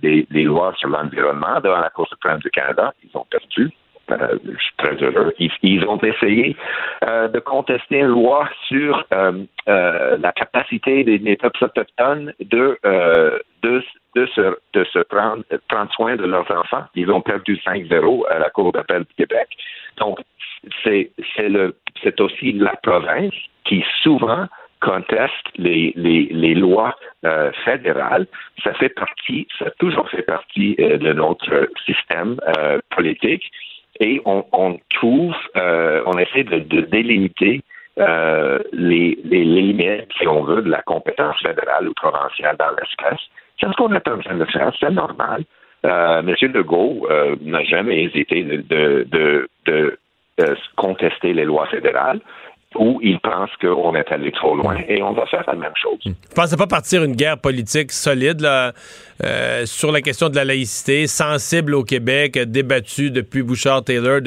des, 0.00 0.26
des, 0.30 0.42
lois 0.42 0.74
sur 0.76 0.88
l'environnement 0.88 1.60
devant 1.62 1.78
la 1.78 1.90
Cour 1.90 2.08
suprême 2.08 2.40
du 2.40 2.50
Canada. 2.50 2.92
Ils 3.04 3.16
ont 3.16 3.26
perdu. 3.30 3.70
Euh, 4.20 4.38
je 4.44 4.62
suis 4.62 4.76
très 4.76 4.94
heureux. 4.96 5.34
Ils, 5.38 5.84
ont 5.86 5.98
essayé 5.98 6.56
euh, 7.04 7.28
de 7.28 7.38
contester 7.38 7.98
une 7.98 8.06
loi 8.06 8.48
sur 8.68 9.04
euh, 9.12 9.44
la 9.66 10.32
capacité 10.32 11.04
des, 11.04 11.36
peuples 11.36 11.64
autochtones 11.64 12.32
de, 12.40 12.78
de, 13.62 13.82
de, 14.14 14.26
se, 14.26 14.56
de 14.72 14.84
se 14.84 14.98
prendre, 15.00 15.42
prendre 15.68 15.92
soin 15.92 16.16
de 16.16 16.24
leurs 16.24 16.50
enfants. 16.50 16.84
Ils 16.94 17.10
ont 17.10 17.20
perdu 17.20 17.56
5-0 17.56 18.28
à 18.30 18.38
la 18.38 18.50
Cour 18.50 18.72
d'appel 18.72 19.04
du 19.04 19.14
Québec. 19.14 19.48
Donc, 19.98 20.20
c'est 20.84 21.10
c'est 21.26 22.20
aussi 22.20 22.52
la 22.52 22.74
province 22.82 23.34
qui 23.64 23.84
souvent 24.02 24.46
conteste 24.80 25.46
les, 25.56 25.92
les, 25.96 26.28
les 26.30 26.54
lois 26.54 26.94
fédérales. 27.64 28.26
Ça 28.62 28.72
fait 28.74 28.88
partie, 28.88 29.46
ça 29.58 29.66
a 29.66 29.70
toujours 29.70 30.08
fait 30.08 30.22
partie 30.22 30.74
de 30.76 31.12
notre 31.12 31.68
système 31.84 32.36
politique 32.90 33.50
et 34.00 34.20
on, 34.24 34.78
trouve, 34.94 35.34
euh, 35.56 36.02
on 36.06 36.18
essaie 36.18 36.44
de, 36.44 36.80
délimiter 36.80 37.62
euh, 37.98 38.58
les, 38.72 39.18
limites, 39.24 40.08
si 40.18 40.26
on 40.26 40.42
veut, 40.44 40.62
de 40.62 40.70
la 40.70 40.82
compétence 40.82 41.36
fédérale 41.42 41.88
ou 41.88 41.92
provinciale 41.94 42.56
dans 42.58 42.70
l'espèce. 42.70 43.20
C'est 43.60 43.66
ce 43.66 43.76
qu'on 43.76 43.92
est 43.94 44.08
en 44.08 44.18
train 44.18 44.36
de 44.36 44.44
faire, 44.46 44.72
c'est 44.80 44.90
normal. 44.90 45.44
Euh, 45.84 46.20
M. 46.20 46.52
Legault 46.52 47.06
euh, 47.10 47.36
n'a 47.42 47.62
jamais 47.64 48.04
hésité 48.04 48.42
de, 48.42 49.06
de, 49.10 49.48
de, 49.66 49.98
contester 50.76 51.34
les 51.34 51.44
lois 51.44 51.66
fédérales 51.66 52.20
où 52.76 53.00
il 53.02 53.18
pense 53.20 53.50
qu'on 53.60 53.94
est 53.94 54.10
allé 54.10 54.32
trop 54.32 54.56
loin 54.56 54.76
et 54.88 55.02
on 55.02 55.12
va 55.12 55.26
faire 55.26 55.44
la 55.46 55.54
même 55.54 55.72
chose. 55.80 55.98
Vous 56.04 56.34
pensez 56.34 56.56
pas 56.56 56.66
partir 56.66 57.04
une 57.04 57.14
guerre 57.14 57.38
politique 57.38 57.92
solide 57.92 58.40
là, 58.40 58.72
euh, 59.24 59.66
sur 59.66 59.92
la 59.92 60.00
question 60.00 60.28
de 60.28 60.36
la 60.36 60.44
laïcité, 60.44 61.06
sensible 61.06 61.74
au 61.74 61.84
Québec, 61.84 62.38
débattue 62.38 63.10
depuis 63.10 63.42
Bouchard-Taylor, 63.42 64.20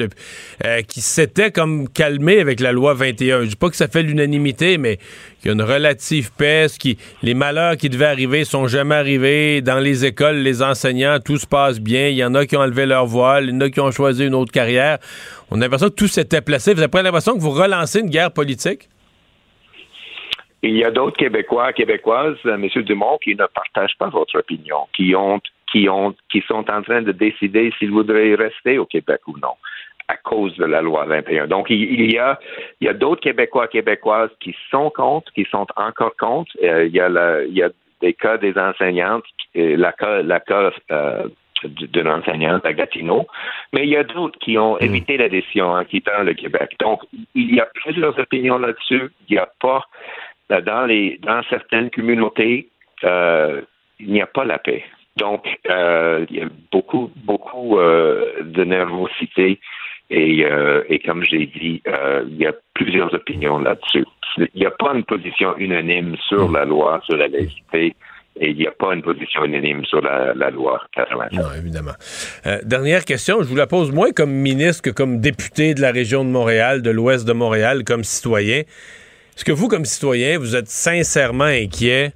euh, 0.64 0.82
qui 0.82 1.00
s'était 1.00 1.50
comme 1.50 1.88
calmé 1.88 2.40
avec 2.40 2.60
la 2.60 2.72
loi 2.72 2.94
21. 2.94 3.42
Je 3.42 3.48
dis 3.48 3.56
pas 3.56 3.68
que 3.68 3.76
ça 3.76 3.88
fait 3.88 4.02
l'unanimité, 4.02 4.78
mais 4.78 4.96
qu'il 5.40 5.46
y 5.46 5.48
a 5.50 5.52
une 5.52 5.62
relative 5.62 6.32
paix, 6.32 6.66
qui, 6.78 6.98
les 7.22 7.34
malheurs 7.34 7.76
qui 7.76 7.90
devaient 7.90 8.06
arriver 8.06 8.44
sont 8.44 8.68
jamais 8.68 8.94
arrivés. 8.94 9.60
Dans 9.60 9.78
les 9.78 10.06
écoles, 10.06 10.36
les 10.36 10.62
enseignants, 10.62 11.18
tout 11.22 11.36
se 11.36 11.46
passe 11.46 11.78
bien. 11.78 12.08
Il 12.08 12.16
y 12.16 12.24
en 12.24 12.34
a 12.34 12.46
qui 12.46 12.56
ont 12.56 12.60
enlevé 12.60 12.86
leur 12.86 13.06
voile, 13.06 13.44
il 13.44 13.50
y 13.50 13.56
en 13.56 13.60
a 13.60 13.70
qui 13.70 13.80
ont 13.80 13.90
choisi 13.90 14.24
une 14.24 14.34
autre 14.34 14.52
carrière. 14.52 14.98
On 15.50 15.56
a 15.56 15.64
l'impression 15.64 15.88
que 15.88 15.94
tout 15.94 16.08
s'était 16.08 16.40
placé. 16.40 16.74
Vous 16.74 16.82
avez 16.82 17.02
l'impression 17.02 17.34
que 17.34 17.40
vous 17.40 17.50
relancez 17.50 18.00
une 18.00 18.10
guerre 18.10 18.32
politique? 18.32 18.88
Il 20.62 20.76
y 20.76 20.84
a 20.84 20.90
d'autres 20.90 21.16
Québécois, 21.16 21.72
Québécoises, 21.72 22.38
euh, 22.46 22.54
M. 22.54 22.68
Dumont, 22.82 23.18
qui 23.22 23.36
ne 23.36 23.46
partagent 23.46 23.96
pas 23.98 24.08
votre 24.08 24.38
opinion, 24.38 24.88
qui 24.96 25.14
ont, 25.14 25.40
qui 25.70 25.88
ont, 25.88 26.14
qui 26.30 26.42
sont 26.48 26.68
en 26.70 26.82
train 26.82 27.02
de 27.02 27.12
décider 27.12 27.72
s'ils 27.78 27.90
voudraient 27.90 28.34
rester 28.34 28.78
au 28.78 28.86
Québec 28.86 29.20
ou 29.28 29.38
non 29.38 29.54
à 30.08 30.16
cause 30.16 30.56
de 30.56 30.64
la 30.64 30.82
loi 30.82 31.04
21. 31.04 31.48
Donc, 31.48 31.66
il, 31.68 32.12
y 32.12 32.18
a, 32.18 32.38
il 32.80 32.86
y 32.86 32.88
a 32.88 32.94
d'autres 32.94 33.22
Québécois, 33.22 33.66
Québécoises 33.66 34.30
qui 34.40 34.54
sont 34.70 34.90
contre, 34.90 35.32
qui 35.32 35.44
sont 35.50 35.66
encore 35.76 36.16
contre. 36.16 36.50
Euh, 36.62 36.86
il, 36.86 36.94
y 36.94 37.00
a 37.00 37.42
il 37.44 37.54
y 37.54 37.62
a 37.62 37.70
des 38.00 38.14
cas 38.14 38.38
des 38.38 38.56
enseignantes, 38.56 39.24
la 39.54 39.92
cas, 39.92 40.22
la 40.22 40.40
cas 40.40 40.70
euh, 40.90 41.28
d'une 41.64 42.08
enseignante 42.08 42.64
à 42.64 42.72
Gatineau, 42.72 43.26
mais 43.72 43.84
il 43.84 43.90
y 43.90 43.96
a 43.96 44.04
d'autres 44.04 44.38
qui 44.38 44.58
ont 44.58 44.76
hmm. 44.76 44.84
évité 44.84 45.16
la 45.16 45.28
décision 45.28 45.72
en 45.72 45.84
quittant 45.84 46.22
le 46.22 46.34
Québec. 46.34 46.76
Donc, 46.80 47.00
il 47.34 47.54
y 47.54 47.60
a 47.60 47.66
plusieurs 47.74 48.18
opinions 48.18 48.58
là-dessus. 48.58 49.10
Il 49.28 49.32
n'y 49.32 49.38
a 49.38 49.48
pas, 49.60 49.84
dans, 50.50 50.86
les, 50.86 51.18
dans 51.22 51.42
certaines 51.48 51.90
communautés, 51.90 52.68
euh, 53.04 53.62
il 53.98 54.12
n'y 54.12 54.22
a 54.22 54.26
pas 54.26 54.44
la 54.44 54.58
paix. 54.58 54.84
Donc, 55.16 55.46
euh, 55.70 56.26
il 56.28 56.36
y 56.36 56.42
a 56.42 56.48
beaucoup, 56.70 57.10
beaucoup 57.16 57.78
euh, 57.78 58.42
de 58.42 58.64
nervosité 58.64 59.58
et, 60.08 60.46
et 60.88 60.98
comme 61.00 61.24
j'ai 61.24 61.46
dit, 61.46 61.82
il 61.84 62.36
y 62.36 62.46
a 62.46 62.52
plusieurs 62.74 63.12
opinions 63.12 63.58
là-dessus. 63.58 64.04
Il 64.38 64.60
n'y 64.60 64.66
a 64.66 64.70
pas 64.70 64.94
une 64.94 65.02
position 65.02 65.56
unanime 65.56 66.14
sur 66.28 66.48
la 66.48 66.64
loi, 66.64 67.00
sur 67.06 67.16
la 67.16 67.26
laïcité 67.26 67.96
et 68.38 68.50
il 68.50 68.56
n'y 68.56 68.66
a 68.66 68.72
pas 68.72 68.92
une 68.94 69.02
position 69.02 69.44
unanime 69.44 69.84
sur 69.86 70.00
la, 70.00 70.50
loi 70.50 70.82
87. 70.94 71.38
Non, 71.38 71.48
évidemment. 71.56 71.94
Euh, 72.46 72.58
dernière 72.64 73.04
question, 73.04 73.42
je 73.42 73.48
vous 73.48 73.56
la 73.56 73.66
pose 73.66 73.92
moins 73.92 74.12
comme 74.12 74.30
ministre 74.30 74.82
que 74.82 74.90
comme 74.90 75.20
député 75.20 75.74
de 75.74 75.80
la 75.80 75.90
région 75.90 76.24
de 76.24 76.30
Montréal, 76.30 76.82
de 76.82 76.90
l'ouest 76.90 77.26
de 77.26 77.32
Montréal, 77.32 77.84
comme 77.84 78.04
citoyen. 78.04 78.58
Est-ce 79.36 79.44
que 79.44 79.52
vous, 79.52 79.68
comme 79.68 79.84
citoyen, 79.84 80.38
vous 80.38 80.54
êtes 80.54 80.68
sincèrement 80.68 81.44
inquiet 81.44 82.12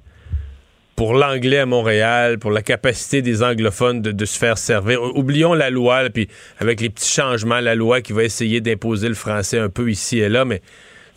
pour 0.95 1.13
l'anglais 1.13 1.59
à 1.59 1.65
Montréal, 1.65 2.37
pour 2.37 2.51
la 2.51 2.61
capacité 2.61 3.23
des 3.23 3.41
anglophones 3.41 4.01
de, 4.01 4.25
se 4.25 4.37
faire 4.37 4.59
servir? 4.59 5.01
Oublions 5.15 5.55
la 5.55 5.71
loi, 5.71 6.09
puis 6.13 6.27
avec 6.59 6.81
les 6.81 6.89
petits 6.89 7.11
changements, 7.11 7.59
la 7.59 7.73
loi 7.73 8.01
qui 8.01 8.13
va 8.13 8.23
essayer 8.23 8.61
d'imposer 8.61 9.07
le 9.07 9.15
français 9.15 9.57
un 9.57 9.69
peu 9.69 9.89
ici 9.89 10.19
et 10.19 10.29
là, 10.29 10.45
mais 10.45 10.61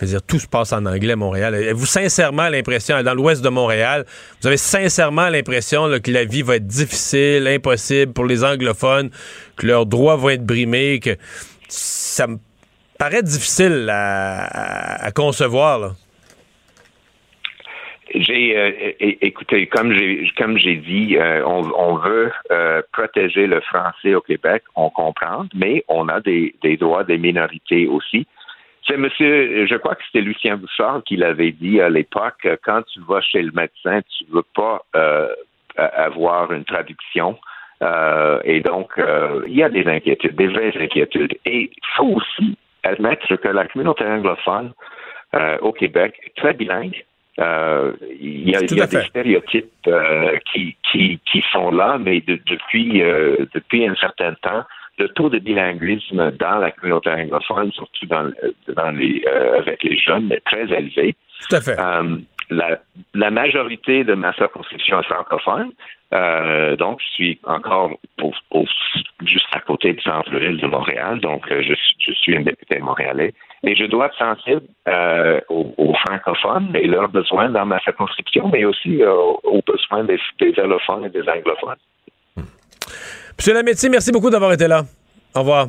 dire, 0.03 0.23
tout 0.23 0.39
se 0.39 0.47
passe 0.47 0.73
en 0.73 0.85
anglais 0.87 1.17
Montréal. 1.17 1.55
Avez-vous 1.55 1.87
sincèrement 1.87 2.49
l'impression, 2.49 3.03
dans 3.03 3.15
l'ouest 3.15 3.43
de 3.43 3.49
Montréal, 3.49 4.05
vous 4.41 4.49
avez 4.49 4.57
sincèrement 4.57 5.29
l'impression 5.29 5.89
que 6.01 6.11
la 6.11 6.25
vie 6.25 6.43
va 6.43 6.57
être 6.57 6.67
difficile, 6.67 7.47
impossible 7.47 8.13
pour 8.13 8.25
les 8.25 8.45
anglophones, 8.45 9.11
que 9.57 9.67
leurs 9.67 9.87
droits 9.87 10.17
vont 10.17 10.31
être 10.31 10.45
brimés, 10.45 11.01
que 11.01 11.17
ça 11.69 12.27
me 12.27 12.39
paraît 12.99 13.23
difficile 13.23 13.89
à, 13.91 15.11
concevoir. 15.15 15.95
J'ai 18.15 18.57
euh, 18.57 18.71
écoutez, 19.01 19.67
comme 19.67 19.93
j'ai 19.93 20.31
comme 20.37 20.57
j'ai 20.57 20.77
dit, 20.77 21.17
euh, 21.17 21.43
on, 21.45 21.97
veut 21.97 22.31
euh, 22.53 22.81
protéger 22.93 23.49
le 23.49 23.61
français 23.61 24.15
au 24.15 24.21
Québec, 24.21 24.63
on 24.77 24.89
comprend, 24.89 25.47
mais 25.53 25.85
on 25.89 26.09
a 26.09 26.21
des 26.21 26.55
droits 26.79 27.03
des 27.03 27.19
minorités 27.19 27.89
aussi. 27.89 28.27
C'est 28.87 28.99
monsieur, 28.99 29.67
je 29.67 29.77
crois 29.77 29.95
que 29.95 30.03
c'était 30.07 30.21
Lucien 30.21 30.57
Bouchard 30.57 31.03
qui 31.05 31.17
l'avait 31.17 31.53
dit 31.53 31.81
à 31.81 31.89
l'époque, 31.89 32.47
quand 32.63 32.83
tu 32.83 33.01
vas 33.09 33.23
chez 33.23 33.41
le 33.41 33.53
médecin, 33.53 34.01
tu 34.19 34.25
veux 34.31 34.45
pas 34.55 34.85
euh, 34.95 35.29
avoir 35.77 36.53
une 36.53 36.65
traduction. 36.65 37.39
Euh, 37.83 38.41
et 38.45 38.61
donc, 38.61 38.93
euh, 38.99 39.43
il 39.49 39.55
y 39.55 39.63
a 39.63 39.69
des 39.69 39.87
inquiétudes, 39.87 40.37
des 40.37 40.49
vraies 40.49 40.73
inquiétudes. 40.79 41.37
Et 41.47 41.71
il 41.73 41.87
faut 41.97 42.17
aussi 42.17 42.59
admettre 42.83 43.35
que 43.37 43.49
la 43.49 43.67
communauté 43.67 44.05
anglophone 44.05 44.73
au 45.63 45.73
Québec 45.73 46.15
est 46.25 46.37
très 46.37 46.55
bilingue. 46.55 47.05
il 47.39 48.49
y 48.49 48.55
a, 48.55 48.61
des 48.61 49.03
stéréotypes 49.03 49.91
qui, 50.53 50.77
qui, 50.93 51.19
qui 51.29 51.45
sont 51.51 51.73
là, 51.73 51.99
mais 51.99 52.21
depuis, 52.21 53.03
depuis 53.53 53.89
un 53.89 53.97
certain 53.97 54.35
temps, 54.35 54.65
le 54.99 55.09
taux 55.09 55.29
de 55.29 55.39
bilinguisme 55.39 56.31
dans 56.33 56.59
la 56.59 56.71
communauté 56.71 57.11
anglophone, 57.11 57.73
surtout 57.73 58.07
dans, 58.07 58.31
dans 58.69 58.91
les, 58.91 59.25
euh, 59.27 59.59
avec 59.59 59.83
les 59.83 59.97
jeunes, 59.99 60.31
est 60.33 60.45
très 60.45 60.65
élevé. 60.73 61.17
Tout 61.49 61.57
à 61.57 61.61
fait. 61.61 61.79
Euh, 61.79 62.17
la, 62.51 62.79
la, 63.15 63.31
majorité 63.31 64.05
de 64.05 64.15
ma 64.15 64.33
circonscription 64.35 65.01
est 65.01 65.05
francophone. 65.05 65.73
Euh, 66.13 66.77
donc, 66.77 67.01
je 67.01 67.07
suis 67.15 67.41
encore 67.45 67.91
juste 69.25 69.47
à 69.53 69.61
côté 69.61 69.95
du 69.95 70.03
centre-ville 70.03 70.59
de 70.59 70.67
Montréal. 70.67 71.21
Donc, 71.21 71.51
euh, 71.51 71.63
je, 71.63 71.75
je, 71.99 72.13
suis 72.13 72.37
un 72.37 72.43
député 72.43 72.79
montréalais. 72.79 73.35
Et 73.65 73.75
je 73.75 73.85
dois 73.87 74.07
être 74.07 74.19
sensible 74.19 74.63
euh, 74.89 75.41
aux, 75.49 75.95
francophones 76.07 76.71
et 76.75 76.87
leurs 76.87 77.09
besoins 77.09 77.49
dans 77.49 77.65
ma 77.65 77.81
circonscription, 77.81 78.49
mais 78.53 78.65
aussi 78.65 79.03
euh, 79.03 79.13
aux 79.13 79.63
besoins 79.67 80.05
des, 80.05 80.21
des 80.39 80.59
allophones 80.61 81.07
et 81.07 81.11
des 81.11 81.27
anglophones. 81.29 81.79
Monsieur 83.39 83.55
Lametti, 83.55 83.89
merci 83.91 84.13
beaucoup 84.13 84.31
d'avoir 84.31 84.53
été 84.53 84.67
là. 84.69 84.85
Au 85.35 85.41
revoir. 85.41 85.69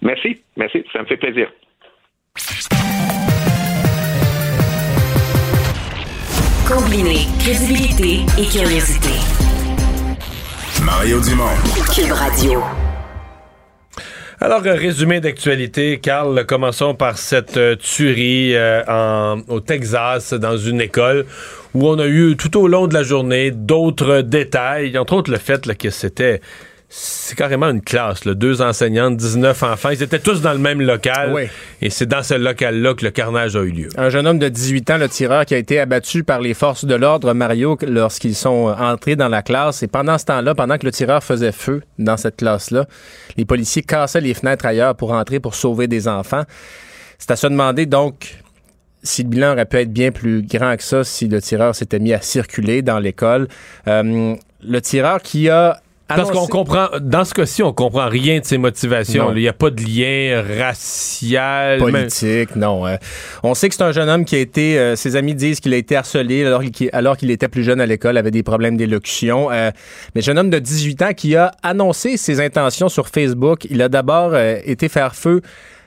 Merci, 0.00 0.40
merci, 0.56 0.84
ça 0.92 1.00
me 1.00 1.06
fait 1.06 1.16
plaisir. 1.16 1.48
Combiner 6.68 7.26
crédibilité 7.38 8.20
et 8.38 8.46
curiosité. 8.46 9.10
Mario 10.84 11.20
Dumont. 11.20 11.56
Cube 11.94 12.12
Radio. 12.12 12.62
Alors, 14.40 14.62
résumé 14.62 15.20
d'actualité, 15.20 16.00
Carl, 16.00 16.44
commençons 16.46 16.96
par 16.96 17.16
cette 17.16 17.56
euh, 17.56 17.76
tuerie 17.76 18.56
euh, 18.56 18.82
en, 18.88 19.42
au 19.46 19.60
Texas 19.60 20.32
dans 20.32 20.56
une 20.56 20.80
école 20.80 21.26
où 21.74 21.88
on 21.88 21.96
a 22.00 22.06
eu 22.08 22.36
tout 22.36 22.58
au 22.58 22.66
long 22.66 22.88
de 22.88 22.94
la 22.94 23.04
journée 23.04 23.52
d'autres 23.52 24.20
détails, 24.22 24.98
entre 24.98 25.12
autres 25.12 25.30
le 25.30 25.38
fait 25.38 25.64
là, 25.66 25.76
que 25.76 25.90
c'était 25.90 26.40
c'est 26.94 27.38
carrément 27.38 27.70
une 27.70 27.80
classe, 27.80 28.26
là. 28.26 28.34
deux 28.34 28.60
enseignantes, 28.60 29.16
19 29.16 29.62
enfants. 29.62 29.88
Ils 29.88 30.02
étaient 30.02 30.18
tous 30.18 30.42
dans 30.42 30.52
le 30.52 30.58
même 30.58 30.82
local. 30.82 31.32
Oui. 31.32 31.44
Et 31.80 31.88
c'est 31.88 32.04
dans 32.04 32.22
ce 32.22 32.34
local-là 32.34 32.92
que 32.92 33.06
le 33.06 33.10
carnage 33.10 33.56
a 33.56 33.60
eu 33.60 33.70
lieu. 33.70 33.88
Un 33.96 34.10
jeune 34.10 34.26
homme 34.26 34.38
de 34.38 34.50
18 34.50 34.90
ans, 34.90 34.98
le 34.98 35.08
tireur, 35.08 35.46
qui 35.46 35.54
a 35.54 35.56
été 35.56 35.80
abattu 35.80 36.22
par 36.22 36.42
les 36.42 36.52
forces 36.52 36.84
de 36.84 36.94
l'ordre, 36.94 37.32
Mario, 37.32 37.78
lorsqu'ils 37.88 38.34
sont 38.34 38.74
entrés 38.78 39.16
dans 39.16 39.30
la 39.30 39.40
classe. 39.40 39.82
Et 39.82 39.86
pendant 39.86 40.18
ce 40.18 40.26
temps-là, 40.26 40.54
pendant 40.54 40.76
que 40.76 40.84
le 40.84 40.92
tireur 40.92 41.24
faisait 41.24 41.50
feu 41.50 41.82
dans 41.98 42.18
cette 42.18 42.36
classe-là, 42.36 42.84
les 43.38 43.46
policiers 43.46 43.82
cassaient 43.82 44.20
les 44.20 44.34
fenêtres 44.34 44.66
ailleurs 44.66 44.94
pour 44.94 45.12
entrer, 45.12 45.40
pour 45.40 45.54
sauver 45.54 45.86
des 45.86 46.08
enfants. 46.08 46.42
C'est 47.18 47.30
à 47.30 47.36
se 47.36 47.46
demander, 47.46 47.86
donc, 47.86 48.36
si 49.02 49.22
le 49.22 49.30
bilan 49.30 49.52
aurait 49.52 49.64
pu 49.64 49.78
être 49.78 49.92
bien 49.94 50.12
plus 50.12 50.42
grand 50.42 50.76
que 50.76 50.82
ça 50.82 51.04
si 51.04 51.26
le 51.26 51.40
tireur 51.40 51.74
s'était 51.74 52.00
mis 52.00 52.12
à 52.12 52.20
circuler 52.20 52.82
dans 52.82 52.98
l'école. 52.98 53.48
Euh, 53.88 54.34
le 54.62 54.80
tireur 54.82 55.22
qui 55.22 55.48
a 55.48 55.80
parce 56.16 56.30
qu'on 56.30 56.46
comprend, 56.46 56.88
dans 57.00 57.24
ce 57.24 57.34
cas-ci, 57.34 57.62
on 57.62 57.72
comprend 57.72 58.08
rien 58.08 58.40
de 58.40 58.44
ses 58.44 58.58
motivations. 58.58 59.32
Il 59.34 59.40
n'y 59.40 59.48
a 59.48 59.52
pas 59.52 59.70
de 59.70 59.82
lien 59.82 60.42
racial. 60.58 61.78
Politique, 61.78 62.56
non. 62.56 62.86
Hein. 62.86 62.98
on 63.42 63.54
sait 63.54 63.68
que 63.68 63.74
c'est 63.74 63.82
un 63.82 63.92
jeune 63.92 64.08
homme 64.08 64.24
qui 64.24 64.36
a 64.36 64.38
été, 64.38 64.78
euh, 64.78 64.96
ses 64.96 65.16
amis 65.16 65.34
disent 65.34 65.60
qu'il 65.60 65.74
a 65.74 65.76
été 65.76 65.96
harcelé 65.96 66.44
alors 66.92 67.16
qu'il 67.16 67.30
était 67.30 67.48
plus 67.48 67.64
jeune 67.64 67.80
à 67.80 67.86
l'école, 67.86 68.16
avait 68.16 68.30
des 68.30 68.42
problèmes 68.42 68.76
d'élocution. 68.76 69.50
Euh, 69.50 69.70
mais 70.14 70.22
jeune 70.22 70.38
homme 70.38 70.50
de 70.50 70.58
18 70.58 71.02
ans 71.02 71.12
qui 71.14 71.36
a 71.36 71.52
annoncé 71.62 72.16
ses 72.16 72.40
intentions 72.40 72.88
sur 72.88 73.08
Facebook. 73.08 73.66
Il 73.70 73.82
a 73.82 73.88
d'abord 73.88 74.30
euh, 74.34 74.56
été 74.64 74.88
faire 74.88 75.14
feu 75.14 75.42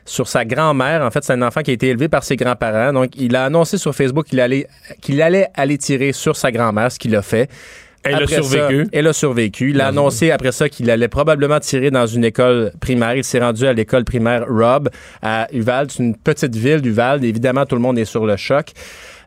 sur 0.06 0.28
sa 0.28 0.46
grand-mère. 0.46 1.02
En 1.02 1.12
fait, 1.12 1.24
c'est 1.24 1.34
un 1.34 1.42
enfant 1.42 1.62
qui 1.62 1.72
a 1.72 1.74
été 1.74 1.88
élevé 1.88 2.08
par 2.08 2.24
ses 2.24 2.36
grands-parents. 2.36 2.94
Donc, 2.94 3.12
il 3.18 3.36
a 3.36 3.46
annoncé 3.46 3.78
sur 3.78 3.94
Facebook 3.94 4.28
qu'il 4.28 4.40
allait, 4.40 4.68
qu'il 5.02 5.22
allait 5.22 5.48
aller 5.56 5.78
tirer 5.78 6.14
sur 6.14 6.36
sa 6.36 6.52
grand-mère, 6.52 6.92
ce 6.92 7.00
qu'il 7.00 7.16
a 7.16 7.22
fait. 7.22 7.50
Elle 8.06 8.24
a 8.24 8.28
survécu. 8.28 8.88
elle 8.92 9.08
a 9.08 9.14
survécu. 9.14 9.70
Il 9.72 9.82
a 9.82 9.88
annoncé 9.88 10.32
après 10.32 10.52
ça 10.52 10.70
qu'il 10.70 10.90
allait 10.90 11.08
probablement 11.08 11.60
tirer 11.60 11.92
dans 11.92 12.06
une 12.06 12.24
école 12.24 12.72
primaire. 12.80 13.16
Il 13.16 13.24
s'est 13.24 13.40
rendu 13.40 13.66
à 13.66 13.74
l'école 13.74 14.06
primaire 14.06 14.46
Rob 14.48 14.90
à 15.22 15.48
Uvalde. 15.52 15.92
C'est 15.92 16.04
une 16.04 16.16
petite 16.16 16.56
ville 16.56 16.82
d'Uvalde. 16.82 17.24
Évidemment, 17.24 17.66
tout 17.66 17.76
le 17.76 17.82
monde 17.82 17.98
est 17.98 18.06
sur 18.06 18.26
le 18.26 18.38
choc. 18.38 18.68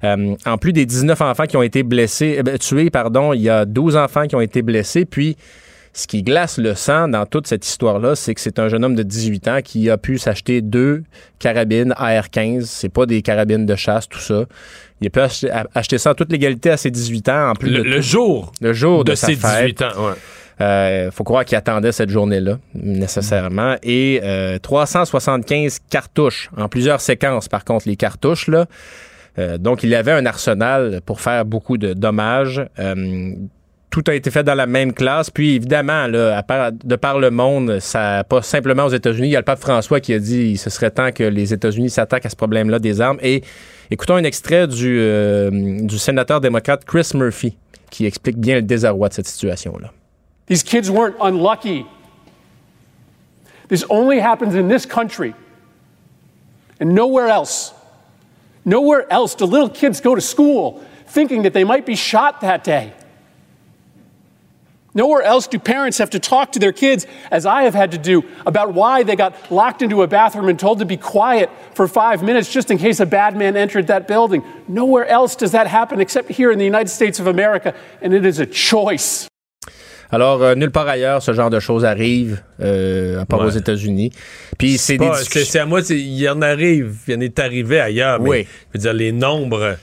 Euh, 0.04 0.36
en 0.46 0.58
plus 0.58 0.72
des 0.72 0.86
19 0.86 1.20
enfants 1.20 1.46
qui 1.46 1.56
ont 1.56 1.62
été 1.62 1.82
blessés, 1.82 2.36
euh, 2.38 2.42
ben, 2.42 2.58
tués, 2.58 2.90
pardon, 2.90 3.32
il 3.32 3.42
y 3.42 3.48
a 3.48 3.64
12 3.64 3.96
enfants 3.96 4.26
qui 4.26 4.36
ont 4.36 4.40
été 4.40 4.62
blessés. 4.62 5.04
Puis, 5.04 5.36
ce 5.98 6.06
qui 6.06 6.22
glace 6.22 6.58
le 6.58 6.76
sang 6.76 7.08
dans 7.08 7.26
toute 7.26 7.48
cette 7.48 7.66
histoire-là, 7.66 8.14
c'est 8.14 8.32
que 8.32 8.40
c'est 8.40 8.60
un 8.60 8.68
jeune 8.68 8.84
homme 8.84 8.94
de 8.94 9.02
18 9.02 9.48
ans 9.48 9.58
qui 9.64 9.90
a 9.90 9.98
pu 9.98 10.16
s'acheter 10.16 10.60
deux 10.60 11.02
carabines 11.40 11.92
AR-15. 11.96 12.66
C'est 12.66 12.88
pas 12.88 13.04
des 13.04 13.20
carabines 13.20 13.66
de 13.66 13.74
chasse, 13.74 14.08
tout 14.08 14.20
ça. 14.20 14.44
Il 15.00 15.08
a 15.08 15.10
pu 15.10 15.18
acheter, 15.74 15.98
ça 15.98 16.12
en 16.12 16.14
toute 16.14 16.30
légalité 16.30 16.70
à 16.70 16.76
ses 16.76 16.92
18 16.92 17.28
ans. 17.30 17.50
En 17.50 17.54
plus 17.54 17.70
le, 17.70 17.78
de 17.78 17.82
le 17.82 18.00
jour. 18.00 18.52
Le 18.60 18.72
jour 18.72 19.02
de, 19.02 19.10
de 19.10 19.16
ses 19.16 19.34
18 19.34 19.82
ans, 19.82 20.06
ouais. 20.06 20.14
Euh, 20.60 21.10
faut 21.10 21.24
croire 21.24 21.44
qu'il 21.44 21.58
attendait 21.58 21.90
cette 21.90 22.10
journée-là, 22.10 22.58
nécessairement. 22.74 23.74
Et 23.82 24.20
euh, 24.22 24.58
375 24.60 25.80
cartouches, 25.90 26.48
en 26.56 26.68
plusieurs 26.68 27.00
séquences, 27.00 27.48
par 27.48 27.64
contre, 27.64 27.88
les 27.88 27.96
cartouches, 27.96 28.46
là. 28.46 28.66
Euh, 29.38 29.58
donc, 29.58 29.82
il 29.82 29.92
avait 29.96 30.12
un 30.12 30.26
arsenal 30.26 31.00
pour 31.04 31.20
faire 31.20 31.44
beaucoup 31.44 31.76
de 31.76 31.92
dommages. 31.92 32.64
Tout 33.98 34.12
a 34.12 34.14
été 34.14 34.30
fait 34.30 34.44
dans 34.44 34.54
la 34.54 34.66
même 34.66 34.92
classe. 34.92 35.28
Puis 35.28 35.56
évidemment, 35.56 36.06
de 36.08 36.96
par 36.96 37.18
le 37.18 37.32
monde, 37.32 37.80
ça 37.80 38.22
pas 38.22 38.42
simplement 38.42 38.84
aux 38.84 38.90
États-Unis. 38.90 39.26
Il 39.26 39.32
y 39.32 39.36
a 39.36 39.40
le 39.40 39.44
pape 39.44 39.58
François 39.58 39.98
qui 39.98 40.14
a 40.14 40.20
dit 40.20 40.56
ce 40.56 40.70
serait 40.70 40.92
temps 40.92 41.10
que 41.10 41.24
les 41.24 41.52
États-Unis 41.52 41.90
s'attaquent 41.90 42.26
à 42.26 42.28
ce 42.30 42.36
problème-là 42.36 42.78
des 42.78 43.00
armes. 43.00 43.18
Et 43.22 43.42
écoutons 43.90 44.14
un 44.14 44.22
extrait 44.22 44.68
du, 44.68 45.00
euh, 45.00 45.50
du 45.50 45.98
sénateur 45.98 46.40
démocrate 46.40 46.84
Chris 46.84 47.10
Murphy 47.14 47.56
qui 47.90 48.06
explique 48.06 48.36
bien 48.36 48.54
le 48.54 48.62
désarroi 48.62 49.08
de 49.08 49.14
cette 49.14 49.26
situation-là. 49.26 49.90
These 50.46 50.62
kids 50.62 50.88
weren't 50.88 51.16
unlucky. 51.20 51.84
This 53.68 53.84
only 53.90 54.20
happens 54.20 54.54
in 54.54 54.68
this 54.68 54.86
country 54.86 55.34
and 56.80 56.94
nowhere 56.94 57.26
else. 57.26 57.74
Nowhere 58.64 59.12
else 59.12 59.34
do 59.34 59.44
little 59.44 59.68
kids 59.68 60.00
go 60.00 60.14
to 60.14 60.20
school 60.20 60.80
thinking 61.08 61.42
that 61.42 61.50
they 61.50 61.64
might 61.64 61.84
be 61.84 61.96
shot 61.96 62.40
that 62.42 62.62
day. 62.62 62.92
Nowhere 64.98 65.22
else 65.22 65.46
do 65.46 65.60
parents 65.60 65.96
have 65.98 66.10
to 66.10 66.18
talk 66.18 66.50
to 66.54 66.58
their 66.58 66.72
kids, 66.72 67.06
as 67.30 67.46
I 67.46 67.62
have 67.62 67.76
had 67.82 67.92
to 67.92 67.98
do, 67.98 68.24
about 68.46 68.74
why 68.74 69.04
they 69.04 69.14
got 69.14 69.32
locked 69.48 69.80
into 69.80 70.02
a 70.02 70.08
bathroom 70.08 70.48
and 70.48 70.58
told 70.58 70.80
to 70.80 70.84
be 70.84 70.96
quiet 70.96 71.50
for 71.72 71.86
five 71.86 72.24
minutes 72.24 72.52
just 72.52 72.68
in 72.72 72.78
case 72.78 72.98
a 72.98 73.06
bad 73.06 73.36
man 73.36 73.56
entered 73.56 73.86
that 73.86 74.08
building. 74.08 74.42
Nowhere 74.66 75.06
else 75.06 75.36
does 75.36 75.52
that 75.52 75.68
happen 75.68 76.00
except 76.00 76.28
here 76.32 76.50
in 76.50 76.58
the 76.58 76.64
United 76.64 76.90
States 76.90 77.20
of 77.20 77.28
America, 77.28 77.74
and 78.02 78.12
it 78.12 78.26
is 78.26 78.40
a 78.40 78.46
choice. 78.46 79.28
Alors, 80.10 80.42
euh, 80.42 80.56
nulle 80.56 80.72
part 80.72 80.88
ailleurs, 80.88 81.22
ce 81.22 81.32
genre 81.32 81.50
de 81.50 81.60
choses 81.60 81.84
arrive, 81.84 82.42
euh, 82.60 83.20
à 83.20 83.24
part 83.24 83.38
ouais. 83.40 83.46
aux 83.46 83.50
États-Unis. 83.50 84.10
Puis 84.58 84.78
c'est 84.78 84.96
des 84.96 85.10
discussions... 85.10 85.52
C'est 85.52 85.60
à 85.60 85.66
moi, 85.66 85.80
il 85.90 86.18
y 86.18 86.28
en 86.28 86.42
arrive, 86.42 86.96
il 87.06 87.14
y 87.14 87.16
en 87.16 87.20
est 87.20 87.38
arrivé 87.38 87.78
ailleurs. 87.78 88.20
Mais, 88.20 88.28
Oui. 88.28 88.46
Je 88.74 88.78
veux 88.78 88.82
dire, 88.82 88.94
les 88.94 89.12
nombres... 89.12 89.76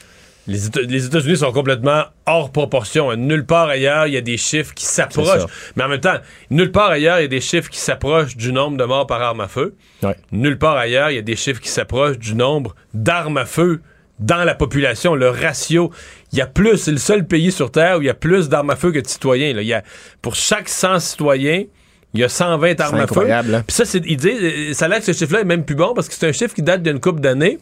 Les, 0.48 0.68
Éta- 0.70 0.82
les 0.82 1.06
États-Unis 1.08 1.38
sont 1.38 1.52
complètement 1.52 2.04
hors 2.28 2.52
proportion. 2.52 3.16
Nulle 3.16 3.46
part 3.46 3.68
ailleurs, 3.68 4.06
il 4.08 4.14
y 4.14 4.18
a 4.18 4.22
des 4.22 4.38
chiffres 4.38 4.74
qui 4.76 4.86
s'approchent. 4.86 5.28
Mais 5.76 5.84
en 5.84 5.88
même 5.90 6.00
temps, 6.00 6.18
nulle 6.52 6.72
part 6.72 6.90
ailleurs, 6.92 7.20
il 7.20 7.24
y 7.24 7.26
a 7.26 7.30
des 7.30 7.42
chiffres 7.42 7.70
qui 7.70 7.80
s'approchent 7.80 8.38
du 8.38 8.52
nombre 8.54 8.78
de 8.78 8.84
morts 8.84 9.08
par 9.08 9.22
arme 9.22 9.42
à 9.42 9.48
feu. 9.48 9.74
Ouais. 10.04 10.16
Nulle 10.32 10.58
part 10.60 10.78
ailleurs, 10.78 11.10
il 11.10 11.16
y 11.16 11.20
a 11.20 11.24
des 11.24 11.36
chiffres 11.36 11.60
qui 11.62 11.70
s'approchent 11.70 12.20
du 12.20 12.36
nombre 12.36 12.76
d'armes 12.94 13.38
à 13.38 13.46
feu 13.46 13.82
dans 14.20 14.44
la 14.44 14.54
population. 14.56 15.16
Le 15.16 15.30
ratio, 15.30 15.92
il 16.32 16.38
y 16.38 16.42
a 16.42 16.48
plus, 16.48 16.78
c'est 16.78 16.92
le 16.92 16.98
seul 16.98 17.26
pays 17.26 17.52
sur 17.52 17.72
Terre 17.72 17.98
où 17.98 18.02
il 18.02 18.06
y 18.06 18.10
a 18.10 18.14
plus 18.14 18.48
d'armes 18.48 18.70
à 18.70 18.76
feu 18.76 18.92
que 18.92 19.00
de 19.00 19.08
citoyens. 19.08 19.54
là. 19.54 19.62
Il 19.62 19.68
y 19.68 19.74
a, 19.74 19.84
pour 20.22 20.36
chaque 20.36 20.70
100 20.70 21.00
citoyens, 21.00 21.64
il 22.14 22.20
y 22.22 22.24
a 22.24 22.30
120 22.30 22.80
armes 22.80 22.96
à 22.96 22.98
feu. 23.00 23.04
incroyable, 23.04 23.56
hein. 23.56 23.64
Puis 23.68 23.76
ça, 23.76 23.84
c'est, 23.84 24.02
il 24.06 24.16
dit, 24.16 24.30
euh, 24.30 24.74
ça 24.74 24.86
a 24.86 24.88
l'air 24.88 25.00
que 25.00 25.06
ce 25.06 25.12
chiffre-là 25.12 25.42
est 25.42 25.46
même 25.46 25.66
plus 25.66 25.76
bon 25.76 25.94
parce 25.94 26.08
que 26.08 26.14
c'est 26.14 26.28
un 26.28 26.32
chiffre 26.32 26.54
qui 26.54 26.62
date 26.62 26.82
d'une 26.84 27.00
couple 27.02 27.20
d'années. 27.20 27.58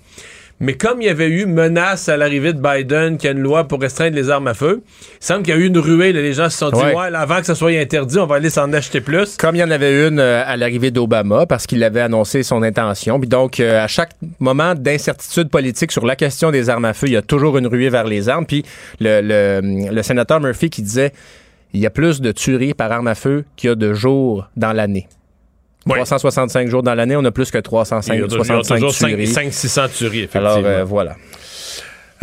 Mais 0.60 0.74
comme 0.76 1.02
il 1.02 1.06
y 1.06 1.10
avait 1.10 1.28
eu 1.28 1.46
menace 1.46 2.08
à 2.08 2.16
l'arrivée 2.16 2.54
de 2.54 2.60
Biden, 2.62 3.18
qu'il 3.18 3.30
y 3.30 3.34
a 3.34 3.36
une 3.36 3.42
loi 3.42 3.68
pour 3.68 3.82
restreindre 3.82 4.16
les 4.16 4.30
armes 4.30 4.48
à 4.48 4.54
feu, 4.54 4.82
il 4.86 5.26
semble 5.26 5.44
qu'il 5.44 5.54
y 5.54 5.58
a 5.58 5.60
eu 5.60 5.66
une 5.66 5.78
ruée. 5.78 6.14
là. 6.14 6.22
les 6.22 6.34
gens 6.34 6.50
se 6.50 6.58
sont 6.58 6.70
dit, 6.70 6.80
Ouais. 6.80 6.96
ouais, 6.96 7.10
là, 7.10 7.20
avant 7.22 7.40
que 7.40 7.46
ça 7.46 7.56
soit 7.56 7.72
interdit, 7.72 8.18
on 8.20 8.26
va 8.28 8.36
aller 8.36 8.50
s'en 8.50 8.72
acheter 8.72 9.02
plus. 9.02 9.36
Comme 9.38 9.56
il 9.56 9.60
y 9.60 9.64
en 9.64 9.72
avait 9.72 10.08
une 10.08 10.20
euh, 10.20 10.44
à 10.46 10.56
l'arrivée 10.56 10.92
d'Obama, 10.92 11.46
parce 11.48 11.68
qu'il 11.68 11.84
avait 11.84 12.02
annoncé 12.02 12.44
son 12.44 12.64
intention. 12.64 13.20
Puis 13.20 13.28
donc, 13.28 13.60
euh, 13.60 13.84
à 13.84 13.88
chaque 13.88 14.12
moment 14.40 14.74
d'incertitude 14.76 15.50
politique 15.50 15.92
sur 15.92 16.06
la 16.06 16.16
question 16.16 16.52
des 16.52 16.70
armes 16.70 16.86
à 16.86 16.94
feu, 16.94 17.08
il 17.08 17.14
y 17.14 17.18
a 17.18 17.22
toujours 17.22 17.58
une 17.58 17.68
ruée 17.68 17.90
vers 17.90 18.06
les 18.06 18.30
armes. 18.30 18.46
Puis 18.46 18.64
le, 19.02 19.22
le, 19.22 19.90
le 19.94 20.04
sénateur 20.04 20.40
Murphy 20.40 20.70
qui 20.70 20.82
disait 20.82 21.12
il 21.74 21.82
y 21.82 21.86
a 21.88 21.90
plus 21.90 22.22
de 22.22 22.32
tueries 22.32 22.74
par 22.76 22.92
arme 22.92 23.08
à 23.08 23.16
feu 23.16 23.44
qu'il 23.56 23.70
y 23.70 23.72
a 23.72 23.76
de 23.76 23.94
jours 23.94 24.48
dans 24.56 24.72
l'année. 24.74 25.08
Ouais. 25.86 25.96
365 25.98 26.70
jours 26.70 26.84
dans 26.84 26.96
l'année, 26.96 27.16
on 27.16 27.26
a 27.26 27.32
plus 27.32 27.52
que 27.52 27.58
Il 27.58 27.60
y 27.60 27.60
a 27.60 27.64
365 27.64 28.30
toujours 28.30 28.46
65 28.46 29.08
tueries. 29.08 29.26
500-600 29.26 29.90
tueries, 29.98 30.20
effectivement. 30.24 30.50
Alors, 30.50 30.66
euh, 30.66 30.84
voilà. 30.84 31.16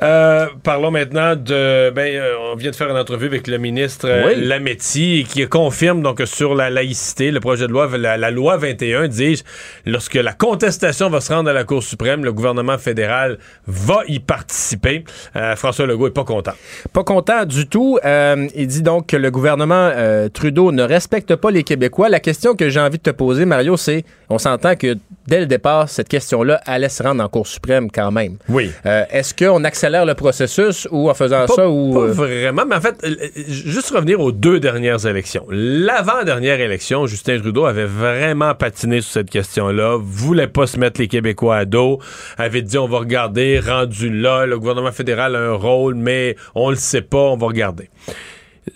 Euh, 0.02 0.46
parlons 0.62 0.90
maintenant 0.90 1.36
de. 1.36 1.90
Ben, 1.90 2.14
euh, 2.14 2.34
on 2.52 2.56
vient 2.56 2.70
de 2.70 2.76
faire 2.76 2.88
une 2.88 2.96
entrevue 2.96 3.26
avec 3.26 3.46
le 3.46 3.58
ministre 3.58 4.08
euh, 4.08 4.28
Oui. 4.28 4.46
Lametti 4.46 5.26
qui 5.28 5.46
confirme 5.46 6.00
donc 6.00 6.22
sur 6.24 6.54
la 6.54 6.70
laïcité, 6.70 7.30
le 7.30 7.40
projet 7.40 7.66
de 7.66 7.72
loi, 7.72 7.88
la, 7.98 8.16
la 8.16 8.30
loi 8.30 8.56
21, 8.56 9.08
dis 9.08 9.42
lorsque 9.84 10.14
la 10.14 10.32
contestation 10.32 11.10
va 11.10 11.20
se 11.20 11.32
rendre 11.32 11.50
à 11.50 11.52
la 11.52 11.64
Cour 11.64 11.82
suprême, 11.82 12.24
le 12.24 12.32
gouvernement 12.32 12.78
fédéral 12.78 13.38
va 13.66 14.00
y 14.08 14.20
participer. 14.20 15.04
Euh, 15.36 15.54
François 15.56 15.86
Legault 15.86 16.06
est 16.06 16.12
pas 16.12 16.24
content. 16.24 16.52
Pas 16.92 17.04
content 17.04 17.44
du 17.44 17.66
tout. 17.66 17.98
Il 18.04 18.66
dit 18.66 18.82
donc 18.82 19.08
que 19.08 19.16
le 19.16 19.30
gouvernement 19.30 19.90
Trudeau 20.32 20.72
ne 20.72 20.82
respecte 20.82 21.34
pas 21.36 21.50
les 21.50 21.62
Québécois. 21.62 22.08
La 22.08 22.20
question 22.20 22.54
que 22.54 22.70
j'ai 22.70 22.80
envie 22.80 22.98
de 22.98 23.02
te 23.02 23.10
poser, 23.10 23.44
Mario, 23.44 23.76
c'est, 23.76 24.04
on 24.28 24.38
s'entend 24.38 24.76
que 24.76 24.96
dès 25.26 25.40
le 25.40 25.46
départ, 25.46 25.88
cette 25.88 26.08
question-là 26.08 26.60
allait 26.64 26.88
se 26.88 27.02
rendre 27.02 27.22
en 27.22 27.28
Cour 27.28 27.46
suprême 27.46 27.90
quand 27.90 28.10
même. 28.10 28.36
Oui. 28.48 28.70
Est-ce 28.84 29.34
qu'on 29.34 29.62
accélère 29.64 29.89
accélère 29.90 30.06
le 30.06 30.14
processus 30.14 30.86
ou 30.90 31.10
en 31.10 31.14
faisant 31.14 31.46
Pas, 31.46 31.54
ça 31.54 31.68
ou. 31.68 31.92
pas 31.94 32.00
euh, 32.00 32.12
vraiment, 32.12 32.62
mais 32.66 32.76
en 32.76 32.80
fait, 32.80 32.96
euh, 33.04 33.14
juste 33.48 33.90
revenir 33.90 34.20
aux 34.20 34.30
deux 34.32 34.60
dernières 34.60 35.04
élections. 35.06 35.44
L'avant-dernière 35.50 36.60
élection, 36.60 37.06
Justin 37.06 37.38
Trudeau 37.40 37.64
avait 37.64 37.86
vraiment 37.86 38.54
patiné 38.54 39.00
sur 39.00 39.12
cette 39.12 39.30
question-là, 39.30 39.96
voulait 40.00 40.46
pas 40.46 40.66
se 40.66 40.78
mettre 40.78 41.00
les 41.00 41.08
Québécois 41.08 41.56
à 41.56 41.64
dos, 41.64 41.98
avait 42.38 42.62
dit 42.62 42.78
on 42.78 42.86
va 42.88 42.98
regarder, 42.98 43.58
rendu 43.60 44.10
là, 44.10 44.46
le 44.46 44.58
gouvernement 44.58 44.92
fédéral 44.92 45.34
a 45.34 45.40
un 45.40 45.54
rôle, 45.54 45.94
mais 45.96 46.36
on 46.54 46.70
le 46.70 46.76
sait 46.76 47.02
pas, 47.02 47.18
on 47.18 47.36
va 47.36 47.46
regarder. 47.48 47.90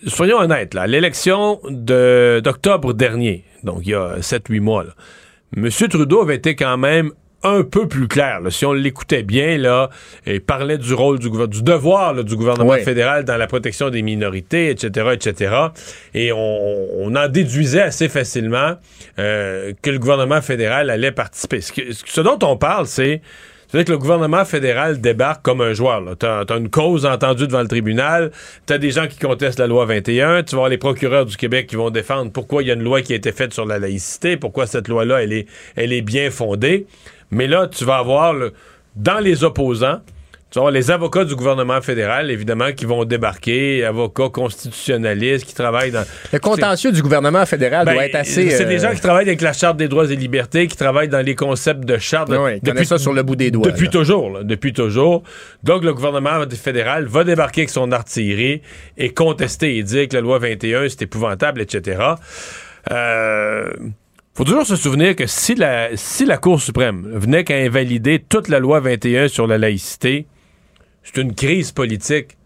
Soyons 0.06 0.38
honnêtes, 0.38 0.74
là, 0.74 0.86
l'élection 0.86 1.60
de- 1.68 2.40
d'octobre 2.42 2.92
dernier, 2.94 3.44
donc 3.62 3.80
il 3.84 3.90
y 3.90 3.94
a 3.94 4.16
7-8 4.20 4.60
mois, 4.60 4.84
là, 4.84 4.90
M. 5.56 5.68
Trudeau 5.70 6.22
avait 6.22 6.34
été 6.36 6.56
quand 6.56 6.76
même 6.76 7.12
un 7.44 7.62
peu 7.62 7.86
plus 7.86 8.08
clair. 8.08 8.40
là. 8.40 8.50
Si 8.50 8.64
on 8.66 8.72
l'écoutait 8.72 9.22
bien, 9.22 9.58
là, 9.58 9.90
il 10.26 10.40
parlait 10.40 10.78
du 10.78 10.92
rôle 10.94 11.18
du, 11.18 11.28
gouver- 11.30 11.46
du 11.48 11.62
devoir 11.62 12.14
là, 12.14 12.22
du 12.22 12.34
gouvernement 12.36 12.72
fédéral 12.84 13.24
dans 13.24 13.36
la 13.36 13.46
protection 13.46 13.90
des 13.90 14.02
minorités, 14.02 14.70
etc., 14.70 15.10
etc. 15.12 15.54
Et 16.14 16.32
on, 16.32 16.38
on 17.04 17.14
en 17.14 17.28
déduisait 17.28 17.82
assez 17.82 18.08
facilement 18.08 18.74
euh, 19.18 19.72
que 19.82 19.90
le 19.90 19.98
gouvernement 19.98 20.40
fédéral 20.40 20.90
allait 20.90 21.12
participer. 21.12 21.60
Ce, 21.60 21.72
que- 21.72 21.92
ce 21.92 22.20
dont 22.20 22.38
on 22.42 22.56
parle, 22.56 22.86
c'est 22.86 23.20
c'est 23.68 23.84
que 23.84 23.90
le 23.90 23.98
gouvernement 23.98 24.44
fédéral 24.44 25.00
débarque 25.00 25.42
comme 25.42 25.60
un 25.60 25.72
joueur. 25.72 26.00
Tu 26.20 26.26
as, 26.26 26.44
une 26.56 26.70
cause 26.70 27.04
entendue 27.06 27.48
devant 27.48 27.62
le 27.62 27.66
tribunal, 27.66 28.30
tu 28.68 28.72
as 28.72 28.78
des 28.78 28.92
gens 28.92 29.08
qui 29.08 29.18
contestent 29.18 29.58
la 29.58 29.66
loi 29.66 29.84
21, 29.84 30.44
tu 30.44 30.50
vas 30.54 30.58
avoir 30.58 30.68
les 30.68 30.78
procureurs 30.78 31.26
du 31.26 31.36
Québec 31.36 31.66
qui 31.66 31.74
vont 31.74 31.90
défendre 31.90 32.30
pourquoi 32.30 32.62
il 32.62 32.68
y 32.68 32.70
a 32.70 32.74
une 32.74 32.84
loi 32.84 33.02
qui 33.02 33.14
a 33.14 33.16
été 33.16 33.32
faite 33.32 33.52
sur 33.52 33.66
la 33.66 33.80
laïcité, 33.80 34.36
pourquoi 34.36 34.68
cette 34.68 34.86
loi-là, 34.86 35.24
elle 35.24 35.32
est, 35.32 35.46
elle 35.74 35.92
est 35.92 36.02
bien 36.02 36.30
fondée. 36.30 36.86
Mais 37.30 37.46
là, 37.46 37.66
tu 37.68 37.84
vas 37.84 37.96
avoir, 37.96 38.32
le- 38.32 38.52
dans 38.96 39.18
les 39.18 39.44
opposants, 39.44 40.00
tu 40.50 40.60
vas 40.60 40.66
avoir 40.66 40.72
les 40.72 40.92
avocats 40.92 41.24
du 41.24 41.34
gouvernement 41.34 41.80
fédéral, 41.80 42.30
évidemment, 42.30 42.70
qui 42.70 42.84
vont 42.84 43.04
débarquer, 43.04 43.84
avocats 43.84 44.28
constitutionnalistes 44.28 45.44
qui 45.46 45.54
travaillent 45.54 45.90
dans... 45.90 46.04
le 46.32 46.38
contentieux 46.38 46.92
du 46.92 47.02
gouvernement 47.02 47.44
fédéral 47.44 47.84
Ben, 47.84 47.94
doit 47.94 48.06
être 48.06 48.14
assez. 48.14 48.50
C'est 48.50 48.64
des 48.64 48.84
euh, 48.84 48.88
gens 48.88 48.94
qui 48.94 49.00
travaillent 49.00 49.26
avec 49.26 49.40
la 49.40 49.52
Charte 49.52 49.76
des 49.76 49.88
droits 49.88 50.08
et 50.08 50.14
libertés, 50.14 50.68
qui 50.68 50.76
travaillent 50.76 51.08
dans 51.08 51.26
les 51.26 51.34
concepts 51.34 51.84
de 51.84 51.98
charte. 51.98 52.30
Ils 52.30 52.60
connaissent 52.60 52.86
ça 52.86 52.98
sur 52.98 53.12
le 53.12 53.24
bout 53.24 53.34
des 53.34 53.50
doigts, 53.50 53.66
Depuis 53.68 53.86
là. 53.86 53.90
toujours, 53.90 54.30
là, 54.30 54.42
depuis 54.44 54.72
toujours. 54.72 55.24
Donc, 55.64 55.82
le 55.82 55.92
gouvernement 55.92 56.38
fédéral 56.50 57.06
va 57.06 57.24
débarquer 57.24 57.62
avec 57.62 57.70
son 57.70 57.90
artillerie 57.90 58.62
et 58.96 59.12
contester 59.12 59.76
et 59.76 59.82
dire 59.82 60.06
que 60.06 60.14
la 60.14 60.20
loi 60.20 60.38
21, 60.38 60.88
c'est 60.88 61.02
épouvantable, 61.02 61.62
etc. 61.62 61.98
Euh, 62.92 63.72
faut 64.34 64.44
toujours 64.44 64.66
se 64.66 64.76
souvenir 64.76 65.14
que 65.14 65.26
si 65.26 65.54
la, 65.54 65.90
si 65.96 66.24
la 66.24 66.38
Cour 66.38 66.60
suprême 66.60 67.08
venait 67.12 67.44
qu'à 67.44 67.56
invalider 67.56 68.18
toute 68.18 68.48
la 68.48 68.58
loi 68.58 68.80
21 68.80 69.28
sur 69.28 69.46
la 69.46 69.58
laïcité, 69.58 70.26
c'est 71.02 71.20
une 71.20 71.34
crise 71.34 71.70
politique 71.70 72.36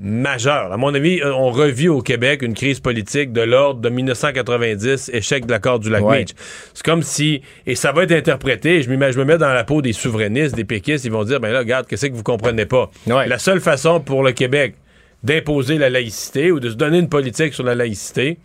majeure. 0.00 0.72
À 0.72 0.76
mon 0.76 0.94
avis, 0.94 1.20
euh, 1.20 1.34
on 1.34 1.50
revit 1.50 1.88
au 1.88 2.00
Québec 2.00 2.42
une 2.42 2.54
crise 2.54 2.78
politique 2.80 3.32
de 3.32 3.40
l'ordre 3.40 3.80
de 3.80 3.88
1990, 3.88 5.10
échec 5.12 5.44
de 5.44 5.50
l'accord 5.50 5.80
du 5.80 5.90
lac 5.90 6.02
Ouais. 6.04 6.24
C'est 6.72 6.84
comme 6.84 7.02
si, 7.02 7.42
et 7.66 7.74
ça 7.74 7.92
va 7.92 8.04
être 8.04 8.12
interprété, 8.12 8.80
je, 8.82 8.88
je 8.88 9.18
me 9.18 9.24
mets 9.24 9.38
dans 9.38 9.52
la 9.52 9.64
peau 9.64 9.82
des 9.82 9.92
souverainistes, 9.92 10.54
des 10.54 10.64
péquistes, 10.64 11.04
ils 11.04 11.10
vont 11.10 11.24
dire, 11.24 11.40
ben 11.40 11.50
là, 11.50 11.58
regarde, 11.58 11.86
qu'est-ce 11.86 12.06
que 12.06 12.14
vous 12.14 12.22
comprenez 12.22 12.64
pas? 12.64 12.90
Ouais. 13.08 13.26
La 13.26 13.38
seule 13.38 13.60
façon 13.60 14.00
pour 14.00 14.22
le 14.22 14.32
Québec 14.32 14.76
d'imposer 15.24 15.78
la 15.78 15.90
laïcité 15.90 16.52
ou 16.52 16.60
de 16.60 16.70
se 16.70 16.76
donner 16.76 16.98
une 16.98 17.08
politique 17.08 17.52
sur 17.52 17.64
la 17.64 17.74
laïcité, 17.74 18.38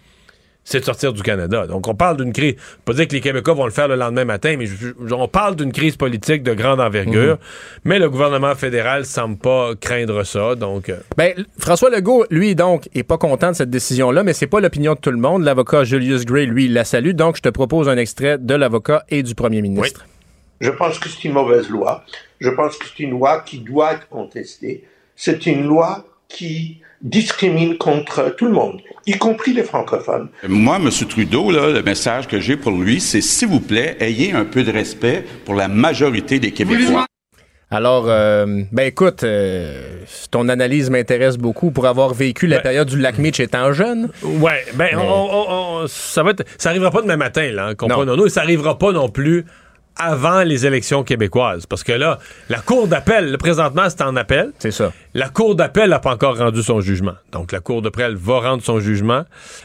c'est 0.66 0.80
de 0.80 0.86
sortir 0.86 1.12
du 1.14 1.22
Canada. 1.22 1.68
Donc, 1.68 1.88
on 1.88 1.96
parle 1.96 2.18
d'une 2.18 2.32
crise. 2.32 2.56
Pas 2.86 2.94
dire 2.94 3.08
que 3.08 3.14
les 3.14 3.22
Québécois 3.22 3.54
vont 3.54 3.66
le 3.66 3.72
faire 3.72 3.88
le 3.88 3.96
lendemain 3.96 4.24
matin, 4.26 4.56
mais 4.58 4.66
je- 4.66 4.76
je- 5.06 5.14
on 5.14 5.28
parle 5.28 5.56
d'une 5.56 5.72
crise 5.72 5.98
politique 5.98 6.42
de 6.44 6.54
grande 6.54 6.80
envergure. 6.80 7.38
Mais 7.84 8.00
le 8.00 8.10
gouvernement 8.10 8.56
fédéral 8.56 9.06
semble 9.06 9.38
pas 9.38 9.76
craindre 9.76 10.24
ça. 10.24 10.56
Donc, 10.56 10.90
euh, 10.90 10.98
Ben, 11.18 11.34
François 11.60 11.90
Legault, 11.90 12.26
lui, 12.30 12.56
donc, 12.56 12.88
est 12.96 13.04
pas 13.04 13.18
content 13.18 13.52
de 13.52 13.56
cette 13.56 13.70
décision-là, 13.70 14.24
mais 14.24 14.34
c'est 14.34 14.48
pas 14.48 14.60
l'opinion 14.62 14.94
de 14.94 15.00
tout 15.00 15.12
le 15.12 15.18
monde. 15.18 15.44
L'avocat 15.44 15.84
Julius 15.84 16.26
Gray, 16.26 16.46
lui, 16.46 16.68
la 16.70 16.86
salue. 16.86 17.12
Donc, 17.12 17.36
je 17.38 17.42
te 17.42 17.50
propose 17.50 17.90
un 17.90 17.98
extrait 17.98 18.38
de 18.38 18.54
l'avocat 18.56 19.04
et 19.10 19.22
du 19.24 19.36
premier 19.36 19.62
ministre. 19.62 20.06
Je 20.62 20.70
pense 20.70 20.98
que 20.98 21.10
c'est 21.10 21.26
une 21.26 21.34
mauvaise 21.34 21.68
loi. 21.70 22.06
Je 22.40 22.50
pense 22.50 22.78
que 22.78 22.86
c'est 22.86 23.04
une 23.04 23.12
loi 23.12 23.42
qui 23.46 23.60
doit 23.60 23.94
être 23.94 24.08
contestée. 24.08 24.86
C'est 25.16 25.46
une 25.46 25.66
loi 25.68 26.06
qui 26.34 26.80
discrimine 27.02 27.78
contre 27.78 28.34
tout 28.38 28.46
le 28.46 28.52
monde, 28.54 28.82
y 29.06 29.14
compris 29.18 29.54
les 29.54 29.64
francophones. 29.64 30.30
Moi, 30.48 30.78
M. 30.78 30.90
Trudeau, 31.08 31.52
là, 31.52 31.70
le 31.70 31.84
message 31.84 32.28
que 32.28 32.40
j'ai 32.40 32.58
pour 32.58 32.72
lui, 32.72 33.00
c'est 33.00 33.22
s'il 33.22 33.50
vous 33.50 33.60
plaît, 33.60 33.96
ayez 34.00 34.32
un 34.34 34.46
peu 34.46 34.64
de 34.64 34.72
respect 34.72 35.24
pour 35.46 35.54
la 35.56 35.68
majorité 35.68 36.40
des 36.40 36.52
Québécois. 36.52 37.06
Alors, 37.70 38.06
euh, 38.08 38.46
ben 38.72 38.84
écoute, 38.84 39.24
euh, 39.24 40.04
ton 40.30 40.48
analyse 40.48 40.90
m'intéresse 40.92 41.38
beaucoup 41.38 41.72
pour 41.72 41.88
avoir 41.88 42.14
vécu 42.14 42.46
la 42.46 42.60
période 42.60 42.88
du 42.88 43.00
lac 43.00 43.18
Meach 43.18 43.40
étant 43.40 43.74
jeune. 43.74 44.10
Ouais, 44.22 44.64
ben, 44.76 44.90
Mais- 44.92 44.96
on- 44.96 45.02
on- 45.34 45.82
on- 45.84 45.88
ça 45.88 46.22
va 46.22 46.32
être, 46.32 46.44
ça 46.60 46.70
arrivera 46.70 46.92
pas 46.92 47.02
demain 47.02 47.18
matin, 47.18 47.50
là, 47.52 47.66
hein, 47.70 47.76
comprenons-nous, 47.76 48.28
et 48.28 48.30
ça 48.30 48.42
arrivera 48.42 48.78
pas 48.78 48.92
non 48.92 49.10
plus 49.10 49.46
avant 49.98 50.44
les 50.44 50.66
élections 50.66 51.04
québécoises, 51.04 51.66
parce 51.66 51.84
que 51.84 51.92
là, 51.92 52.20
la 52.50 52.60
Cour 52.60 52.88
d'appel, 52.88 53.38
présentement, 53.38 53.90
c'est 53.90 54.02
en 54.02 54.16
appel. 54.16 54.52
C'est 54.60 54.72
ça. 54.72 54.92
La 55.14 55.30
Cour 55.30 55.56
d'appel 55.56 55.90
n'a 55.90 56.00
pas 56.00 56.14
encore 56.14 56.38
rendu 56.38 56.64
son 56.64 56.82
jugement. 56.82 57.14
Donc, 57.32 57.52
la 57.52 57.60
Cour 57.60 57.82
d'appel 57.82 58.16
va 58.16 58.40
rendre 58.40 58.64
son 58.64 58.80
jugement. 58.80 59.24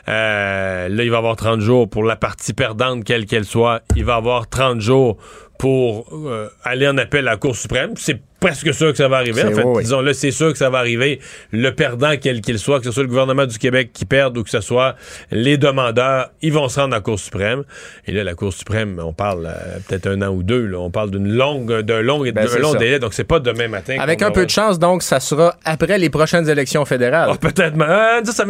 Euh, 0.08 0.88
là, 0.88 1.04
il 1.04 1.10
va 1.10 1.18
avoir 1.18 1.36
30 1.36 1.60
jours 1.60 1.88
pour 1.88 2.04
la 2.04 2.16
partie 2.16 2.52
perdante, 2.52 3.04
quelle 3.04 3.26
qu'elle 3.26 3.44
soit. 3.44 3.82
Il 3.96 4.04
va 4.04 4.16
avoir 4.16 4.48
30 4.48 4.80
jours 4.80 5.16
pour 5.58 6.06
euh, 6.12 6.48
aller 6.62 6.86
en 6.86 6.96
appel 6.98 7.26
à 7.26 7.32
la 7.32 7.36
Cour 7.36 7.56
suprême. 7.56 7.92
C'est 7.96 8.20
presque 8.40 8.72
sûr 8.74 8.92
que 8.92 8.98
ça 8.98 9.08
va 9.08 9.16
arriver. 9.18 9.44
En 9.44 9.52
fait, 9.52 9.62
oui, 9.64 9.82
disons-le, 9.82 10.12
c'est 10.12 10.30
sûr 10.30 10.52
que 10.52 10.58
ça 10.58 10.70
va 10.70 10.78
arriver. 10.78 11.20
Le 11.52 11.70
perdant, 11.74 12.12
quel 12.20 12.40
qu'il 12.40 12.58
soit, 12.58 12.78
que 12.78 12.84
ce 12.84 12.90
soit 12.92 13.02
le 13.02 13.08
gouvernement 13.08 13.46
du 13.46 13.58
Québec 13.58 13.90
qui 13.92 14.04
perde 14.04 14.36
ou 14.38 14.44
que 14.44 14.50
ce 14.50 14.60
soit 14.60 14.94
les 15.30 15.56
demandeurs, 15.58 16.30
ils 16.42 16.52
vont 16.52 16.68
se 16.68 16.78
rendre 16.80 16.94
à 16.94 16.98
la 16.98 17.02
Cour 17.02 17.18
suprême. 17.18 17.64
Et 18.06 18.12
là, 18.12 18.24
la 18.24 18.34
Cour 18.34 18.52
suprême, 18.52 19.00
on 19.02 19.12
parle 19.12 19.46
euh, 19.46 19.78
peut-être 19.88 20.06
un 20.08 20.22
an 20.22 20.28
ou 20.28 20.42
deux. 20.42 20.66
là. 20.66 20.78
On 20.78 20.90
parle 20.90 21.10
d'une 21.10 21.32
longue, 21.32 21.80
d'un 21.80 22.02
long, 22.02 22.20
Ben, 22.22 22.32
d'un 22.32 22.58
long 22.58 22.72
ça. 22.72 22.78
délai. 22.78 22.98
Donc, 22.98 23.14
c'est 23.14 23.24
pas 23.24 23.40
demain 23.40 23.68
matin. 23.68 23.96
Avec 24.00 24.22
un 24.22 24.30
peu 24.30 24.44
de 24.44 24.50
chance, 24.50 24.78
donc, 24.78 25.02
ça 25.02 25.20
sera 25.20 25.56
après 25.64 25.98
les 25.98 26.10
prochaines 26.10 26.48
élections 26.48 26.84
fédérales. 26.84 27.30
Ah, 27.32 27.36
peut-être. 27.40 27.76
mais, 27.76 27.84
euh, 27.86 28.24
ça, 28.24 28.32
ça 28.32 28.44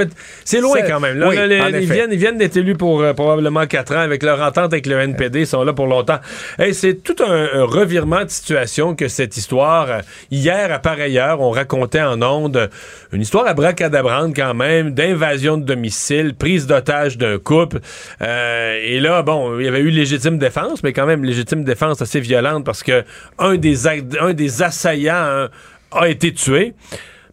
c'est 0.44 0.60
loin 0.60 0.80
quand 0.86 1.00
même. 1.00 1.18
Là, 1.18 1.28
oui, 1.28 1.36
là, 1.36 1.46
les- 1.46 1.60
en 1.60 1.68
ils, 1.68 1.90
viennent, 1.90 2.12
ils 2.12 2.18
viennent 2.18 2.38
d'être 2.38 2.56
élus 2.56 2.74
pour 2.76 3.00
euh, 3.02 3.12
probablement 3.14 3.66
quatre 3.66 3.94
ans 3.94 4.00
avec 4.00 4.22
leur 4.22 4.40
entente 4.40 4.72
avec 4.72 4.86
le 4.86 4.98
NPD. 4.98 5.40
Ils 5.40 5.46
sont 5.46 5.64
là 5.64 5.72
pour 5.72 5.86
longtemps. 5.86 6.18
Hey, 6.58 6.74
c'est 6.74 6.94
tout 7.02 7.16
un, 7.24 7.48
un 7.54 7.64
revirement 7.64 8.24
de 8.24 8.30
situation 8.30 8.94
que 8.94 9.08
cette 9.08 9.36
histoire. 9.36 9.77
Euh, 9.88 10.00
Hier, 10.30 10.72
à 10.72 10.78
pareille 10.78 11.18
heure, 11.18 11.40
on 11.40 11.50
racontait 11.50 12.02
en 12.02 12.20
ondes 12.22 12.70
une 13.12 13.20
histoire 13.22 13.46
à 13.46 13.54
bracadabrante 13.54 14.34
quand 14.34 14.54
même, 14.54 14.92
d'invasion 14.92 15.56
de 15.56 15.64
domicile, 15.64 16.34
prise 16.34 16.66
d'otage 16.66 17.18
d'un 17.18 17.38
couple. 17.38 17.80
Euh, 18.22 18.78
et 18.82 19.00
là, 19.00 19.22
bon, 19.22 19.58
il 19.58 19.64
y 19.64 19.68
avait 19.68 19.80
eu 19.80 19.90
légitime 19.90 20.38
défense, 20.38 20.82
mais 20.82 20.92
quand 20.92 21.06
même 21.06 21.24
légitime 21.24 21.64
défense 21.64 22.02
assez 22.02 22.20
violente 22.20 22.64
parce 22.64 22.82
que 22.82 23.04
un 23.38 23.56
des, 23.56 23.86
ac- 23.86 24.16
un 24.20 24.32
des 24.32 24.62
assaillants 24.62 25.14
hein, 25.14 25.48
a 25.92 26.08
été 26.08 26.32
tué. 26.32 26.74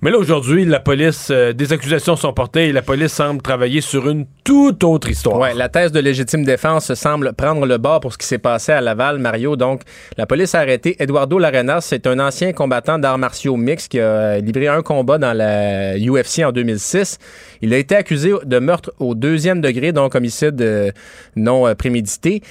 Mais 0.02 0.12
là, 0.12 0.18
aujourd'hui, 0.18 0.66
la 0.66 0.80
police, 0.80 1.30
euh, 1.32 1.54
des 1.54 1.72
accusations 1.74 2.16
sont 2.16 2.34
portées 2.34 2.68
et 2.68 2.72
la 2.74 2.82
police 2.82 3.14
semble 3.14 3.42
travailler 3.42 3.82
sur 3.82 4.10
une 4.10 4.26
toute 4.44 4.84
autre 4.84 5.10
histoire. 5.10 5.40
Ouais, 5.40 5.54
la 5.54 5.70
thèse 5.70 5.92
de 5.92 6.00
légitime 6.00 6.44
défense 6.44 6.94
semble 6.94 7.34
prendre 7.34 7.66
le 7.66 7.78
bord 7.78 8.02
pour 8.02 8.14
ce 8.14 8.18
qui 8.18 8.28
s'est 8.28 8.38
passé 8.38 8.72
à 8.72 8.82
Laval, 8.82 9.20
Mario. 9.20 9.56
Donc, 9.56 9.82
la 10.18 10.26
police 10.26 10.54
a 10.54 10.60
arrêté 10.60 10.96
Eduardo 11.02 11.40
Larenas. 11.40 11.82
C'est 11.82 12.08
un 12.08 12.20
ancien 12.20 12.52
combattant 12.54 13.00
d'arts 13.00 13.18
martiaux 13.18 13.56
mixtes 13.56 13.92
qui 13.92 14.00
a 14.00 14.40
livré 14.40 14.68
un 14.68 14.82
combat 14.82 15.18
dans 15.18 15.34
la 15.34 15.98
UFC 15.98 16.44
en 16.44 16.52
2006. 16.52 17.18
Il 17.62 17.74
a 17.74 17.78
été 17.78 17.96
accusé 17.96 18.34
de 18.44 18.60
meurtre 18.60 18.92
au 19.00 19.16
deuxième 19.16 19.62
degré, 19.62 19.92
donc 19.92 20.14
homicide 20.14 20.62
euh, 20.62 20.92
non 21.36 21.68
euh, 21.68 21.74
prémédité. 21.74 22.42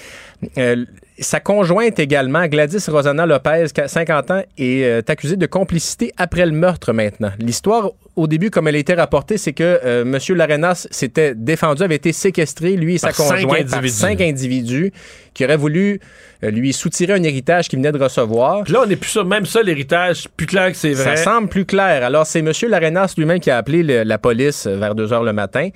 Sa 1.21 1.39
conjointe 1.39 2.01
également, 2.01 2.45
Gladys 2.49 2.85
Rosanna 2.89 3.25
Lopez, 3.25 3.67
qui 3.73 3.81
a 3.81 3.87
50 3.87 4.31
ans, 4.33 4.43
est 4.59 4.83
euh, 4.85 5.01
accusée 5.07 5.37
de 5.37 5.47
complicité 5.47 6.13
après 6.17 6.45
le 6.45 6.51
meurtre 6.51 6.93
maintenant. 6.93 7.31
L'histoire, 7.39 7.91
au 8.17 8.27
début, 8.27 8.51
comme 8.51 8.67
elle 8.67 8.75
a 8.75 8.79
été 8.79 8.95
rapportée, 8.95 9.39
c'est 9.39 9.53
que 9.53 9.63
euh, 9.85 10.03
M. 10.03 10.19
Larenas 10.37 10.89
s'était 10.91 11.37
défendu, 11.37 11.85
avait 11.85 11.95
été 11.95 12.13
séquestré, 12.13 12.75
lui 12.77 12.97
et 12.97 12.99
sa 12.99 13.09
Par 13.09 13.17
cinq 13.17 13.43
conjointe, 13.43 13.69
par 13.69 13.79
individus. 13.79 13.89
cinq 13.97 14.21
individus 14.21 14.93
qui 15.35 15.45
auraient 15.45 15.57
voulu 15.57 16.01
euh, 16.43 16.51
lui 16.51 16.73
soutirer 16.73 17.13
un 17.13 17.23
héritage 17.23 17.69
qu'il 17.69 17.79
venait 17.79 17.93
de 17.93 17.99
recevoir. 18.03 18.65
Puis 18.65 18.73
là, 18.73 18.83
on 18.85 18.91
est 18.91 18.97
plus 18.97 19.11
sûr, 19.11 19.25
même 19.25 19.47
ça, 19.47 19.63
l'héritage, 19.63 20.27
plus 20.37 20.47
clair 20.47 20.73
que 20.73 20.77
c'est 20.77 20.95
vrai. 20.95 21.17
Ça 21.17 21.23
semble 21.23 21.49
plus 21.49 21.65
clair. 21.65 22.03
Alors, 22.05 22.27
c'est 22.27 22.41
M. 22.41 22.51
Larenas 22.69 23.15
lui-même 23.17 23.39
qui 23.39 23.53
a 23.53 23.57
appelé 23.59 23.85
le- 23.85 24.03
la 24.03 24.19
police 24.19 24.67
vers 24.67 24.97
2 24.97 25.13
heures 25.13 25.23
le 25.25 25.33
matin. 25.33 25.69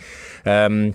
Euh, 0.49 0.91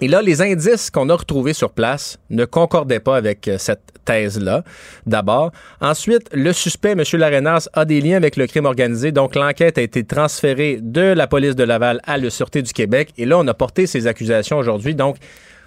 et 0.00 0.08
là, 0.08 0.22
les 0.22 0.42
indices 0.42 0.90
qu'on 0.90 1.08
a 1.08 1.14
retrouvés 1.14 1.52
sur 1.52 1.70
place 1.70 2.18
ne 2.30 2.44
concordaient 2.44 3.00
pas 3.00 3.16
avec 3.16 3.46
euh, 3.46 3.58
cette 3.58 3.92
thèse-là, 4.04 4.64
d'abord. 5.06 5.52
Ensuite, 5.80 6.28
le 6.32 6.52
suspect, 6.52 6.92
M. 6.92 7.02
Larenas, 7.14 7.68
a 7.72 7.84
des 7.84 8.00
liens 8.00 8.16
avec 8.16 8.36
le 8.36 8.46
crime 8.46 8.66
organisé. 8.66 9.12
Donc, 9.12 9.34
l'enquête 9.34 9.78
a 9.78 9.82
été 9.82 10.04
transférée 10.04 10.78
de 10.82 11.00
la 11.00 11.26
police 11.26 11.56
de 11.56 11.64
Laval 11.64 12.00
à 12.04 12.18
la 12.18 12.28
Sûreté 12.28 12.62
du 12.62 12.72
Québec. 12.72 13.10
Et 13.18 13.24
là, 13.24 13.38
on 13.38 13.46
a 13.46 13.54
porté 13.54 13.86
ces 13.86 14.06
accusations 14.06 14.58
aujourd'hui. 14.58 14.94
Donc, 14.94 15.16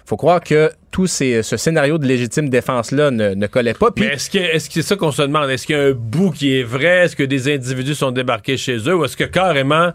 faut 0.04 0.16
croire 0.16 0.40
que 0.40 0.70
tout 0.90 1.06
ce 1.06 1.42
scénario 1.42 1.98
de 1.98 2.06
légitime 2.06 2.48
défense-là 2.48 3.10
ne, 3.10 3.46
collait 3.46 3.74
pas. 3.74 3.90
Mais 3.98 4.06
est-ce 4.06 4.30
que 4.30 4.38
c'est 4.72 4.82
ça 4.82 4.96
qu'on 4.96 5.12
se 5.12 5.20
demande? 5.20 5.50
Est-ce 5.50 5.66
qu'il 5.66 5.76
y 5.76 5.78
a 5.78 5.82
un 5.82 5.92
bout 5.92 6.30
qui 6.30 6.58
est 6.58 6.62
vrai? 6.62 7.04
Est-ce 7.04 7.16
que 7.16 7.24
des 7.24 7.52
individus 7.52 7.94
sont 7.94 8.10
débarqués 8.10 8.56
chez 8.56 8.78
eux? 8.88 8.94
Ou 8.94 9.04
est-ce 9.04 9.16
que 9.18 9.24
carrément 9.24 9.92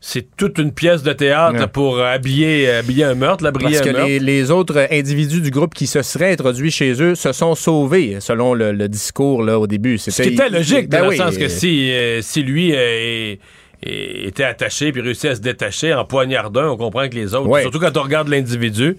c'est 0.00 0.26
toute 0.36 0.58
une 0.58 0.72
pièce 0.72 1.02
de 1.02 1.12
théâtre 1.12 1.58
Ouais. 1.60 1.66
pour 1.66 2.00
habiller, 2.00 2.70
habiller 2.70 3.04
un 3.04 3.14
meurtre, 3.14 3.42
là, 3.42 3.50
briller 3.50 3.78
Parce 3.78 3.88
que 3.88 3.92
meurtre? 3.92 4.08
les, 4.08 4.18
les 4.20 4.50
autres 4.50 4.86
individus 4.92 5.40
du 5.40 5.50
groupe 5.50 5.74
qui 5.74 5.86
se 5.88 6.02
seraient 6.02 6.32
introduits 6.32 6.70
chez 6.70 7.02
eux 7.02 7.14
se 7.16 7.32
sont 7.32 7.54
sauvés, 7.56 8.18
selon 8.20 8.54
le, 8.54 8.70
le 8.72 8.88
discours 8.88 9.42
là, 9.42 9.58
au 9.58 9.66
début. 9.66 9.98
Ce 9.98 10.10
qui 10.10 10.28
était 10.28 10.48
logique, 10.50 10.88
Ben 10.88 11.02
dans 11.02 11.08
oui. 11.08 11.16
le 11.18 11.24
sens 11.24 11.36
que 11.36 11.48
si, 11.48 11.90
euh, 11.92 12.20
si 12.22 12.42
lui 12.42 12.72
euh, 12.76 13.34
était 13.82 14.44
attaché 14.44 14.92
puis 14.92 15.00
réussit 15.00 15.26
à 15.30 15.34
se 15.34 15.40
détacher 15.40 15.92
en 15.94 16.04
poignardant, 16.04 16.72
on 16.72 16.76
comprend 16.76 17.08
que 17.08 17.14
les 17.14 17.34
autres, 17.34 17.48
Ouais. 17.48 17.62
surtout 17.62 17.80
quand 17.80 17.96
on 17.96 18.02
regarde 18.02 18.28
l'individu, 18.28 18.96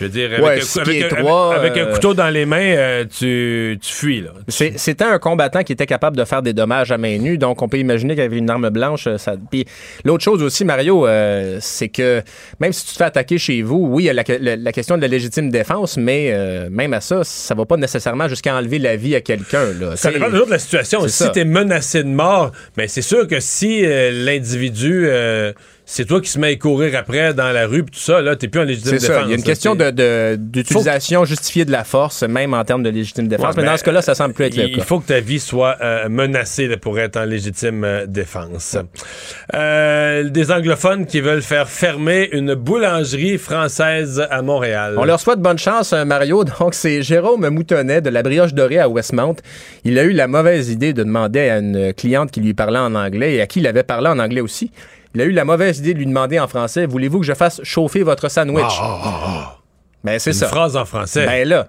je 0.00 0.04
veux 0.06 0.10
dire, 0.10 0.30
avec, 0.32 0.40
Ouais, 0.44 0.58
un, 0.60 0.80
avec 1.52 1.72
avec 1.74 1.76
euh, 1.76 1.92
couteau 1.92 2.14
dans 2.14 2.28
les 2.30 2.46
mains, 2.46 2.58
euh, 2.60 3.04
tu, 3.04 3.78
tu 3.80 3.92
fuis. 3.92 4.20
Là. 4.22 4.30
C'était 4.48 5.04
un 5.04 5.18
combattant 5.18 5.62
qui 5.62 5.72
était 5.72 5.86
capable 5.86 6.16
de 6.16 6.24
faire 6.24 6.42
des 6.42 6.52
dommages 6.52 6.90
à 6.90 6.98
main 6.98 7.18
nue, 7.18 7.38
donc 7.38 7.62
on 7.62 7.68
peut 7.68 7.78
imaginer 7.78 8.14
qu'il 8.14 8.24
avait 8.24 8.38
une 8.38 8.50
arme 8.50 8.70
blanche. 8.70 9.06
euh, 9.06 9.18
Ça... 9.18 9.34
Puis 9.50 9.64
l'autre 10.04 10.24
chose 10.24 10.42
aussi, 10.42 10.64
Mario, 10.64 11.06
euh, 11.06 11.58
c'est 11.60 11.88
que 11.88 12.22
même 12.58 12.72
si 12.72 12.86
tu 12.86 12.92
te 12.92 12.96
fais 12.98 13.04
attaquer 13.04 13.38
chez 13.38 13.62
vous, 13.62 13.86
oui, 13.90 14.04
il 14.04 14.06
y 14.06 14.10
a 14.10 14.12
la, 14.14 14.24
la- 14.40 14.56
la 14.56 14.72
question 14.72 14.96
de 14.96 15.02
la 15.02 15.08
légitime 15.08 15.50
défense, 15.50 15.96
mais 15.96 16.30
euh, 16.32 16.68
même 16.70 16.92
à 16.94 17.00
ça, 17.00 17.22
ça 17.24 17.54
va 17.54 17.64
pas 17.66 17.76
nécessairement 17.76 18.28
jusqu'à 18.28 18.56
enlever 18.56 18.78
la 18.78 18.96
vie 18.96 19.14
à 19.14 19.20
quelqu'un. 19.20 19.66
là. 19.78 19.96
Ça 19.96 20.10
dépend 20.10 20.30
toujours 20.30 20.46
de 20.46 20.52
la 20.52 20.58
situation. 20.58 21.06
Si 21.08 21.30
tu 21.32 21.38
es 21.40 21.44
menacé 21.44 22.02
de 22.02 22.08
mort, 22.08 22.52
mais 22.76 22.88
c'est 22.88 23.02
sûr 23.02 23.26
que 23.28 23.40
si 23.40 23.84
euh, 23.84 24.10
l'individu, 24.24 25.06
c'est 25.92 26.04
toi 26.04 26.20
qui 26.20 26.28
se 26.30 26.38
mets 26.38 26.52
à 26.52 26.56
courir 26.56 26.96
après 26.96 27.34
dans 27.34 27.50
la 27.50 27.66
rue, 27.66 27.82
pis 27.82 27.90
tout 27.90 27.98
ça, 27.98 28.20
là, 28.22 28.36
t'es 28.36 28.46
plus 28.46 28.60
en 28.60 28.64
légitime 28.64 28.92
défense. 28.92 29.06
ça. 29.06 29.22
Il 29.24 29.28
y 29.28 29.32
a 29.32 29.34
une 29.34 29.40
là, 29.40 29.46
question 29.46 29.76
c'est- 29.76 29.90
de- 29.92 30.34
de- 30.34 30.36
d'utilisation 30.36 31.24
justifiée 31.24 31.64
de 31.64 31.72
la 31.72 31.82
force, 31.82 32.22
même 32.22 32.54
en 32.54 32.62
termes 32.64 32.84
de 32.84 32.90
légitime 32.90 33.26
défense. 33.26 33.46
Ouais, 33.48 33.52
mais 33.56 33.64
dans 33.64 33.72
ben, 33.72 33.76
ce 33.76 33.82
cas-là, 33.84 34.00
ça 34.02 34.14
semble 34.14 34.32
plus 34.34 34.44
être 34.44 34.56
le 34.56 34.68
Il 34.68 34.76
cas. 34.76 34.82
faut 34.84 35.00
que 35.00 35.06
ta 35.08 35.18
vie 35.18 35.40
soit 35.40 35.76
euh, 35.80 36.08
menacée 36.08 36.68
là, 36.68 36.76
pour 36.76 36.96
être 37.00 37.16
en 37.16 37.24
légitime 37.24 37.82
euh, 37.82 38.06
défense. 38.06 38.76
Euh, 39.54 40.28
des 40.30 40.52
anglophones 40.52 41.06
qui 41.06 41.20
veulent 41.20 41.42
faire 41.42 41.68
fermer 41.68 42.28
une 42.32 42.54
boulangerie 42.54 43.38
française 43.38 44.24
à 44.30 44.42
Montréal. 44.42 44.94
On 44.96 45.04
leur 45.04 45.18
souhaite 45.18 45.40
bonne 45.40 45.58
chance, 45.58 45.92
euh, 45.92 46.04
Mario. 46.04 46.44
Donc, 46.60 46.74
c'est 46.74 47.02
Jérôme 47.02 47.48
Moutonnet 47.48 48.00
de 48.00 48.10
la 48.10 48.22
Brioche 48.22 48.54
Dorée 48.54 48.78
à 48.78 48.88
Westmount. 48.88 49.36
Il 49.84 49.98
a 49.98 50.04
eu 50.04 50.12
la 50.12 50.28
mauvaise 50.28 50.70
idée 50.70 50.92
de 50.92 51.02
demander 51.02 51.48
à 51.48 51.58
une 51.58 51.92
cliente 51.94 52.30
qui 52.30 52.40
lui 52.40 52.54
parlait 52.54 52.78
en 52.78 52.94
anglais 52.94 53.34
et 53.34 53.40
à 53.40 53.46
qui 53.46 53.58
il 53.60 53.66
avait 53.66 53.82
parlé 53.82 54.08
en 54.08 54.18
anglais 54.18 54.40
aussi. 54.40 54.70
Il 55.14 55.20
a 55.20 55.24
eu 55.24 55.32
la 55.32 55.44
mauvaise 55.44 55.78
idée 55.78 55.94
de 55.94 55.98
lui 55.98 56.06
demander 56.06 56.38
en 56.38 56.46
français 56.48 56.86
Voulez-vous 56.86 57.20
que 57.20 57.26
je 57.26 57.34
fasse 57.34 57.60
chauffer 57.64 58.02
votre 58.02 58.28
sandwich? 58.30 58.80
Ben, 60.04 60.18
c'est 60.18 60.30
Une 60.30 60.36
ça. 60.36 60.48
phrase 60.48 60.76
en 60.76 60.84
français. 60.84 61.26
Ben 61.26 61.46
là. 61.46 61.68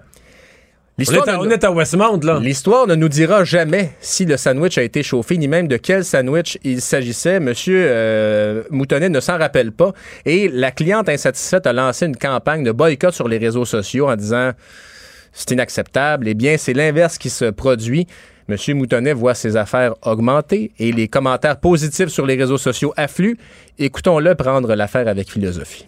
on, 0.98 1.02
est 1.02 1.28
à, 1.28 1.32
ne- 1.32 1.38
on 1.38 1.50
est 1.50 1.64
à 1.64 1.70
Westmount, 1.70 2.20
là. 2.22 2.38
L'histoire 2.40 2.86
ne 2.86 2.94
nous 2.94 3.08
dira 3.08 3.44
jamais 3.44 3.92
si 4.00 4.24
le 4.24 4.36
sandwich 4.36 4.78
a 4.78 4.82
été 4.82 5.02
chauffé, 5.02 5.36
ni 5.36 5.48
même 5.48 5.68
de 5.68 5.76
quel 5.76 6.04
sandwich 6.04 6.58
il 6.64 6.80
s'agissait. 6.80 7.40
Monsieur 7.40 7.84
euh, 7.86 8.62
Moutonnet 8.70 9.10
ne 9.10 9.20
s'en 9.20 9.36
rappelle 9.38 9.72
pas. 9.72 9.92
Et 10.24 10.48
la 10.48 10.70
cliente 10.70 11.08
insatisfaite 11.10 11.66
a 11.66 11.72
lancé 11.74 12.06
une 12.06 12.16
campagne 12.16 12.62
de 12.64 12.72
boycott 12.72 13.12
sur 13.12 13.28
les 13.28 13.38
réseaux 13.38 13.64
sociaux 13.66 14.08
en 14.08 14.16
disant 14.16 14.52
c'est 15.32 15.50
inacceptable. 15.50 16.28
Eh 16.28 16.34
bien, 16.34 16.56
c'est 16.56 16.74
l'inverse 16.74 17.18
qui 17.18 17.28
se 17.30 17.46
produit. 17.46 18.06
Monsieur 18.52 18.74
Moutonnet 18.74 19.14
voit 19.14 19.32
ses 19.32 19.56
affaires 19.56 19.94
augmenter 20.02 20.72
et 20.78 20.92
les 20.92 21.08
commentaires 21.08 21.58
positifs 21.58 22.08
sur 22.08 22.26
les 22.26 22.36
réseaux 22.36 22.58
sociaux 22.58 22.92
affluent. 22.98 23.38
Écoutons-le 23.78 24.34
prendre 24.34 24.74
l'affaire 24.74 25.08
avec 25.08 25.30
philosophie. 25.30 25.86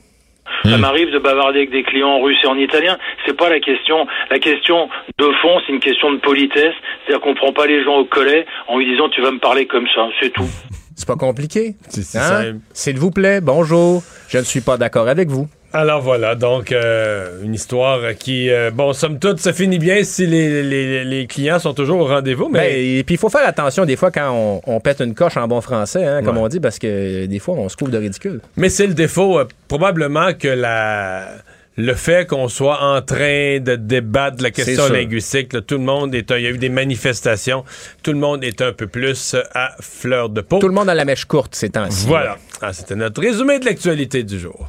Ça 0.64 0.78
m'arrive 0.78 1.10
de 1.12 1.18
bavarder 1.18 1.58
avec 1.58 1.70
des 1.72 1.82
clients 1.82 2.08
en 2.08 2.22
russe 2.22 2.38
et 2.42 2.46
en 2.46 2.56
italien. 2.56 2.96
C'est 3.26 3.36
pas 3.36 3.50
la 3.50 3.60
question. 3.60 4.06
La 4.30 4.38
question 4.38 4.88
de 5.18 5.26
fond, 5.42 5.60
c'est 5.66 5.74
une 5.74 5.80
question 5.80 6.10
de 6.10 6.16
politesse. 6.20 6.72
C'est-à-dire 7.04 7.20
qu'on 7.22 7.34
prend 7.34 7.52
pas 7.52 7.66
les 7.66 7.84
gens 7.84 7.96
au 7.98 8.06
collet 8.06 8.46
en 8.66 8.78
lui 8.78 8.86
disant 8.90 9.10
tu 9.10 9.20
vas 9.20 9.30
me 9.30 9.40
parler 9.40 9.66
comme 9.66 9.86
ça. 9.94 10.08
C'est 10.22 10.30
tout. 10.32 10.48
C'est 10.96 11.06
pas 11.06 11.16
compliqué. 11.16 11.74
c'est 11.90 12.16
Hein? 12.16 12.22
simple. 12.22 12.56
S'il 12.72 12.98
vous 12.98 13.10
plaît, 13.10 13.42
bonjour. 13.42 14.02
Je 14.30 14.38
ne 14.38 14.42
suis 14.44 14.62
pas 14.62 14.78
d'accord 14.78 15.08
avec 15.08 15.28
vous. 15.28 15.48
Alors 15.76 16.00
voilà, 16.02 16.36
donc 16.36 16.70
euh, 16.70 17.42
une 17.42 17.52
histoire 17.52 18.14
qui, 18.16 18.48
euh, 18.48 18.70
bon, 18.70 18.92
somme 18.92 19.18
toute, 19.18 19.40
ça 19.40 19.52
finit 19.52 19.80
bien 19.80 20.04
si 20.04 20.24
les, 20.24 20.62
les- 20.62 21.04
les 21.04 21.26
clients 21.26 21.58
sont 21.58 21.74
toujours 21.74 21.98
au 21.98 22.06
rendez-vous, 22.06 22.48
mais... 22.48 22.60
Ben, 22.60 22.76
et 22.76 23.02
puis 23.04 23.16
il 23.16 23.18
faut 23.18 23.28
faire 23.28 23.44
attention 23.46 23.84
des 23.84 23.96
fois 23.96 24.12
quand 24.12 24.30
on, 24.32 24.60
on 24.72 24.78
pète 24.78 25.00
une 25.00 25.14
coche 25.14 25.36
en 25.36 25.48
bon 25.48 25.60
français, 25.60 26.04
hein, 26.06 26.22
comme 26.22 26.36
Ouais. 26.36 26.44
on 26.44 26.48
dit, 26.48 26.60
parce 26.60 26.78
que 26.78 27.26
des 27.26 27.38
fois 27.40 27.56
on 27.56 27.68
se 27.68 27.76
couvre 27.76 27.90
de 27.90 27.98
ridicule. 27.98 28.40
Mais 28.56 28.68
c'est 28.68 28.86
le 28.86 28.94
défaut, 28.94 29.40
euh, 29.40 29.48
probablement 29.66 30.32
que 30.34 30.46
la 30.46 31.26
le 31.76 31.94
fait 31.94 32.28
qu'on 32.28 32.46
soit 32.46 32.80
en 32.80 33.02
train 33.02 33.58
de 33.58 33.74
débattre 33.74 34.36
de 34.36 34.44
la 34.44 34.52
question 34.52 34.88
linguistique, 34.90 35.52
là, 35.54 35.60
tout 35.60 35.74
le 35.74 35.82
monde 35.82 36.14
est 36.14 36.30
un, 36.30 36.36
il 36.36 36.44
y 36.44 36.46
a 36.46 36.50
eu 36.50 36.58
des 36.58 36.68
manifestations, 36.68 37.64
tout 38.04 38.12
le 38.12 38.18
monde 38.20 38.44
est 38.44 38.62
un 38.62 38.72
peu 38.72 38.86
plus 38.86 39.34
à 39.54 39.72
fleur 39.80 40.28
de 40.28 40.40
peau. 40.40 40.60
Tout 40.60 40.68
le 40.68 40.74
monde 40.74 40.88
a 40.88 40.94
la 40.94 41.04
mèche 41.04 41.24
courte 41.24 41.56
ces 41.56 41.70
temps-ci. 41.70 42.06
Voilà. 42.06 42.36
Ah, 42.62 42.72
C'était 42.72 42.94
notre 42.94 43.20
résumé 43.20 43.58
de 43.58 43.64
l'actualité 43.64 44.22
du 44.22 44.38
jour. 44.38 44.68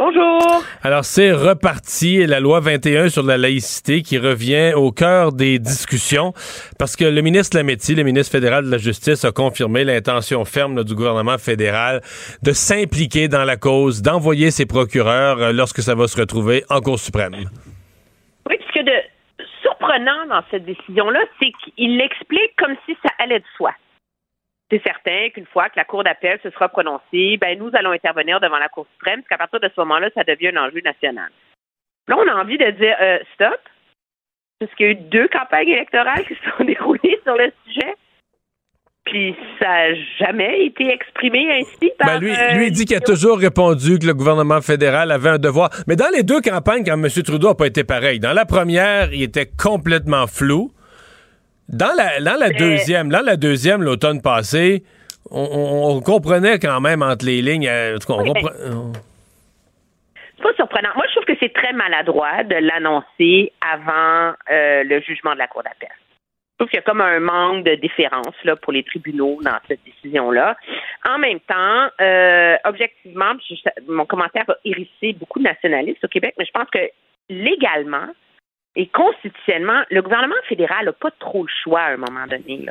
Bonjour. 0.00 0.62
Alors, 0.84 1.04
c'est 1.04 1.32
reparti, 1.32 2.24
la 2.24 2.38
loi 2.38 2.60
21 2.60 3.08
sur 3.08 3.24
la 3.24 3.36
laïcité 3.36 4.02
qui 4.02 4.16
revient 4.16 4.72
au 4.76 4.92
cœur 4.92 5.32
des 5.32 5.58
discussions 5.58 6.32
parce 6.78 6.94
que 6.94 7.04
le 7.04 7.20
ministre 7.20 7.56
Lametti, 7.56 7.96
le 7.96 8.04
ministre 8.04 8.30
fédéral 8.30 8.64
de 8.64 8.70
la 8.70 8.78
Justice, 8.78 9.24
a 9.24 9.32
confirmé 9.32 9.82
l'intention 9.82 10.44
ferme 10.44 10.76
là, 10.76 10.84
du 10.84 10.94
gouvernement 10.94 11.36
fédéral 11.36 12.00
de 12.44 12.52
s'impliquer 12.52 13.26
dans 13.26 13.42
la 13.42 13.56
cause, 13.56 14.00
d'envoyer 14.00 14.52
ses 14.52 14.66
procureurs 14.66 15.42
euh, 15.42 15.52
lorsque 15.52 15.80
ça 15.80 15.96
va 15.96 16.06
se 16.06 16.20
retrouver 16.20 16.62
en 16.70 16.80
Cour 16.80 17.00
suprême. 17.00 17.34
Oui, 18.48 18.56
ce 18.68 18.72
qu'il 18.72 18.86
y 18.86 18.90
a 18.90 18.92
de 18.92 19.44
surprenant 19.62 20.26
dans 20.28 20.42
cette 20.52 20.64
décision-là, 20.64 21.24
c'est 21.40 21.50
qu'il 21.74 21.96
l'explique 21.96 22.54
comme 22.56 22.76
si 22.86 22.96
ça 23.02 23.10
allait 23.18 23.40
de 23.40 23.44
soi. 23.56 23.72
C'est 24.70 24.82
certain 24.82 25.30
qu'une 25.30 25.46
fois 25.46 25.70
que 25.70 25.76
la 25.76 25.84
Cour 25.84 26.04
d'appel 26.04 26.38
se 26.42 26.50
sera 26.50 26.68
prononcée, 26.68 27.38
ben 27.40 27.58
nous 27.58 27.70
allons 27.72 27.92
intervenir 27.92 28.38
devant 28.40 28.58
la 28.58 28.68
Cour 28.68 28.86
suprême, 28.92 29.22
parce 29.22 29.28
qu'à 29.28 29.38
partir 29.38 29.60
de 29.60 29.68
ce 29.74 29.80
moment-là, 29.80 30.10
ça 30.14 30.24
devient 30.24 30.48
un 30.48 30.68
enjeu 30.68 30.80
national. 30.84 31.30
Là, 32.06 32.16
on 32.18 32.28
a 32.28 32.34
envie 32.34 32.58
de 32.58 32.70
dire 32.72 32.96
euh, 33.00 33.18
stop, 33.34 33.60
parce 34.58 34.74
qu'il 34.74 34.86
y 34.86 34.88
a 34.88 34.92
eu 34.92 34.96
deux 34.96 35.28
campagnes 35.28 35.68
électorales 35.68 36.24
qui 36.26 36.34
se 36.34 36.50
sont 36.50 36.64
déroulées 36.64 37.20
sur 37.24 37.36
le 37.36 37.52
sujet. 37.66 37.94
Puis 39.04 39.34
ça 39.58 39.66
n'a 39.66 39.94
jamais 40.18 40.66
été 40.66 40.92
exprimé 40.92 41.50
ainsi 41.50 41.90
par. 41.98 42.08
Ben, 42.08 42.20
lui, 42.20 42.30
euh, 42.30 42.54
lui, 42.54 42.66
il 42.66 42.72
dit 42.72 42.84
qu'il 42.84 42.96
a 42.96 43.00
toujours 43.00 43.38
répondu 43.38 43.98
que 43.98 44.06
le 44.06 44.12
gouvernement 44.12 44.60
fédéral 44.60 45.10
avait 45.10 45.30
un 45.30 45.38
devoir. 45.38 45.70
Mais 45.86 45.96
dans 45.96 46.10
les 46.14 46.22
deux 46.22 46.42
campagnes, 46.42 46.84
quand 46.84 47.02
M. 47.02 47.08
Trudeau 47.24 47.48
n'a 47.48 47.54
pas 47.54 47.66
été 47.66 47.84
pareil. 47.84 48.20
Dans 48.20 48.34
la 48.34 48.44
première, 48.44 49.12
il 49.14 49.22
était 49.22 49.46
complètement 49.46 50.26
flou. 50.26 50.70
Dans 51.68 51.94
la, 51.96 52.20
dans 52.20 52.38
la 52.38 52.50
deuxième, 52.50 53.08
dans 53.10 53.24
la 53.24 53.36
deuxième, 53.36 53.82
l'automne 53.82 54.22
passé, 54.22 54.82
on, 55.30 55.40
on- 55.42 55.96
on 55.96 56.00
comprenait 56.00 56.58
quand 56.58 56.80
même 56.80 57.02
entre 57.02 57.26
les 57.26 57.42
lignes. 57.42 57.68
euh, 57.68 57.96
en 57.96 57.98
tout 57.98 58.06
cas, 58.06 58.14
on 58.14 58.22
Oui, 58.22 58.32
C'est 60.36 60.42
pas 60.42 60.54
surprenant. 60.54 60.90
Moi, 60.94 61.04
je 61.08 61.12
trouve 61.14 61.24
que 61.26 61.38
c'est 61.40 61.52
très 61.52 61.72
maladroit 61.72 62.44
de 62.44 62.54
l'annoncer 62.54 63.52
avant 63.60 64.34
euh, 64.50 64.84
le 64.84 65.00
jugement 65.00 65.34
de 65.34 65.38
la 65.38 65.46
Cour 65.48 65.62
d'appel. 65.62 65.88
Je 66.60 66.64
trouve 66.64 66.70
qu'il 66.70 66.76
y 66.78 66.80
a 66.80 66.82
comme 66.82 67.00
un 67.00 67.20
manque 67.20 67.64
de 67.64 67.74
déférence 67.76 68.34
là, 68.44 68.56
pour 68.56 68.72
les 68.72 68.82
tribunaux 68.82 69.38
dans 69.42 69.58
cette 69.68 69.80
décision-là. 69.84 70.56
En 71.08 71.18
même 71.18 71.38
temps, 71.40 71.88
euh, 72.00 72.56
objectivement, 72.64 73.32
je- 73.48 73.92
mon 73.92 74.06
commentaire 74.06 74.44
va 74.48 74.56
hérisser 74.64 75.12
beaucoup 75.12 75.38
de 75.38 75.44
nationalistes 75.44 76.02
au 76.04 76.08
Québec, 76.08 76.34
mais 76.38 76.44
je 76.46 76.50
pense 76.52 76.68
que 76.70 76.80
légalement 77.28 78.08
et 78.76 78.86
constitutionnellement, 78.86 79.82
le 79.90 80.02
gouvernement 80.02 80.34
fédéral 80.48 80.86
n'a 80.86 80.92
pas 80.92 81.10
trop 81.18 81.42
le 81.42 81.50
choix 81.62 81.80
à 81.80 81.92
un 81.92 81.96
moment 81.96 82.26
donné. 82.26 82.66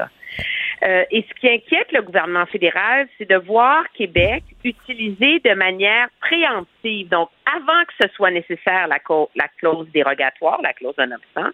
Euh, 0.83 1.03
et 1.11 1.25
ce 1.27 1.39
qui 1.39 1.49
inquiète 1.49 1.91
le 1.91 2.01
gouvernement 2.01 2.45
fédéral, 2.45 3.07
c'est 3.17 3.29
de 3.29 3.35
voir 3.35 3.83
Québec 3.93 4.43
utiliser 4.63 5.39
de 5.39 5.53
manière 5.53 6.07
préemptive, 6.21 7.09
donc 7.09 7.29
avant 7.45 7.83
que 7.85 7.93
ce 8.01 8.07
soit 8.13 8.31
nécessaire 8.31 8.87
la, 8.87 8.99
clause 9.57 9.89
dérogatoire, 9.91 10.61
la 10.61 10.73
clause 10.73 10.95
non 10.97 11.15
obstant. 11.15 11.51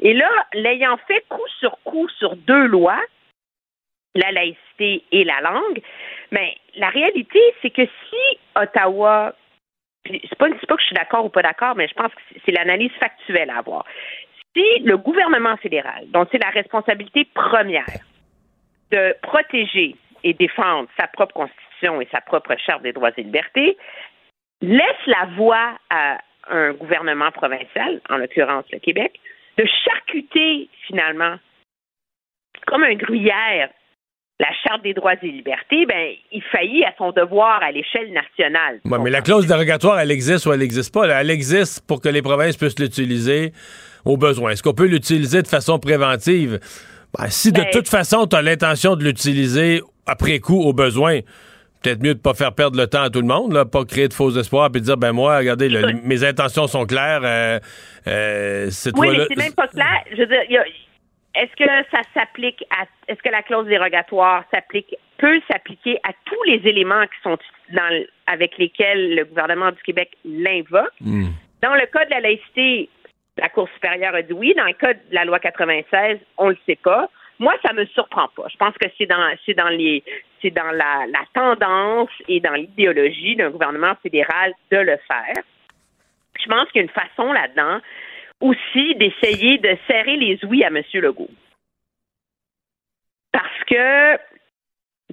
Et 0.00 0.14
là, 0.14 0.30
l'ayant 0.54 0.96
fait 1.08 1.24
coup 1.28 1.46
sur 1.58 1.78
coup 1.84 2.08
sur 2.18 2.36
deux 2.36 2.66
lois, 2.66 3.00
la 4.14 4.30
laïcité 4.30 5.04
et 5.10 5.24
la 5.24 5.40
langue, 5.40 5.80
mais 6.30 6.54
la 6.76 6.88
réalité, 6.88 7.40
c'est 7.60 7.70
que 7.70 7.84
si 7.84 8.38
Ottawa 8.54 9.34
puis 10.04 10.20
c'est 10.28 10.38
pas, 10.38 10.48
pas 10.48 10.76
que 10.76 10.80
je 10.80 10.86
suis 10.86 10.94
d'accord 10.94 11.24
ou 11.24 11.28
pas 11.28 11.42
d'accord, 11.42 11.76
mais 11.76 11.88
je 11.88 11.94
pense 11.94 12.12
que 12.14 12.20
c'est 12.44 12.52
l'analyse 12.52 12.92
factuelle 12.98 13.50
à 13.50 13.58
avoir. 13.58 13.84
Si 14.54 14.80
le 14.80 14.96
gouvernement 14.96 15.56
fédéral, 15.56 16.04
dont 16.08 16.26
c'est 16.30 16.42
la 16.42 16.50
responsabilité 16.50 17.26
première 17.34 17.86
de 18.90 19.14
protéger 19.22 19.96
et 20.24 20.34
défendre 20.34 20.88
sa 20.98 21.06
propre 21.06 21.34
constitution 21.34 22.00
et 22.00 22.08
sa 22.12 22.20
propre 22.20 22.54
charte 22.58 22.82
des 22.82 22.92
droits 22.92 23.10
et 23.16 23.22
libertés, 23.22 23.76
laisse 24.60 25.06
la 25.06 25.26
voie 25.36 25.78
à 25.90 26.18
un 26.48 26.72
gouvernement 26.72 27.30
provincial, 27.30 28.00
en 28.10 28.16
l'occurrence 28.16 28.64
le 28.72 28.78
Québec, 28.78 29.18
de 29.56 29.64
charcuter 29.84 30.68
finalement 30.86 31.36
comme 32.66 32.84
un 32.84 32.94
gruyère 32.94 33.70
la 34.42 34.48
Charte 34.66 34.82
des 34.82 34.92
droits 34.92 35.14
et 35.22 35.26
libertés, 35.26 35.86
ben, 35.86 36.10
il 36.32 36.42
faillit 36.50 36.84
à 36.84 36.92
son 36.98 37.12
devoir 37.12 37.62
à 37.62 37.70
l'échelle 37.70 38.12
nationale. 38.12 38.80
Ouais, 38.84 38.98
mais 38.98 39.10
la 39.10 39.20
clause 39.22 39.46
dérogatoire, 39.46 40.00
elle 40.00 40.10
existe 40.10 40.46
ou 40.46 40.52
elle 40.52 40.58
n'existe 40.60 40.92
pas? 40.92 41.06
Elle 41.06 41.30
existe 41.30 41.86
pour 41.86 42.00
que 42.00 42.08
les 42.08 42.22
provinces 42.22 42.56
puissent 42.56 42.78
l'utiliser 42.78 43.52
au 44.04 44.16
besoin. 44.16 44.50
Est-ce 44.50 44.62
qu'on 44.64 44.74
peut 44.74 44.86
l'utiliser 44.86 45.42
de 45.42 45.48
façon 45.48 45.78
préventive? 45.78 46.58
Ben, 47.16 47.28
si 47.28 47.52
de 47.52 47.60
Ben- 47.60 47.70
toute 47.72 47.88
façon, 47.88 48.26
tu 48.26 48.34
as 48.34 48.42
l'intention 48.42 48.96
de 48.96 49.04
l'utiliser 49.04 49.80
après 50.06 50.40
coup 50.40 50.60
au 50.60 50.72
besoin, 50.72 51.20
peut-être 51.82 52.02
mieux 52.02 52.14
de 52.14 52.20
pas 52.20 52.34
faire 52.34 52.52
perdre 52.52 52.76
le 52.78 52.86
temps 52.86 53.02
à 53.02 53.10
tout 53.10 53.20
le 53.20 53.26
monde, 53.26 53.52
là, 53.52 53.64
pas 53.64 53.84
créer 53.84 54.08
de 54.08 54.14
faux 54.14 54.30
espoirs 54.36 54.70
puis 54.72 54.80
dire 54.80 54.96
ben 54.96 55.12
moi, 55.12 55.36
regardez, 55.38 55.68
le- 55.68 55.92
mes 56.04 56.24
intentions 56.24 56.66
sont 56.66 56.86
claires. 56.86 57.20
Euh, 57.24 57.60
euh, 58.08 58.70
Oui, 58.96 59.08
mais 59.16 59.24
c'est 59.28 59.36
même 59.36 59.52
pas 59.54 59.68
clair. 59.68 60.00
Je 60.12 60.16
veux 60.16 60.26
dire, 60.26 60.42
y 60.48 60.56
a- 60.56 60.64
est-ce 61.34 61.56
que 61.56 61.88
ça 61.90 62.02
s'applique 62.14 62.64
à 62.70 62.84
est-ce 63.08 63.22
que 63.22 63.30
la 63.30 63.42
clause 63.42 63.66
dérogatoire 63.66 64.44
s'applique 64.52 64.94
peut 65.18 65.40
s'appliquer 65.50 65.98
à 66.04 66.12
tous 66.24 66.42
les 66.44 66.66
éléments 66.68 67.04
qui 67.04 67.22
sont 67.22 67.38
dans 67.72 68.04
avec 68.26 68.58
lesquels 68.58 69.14
le 69.14 69.24
gouvernement 69.24 69.70
du 69.70 69.82
Québec 69.82 70.16
l'invoque? 70.24 70.92
Hmm. 71.00 71.28
Dans 71.62 71.74
le 71.74 71.86
cas 71.86 72.04
de 72.04 72.10
la 72.10 72.20
laïcité, 72.20 72.90
la 73.38 73.48
Cour 73.48 73.68
supérieure 73.74 74.14
a 74.14 74.22
dit 74.22 74.32
oui. 74.32 74.52
Dans 74.56 74.66
le 74.66 74.74
cas 74.74 74.92
de 74.92 75.00
la 75.10 75.24
loi 75.24 75.38
96, 75.38 76.18
on 76.36 76.50
le 76.50 76.58
sait 76.66 76.78
pas. 76.82 77.08
Moi, 77.38 77.54
ça 77.64 77.72
me 77.72 77.86
surprend 77.86 78.28
pas. 78.36 78.46
Je 78.48 78.56
pense 78.56 78.74
que 78.74 78.88
c'est 78.98 79.06
dans 79.06 79.34
c'est 79.46 79.54
dans 79.54 79.68
les 79.68 80.04
c'est 80.42 80.50
dans 80.50 80.70
la, 80.70 81.06
la 81.06 81.24
tendance 81.32 82.10
et 82.28 82.40
dans 82.40 82.54
l'idéologie 82.54 83.36
d'un 83.36 83.50
gouvernement 83.50 83.94
fédéral 84.02 84.52
de 84.70 84.76
le 84.76 84.98
faire. 85.08 85.42
Je 86.38 86.48
pense 86.48 86.68
qu'il 86.70 86.82
y 86.82 86.84
a 86.84 86.88
une 86.88 86.88
façon 86.88 87.32
là-dedans 87.32 87.80
aussi 88.42 88.94
d'essayer 88.96 89.58
de 89.58 89.76
serrer 89.86 90.16
les 90.16 90.44
ouïes 90.44 90.64
à 90.64 90.68
M. 90.68 90.82
Legault. 90.94 91.30
Parce 93.32 93.64
que 93.66 94.16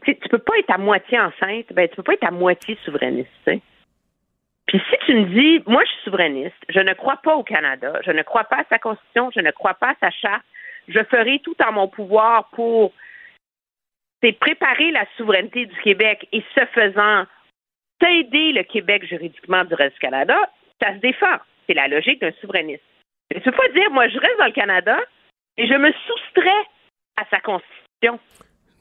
tu 0.04 0.18
tu 0.18 0.30
peux 0.30 0.40
pas 0.40 0.58
être 0.58 0.72
à 0.72 0.78
moitié 0.78 1.20
enceinte, 1.20 1.72
ben 1.72 1.88
tu 1.88 1.96
peux 1.96 2.04
pas 2.04 2.14
être 2.14 2.28
à 2.28 2.32
moitié 2.32 2.78
souverainiste. 2.84 3.30
Puis 3.46 4.82
si 4.90 5.06
tu 5.06 5.14
me 5.14 5.26
dis, 5.26 5.64
moi 5.66 5.84
je 5.86 5.92
suis 5.92 6.04
souverainiste, 6.04 6.58
je 6.70 6.80
ne 6.80 6.94
crois 6.94 7.18
pas 7.18 7.36
au 7.36 7.44
Canada, 7.44 8.00
je 8.06 8.12
ne 8.12 8.22
crois 8.24 8.44
pas 8.44 8.58
à 8.58 8.66
sa 8.70 8.80
constitution, 8.80 9.32
je 9.36 9.42
ne 9.42 9.52
crois 9.52 9.74
pas 9.74 9.92
à 9.92 9.96
sa 10.00 10.12
charte, 10.12 10.46
je 10.88 11.04
ferai 11.04 11.40
tout 11.40 11.56
en 11.62 11.72
mon 11.72 11.88
pouvoir 11.88 12.50
pour 12.50 12.94
préparer 14.22 14.92
la 14.92 15.06
souveraineté 15.18 15.66
du 15.66 15.76
Québec 15.82 16.28
et 16.32 16.44
ce 16.56 16.66
faisant 16.68 17.26
aider 18.08 18.54
le 18.54 18.64
Québec 18.64 19.06
juridiquement 19.06 19.66
du 19.66 19.74
reste 19.74 19.96
du 19.96 20.00
Canada, 20.00 20.38
ça 20.82 20.94
se 20.94 21.00
défend. 21.00 21.38
C'est 21.68 21.74
la 21.74 21.88
logique 21.88 22.22
d'un 22.22 22.32
souverainiste. 22.42 22.84
Tu 23.32 23.42
peux 23.42 23.52
pas 23.52 23.70
dire, 23.70 23.92
moi 23.92 24.08
je 24.08 24.18
reste 24.18 24.40
dans 24.40 24.46
le 24.46 24.52
Canada 24.52 24.98
et 25.58 25.68
je 25.68 25.74
me 25.74 25.92
soustrais 25.92 26.66
à 27.18 27.26
sa 27.30 27.40
constitution. 27.42 28.20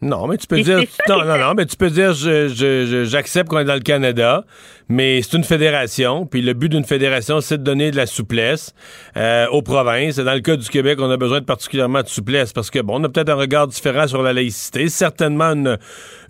Non, 0.00 0.28
mais 0.28 0.36
tu 0.36 0.46
peux 0.46 0.58
Et 0.58 0.62
dire. 0.62 0.78
Non, 1.08 1.24
non, 1.24 1.38
non, 1.38 1.54
mais 1.56 1.66
tu 1.66 1.76
peux 1.76 1.90
dire 1.90 2.12
je- 2.12 2.48
je- 2.48 2.86
je- 2.86 3.04
j'accepte 3.04 3.48
qu'on 3.48 3.58
est 3.58 3.64
dans 3.64 3.74
le 3.74 3.80
Canada, 3.80 4.44
mais 4.88 5.20
c'est 5.22 5.36
une 5.36 5.42
fédération, 5.44 6.24
puis 6.24 6.40
le 6.40 6.52
but 6.54 6.68
d'une 6.68 6.84
fédération, 6.84 7.40
c'est 7.40 7.58
de 7.58 7.62
donner 7.64 7.90
de 7.90 7.96
la 7.96 8.06
souplesse 8.06 8.74
euh, 9.16 9.46
aux 9.48 9.62
provinces. 9.62 10.18
Et 10.18 10.24
dans 10.24 10.34
le 10.34 10.40
cas 10.40 10.54
du 10.56 10.68
Québec, 10.68 10.98
on 11.02 11.10
a 11.10 11.16
besoin 11.16 11.40
de 11.40 11.44
particulièrement 11.44 12.02
de 12.02 12.08
souplesse 12.08 12.52
parce 12.52 12.70
que, 12.70 12.78
bon, 12.78 13.00
on 13.00 13.04
a 13.04 13.08
peut-être 13.08 13.28
un 13.30 13.34
regard 13.34 13.66
différent 13.66 14.06
sur 14.06 14.22
la 14.22 14.32
laïcité, 14.32 14.88
certainement 14.88 15.52
une, 15.52 15.78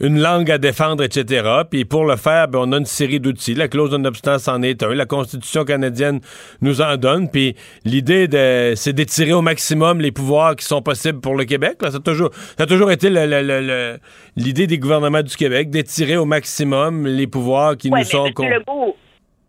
une 0.00 0.18
langue 0.20 0.50
à 0.50 0.56
défendre, 0.58 1.04
etc. 1.04 1.46
Puis 1.70 1.84
pour 1.84 2.06
le 2.06 2.16
faire, 2.16 2.48
ben, 2.48 2.60
on 2.62 2.72
a 2.72 2.78
une 2.78 2.86
série 2.86 3.20
d'outils. 3.20 3.54
La 3.54 3.68
clause 3.68 3.90
de 3.90 3.98
non-obstance 3.98 4.48
en 4.48 4.62
est 4.62 4.82
un. 4.82 4.94
La 4.94 5.04
Constitution 5.06 5.64
canadienne 5.64 6.20
nous 6.62 6.80
en 6.80 6.96
donne. 6.96 7.28
Puis 7.30 7.54
l'idée, 7.84 8.28
de, 8.28 8.72
c'est 8.76 8.94
d'étirer 8.94 9.34
au 9.34 9.42
maximum 9.42 10.00
les 10.00 10.10
pouvoirs 10.12 10.56
qui 10.56 10.64
sont 10.64 10.80
possibles 10.80 11.20
pour 11.20 11.36
le 11.36 11.44
Québec. 11.44 11.76
là. 11.82 11.90
Ça, 11.90 11.98
a 11.98 12.00
toujours, 12.00 12.30
ça 12.56 12.64
a 12.64 12.66
toujours 12.66 12.90
été 12.90 13.10
le- 13.10 13.26
le- 13.26 13.57
l'idée 14.36 14.66
des 14.66 14.78
gouvernements 14.78 15.22
du 15.22 15.36
Québec, 15.36 15.70
d'étirer 15.70 16.16
au 16.16 16.24
maximum 16.24 17.06
les 17.06 17.26
pouvoirs 17.26 17.76
qui 17.76 17.90
Ouais, 17.90 18.00
nous 18.00 18.04
sont... 18.04 18.30
con- 18.32 18.44
M. 18.44 18.54
Legault, 18.54 18.96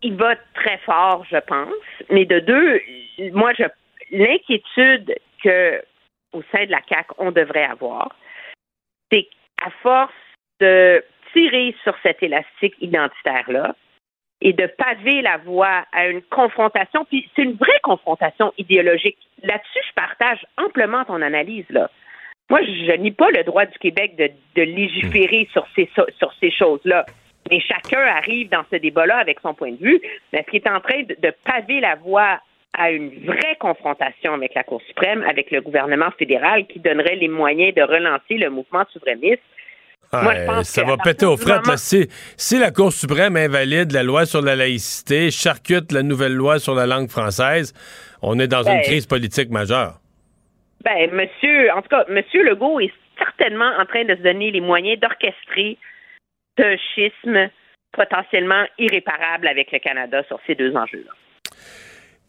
il 0.02 0.14
va 0.16 0.34
très 0.54 0.78
fort, 0.78 1.24
je 1.30 1.36
pense. 1.46 1.68
Mais 2.10 2.24
de 2.24 2.40
deux, 2.40 2.80
moi, 3.32 3.52
je 3.58 3.64
l'inquiétude 4.12 5.14
que 5.42 5.82
au 6.32 6.42
sein 6.52 6.64
de 6.64 6.70
la 6.70 6.80
CAC 6.80 7.06
on 7.18 7.30
devrait 7.32 7.64
avoir, 7.64 8.14
c'est 9.10 9.24
qu'à 9.58 9.70
force 9.82 10.12
de 10.60 11.02
tirer 11.32 11.74
sur 11.82 11.94
cet 12.02 12.22
élastique 12.22 12.74
identitaire-là 12.80 13.74
et 14.40 14.52
de 14.52 14.66
paver 14.66 15.22
la 15.22 15.36
voie 15.38 15.84
à 15.92 16.06
une 16.08 16.22
confrontation, 16.22 17.04
puis 17.04 17.28
c'est 17.36 17.42
une 17.42 17.56
vraie 17.56 17.80
confrontation 17.82 18.52
idéologique. 18.58 19.18
Là-dessus, 19.42 19.80
je 19.88 19.92
partage 19.94 20.44
amplement 20.56 21.04
ton 21.04 21.20
analyse, 21.20 21.66
là. 21.70 21.90
Moi, 22.50 22.60
je 22.62 22.96
nie 22.96 23.12
pas 23.12 23.30
le 23.30 23.44
droit 23.44 23.64
du 23.64 23.78
Québec 23.78 24.16
de, 24.18 24.28
de 24.56 24.62
légiférer 24.62 25.48
sur 25.52 25.64
ces, 25.74 25.88
sur 26.18 26.32
ces 26.40 26.50
choses-là. 26.50 27.06
Mais 27.50 27.60
chacun 27.60 28.00
arrive 28.00 28.48
dans 28.50 28.64
ce 28.70 28.76
débat-là 28.76 29.16
avec 29.18 29.38
son 29.40 29.54
point 29.54 29.72
de 29.72 29.78
vue. 29.82 30.00
Mais 30.32 30.44
ce 30.46 30.50
qui 30.50 30.56
est 30.56 30.68
en 30.68 30.80
train 30.80 31.02
de, 31.02 31.16
de 31.20 31.32
paver 31.44 31.80
la 31.80 31.94
voie 31.96 32.38
à 32.76 32.90
une 32.90 33.10
vraie 33.24 33.56
confrontation 33.58 34.34
avec 34.34 34.54
la 34.54 34.62
Cour 34.64 34.80
suprême, 34.86 35.24
avec 35.28 35.50
le 35.50 35.60
gouvernement 35.60 36.10
fédéral, 36.18 36.66
qui 36.66 36.78
donnerait 36.80 37.16
les 37.16 37.28
moyens 37.28 37.74
de 37.74 37.82
relancer 37.82 38.34
le 38.36 38.50
mouvement 38.50 38.84
souverainiste. 38.92 39.42
Moi, 40.12 40.34
je 40.34 40.40
Ouais, 40.40 40.46
pense 40.46 40.68
ça 40.68 40.82
va 40.84 40.96
péter 40.96 41.24
aux 41.26 41.36
frettes. 41.36 41.58
moment- 41.60 41.70
là. 41.72 41.76
Si, 41.76 42.08
si 42.36 42.58
la 42.58 42.72
Cour 42.72 42.92
suprême 42.92 43.36
invalide 43.36 43.92
la 43.92 44.02
loi 44.02 44.26
sur 44.26 44.42
la 44.42 44.56
laïcité, 44.56 45.30
charcute 45.30 45.92
la 45.92 46.02
nouvelle 46.02 46.34
loi 46.34 46.58
sur 46.58 46.74
la 46.74 46.86
langue 46.86 47.08
française, 47.08 47.72
on 48.22 48.38
est 48.40 48.48
dans 48.48 48.62
une 48.64 48.74
Ben, 48.78 48.82
crise 48.82 49.06
politique 49.06 49.50
majeure. 49.50 49.94
Ben, 50.84 51.10
monsieur, 51.12 51.70
en 51.72 51.82
tout 51.82 51.88
cas, 51.88 52.04
monsieur 52.08 52.42
Legault 52.42 52.80
est 52.80 52.92
certainement 53.18 53.70
en 53.78 53.84
train 53.84 54.04
de 54.04 54.14
se 54.16 54.22
donner 54.22 54.50
les 54.50 54.60
moyens 54.60 54.98
d'orchestrer 54.98 55.76
ce 56.58 56.76
schisme 56.94 57.50
potentiellement 57.92 58.64
irréparable 58.78 59.48
avec 59.48 59.72
le 59.72 59.78
Canada 59.78 60.22
sur 60.28 60.38
ces 60.46 60.54
deux 60.54 60.74
enjeux-là. 60.74 61.12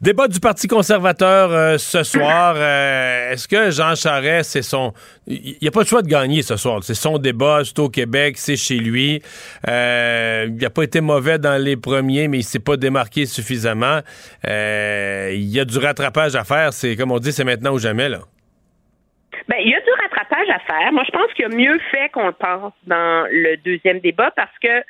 Débat 0.01 0.27
du 0.27 0.39
Parti 0.39 0.67
conservateur 0.67 1.51
euh, 1.51 1.77
ce 1.77 2.01
soir. 2.01 2.55
Euh, 2.57 3.31
Est-ce 3.31 3.47
que 3.47 3.69
Jean 3.69 3.93
Charest, 3.93 4.49
c'est 4.49 4.63
son... 4.63 4.93
Il 5.27 5.57
n'y 5.61 5.67
a 5.67 5.71
pas 5.71 5.83
de 5.83 5.87
choix 5.87 6.01
de 6.01 6.07
gagner 6.07 6.41
ce 6.41 6.57
soir. 6.57 6.83
C'est 6.83 6.95
son 6.95 7.19
débat, 7.19 7.61
c'est 7.63 7.77
au 7.77 7.87
Québec, 7.87 8.39
c'est 8.39 8.55
chez 8.55 8.79
lui. 8.79 9.21
Euh, 9.69 10.47
il 10.49 10.55
n'a 10.57 10.71
pas 10.71 10.81
été 10.81 11.01
mauvais 11.01 11.37
dans 11.37 11.61
les 11.63 11.77
premiers, 11.77 12.27
mais 12.27 12.39
il 12.39 12.43
s'est 12.43 12.57
pas 12.59 12.77
démarqué 12.77 13.27
suffisamment. 13.27 13.99
Il 14.43 15.47
y 15.47 15.59
a 15.59 15.65
du 15.65 15.77
rattrapage 15.77 16.35
à 16.35 16.43
faire. 16.45 16.73
C'est 16.73 16.95
Comme 16.95 17.11
on 17.11 17.19
dit, 17.19 17.31
c'est 17.31 17.43
maintenant 17.43 17.73
ou 17.73 17.77
jamais. 17.77 18.09
là. 18.09 18.21
Ben, 19.47 19.57
il 19.59 19.69
y 19.69 19.75
a 19.75 19.81
du 19.81 19.91
rattrapage 20.01 20.49
à 20.49 20.59
faire. 20.59 20.91
Moi, 20.91 21.03
je 21.05 21.11
pense 21.11 21.33
qu'il 21.33 21.45
a 21.45 21.49
mieux 21.49 21.79
fait 21.91 22.09
qu'on 22.09 22.27
le 22.27 22.33
pense 22.33 22.73
dans 22.85 23.27
le 23.29 23.57
deuxième 23.57 23.99
débat 23.99 24.31
parce 24.31 24.57
que 24.59 24.83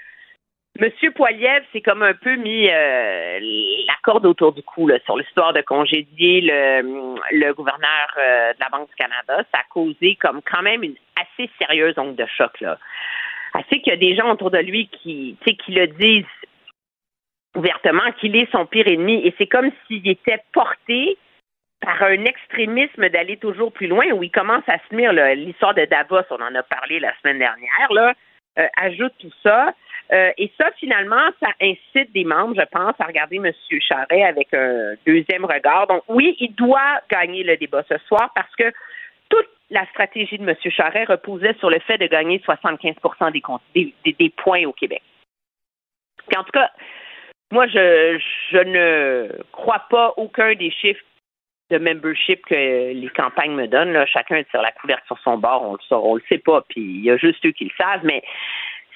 M. 0.80 0.90
Poiliev 1.14 1.64
s'est 1.74 1.82
comme 1.82 2.02
un 2.02 2.14
peu 2.14 2.36
mis 2.38 2.70
euh, 2.70 3.40
la 3.88 3.96
corde 4.04 4.26
autour 4.26 4.54
du 4.54 4.64
cou 4.64 4.88
là, 4.88 5.00
sur 5.06 5.18
l'histoire 5.18 5.54
de 5.54 5.62
congédier 5.62 6.42
le, 6.42 7.54
gouverneur 7.54 8.08
euh, 8.18 8.54
de 8.54 8.60
la 8.60 8.70
Banque 8.70 8.90
du 8.90 8.96
Canada. 8.96 9.44
Ça 9.54 9.60
a 9.60 9.64
causé 9.70 10.16
comme 10.16 10.42
quand 10.42 10.62
même 10.62 10.84
une 10.84 10.96
assez 11.20 11.50
sérieuse 11.60 11.96
onde 11.98 12.16
de 12.16 12.26
choc. 12.38 12.60
Là. 12.62 12.78
Assez 13.54 13.82
qu'il 13.82 13.92
y 13.92 13.96
a 13.96 13.98
des 13.98 14.16
gens 14.16 14.32
autour 14.32 14.50
de 14.50 14.60
lui 14.60 14.88
qui, 14.88 15.38
qui 15.46 15.72
le 15.72 15.88
disent 15.88 16.26
ouvertement 17.56 18.12
qu'il 18.20 18.36
est 18.38 18.50
son 18.52 18.66
pire 18.66 18.88
ennemi. 18.88 19.22
Et 19.26 19.36
c'est 19.38 19.48
comme 19.48 19.72
s'il 19.86 20.08
était 20.08 20.42
porté 20.54 21.18
par 21.82 22.02
un 22.04 22.26
extrémisme 22.26 23.10
d'aller 23.10 23.38
toujours 23.38 23.72
plus 23.74 23.88
loin, 23.88 24.06
où 24.12 24.24
il 24.24 24.32
commence 24.32 24.68
à 24.68 24.78
se 24.90 24.96
là. 24.96 25.34
L'histoire 25.36 25.74
de 25.74 25.86
Davos, 25.86 26.22
on 26.30 26.42
en 26.42 26.56
a 26.56 26.64
parlé 26.64 27.00
la 27.00 27.14
semaine 27.22 27.40
dernière, 27.40 27.92
là, 27.92 28.14
euh, 28.60 28.68
ajoute 28.78 29.14
tout 29.20 29.32
ça. 29.44 29.74
Euh, 30.14 30.32
et 30.38 30.52
ça, 30.58 30.70
finalement, 30.78 31.30
ça 31.42 31.50
incite 31.62 32.12
des 32.14 32.26
membres, 32.26 32.56
je 32.60 32.66
pense, 32.66 32.94
à 33.00 33.06
regarder 33.06 33.38
M. 33.38 33.52
Charret 33.80 34.24
avec 34.24 34.54
un 34.54 34.94
deuxième 35.08 35.46
regard. 35.46 35.88
Donc, 35.88 36.04
oui, 36.08 36.36
il 36.40 36.54
doit 36.56 37.02
gagner 37.10 37.44
le 37.44 37.56
débat 37.58 37.84
ce 37.88 37.98
soir 38.08 38.32
parce 38.36 38.54
que 38.56 38.72
toute 39.30 39.48
la 39.70 39.86
stratégie 39.88 40.38
de 40.38 40.48
M. 40.48 40.56
Charret 40.70 41.06
reposait 41.06 41.56
sur 41.60 41.70
le 41.70 41.80
fait 41.80 41.98
de 41.98 42.08
gagner 42.08 42.42
75 42.44 42.96
des, 43.32 43.42
comptes- 43.42 43.62
des, 43.74 43.94
des- 44.04 44.30
points 44.36 44.66
au 44.66 44.74
Québec. 44.74 45.02
En 46.36 46.44
tout 46.44 46.52
cas, 46.52 46.70
moi, 47.52 47.68
je, 47.68 48.20
je 48.52 48.58
ne 48.58 49.42
crois 49.54 49.86
pas 49.90 50.14
aucun 50.18 50.54
des 50.56 50.72
chiffres 50.72 51.04
de 51.72 51.78
membership 51.78 52.46
que 52.46 52.94
les 52.94 53.10
campagnes 53.16 53.54
me 53.54 53.68
donnent. 53.68 53.94
Là. 53.94 54.06
Chacun 54.06 54.44
tire 54.44 54.62
la 54.62 54.72
couverte 54.72 55.06
sur 55.08 55.18
son 55.20 55.38
bord, 55.38 55.64
on 55.64 55.74
le 55.74 55.80
sait, 55.90 55.96
le 55.96 56.24
sait 56.30 56.42
pas, 56.44 56.62
puis 56.70 56.82
il 56.82 57.04
y 57.04 57.12
a 57.12 57.18
juste 57.18 57.46
eux 57.46 57.52
qui 57.52 57.66
le 57.66 57.72
savent, 57.78 58.04
mais 58.04 58.22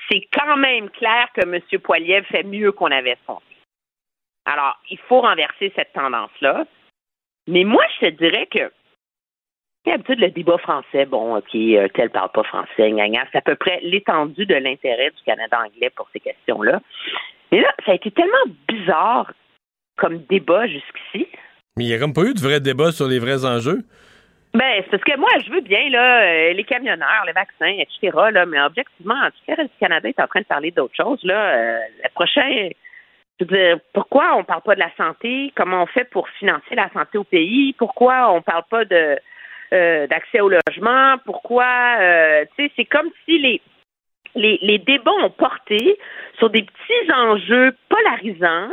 c'est 0.10 0.28
quand 0.34 0.58
même 0.58 0.90
clair 0.92 1.30
que 1.34 1.42
M. 1.42 1.60
Poiliev 1.82 2.26
fait 2.26 2.44
mieux 2.44 2.72
qu'on 2.72 2.92
avait 2.92 3.18
pensé. 3.26 3.44
Alors, 4.46 4.78
il 4.92 5.00
faut 5.00 5.22
renverser 5.22 5.74
cette 5.76 5.94
tendance-là. 5.94 6.66
Mais 7.48 7.64
moi, 7.64 7.84
je 8.00 8.08
te 8.08 8.12
dirais 8.12 8.48
que 8.48 8.72
D'habitude, 9.86 10.20
le 10.20 10.32
débat 10.32 10.58
français, 10.58 11.06
bon, 11.06 11.38
OK, 11.38 11.54
euh, 11.54 11.88
tel 11.94 12.10
parle 12.10 12.32
pas 12.32 12.44
français, 12.44 12.92
c'est 13.32 13.38
à 13.38 13.42
peu 13.42 13.56
près 13.56 13.80
l'étendue 13.84 14.48
de 14.48 14.56
l'intérêt 14.56 15.12
du 15.12 15.22
Canada 15.24 15.60
anglais 15.64 15.92
pour 15.92 16.10
ces 16.12 16.20
questions-là. 16.20 16.82
Mais 17.52 17.62
là, 17.62 17.72
ça 17.86 17.92
a 17.92 17.96
été 17.96 18.10
tellement 18.10 18.34
bizarre 18.68 19.32
comme 19.98 20.18
débat 20.24 20.66
jusqu'ici. 20.68 21.28
Mais 21.78 21.84
il 21.84 21.88
n'y 21.90 21.94
a 21.94 22.00
comme 22.00 22.14
pas 22.14 22.22
eu 22.22 22.34
de 22.34 22.40
vrai 22.40 22.62
débat 22.62 22.94
sur 22.94 23.06
les 23.06 23.20
vrais 23.20 23.44
enjeux. 23.44 23.84
Ben, 24.54 24.76
c'est 24.78 24.92
parce 24.92 25.04
que 25.04 25.18
moi, 25.20 25.30
je 25.46 25.52
veux 25.52 25.60
bien, 25.60 25.90
là, 25.90 26.22
euh, 26.22 26.54
les 26.54 26.64
camionneurs, 26.64 27.26
les 27.28 27.34
vaccins, 27.34 27.76
etc., 27.78 28.18
là, 28.32 28.46
mais 28.46 28.62
objectivement, 28.62 29.16
en 29.16 29.28
tout 29.28 29.44
cas, 29.46 29.62
le 29.62 29.68
Canada 29.78 30.08
est 30.08 30.20
en 30.22 30.28
train 30.28 30.40
de 30.40 30.46
parler 30.46 30.72
d'autres 30.72 30.96
choses, 30.96 31.22
là. 31.24 31.50
Euh, 31.50 31.80
le 32.02 32.10
prochain, 32.14 32.70
je 33.38 33.46
veux 33.46 33.58
dire, 33.58 33.80
pourquoi 33.92 34.38
on 34.38 34.46
parle 34.46 34.62
pas 34.62 34.76
de 34.76 34.80
la 34.80 34.96
santé? 34.96 35.52
Comment 35.58 35.84
on 35.84 35.88
fait 35.88 36.06
pour 36.06 36.30
financer 36.40 36.76
la 36.76 36.90
santé 36.94 37.18
au 37.18 37.26
pays? 37.26 37.74
Pourquoi 37.74 38.32
on 38.32 38.42
parle 38.42 38.64
pas 38.70 38.86
de 38.86 39.18
euh, 39.74 40.08
d'accès 40.08 40.40
au 40.40 40.48
logement, 40.48 41.18
pourquoi, 41.26 41.98
tu 42.56 42.64
sais, 42.64 42.72
c'est 42.78 42.86
comme 42.86 43.10
si 43.26 43.38
les, 43.40 43.62
les, 44.36 44.60
les, 44.62 44.78
débats 44.78 45.12
ont 45.24 45.32
porté 45.32 45.98
sur 46.38 46.50
des 46.50 46.62
petits 46.62 47.12
enjeux 47.14 47.76
polarisants, 47.90 48.70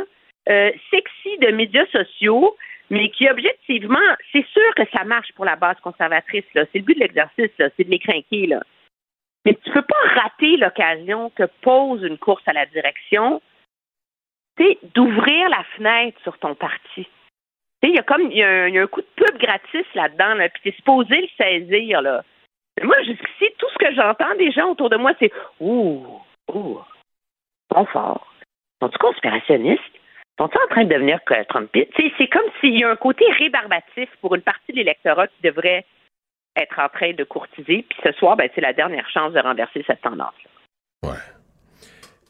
sexy 0.47 1.37
de 1.41 1.51
médias 1.51 1.87
sociaux, 1.87 2.55
mais 2.89 3.09
qui 3.09 3.29
objectivement, 3.29 3.99
c'est 4.31 4.45
sûr 4.47 4.75
que 4.75 4.83
ça 4.95 5.03
marche 5.03 5.31
pour 5.33 5.45
la 5.45 5.55
base 5.55 5.79
conservatrice, 5.81 6.45
là. 6.53 6.65
C'est 6.71 6.79
le 6.79 6.85
but 6.85 6.95
de 6.95 6.99
l'exercice, 6.99 7.51
c'est 7.57 7.83
de 7.83 7.89
les. 7.89 8.59
Mais 9.45 9.57
tu 9.63 9.71
peux 9.71 9.81
pas 9.81 10.21
rater 10.21 10.57
l'occasion 10.57 11.29
que 11.31 11.43
pose 11.61 12.03
une 12.03 12.17
course 12.17 12.43
à 12.47 12.53
la 12.53 12.65
direction, 12.67 13.41
c'est 14.57 14.77
d'ouvrir 14.93 15.49
la 15.49 15.63
fenêtre 15.75 16.19
sur 16.23 16.37
ton 16.37 16.55
parti 16.55 17.07
il 17.87 17.95
y 17.95 17.99
a 17.99 18.03
comme 18.03 18.31
il 18.31 18.37
y, 18.37 18.43
a 18.43 18.63
un, 18.63 18.87
coup 18.87 19.01
de 19.01 19.07
pub 19.15 19.37
gratis 19.37 19.85
là-dedans, 19.93 20.35
là, 20.35 20.49
puis 20.49 20.61
t'es 20.63 20.75
supposé 20.75 21.21
le 21.21 21.27
saisir. 21.37 22.01
Là. 22.01 22.23
moi, 22.81 22.95
jusqu'ici, 23.03 23.53
tout 23.57 23.67
ce 23.69 23.77
que 23.77 23.93
j'entends 23.93 24.35
des 24.35 24.51
gens 24.51 24.71
autour 24.71 24.89
de 24.89 24.97
moi, 24.97 25.11
c'est 25.19 25.31
Ouh, 25.59 26.21
ouh, 26.53 26.79
sont 27.71 27.85
forts. 27.85 28.33
Sont-ils 28.81 28.97
conspirationnistes? 28.97 29.81
Sont-ils 30.39 30.59
en 30.59 30.67
train 30.69 30.83
de 30.85 30.93
devenir 30.93 31.19
Trumpiste? 31.49 31.91
C'est 31.95 32.27
comme 32.27 32.49
s'il 32.59 32.79
y 32.79 32.83
a 32.83 32.89
un 32.89 32.95
côté 32.95 33.25
rébarbatif 33.37 34.09
pour 34.21 34.35
une 34.35 34.41
partie 34.41 34.71
de 34.71 34.77
l'électorat 34.77 35.27
qui 35.27 35.41
devrait 35.43 35.85
être 36.55 36.79
en 36.79 36.89
train 36.89 37.13
de 37.13 37.23
courtiser. 37.23 37.85
Puis 37.87 37.99
ce 38.03 38.11
soir, 38.13 38.35
ben, 38.35 38.49
c'est 38.55 38.61
la 38.61 38.73
dernière 38.73 39.07
chance 39.09 39.33
de 39.33 39.39
renverser 39.39 39.83
cette 39.85 40.01
tendance-là. 40.01 41.09
Ouais. 41.09 41.17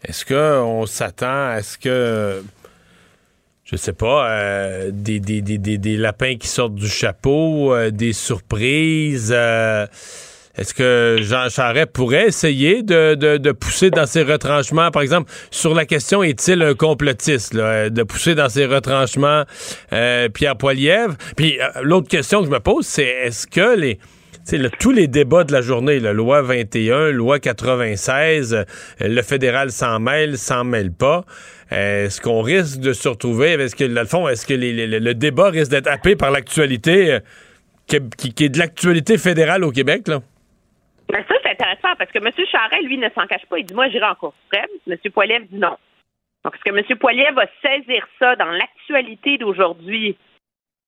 Est-ce 0.05 0.25
qu'on 0.25 0.85
s'attend 0.85 1.49
à 1.49 1.61
ce 1.61 1.77
que 1.77 2.43
je 3.63 3.77
sais 3.77 3.93
pas, 3.93 4.29
euh, 4.29 4.91
des, 4.91 5.19
des, 5.19 5.41
des, 5.41 5.57
des, 5.57 5.97
lapins 5.97 6.35
qui 6.35 6.47
sortent 6.47 6.75
du 6.75 6.87
chapeau, 6.87 7.73
euh, 7.73 7.91
des 7.91 8.13
surprises. 8.13 9.33
Euh, 9.35 9.87
est-ce 10.55 10.73
que 10.73 11.17
Jean 11.21 11.49
Charest 11.49 11.91
pourrait 11.91 12.27
essayer 12.27 12.83
de, 12.83 13.15
de, 13.15 13.37
de, 13.37 13.51
pousser 13.51 13.89
dans 13.89 14.05
ses 14.05 14.23
retranchements, 14.23 14.91
par 14.91 15.01
exemple, 15.01 15.31
sur 15.49 15.73
la 15.73 15.85
question 15.85 16.23
est-il 16.23 16.61
un 16.61 16.75
complotiste, 16.75 17.53
là, 17.53 17.89
de 17.89 18.03
pousser 18.03 18.35
dans 18.35 18.49
ses 18.49 18.65
retranchements 18.65 19.43
Pierre 19.89 20.57
Poilievre? 20.57 21.15
Puis 21.35 21.57
l'autre 21.81 22.07
question 22.07 22.39
que 22.39 22.45
je 22.45 22.51
me 22.51 22.59
pose, 22.59 22.85
c'est 22.85 23.03
est-ce 23.05 23.47
que 23.47 23.75
les 23.75 23.99
tous 24.79 24.91
les 24.91 25.07
débats 25.07 25.43
de 25.43 25.51
la 25.51 25.61
journée, 25.61 25.99
la 25.99 26.13
loi 26.13 26.41
21, 26.41 27.11
loi 27.11 27.39
96, 27.39 28.65
le 28.99 29.21
fédéral 29.21 29.71
s'en 29.71 29.99
mêle, 29.99 30.37
s'en 30.37 30.63
mêle 30.63 30.91
pas. 30.91 31.25
Est-ce 31.71 32.21
qu'on 32.21 32.41
risque 32.41 32.79
de 32.79 32.93
se 32.93 33.07
retrouver, 33.07 33.53
est-ce 33.53 33.75
que, 33.75 33.85
dans 33.85 34.01
le 34.01 34.07
fond, 34.07 34.27
est-ce 34.27 34.45
que 34.45 34.53
le 34.53 35.13
débat 35.13 35.49
risque 35.49 35.71
d'être 35.71 35.87
happé 35.87 36.15
par 36.15 36.29
l'actualité 36.29 37.13
euh, 37.13 37.19
qui, 37.87 38.45
est 38.45 38.49
de 38.49 38.59
l'actualité 38.59 39.17
fédérale 39.17 39.63
au 39.63 39.71
Québec, 39.71 40.07
là? 40.07 40.21
Ben 41.09 41.23
ça, 41.27 41.35
c'est 41.43 41.51
intéressant 41.51 41.95
parce 41.97 42.11
que 42.11 42.19
M. 42.19 42.31
Charest, 42.51 42.83
lui, 42.83 42.97
ne 42.97 43.09
s'en 43.09 43.27
cache 43.27 43.45
pas. 43.47 43.59
Il 43.59 43.65
dit 43.65 43.73
Moi, 43.73 43.89
j'irai 43.89 44.05
en 44.05 44.15
Cour 44.15 44.33
suprême. 44.43 44.69
M. 44.87 44.97
Poiliev 45.11 45.43
dit 45.49 45.57
non. 45.57 45.77
Donc, 46.43 46.55
est-ce 46.55 46.63
que 46.63 46.77
M. 46.77 46.97
Poiliev 46.97 47.33
va 47.33 47.45
saisir 47.61 48.05
ça 48.19 48.35
dans 48.35 48.51
l'actualité 48.51 49.37
d'aujourd'hui 49.37 50.17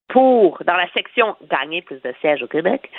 pour, 0.10 0.62
dans 0.66 0.76
la 0.76 0.88
section 0.92 1.36
gagner 1.50 1.82
plus 1.82 2.02
de 2.02 2.14
sièges 2.22 2.44
au 2.44 2.48
Québec, 2.48 2.90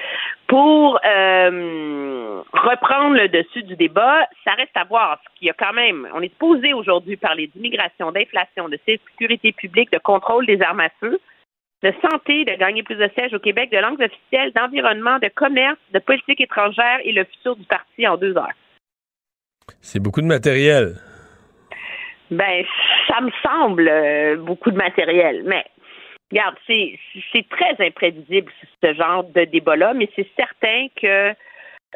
pour 0.48 0.98
euh, 1.04 2.42
reprendre 2.52 3.16
le 3.16 3.28
dessus 3.28 3.62
du 3.62 3.76
débat, 3.76 4.26
ça 4.44 4.52
reste 4.52 4.76
à 4.76 4.84
voir. 4.84 5.20
Ce 5.24 5.38
qu'il 5.38 5.46
y 5.46 5.50
a 5.50 5.54
quand 5.54 5.72
même, 5.72 6.08
on 6.14 6.20
est 6.20 6.34
posé 6.36 6.72
aujourd'hui 6.72 7.16
parler 7.16 7.48
d'immigration, 7.54 8.10
d'inflation, 8.10 8.68
de 8.68 8.78
sécurité 8.84 9.52
publique, 9.52 9.92
de 9.92 9.98
contrôle 9.98 10.46
des 10.46 10.60
armes 10.62 10.80
à 10.80 10.88
feu, 11.00 11.20
de 11.82 11.92
santé, 12.02 12.44
de 12.44 12.54
gagner 12.56 12.82
plus 12.82 12.96
de 12.96 13.08
sièges 13.14 13.34
au 13.34 13.38
Québec, 13.38 13.70
de 13.70 13.78
langues 13.78 14.00
officielles, 14.00 14.52
d'environnement, 14.52 15.18
de 15.18 15.28
commerce, 15.28 15.78
de 15.92 15.98
politique 15.98 16.40
étrangère 16.40 17.00
et 17.04 17.12
le 17.12 17.24
futur 17.24 17.56
du 17.56 17.64
parti 17.64 18.06
en 18.06 18.16
deux 18.16 18.36
heures. 18.36 18.54
C'est 19.80 20.00
beaucoup 20.00 20.22
de 20.22 20.26
matériel. 20.26 20.94
Ben, 22.30 22.64
ça 23.08 23.20
me 23.20 23.30
semble 23.42 23.88
euh, 23.88 24.36
beaucoup 24.36 24.70
de 24.70 24.76
matériel, 24.76 25.42
mais 25.44 25.64
Regarde, 26.32 26.56
c'est 26.66 27.48
très 27.50 27.86
imprévisible 27.86 28.50
ce 28.82 28.94
genre 28.94 29.24
de 29.24 29.44
débat-là, 29.44 29.94
mais 29.94 30.08
c'est 30.16 30.28
certain 30.36 30.88
que 31.00 31.32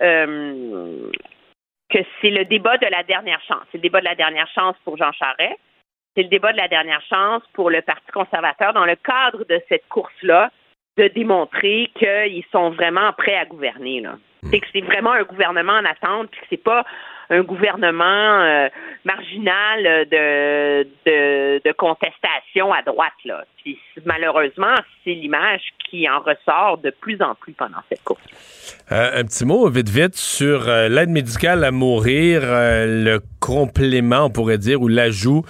euh, 0.03 1.11
que 1.91 1.99
c'est 2.21 2.31
le 2.31 2.45
débat 2.45 2.79
de 2.79 2.87
la 2.87 3.03
dernière 3.03 3.41
chance. 3.43 3.65
C'est 3.73 3.79
le 3.79 3.83
débat 3.83 3.99
de 3.99 4.05
la 4.05 4.15
dernière 4.15 4.49
chance 4.55 4.77
pour 4.85 4.97
Jean 4.97 5.11
Charest. 5.13 5.59
C'est 6.17 6.23
le 6.25 6.29
débat 6.29 6.53
de 6.53 6.57
la 6.57 6.69
dernière 6.69 7.03
chance 7.03 7.43
pour 7.53 7.71
le 7.71 7.83
Parti 7.83 8.11
conservateur 8.13 8.73
dans 8.73 8.85
le 8.85 8.97
cadre 8.97 9.45
de 9.49 9.61
cette 9.69 9.89
course-là 9.89 10.51
de 10.97 11.09
démontrer 11.09 11.91
qu'ils 11.95 12.45
sont 12.51 12.71
vraiment 12.71 13.13
prêts 13.13 13.37
à 13.37 13.45
gouverner. 13.45 14.03
C'est 14.51 14.61
que 14.61 14.67
c'est 14.73 14.81
vraiment 14.81 15.13
un 15.13 15.23
gouvernement 15.23 15.75
en 15.75 15.85
attente, 15.85 16.31
puis 16.31 16.41
que 16.41 16.47
c'est 16.51 16.65
pas 16.65 16.85
un 17.31 17.43
gouvernement 17.43 18.41
euh, 18.43 18.69
marginal 19.05 20.07
de, 20.11 20.83
de, 21.65 21.73
contestation 21.73 22.73
à 22.73 22.83
droite. 22.83 23.13
Là. 23.25 23.45
Puis 23.63 23.79
malheureusement, 24.05 24.75
c'est 25.05 25.13
l'image 25.13 25.63
qui 25.89 26.09
en 26.09 26.19
ressort 26.19 26.79
de 26.79 26.91
plus 26.91 27.23
en 27.23 27.35
plus 27.37 27.53
pendant 27.53 27.79
cette 27.89 28.03
course. 28.03 28.21
Euh, 28.93 29.21
un 29.21 29.25
petit 29.25 29.45
mot 29.45 29.69
vite 29.69 29.89
vite 29.89 30.17
sur 30.17 30.69
euh, 30.69 30.89
l'aide 30.89 31.09
médicale 31.09 31.65
à 31.65 31.71
mourir, 31.71 32.43
le 32.43 33.21
complément, 33.39 34.27
on 34.27 34.31
pourrait 34.31 34.59
dire, 34.59 34.83
ou 34.83 34.89
l'ajout 34.89 35.45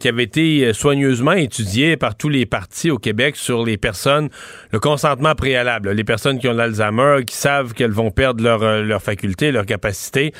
qui 0.00 0.08
avait 0.08 0.22
été 0.22 0.72
soigneusement 0.72 1.32
étudié 1.32 1.96
par 1.96 2.16
tous 2.16 2.30
les 2.30 2.46
partis 2.46 2.90
au 2.90 2.96
Québec 2.96 3.36
sur 3.36 3.64
les 3.64 3.76
personnes, 3.76 4.30
le 4.72 4.80
consentement 4.80 5.34
préalable, 5.34 5.90
les 5.90 6.04
personnes 6.04 6.38
qui 6.38 6.48
ont 6.48 6.54
l'Alzheimer, 6.54 7.24
qui 7.26 7.36
savent 7.36 7.74
qu'elles 7.74 7.90
vont 7.90 8.10
perdre 8.10 8.42
leur, 8.42 8.82
leur 8.82 9.02
faculté, 9.02 9.52
leur 9.52 9.66
capacité. 9.66 10.32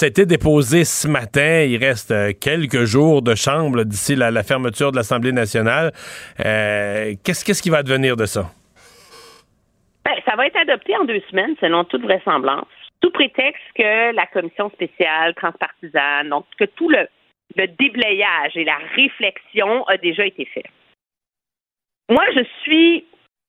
C'était 0.00 0.24
déposé 0.24 0.84
ce 0.84 1.06
matin. 1.06 1.60
Il 1.68 1.76
reste 1.76 2.10
euh, 2.10 2.32
quelques 2.32 2.84
jours 2.84 3.20
de 3.20 3.34
chambre 3.34 3.84
d'ici 3.84 4.16
la, 4.16 4.42
fermeture 4.42 4.92
de 4.92 4.96
l'Assemblée 4.96 5.30
nationale. 5.30 5.92
Euh, 6.42 7.12
qu'est-ce, 7.22 7.44
qu'est-ce 7.44 7.62
qui 7.62 7.68
va 7.68 7.82
devenir 7.82 8.16
de 8.16 8.24
ça? 8.24 8.50
Ben, 10.06 10.14
ça 10.24 10.36
va 10.36 10.46
être 10.46 10.56
adopté 10.56 10.96
en 10.96 11.04
deux 11.04 11.20
semaines, 11.30 11.54
selon 11.60 11.84
toute 11.84 12.00
vraisemblance, 12.00 12.64
sous 13.04 13.10
prétexte 13.10 13.62
que 13.74 14.14
la 14.14 14.24
commission 14.28 14.70
spéciale 14.70 15.34
transpartisane, 15.34 16.30
donc 16.30 16.46
que 16.58 16.64
tout 16.64 16.88
le 16.88 17.06
déblayage 17.54 18.56
et 18.56 18.64
la 18.64 18.78
réflexion 18.96 19.84
a 19.84 19.98
déjà 19.98 20.24
été 20.24 20.46
fait. 20.46 20.64
Moi, 22.08 22.24
je 22.34 22.42
suis 22.62 23.04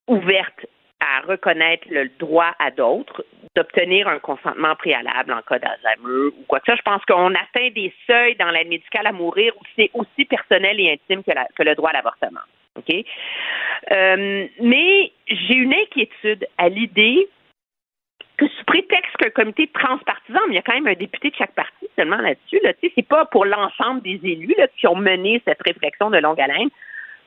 ouverte 0.10 0.66
à 1.00 1.22
reconnaître 1.22 1.88
le 1.90 2.10
droit 2.20 2.54
à 2.60 2.72
d'autres 2.72 3.24
d'obtenir 3.56 4.08
un 4.08 4.20
consentement 4.20 4.76
préalable 4.76 5.34
en 5.34 5.42
cas 5.42 5.60
d'Alzheimer 5.60 6.28
ou 6.38 6.44
quoi 6.48 6.60
que 6.60 6.68
ça. 6.68 6.76
Je 6.76 6.82
pense 6.84 7.04
qu'on 7.06 7.34
atteint 7.36 7.70
des 7.76 7.94
seuils 8.08 8.36
dans 8.36 8.50
l'aide 8.50 8.70
médicale 8.70 9.08
à 9.08 9.12
mourir 9.12 9.54
où 9.60 9.64
c'est 9.76 9.90
aussi 9.94 10.26
personnel 10.26 10.80
et 10.80 10.92
intime 10.92 11.24
que, 11.24 11.64
le 11.64 11.76
droit 11.76 11.90
à 11.90 11.94
l'avortement. 11.94 12.40
OK? 12.78 12.96
Euh, 13.92 14.48
mais 14.62 15.12
j'ai 15.28 15.56
une 15.56 15.74
inquiétude 15.74 16.48
à 16.58 16.70
l'idée 16.70 17.28
que 18.38 18.48
sous 18.48 18.66
prétexte 18.66 19.18
qu'un 19.18 19.30
comité 19.30 19.68
transpartisan, 19.68 20.40
mais 20.48 20.54
il 20.54 20.56
y 20.56 20.60
a 20.60 20.62
quand 20.62 20.74
même 20.74 20.88
un 20.88 20.94
député 20.94 21.30
de 21.30 21.36
chaque 21.36 21.54
parti 21.54 21.88
seulement 21.96 22.18
là-dessus, 22.18 22.60
là, 22.64 22.72
c'est 22.82 23.08
pas 23.08 23.26
pour 23.26 23.46
l'ensemble 23.46 24.02
des 24.02 24.20
élus 24.24 24.56
qui 24.78 24.88
ont 24.88 24.96
mené 24.96 25.42
cette 25.46 25.62
réflexion 25.62 26.10
de 26.10 26.18
longue 26.18 26.40
haleine 26.40 26.70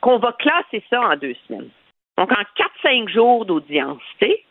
qu'on 0.00 0.18
va 0.18 0.32
classer 0.32 0.82
ça 0.90 1.00
en 1.00 1.16
deux 1.16 1.34
semaines. 1.46 1.70
Donc, 2.18 2.32
en 2.32 2.42
4-5 2.84 3.08
jours 3.08 3.44
d'audience, 3.44 4.02
tu 4.20 4.26
sais, 4.26 4.44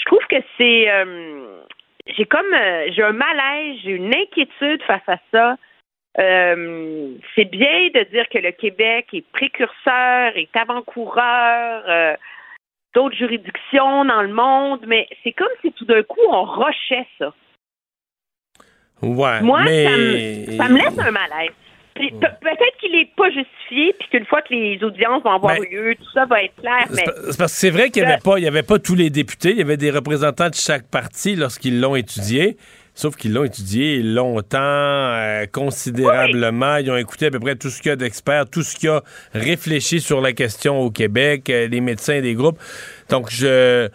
je 0.00 0.04
trouve 0.06 0.26
que 0.28 0.42
c'est. 0.56 0.90
Euh, 0.90 1.62
j'ai 2.06 2.24
comme. 2.24 2.52
Euh, 2.52 2.90
j'ai 2.94 3.02
un 3.02 3.12
malaise, 3.12 3.78
j'ai 3.82 3.90
une 3.90 4.14
inquiétude 4.14 4.82
face 4.82 5.08
à 5.08 5.18
ça. 5.32 5.56
Euh, 6.18 7.14
c'est 7.34 7.44
bien 7.44 7.88
de 7.94 8.02
dire 8.10 8.28
que 8.28 8.38
le 8.38 8.50
Québec 8.52 9.08
est 9.12 9.26
précurseur, 9.30 10.36
est 10.36 10.54
avant-coureur 10.56 12.16
d'autres 12.94 13.14
juridictions 13.14 14.04
dans 14.04 14.22
le 14.22 14.32
monde, 14.32 14.80
mais 14.86 15.06
c'est 15.22 15.32
comme 15.32 15.52
si 15.60 15.70
tout 15.72 15.84
d'un 15.84 16.02
coup 16.02 16.20
on 16.28 16.44
rochait 16.44 17.06
ça. 17.18 17.32
Ouais, 19.02 19.40
Moi, 19.40 19.62
mais... 19.62 19.84
ça, 19.84 19.96
me, 19.96 20.56
ça 20.56 20.68
me 20.68 20.78
laisse 20.78 20.98
un 20.98 21.10
malaise. 21.12 21.54
Pe- 22.08 22.26
peut-être 22.40 22.76
qu'il 22.80 22.92
n'est 22.92 23.10
pas 23.16 23.28
justifié, 23.30 23.94
puis 23.98 24.08
qu'une 24.10 24.26
fois 24.26 24.40
que 24.42 24.52
les 24.54 24.78
audiences 24.82 25.22
vont 25.22 25.32
avoir 25.32 25.56
Ben, 25.56 25.64
lieu, 25.70 25.94
tout 25.96 26.10
ça 26.14 26.24
va 26.26 26.42
être 26.42 26.54
clair, 26.60 26.86
mais... 26.90 27.04
C'est 27.30 27.38
parce 27.38 27.52
que 27.52 27.58
c'est 27.58 27.70
vrai 27.70 27.90
qu'il 27.90 28.02
n'y 28.02 28.08
avait, 28.08 28.18
Euh, 28.18 28.22
pas- 28.24 28.38
il 28.38 28.44
y 28.44 28.48
avait 28.48 28.62
pas 28.62 28.78
tous 28.78 28.94
les 28.94 29.10
députés, 29.10 29.50
il 29.50 29.58
y 29.58 29.62
avait 29.62 29.76
des 29.76 29.90
représentants 29.90 30.48
de 30.48 30.54
chaque 30.54 30.86
parti 30.88 31.36
lorsqu'ils 31.36 31.80
l'ont 31.80 31.96
étudié. 31.96 32.56
Sauf 32.92 33.16
qu'ils 33.16 33.32
l'ont 33.32 33.44
étudié 33.44 34.02
longtemps, 34.02 34.58
euh, 34.60 35.46
considérablement. 35.50 36.76
Ils 36.78 36.90
ont 36.90 36.96
écouté 36.96 37.26
à 37.26 37.30
peu 37.30 37.38
près 37.40 37.54
tout 37.56 37.70
ce 37.70 37.80
qu'il 37.80 37.88
y 37.90 37.92
a 37.92 37.96
d'experts, 37.96 38.50
tout 38.50 38.62
ce 38.62 38.74
qu'il 38.76 38.88
y 38.88 38.92
a 38.92 39.02
réfléchi 39.32 40.00
sur 40.00 40.20
la 40.20 40.32
question 40.32 40.80
au 40.80 40.90
Québec, 40.90 41.48
euh, 41.48 41.68
les 41.68 41.80
médecins 41.80 42.20
des 42.20 42.34
groupes. 42.34 42.58
Donc, 43.08 43.30
je, 43.30 43.88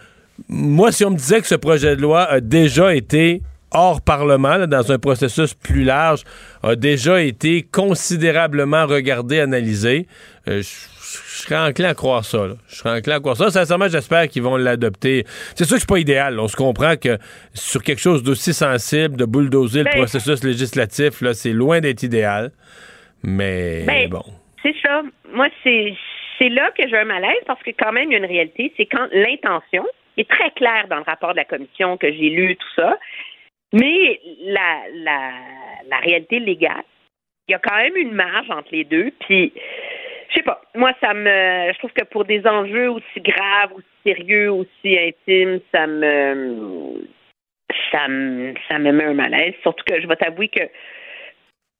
moi, 0.47 0.91
si 0.91 1.05
on 1.05 1.11
me 1.11 1.17
disait 1.17 1.41
que 1.41 1.47
ce 1.47 1.55
projet 1.55 1.95
de 1.95 2.01
loi 2.01 2.23
a 2.23 2.39
déjà 2.39 2.95
été 2.95 3.41
hors 3.75 4.01
Parlement, 4.01 4.55
là, 4.57 4.65
dans 4.67 4.91
un 4.91 4.97
processus 4.97 5.53
plus 5.53 5.83
large, 5.83 6.23
a 6.63 6.75
déjà 6.75 7.21
été 7.21 7.61
considérablement 7.63 8.85
regardé, 8.87 9.39
analysé, 9.39 10.07
euh, 10.47 10.61
je 10.61 10.95
je 11.07 11.41
serais 11.43 11.57
enclin 11.69 11.89
à 11.89 11.93
croire 11.93 12.25
ça. 12.25 12.47
là. 12.47 12.55
Je 12.67 12.75
serais 12.75 12.97
enclin 12.97 13.15
à 13.17 13.19
croire 13.19 13.37
ça. 13.37 13.49
Sincèrement, 13.49 13.87
j'espère 13.87 14.27
qu'ils 14.27 14.41
vont 14.41 14.57
l'adopter. 14.57 15.23
C'est 15.55 15.63
sûr 15.65 15.75
que 15.75 15.81
c'est 15.81 15.87
pas 15.89 15.99
idéal. 15.99 16.39
On 16.39 16.47
se 16.47 16.55
comprend 16.57 16.95
que 16.97 17.17
sur 17.53 17.83
quelque 17.83 18.01
chose 18.01 18.23
d'aussi 18.23 18.53
sensible, 18.53 19.15
de 19.15 19.25
bulldozer 19.25 19.79
le 19.79 19.85
Ben- 19.85 19.97
processus 19.97 20.43
législatif, 20.43 21.21
là, 21.21 21.33
c'est 21.33 21.51
loin 21.53 21.79
d'être 21.79 22.03
idéal. 22.03 22.51
Mais 23.23 23.83
Ben, 23.85 24.09
bon. 24.09 24.23
C'est 24.63 24.75
ça. 24.83 25.03
Moi, 25.33 25.47
c'est 25.63 25.93
c'est 26.39 26.49
là 26.49 26.69
que 26.77 26.87
j'ai 26.87 26.97
un 26.97 27.05
malaise 27.05 27.37
parce 27.47 27.61
que 27.63 27.71
quand 27.77 27.91
même, 27.93 28.09
il 28.11 28.13
y 28.13 28.15
a 28.15 28.19
une 28.19 28.25
réalité, 28.25 28.73
c'est 28.75 28.85
quand 28.85 29.07
l'intention 29.13 29.85
est 30.17 30.29
très 30.29 30.51
claire 30.51 30.87
dans 30.89 30.97
le 30.97 31.03
rapport 31.03 31.31
de 31.31 31.37
la 31.37 31.45
commission 31.45 31.95
que 31.97 32.11
j'ai 32.11 32.29
lu, 32.29 32.57
tout 32.57 32.81
ça, 32.81 32.97
mais 33.75 34.21
la, 34.39 34.83
la, 34.93 35.31
la 35.89 35.97
réalité 35.97 36.39
légale, 36.39 36.83
il 37.47 37.51
y 37.51 37.55
a 37.55 37.59
quand 37.59 37.75
même 37.75 37.97
une 37.97 38.13
marge 38.13 38.49
entre 38.49 38.69
les 38.71 38.85
deux, 38.85 39.11
puis 39.19 39.51
je 40.29 40.35
sais 40.35 40.43
pas, 40.43 40.61
moi, 40.75 40.93
ça 41.01 41.13
me, 41.13 41.71
je 41.73 41.77
trouve 41.79 41.91
que 41.91 42.05
pour 42.05 42.23
des 42.23 42.47
enjeux 42.47 42.89
aussi 42.89 43.19
graves, 43.19 43.73
aussi 43.73 43.85
sérieux, 44.05 44.49
aussi 44.49 44.97
intimes, 44.97 45.59
ça 45.73 45.87
me, 45.87 47.05
ça 47.91 48.07
me, 48.07 48.53
ça 48.69 48.79
me 48.79 48.91
met 48.93 49.03
un 49.03 49.13
malaise, 49.13 49.53
surtout 49.61 49.83
que 49.85 49.99
je 50.01 50.07
vais 50.07 50.15
t'avouer 50.15 50.47
que 50.47 50.63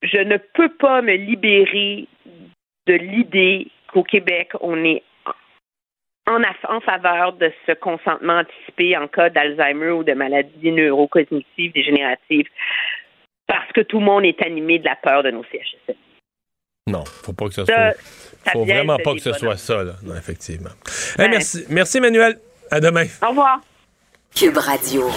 je 0.04 0.18
ne 0.18 0.36
peux 0.38 0.70
pas 0.70 1.02
me 1.02 1.14
libérer 1.14 2.08
de 2.88 2.94
l'idée 2.94 3.68
qu'au 3.88 4.04
Québec, 4.04 4.52
on 4.60 4.84
est 4.84 5.02
en, 6.27 6.81
faveur 6.81 7.34
de 7.34 7.52
ce 7.68 7.73
consentement 7.73 8.39
anticipé 8.39 8.97
en 8.97 9.07
cas 9.07 9.30
d'Alzheimer 9.30 9.91
ou 9.91 10.03
de 10.03 10.14
maladies 10.14 10.72
neurocognitives 10.72 11.73
dégénératives 11.73 12.47
parce 13.47 13.72
que 13.73 13.81
tout 13.81 13.99
le 13.99 14.06
monde 14.06 14.26
est 14.26 14.41
animé 14.41 14.80
de 14.80 14.85
la 14.85 14.95
peur 14.95 15.23
de 15.23 15.31
nos 15.31 15.43
CHSLD. 15.43 15.99
Non, 16.88 17.03
faut 17.06 17.34
pas 17.34 17.47
que 17.47 17.53
ce 17.53 17.65
Ça, 17.65 17.93
soit. 17.93 18.02
ça 18.43 18.52
Faut 18.52 18.65
vraiment 18.65 18.97
pas 18.97 19.14
que 19.14 19.19
ce 19.19 19.34
soit 19.34 19.57
ça, 19.57 19.84
là. 19.84 19.93
Non, 20.03 20.15
effectivement. 20.15 20.69
Hey, 21.18 21.30
merci, 21.30 21.65
merci, 21.69 21.97
Emmanuel. 21.97 22.38
À 22.69 22.80
demain. 22.80 23.06
Au 23.23 23.30
revoir. 23.30 23.61
Cube 24.35 24.57
Radio. 24.57 25.10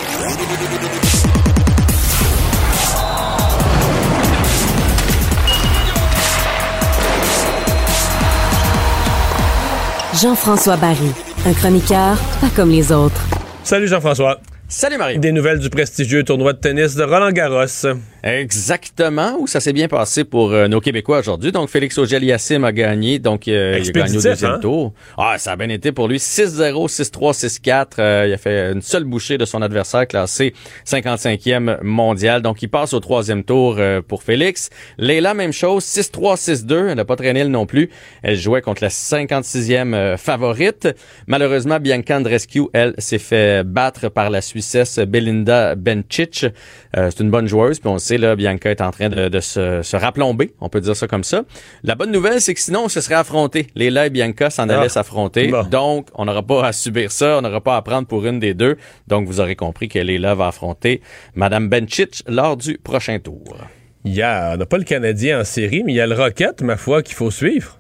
Jean-François 10.21 10.77
Barry, 10.77 11.13
un 11.47 11.53
chroniqueur 11.53 12.19
pas 12.41 12.49
comme 12.57 12.71
les 12.71 12.91
autres. 12.91 13.21
Salut 13.63 13.87
Jean-François. 13.87 14.41
Salut 14.67 14.99
Marie. 14.99 15.19
Des 15.19 15.31
nouvelles 15.31 15.61
du 15.61 15.71
prestigieux 15.71 16.25
tournoi 16.25 16.55
de 16.55 16.59
tennis 16.59 16.97
de 16.97 17.05
Roland 17.05 17.31
Garros. 17.31 17.87
Exactement, 18.29 19.37
où 19.39 19.47
ça 19.47 19.61
s'est 19.61 19.73
bien 19.73 19.89
passé 19.89 20.25
pour 20.25 20.53
euh, 20.53 20.69
nos 20.69 20.81
Québécois 20.81 21.21
aujourd'hui. 21.21 21.51
Donc, 21.51 21.71
Félix 21.71 21.97
Auger-Aliassime 21.97 22.63
a 22.65 22.73
gagné. 22.73 23.19
Donc, 23.19 23.49
euh, 23.49 23.79
il 23.81 23.89
a 23.89 23.93
gagné 23.93 24.19
au 24.19 24.21
deuxième 24.21 24.53
hein? 24.53 24.59
tour. 24.61 24.93
Ah, 25.17 25.39
ça 25.39 25.53
a 25.53 25.57
bien 25.57 25.71
été 25.71 25.93
pour 25.93 26.09
lui. 26.09 26.19
6-0, 26.19 26.89
6-3, 26.89 27.33
6-4. 27.33 27.87
Euh, 27.99 28.25
il 28.29 28.35
a 28.35 28.37
fait 28.37 28.73
une 28.73 28.83
seule 28.83 29.05
bouchée 29.05 29.39
de 29.39 29.47
son 29.47 29.63
adversaire 29.63 30.07
classé 30.07 30.53
55e 30.87 31.83
mondial. 31.83 32.43
Donc, 32.43 32.63
il 32.63 32.69
passe 32.69 32.93
au 32.93 33.01
troisième 33.01 33.45
tour 33.45 33.77
euh, 33.79 34.03
pour 34.07 34.23
Félix. 34.23 34.69
Leila, 34.99 35.33
même 35.33 35.53
chose. 35.53 35.85
6-3, 35.85 36.37
6-2. 36.37 36.89
Elle 36.89 36.97
n'a 36.97 37.05
pas 37.07 37.17
traîné 37.17 37.41
elle 37.41 37.51
non 37.51 37.65
plus. 37.65 37.89
Elle 38.23 38.37
jouait 38.37 38.63
contre 38.63 38.83
la 38.83 38.91
56e 38.91 39.95
euh, 39.95 40.17
favorite. 40.19 40.89
Malheureusement, 41.27 41.81
Bianca 41.81 42.19
Andreescu, 42.19 42.65
elle, 42.75 42.95
s'est 42.99 43.19
fait 43.19 43.65
battre 43.65 44.09
par 44.09 44.29
la 44.29 44.43
Suissesse 44.43 44.99
Belinda 44.99 45.75
Bencic. 45.77 46.47
C'est 46.95 47.21
une 47.21 47.31
bonne 47.31 47.47
joueuse, 47.47 47.79
puis 47.79 47.89
on 47.89 47.99
le 48.18 48.18
là, 48.19 48.37
Bianca 48.37 48.71
est 48.71 48.81
en 48.81 48.91
train 48.91 49.09
de, 49.09 49.29
de 49.29 49.41
se, 49.41 49.83
se 49.83 49.97
raplomber, 49.97 50.53
on 50.61 50.69
peut 50.69 50.81
dire 50.81 50.95
ça 50.97 51.07
comme 51.07 51.25
ça. 51.25 51.43
La 51.83 51.95
bonne 51.95 52.11
nouvelle, 52.13 52.41
c'est 52.41 52.55
que 52.55 52.61
sinon, 52.61 52.83
on 52.85 52.89
se 52.89 53.01
serait 53.01 53.15
affronté. 53.15 53.69
Leila 53.75 54.07
et 54.07 54.11
Bianca 54.11 54.51
s'en 54.51 54.69
allaient 54.69 54.87
Ah. 54.87 54.89
s'affronter. 54.89 55.49
Bon. 55.49 55.65
Donc, 55.65 56.09
on 56.15 56.25
n'aura 56.27 56.43
pas 56.43 56.67
à 56.67 56.73
subir 56.73 57.11
ça, 57.13 57.39
on 57.39 57.43
n'aura 57.43 57.61
pas 57.61 57.77
à 57.77 57.83
prendre 57.83 58.07
pour 58.07 58.27
une 58.27 58.39
des 58.39 58.55
deux. 58.55 58.77
Donc, 59.07 59.27
vous 59.27 59.41
aurez 59.41 59.57
compris 59.57 59.89
que 59.89 59.99
Leila 59.99 60.35
va 60.35 60.49
affronter 60.49 61.01
Madame 61.35 61.69
Bencic 61.69 62.23
lors 62.27 62.57
du 62.57 62.79
prochain 62.79 63.19
tour. 63.19 63.57
Il 64.05 64.15
y 64.15 64.23
a, 64.23 64.53
on 64.55 64.57
n'a 64.57 64.67
pas 64.67 64.79
le 64.79 64.85
Canadien 64.85 65.41
en 65.41 65.45
série, 65.45 65.83
mais 65.85 65.93
il 65.93 65.97
y 65.97 66.01
a 66.01 66.07
le 66.07 66.15
Rocket, 66.15 66.63
ma 66.63 66.77
foi, 66.77 67.03
qu'il 67.03 67.15
faut 67.17 67.31
suivre. 67.31 67.78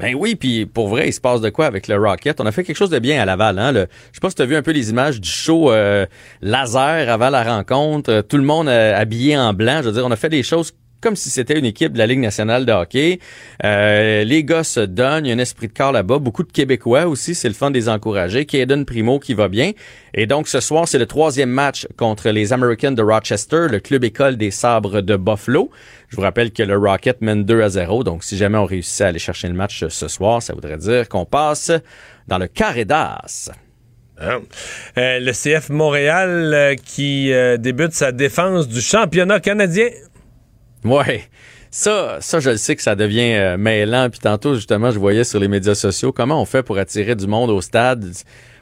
Ben 0.00 0.14
oui, 0.14 0.34
puis 0.34 0.64
pour 0.66 0.88
vrai, 0.88 1.08
il 1.08 1.12
se 1.12 1.20
passe 1.20 1.40
de 1.40 1.50
quoi 1.50 1.66
avec 1.66 1.86
le 1.86 1.96
Rocket? 1.96 2.40
On 2.40 2.46
a 2.46 2.52
fait 2.52 2.64
quelque 2.64 2.76
chose 2.76 2.90
de 2.90 2.98
bien 2.98 3.20
à 3.20 3.24
Laval. 3.26 3.58
Hein? 3.58 3.72
Le- 3.72 3.86
je 4.10 4.16
sais 4.16 4.20
pas 4.20 4.30
si 4.30 4.36
tu 4.36 4.42
as 4.42 4.46
vu 4.46 4.56
un 4.56 4.62
peu 4.62 4.70
les 4.70 4.88
images 4.90 5.20
du 5.20 5.28
show 5.28 5.70
euh, 5.70 6.06
laser 6.40 7.08
avant 7.10 7.28
la 7.30 7.42
rencontre. 7.42 8.10
Euh, 8.10 8.22
Tout 8.22 8.38
le 8.38 8.42
monde 8.42 8.68
euh, 8.68 8.98
habillé 8.98 9.36
en 9.36 9.52
blanc. 9.52 9.80
Je 9.82 9.88
veux 9.88 9.92
dire, 9.92 10.06
on 10.06 10.10
a 10.10 10.16
fait 10.16 10.30
des 10.30 10.42
choses 10.42 10.72
comme 11.00 11.16
si 11.16 11.30
c'était 11.30 11.58
une 11.58 11.64
équipe 11.64 11.92
de 11.92 11.98
la 11.98 12.06
Ligue 12.06 12.20
nationale 12.20 12.66
de 12.66 12.72
hockey. 12.72 13.18
Euh, 13.64 14.24
les 14.24 14.44
gars 14.44 14.64
se 14.64 14.80
donnent, 14.80 15.26
il 15.26 15.28
y 15.28 15.32
a 15.32 15.34
un 15.34 15.38
esprit 15.38 15.68
de 15.68 15.72
corps 15.72 15.92
là-bas. 15.92 16.18
Beaucoup 16.18 16.42
de 16.42 16.52
Québécois 16.52 17.06
aussi, 17.06 17.34
c'est 17.34 17.48
le 17.48 17.54
fun 17.54 17.70
des 17.70 17.88
encourager. 17.88 18.46
Kaden 18.46 18.84
Primo 18.84 19.18
qui 19.18 19.34
va 19.34 19.48
bien. 19.48 19.72
Et 20.14 20.26
donc 20.26 20.48
ce 20.48 20.60
soir, 20.60 20.88
c'est 20.88 20.98
le 20.98 21.06
troisième 21.06 21.50
match 21.50 21.86
contre 21.96 22.30
les 22.30 22.52
Americans 22.52 22.94
de 22.94 23.02
Rochester, 23.02 23.66
le 23.70 23.80
club 23.80 24.04
école 24.04 24.36
des 24.36 24.50
sabres 24.50 25.00
de 25.00 25.16
Buffalo. 25.16 25.70
Je 26.08 26.16
vous 26.16 26.22
rappelle 26.22 26.52
que 26.52 26.62
le 26.62 26.76
Rocket 26.76 27.20
mène 27.20 27.44
2 27.44 27.62
à 27.62 27.68
0. 27.68 28.04
Donc 28.04 28.24
si 28.24 28.36
jamais 28.36 28.58
on 28.58 28.66
réussit 28.66 29.02
à 29.02 29.08
aller 29.08 29.18
chercher 29.18 29.48
le 29.48 29.54
match 29.54 29.84
ce 29.88 30.08
soir, 30.08 30.42
ça 30.42 30.54
voudrait 30.54 30.78
dire 30.78 31.08
qu'on 31.08 31.24
passe 31.24 31.70
dans 32.26 32.38
le 32.38 32.48
carré 32.48 32.84
d'as. 32.84 33.50
Hein? 34.20 34.40
Euh, 34.98 35.18
le 35.18 35.32
CF 35.32 35.70
Montréal 35.70 36.52
euh, 36.52 36.74
qui 36.74 37.32
euh, 37.32 37.56
débute 37.56 37.92
sa 37.92 38.12
défense 38.12 38.68
du 38.68 38.80
championnat 38.80 39.40
canadien. 39.40 39.88
Ouais. 40.84 41.24
Ça, 41.72 42.18
ça, 42.20 42.40
je 42.40 42.50
le 42.50 42.56
sais 42.56 42.74
que 42.74 42.82
ça 42.82 42.96
devient 42.96 43.34
euh, 43.34 43.56
mêlant. 43.56 44.10
Puis 44.10 44.18
tantôt, 44.20 44.54
justement, 44.56 44.90
je 44.90 44.98
voyais 44.98 45.22
sur 45.24 45.38
les 45.38 45.46
médias 45.48 45.74
sociaux 45.76 46.10
comment 46.12 46.40
on 46.40 46.44
fait 46.44 46.62
pour 46.62 46.78
attirer 46.78 47.14
du 47.14 47.26
monde 47.28 47.50
au 47.50 47.60
stade. 47.60 48.04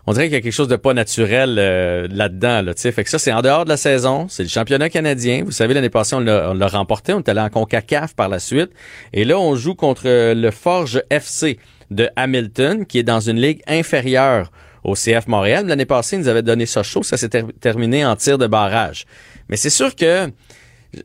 On 0.07 0.13
dirait 0.13 0.27
qu'il 0.27 0.35
y 0.35 0.37
a 0.37 0.41
quelque 0.41 0.53
chose 0.53 0.69
de 0.69 0.77
pas 0.77 0.95
naturel 0.95 1.57
euh, 1.59 2.07
là-dedans. 2.11 2.63
Là, 2.63 2.73
fait 2.77 3.05
que 3.05 3.09
ça, 3.11 3.19
c'est 3.19 3.33
en 3.33 3.41
dehors 3.43 3.65
de 3.65 3.71
la 3.71 3.77
saison. 3.77 4.27
C'est 4.29 4.43
le 4.43 4.49
championnat 4.49 4.89
canadien. 4.91 5.43
Vous 5.45 5.53
savez, 5.53 5.73
l'année 5.75 5.91
passée, 5.91 6.17
on 6.17 6.21
l'a 6.21 6.67
remporté. 6.69 7.13
On 7.15 7.19
est 7.19 7.29
allé 7.29 7.41
en 7.41 7.49
CONCACAF 7.51 8.15
par 8.15 8.29
la 8.29 8.39
suite. 8.39 8.71
Et 9.13 9.25
là, 9.25 9.39
on 9.39 9.55
joue 9.55 9.75
contre 9.75 10.03
euh, 10.07 10.35
le 10.35 10.51
Forge 10.51 11.03
FC 11.11 11.59
de 11.91 12.11
Hamilton, 12.17 12.85
qui 12.85 12.99
est 12.99 13.03
dans 13.05 13.21
une 13.21 13.41
ligue 13.41 13.63
inférieure 13.67 14.51
au 14.85 14.95
CF 14.95 15.27
Montréal. 15.29 15.67
L'année 15.67 15.87
passée, 15.87 16.17
ils 16.17 16.21
nous 16.21 16.29
avaient 16.29 16.43
donné 16.43 16.67
ça 16.67 16.83
chaud. 16.83 17.03
Ça 17.03 17.17
s'est 17.17 17.29
ter- 17.31 17.47
terminé 17.61 18.05
en 18.05 18.17
tir 18.17 18.37
de 18.39 18.47
barrage. 18.47 19.07
Mais 19.49 19.57
c'est 19.57 19.71
sûr 19.71 19.95
que 19.97 20.29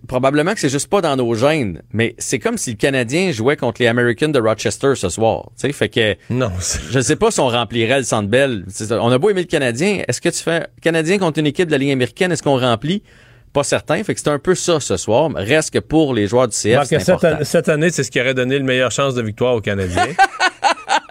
probablement 0.07 0.53
que 0.53 0.59
c'est 0.59 0.69
juste 0.69 0.87
pas 0.87 1.01
dans 1.01 1.15
nos 1.15 1.33
gènes, 1.35 1.81
mais 1.91 2.15
c'est 2.17 2.39
comme 2.39 2.57
si 2.57 2.71
le 2.71 2.77
Canadien 2.77 3.31
jouait 3.31 3.57
contre 3.57 3.81
les 3.81 3.87
Americans 3.87 4.31
de 4.31 4.39
Rochester 4.39 4.93
ce 4.95 5.09
soir. 5.09 5.49
Tu 5.59 5.67
sais, 5.67 5.73
fait 5.73 5.89
que 5.89 6.15
non, 6.29 6.51
je 6.91 6.99
sais 6.99 7.15
pas 7.15 7.31
si 7.31 7.39
on 7.39 7.49
remplirait 7.49 7.99
le 7.99 8.03
Centre 8.05 8.29
Bell. 8.29 8.65
On 8.91 9.11
a 9.11 9.17
beau 9.17 9.29
aimer 9.29 9.41
le 9.41 9.47
Canadien, 9.47 10.03
est-ce 10.07 10.21
que 10.21 10.29
tu 10.29 10.41
fais 10.41 10.67
Canadien 10.81 11.17
contre 11.17 11.39
une 11.39 11.47
équipe 11.47 11.67
de 11.67 11.71
la 11.71 11.77
Ligue 11.77 11.91
américaine, 11.91 12.31
est-ce 12.31 12.43
qu'on 12.43 12.59
remplit? 12.59 13.03
Pas 13.51 13.63
certain. 13.63 14.03
Fait 14.03 14.15
que 14.15 14.19
c'est 14.19 14.29
un 14.29 14.39
peu 14.39 14.55
ça 14.55 14.79
ce 14.79 14.97
soir. 14.97 15.29
Reste 15.35 15.71
que 15.73 15.77
pour 15.79 16.15
les 16.15 16.25
joueurs 16.25 16.47
du 16.47 16.55
CF, 16.55 16.89
que 16.89 16.97
cette, 16.99 17.23
an- 17.23 17.37
cette 17.43 17.69
année, 17.69 17.91
c'est 17.91 18.03
ce 18.03 18.09
qui 18.09 18.19
aurait 18.19 18.33
donné 18.33 18.57
le 18.57 18.63
meilleure 18.65 18.89
chance 18.91 19.13
de 19.13 19.21
victoire 19.21 19.53
aux 19.53 19.61
Canadiens. 19.61 20.07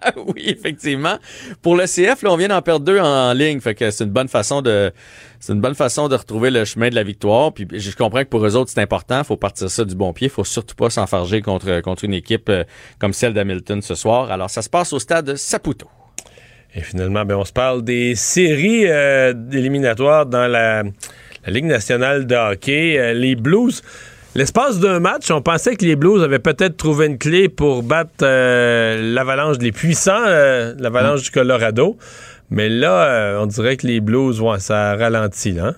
oui, 0.17 0.45
effectivement. 0.47 1.17
Pour 1.61 1.77
le 1.77 1.85
CF, 1.85 2.25
on 2.25 2.37
vient 2.37 2.49
d'en 2.49 2.63
perdre 2.63 2.85
deux 2.85 2.99
en 2.99 3.33
ligne, 3.33 3.61
c'est 3.63 4.01
une 4.01 4.11
bonne 4.11 4.29
façon 4.29 4.63
de 4.63 4.93
c'est 5.41 5.53
une 5.53 5.61
bonne 5.61 5.75
façon 5.75 6.09
de 6.09 6.15
retrouver 6.15 6.51
le 6.51 6.65
chemin 6.65 6.89
de 6.89 6.95
la 6.95 7.03
victoire. 7.03 7.53
Puis 7.53 7.67
je 7.73 7.97
comprends 7.97 8.21
que 8.21 8.29
pour 8.29 8.47
eux 8.47 8.55
autres, 8.55 8.71
c'est 8.71 8.81
important. 8.81 9.25
Faut 9.25 9.37
partir 9.37 9.69
ça 9.69 9.85
du 9.85 9.97
bon 9.97 10.13
pied. 10.13 10.29
Faut 10.29 10.45
surtout 10.45 10.77
pas 10.77 10.89
s'enfarger 10.89 11.43
contre 11.43 11.81
contre 11.81 12.05
une 12.05 12.15
équipe 12.15 12.49
euh, 12.49 12.63
comme 13.01 13.13
celle 13.13 13.35
d'Hamilton 13.35 13.83
ce 13.83 13.97
soir. 13.97 14.31
Alors 14.31 14.51
ça 14.51 14.63
se 14.63 14.71
passe 14.71 14.93
au 14.93 15.01
stade 15.01 15.35
Saputo. 15.35 15.89
Et 16.75 16.81
finalement, 16.81 17.25
ben, 17.25 17.35
on 17.35 17.45
se 17.45 17.53
parle 17.53 17.83
des 17.83 18.15
séries 18.15 18.87
euh, 18.87 19.35
éliminatoires 19.53 20.27
dans 20.27 20.47
la, 20.47 20.85
la 20.85 21.53
Ligue 21.53 21.67
nationale 21.67 22.27
de 22.27 22.35
hockey. 22.35 22.99
Euh, 22.99 23.13
les 23.13 23.35
Blues, 23.35 23.83
l'espace 24.35 24.81
d'un 24.81 25.01
match, 25.01 25.31
on 25.31 25.43
pensait 25.43 25.77
que 25.77 25.85
les 25.85 25.97
Blues 25.97 26.23
avaient 26.23 26.39
peut-être 26.39 26.77
trouvé 26.77 27.07
une 27.07 27.19
clé 27.19 27.49
pour 27.49 27.83
battre 27.83 28.11
euh, 28.23 29.15
l'avalanche, 29.15 29.57
les 29.61 29.73
puissants, 29.73 30.25
euh, 30.27 30.75
l'avalanche 30.79 31.23
du 31.23 31.31
Colorado. 31.31 31.97
Mais 32.51 32.69
là, 32.69 33.05
euh, 33.05 33.41
on 33.41 33.47
dirait 33.47 33.77
que 33.77 33.87
les 33.87 34.01
Blues, 34.01 34.41
ouais, 34.41 34.59
ça 34.59 34.95
ralentit, 34.97 35.53
là. 35.53 35.69
hein? 35.69 35.75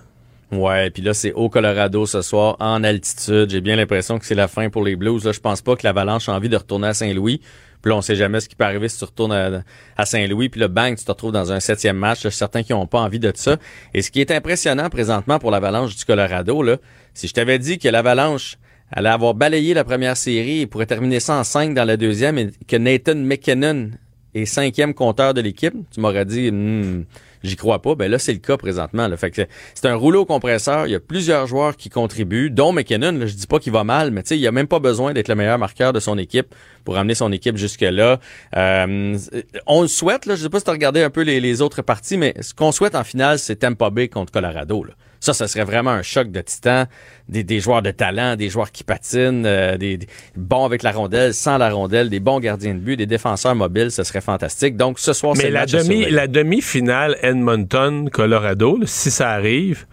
Ouais, 0.56 0.90
puis 0.90 1.02
là, 1.02 1.14
c'est 1.14 1.32
au 1.32 1.48
Colorado 1.48 2.06
ce 2.06 2.22
soir, 2.22 2.56
en 2.60 2.84
altitude. 2.84 3.50
J'ai 3.50 3.60
bien 3.60 3.76
l'impression 3.76 4.18
que 4.18 4.26
c'est 4.26 4.34
la 4.34 4.48
fin 4.48 4.68
pour 4.70 4.84
les 4.84 4.94
Blues. 4.94 5.24
Là, 5.24 5.32
je 5.32 5.40
pense 5.40 5.62
pas 5.62 5.74
que 5.74 5.84
l'Avalanche 5.84 6.28
a 6.28 6.32
envie 6.32 6.48
de 6.48 6.56
retourner 6.56 6.88
à 6.88 6.94
Saint-Louis. 6.94 7.40
Puis 7.84 7.90
là, 7.90 7.98
on 7.98 8.00
sait 8.00 8.16
jamais 8.16 8.40
ce 8.40 8.48
qui 8.48 8.56
peut 8.56 8.64
arriver 8.64 8.88
si 8.88 8.96
tu 8.96 9.04
retournes 9.04 9.62
à, 9.98 10.06
Saint-Louis. 10.06 10.48
Puis 10.48 10.58
là, 10.58 10.68
bang, 10.68 10.96
tu 10.96 11.04
te 11.04 11.10
retrouves 11.10 11.32
dans 11.32 11.52
un 11.52 11.60
septième 11.60 11.98
match. 11.98 12.22
Je 12.22 12.30
suis 12.30 12.38
certain 12.38 12.62
qu'ils 12.62 12.74
n'ont 12.74 12.86
pas 12.86 13.00
envie 13.00 13.18
de 13.18 13.30
ça. 13.34 13.58
Et 13.92 14.00
ce 14.00 14.10
qui 14.10 14.22
est 14.22 14.30
impressionnant 14.30 14.88
présentement 14.88 15.38
pour 15.38 15.50
l'Avalanche 15.50 15.94
du 15.94 16.02
Colorado, 16.06 16.62
là, 16.62 16.78
si 17.12 17.28
je 17.28 17.34
t'avais 17.34 17.58
dit 17.58 17.78
que 17.78 17.86
l'Avalanche 17.90 18.56
allait 18.90 19.10
avoir 19.10 19.34
balayé 19.34 19.74
la 19.74 19.84
première 19.84 20.16
série 20.16 20.62
et 20.62 20.66
pourrait 20.66 20.86
terminer 20.86 21.20
ça 21.20 21.34
en 21.34 21.68
dans 21.74 21.84
la 21.84 21.98
deuxième 21.98 22.38
et 22.38 22.52
que 22.66 22.76
Nathan 22.76 23.16
McKinnon 23.16 23.90
est 24.32 24.46
cinquième 24.46 24.94
compteur 24.94 25.34
de 25.34 25.42
l'équipe, 25.42 25.74
tu 25.92 26.00
m'aurais 26.00 26.24
dit, 26.24 26.50
hmm, 26.50 27.04
j'y 27.44 27.56
crois 27.56 27.80
pas. 27.80 27.94
Ben 27.94 28.10
là, 28.10 28.18
c'est 28.18 28.32
le 28.32 28.38
cas 28.38 28.56
présentement. 28.56 29.06
Là. 29.06 29.16
Fait 29.16 29.30
que 29.30 29.42
c'est 29.74 29.86
un 29.86 29.94
rouleau 29.94 30.24
compresseur. 30.24 30.86
Il 30.86 30.92
y 30.92 30.94
a 30.94 31.00
plusieurs 31.00 31.46
joueurs 31.46 31.76
qui 31.76 31.90
contribuent, 31.90 32.50
dont 32.50 32.72
McKinnon. 32.72 33.12
Là, 33.12 33.26
je 33.26 33.34
dis 33.34 33.46
pas 33.46 33.58
qu'il 33.58 33.72
va 33.72 33.84
mal, 33.84 34.10
mais 34.10 34.22
tu 34.22 34.30
sais, 34.30 34.38
il 34.38 34.46
a 34.46 34.52
même 34.52 34.66
pas 34.66 34.80
besoin 34.80 35.12
d'être 35.12 35.28
le 35.28 35.34
meilleur 35.34 35.58
marqueur 35.58 35.92
de 35.92 36.00
son 36.00 36.18
équipe 36.18 36.54
pour 36.84 36.96
amener 36.96 37.14
son 37.14 37.30
équipe 37.30 37.56
jusque-là. 37.56 38.18
Euh, 38.56 39.18
on 39.66 39.82
le 39.82 39.88
souhaite. 39.88 40.26
Là, 40.26 40.34
je 40.34 40.42
sais 40.42 40.50
pas 40.50 40.58
si 40.58 40.64
tu 40.64 40.70
as 40.70 40.74
regardé 40.74 41.02
un 41.02 41.10
peu 41.10 41.22
les, 41.22 41.62
autres 41.62 41.82
parties, 41.82 42.16
mais 42.16 42.34
ce 42.40 42.52
qu'on 42.52 42.72
souhaite 42.72 42.94
en 42.94 43.04
finale, 43.04 43.38
c'est 43.38 43.56
Tampa 43.56 43.90
Bay 43.90 44.08
contre 44.08 44.32
Colorado. 44.32 44.82
Là. 44.82 44.94
Ça, 45.24 45.32
ça 45.32 45.48
serait 45.48 45.64
vraiment 45.64 45.90
un 45.90 46.02
choc 46.02 46.30
de 46.30 46.42
titan. 46.42 46.84
Des, 47.30 47.58
joueurs 47.58 47.80
de 47.80 47.90
talent, 47.90 48.36
des 48.36 48.50
joueurs 48.50 48.70
qui 48.70 48.84
patinent, 48.84 49.46
euh, 49.46 49.78
des, 49.78 49.98
bons 50.36 50.66
avec 50.66 50.82
la 50.82 50.92
rondelle, 50.92 51.32
sans 51.32 51.56
la 51.56 51.70
rondelle, 51.70 52.10
des 52.10 52.20
bons 52.20 52.40
gardiens 52.40 52.74
de 52.74 52.78
but, 52.78 52.98
des 52.98 53.06
défenseurs 53.06 53.54
mobiles, 53.54 53.90
ce 53.90 54.04
serait 54.04 54.20
fantastique. 54.20 54.76
Donc, 54.76 54.98
ce 54.98 55.14
soir, 55.14 55.34
c'est 55.34 55.48
la 55.48 55.64
demi, 55.64 56.04
la 56.10 56.26
demi-finale 56.26 57.16
Edmonton-Colorado, 57.22 58.80
si 58.84 59.10
ça 59.10 59.30
arrive, 59.30 59.86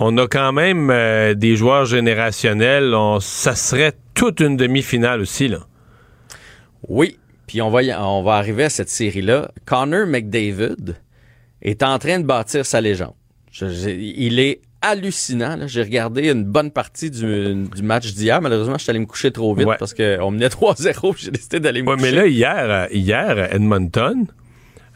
on 0.00 0.18
a 0.18 0.26
quand 0.26 0.52
même 0.52 0.90
euh, 0.90 1.34
des 1.34 1.54
joueurs 1.54 1.84
générationnels. 1.84 2.92
ça 3.20 3.54
serait 3.54 3.92
toute 4.14 4.40
une 4.40 4.56
demi-finale 4.56 5.20
aussi, 5.20 5.46
là. 5.46 5.60
Oui. 6.88 7.20
Puis 7.46 7.62
on 7.62 7.70
va, 7.70 7.82
on 8.04 8.24
va 8.24 8.34
arriver 8.34 8.64
à 8.64 8.70
cette 8.70 8.90
série-là. 8.90 9.52
Connor 9.64 10.08
McDavid 10.08 10.96
est 11.62 11.84
en 11.84 12.00
train 12.00 12.18
de 12.18 12.24
bâtir 12.24 12.66
sa 12.66 12.80
légende 12.80 13.14
il 13.62 14.38
est 14.38 14.60
hallucinant. 14.82 15.58
J'ai 15.66 15.82
regardé 15.82 16.30
une 16.30 16.44
bonne 16.44 16.70
partie 16.70 17.10
du, 17.10 17.66
match 17.82 18.12
d'hier. 18.12 18.40
Malheureusement, 18.40 18.78
je 18.78 18.82
suis 18.82 18.90
allé 18.90 18.98
me 18.98 19.06
coucher 19.06 19.30
trop 19.30 19.54
vite 19.54 19.68
parce 19.78 19.94
qu'on 19.94 20.30
menait 20.30 20.46
3-0. 20.48 21.14
J'ai 21.16 21.30
décidé 21.30 21.60
d'aller 21.60 21.82
me 21.82 21.94
coucher. 21.94 22.02
Mais 22.02 22.12
là, 22.12 22.26
hier, 22.26 22.88
hier 22.92 23.54
Edmonton, 23.54 24.26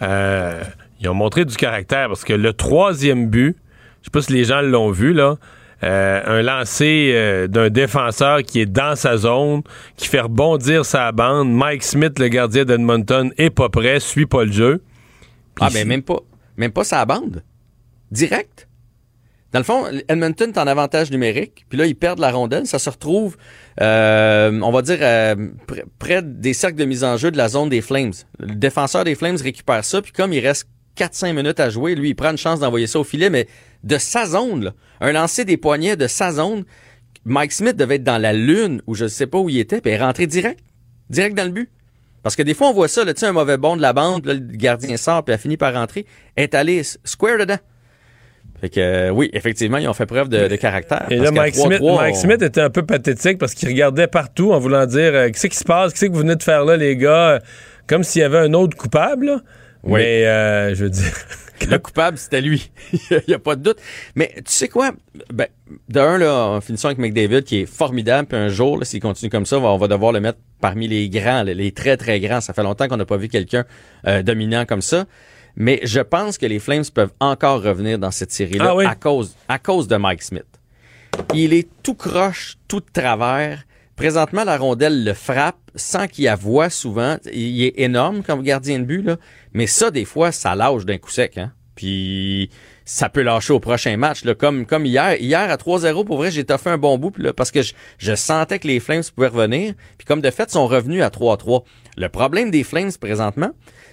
euh, 0.02 0.62
ils 1.00 1.08
ont 1.08 1.14
montré 1.14 1.44
du 1.44 1.56
caractère 1.56 2.08
parce 2.08 2.24
que 2.24 2.32
le 2.32 2.52
troisième 2.52 3.28
but, 3.28 3.56
je 4.00 4.06
sais 4.06 4.10
pas 4.12 4.22
si 4.22 4.32
les 4.32 4.44
gens 4.44 4.60
l'ont 4.60 4.90
vu, 4.90 5.12
là, 5.12 5.36
euh, 5.82 6.22
un 6.26 6.42
lancer 6.42 7.12
euh, 7.14 7.46
d'un 7.46 7.70
défenseur 7.70 8.42
qui 8.42 8.60
est 8.60 8.66
dans 8.66 8.96
sa 8.96 9.16
zone, 9.16 9.62
qui 9.96 10.08
fait 10.08 10.20
rebondir 10.20 10.84
sa 10.84 11.10
bande. 11.10 11.50
Mike 11.50 11.82
Smith, 11.82 12.18
le 12.18 12.28
gardien 12.28 12.64
d'Edmonton, 12.66 13.32
est 13.38 13.50
pas 13.50 13.70
prêt, 13.70 13.98
suit 13.98 14.26
pas 14.26 14.44
le 14.44 14.52
jeu. 14.52 14.82
ah, 15.58 15.68
ben 15.72 15.88
même 15.88 16.02
pas, 16.02 16.20
même 16.58 16.70
pas 16.70 16.84
sa 16.84 17.04
bande 17.06 17.42
direct? 18.10 18.68
Dans 19.52 19.58
le 19.58 19.64
fond, 19.64 19.86
Edmonton 20.08 20.50
est 20.50 20.58
en 20.58 20.66
avantage 20.68 21.10
numérique, 21.10 21.66
puis 21.68 21.76
là, 21.76 21.86
ils 21.86 21.96
perdent 21.96 22.20
la 22.20 22.30
rondelle. 22.30 22.66
Ça 22.66 22.78
se 22.78 22.88
retrouve, 22.88 23.36
euh, 23.80 24.60
on 24.62 24.70
va 24.70 24.82
dire, 24.82 24.98
euh, 25.00 25.34
près 25.98 26.22
des 26.22 26.54
cercles 26.54 26.76
de 26.76 26.84
mise 26.84 27.02
en 27.02 27.16
jeu 27.16 27.32
de 27.32 27.36
la 27.36 27.48
zone 27.48 27.68
des 27.68 27.80
Flames. 27.80 28.12
Le 28.38 28.54
défenseur 28.54 29.02
des 29.02 29.16
Flames 29.16 29.36
récupère 29.42 29.84
ça, 29.84 30.02
puis 30.02 30.12
comme 30.12 30.32
il 30.32 30.46
reste 30.46 30.68
4-5 30.96 31.32
minutes 31.34 31.58
à 31.58 31.68
jouer, 31.68 31.96
lui, 31.96 32.10
il 32.10 32.14
prend 32.14 32.30
une 32.30 32.38
chance 32.38 32.60
d'envoyer 32.60 32.86
ça 32.86 33.00
au 33.00 33.04
filet, 33.04 33.28
mais 33.28 33.48
de 33.82 33.98
sa 33.98 34.26
zone, 34.26 34.72
un 35.00 35.12
lancer 35.12 35.44
des 35.44 35.56
poignets 35.56 35.96
de 35.96 36.06
sa 36.06 36.30
zone, 36.30 36.64
Mike 37.24 37.52
Smith 37.52 37.76
devait 37.76 37.96
être 37.96 38.04
dans 38.04 38.18
la 38.18 38.32
lune, 38.32 38.82
ou 38.86 38.94
je 38.94 39.04
ne 39.04 39.08
sais 39.08 39.26
pas 39.26 39.38
où 39.38 39.48
il 39.48 39.58
était, 39.58 39.80
puis 39.80 39.90
il 39.90 39.94
est 39.94 39.98
rentré 39.98 40.28
direct, 40.28 40.60
direct 41.08 41.36
dans 41.36 41.44
le 41.44 41.50
but. 41.50 41.70
Parce 42.22 42.36
que 42.36 42.42
des 42.42 42.54
fois, 42.54 42.68
on 42.68 42.72
voit 42.72 42.88
ça, 42.88 43.04
tu 43.04 43.12
sais, 43.18 43.26
un 43.26 43.32
mauvais 43.32 43.56
bond 43.56 43.76
de 43.76 43.82
la 43.82 43.92
bande, 43.92 44.26
là, 44.26 44.34
le 44.34 44.40
gardien 44.40 44.96
sort, 44.96 45.24
puis 45.24 45.34
a 45.34 45.38
fini 45.38 45.56
par 45.56 45.74
rentrer, 45.74 46.06
est 46.36 46.54
allé 46.54 46.82
square 47.04 47.38
dedans. 47.38 47.58
Fait 48.60 48.68
que 48.68 48.80
euh, 48.80 49.10
oui, 49.10 49.30
effectivement, 49.32 49.78
ils 49.78 49.88
ont 49.88 49.94
fait 49.94 50.06
preuve 50.06 50.28
de, 50.28 50.54
caractère. 50.56 51.06
Et 51.10 51.16
là, 51.16 51.30
Mike, 51.30 51.54
Smith, 51.54 52.42
était 52.42 52.60
un 52.60 52.70
peu 52.70 52.84
pathétique 52.84 53.38
parce 53.38 53.54
qu'il 53.54 53.68
regardait 53.68 54.06
partout 54.06 54.52
en 54.52 54.58
voulant 54.58 54.84
dire 54.84 55.14
euh, 55.14 55.28
qu'est-ce 55.28 55.46
qui 55.46 55.56
se 55.56 55.64
passe, 55.64 55.92
qu'est-ce 55.92 56.06
que 56.06 56.12
vous 56.12 56.20
venez 56.20 56.36
de 56.36 56.42
faire 56.42 56.64
là, 56.64 56.76
les 56.76 56.96
gars, 56.96 57.40
comme 57.86 58.04
s'il 58.04 58.20
y 58.20 58.24
avait 58.24 58.38
un 58.38 58.52
autre 58.52 58.76
coupable. 58.76 59.42
Oui. 59.82 60.00
Mais 60.00 60.26
euh, 60.26 60.74
je 60.74 60.84
veux 60.84 60.90
dire. 60.90 61.12
Le 61.70 61.76
coupable, 61.78 62.16
c'était 62.16 62.40
lui. 62.40 62.70
Il 63.10 63.22
n'y 63.28 63.34
a 63.34 63.38
pas 63.38 63.54
de 63.54 63.62
doute. 63.62 63.76
Mais 64.14 64.32
tu 64.36 64.44
sais 64.46 64.68
quoi? 64.68 64.92
Ben, 65.30 65.46
d'un, 65.90 66.16
là, 66.16 66.34
en 66.46 66.60
finissant 66.62 66.88
avec 66.88 66.96
McDavid, 66.96 67.42
qui 67.42 67.60
est 67.60 67.66
formidable, 67.66 68.28
puis 68.28 68.38
un 68.38 68.48
jour, 68.48 68.80
s'il 68.82 69.00
continue 69.00 69.30
comme 69.30 69.44
ça, 69.44 69.58
on 69.58 69.76
va 69.76 69.86
devoir 69.86 70.12
le 70.12 70.20
mettre 70.20 70.38
parmi 70.62 70.88
les 70.88 71.10
grands, 71.10 71.42
les 71.42 71.72
très, 71.72 71.98
très 71.98 72.18
grands. 72.18 72.40
Ça 72.40 72.54
fait 72.54 72.62
longtemps 72.62 72.88
qu'on 72.88 72.96
n'a 72.96 73.04
pas 73.04 73.18
vu 73.18 73.28
quelqu'un 73.28 73.66
dominant 74.24 74.64
comme 74.64 74.80
ça. 74.80 75.04
Mais 75.56 75.80
je 75.82 76.00
pense 76.00 76.38
que 76.38 76.46
les 76.46 76.58
Flames 76.58 76.84
peuvent 76.94 77.12
encore 77.20 77.62
revenir 77.62 77.98
dans 77.98 78.10
cette 78.10 78.32
série-là 78.32 78.74
ah 78.78 78.90
à, 78.90 78.94
cause, 78.94 79.34
à 79.48 79.58
cause 79.58 79.88
de 79.88 79.96
Mike 79.96 80.22
Smith. 80.22 80.44
Il 81.34 81.52
est 81.52 81.68
tout 81.82 81.94
croche, 81.94 82.56
tout 82.68 82.80
de 82.80 82.86
travers. 82.92 83.64
Présentement, 83.96 84.44
la 84.44 84.56
rondelle 84.56 85.04
le 85.04 85.12
frappe 85.12 85.58
sans 85.74 86.06
qu'il 86.06 86.24
y 86.24 86.34
voix 86.34 86.70
souvent. 86.70 87.18
Il 87.32 87.62
est 87.62 87.78
énorme 87.78 88.22
comme 88.22 88.42
gardien 88.42 88.78
de 88.78 88.84
but, 88.84 89.02
là. 89.02 89.16
mais 89.52 89.66
ça, 89.66 89.90
des 89.90 90.04
fois, 90.04 90.32
ça 90.32 90.54
lâche 90.54 90.86
d'un 90.86 90.98
coup 90.98 91.10
sec. 91.10 91.36
Hein? 91.36 91.52
Puis 91.74 92.50
ça 92.84 93.08
peut 93.08 93.22
lâcher 93.22 93.52
au 93.52 93.60
prochain 93.60 93.96
match. 93.96 94.24
Là, 94.24 94.34
comme, 94.34 94.66
comme 94.66 94.84
hier. 94.84 95.20
Hier, 95.20 95.50
à 95.50 95.56
3-0, 95.56 96.04
pour 96.04 96.16
vrai, 96.16 96.30
j'ai 96.30 96.44
fait 96.44 96.70
un 96.70 96.78
bon 96.78 96.98
bout 96.98 97.16
là, 97.18 97.32
parce 97.32 97.50
que 97.50 97.62
je, 97.62 97.72
je, 97.98 98.14
sentais 98.14 98.58
que 98.58 98.66
les 98.66 98.80
Flames 98.80 99.02
pouvaient 99.14 99.28
revenir. 99.28 99.74
Puis 99.96 100.06
comme 100.06 100.20
de 100.20 100.30
fait, 100.30 100.50
sont 100.50 100.66
revenus 100.66 101.02
à 101.02 101.08
3-3. 101.08 101.62
Le 101.96 102.08
problème 102.08 102.50
des 102.50 102.64
Flames 102.64 102.90
présentement, 102.98 103.50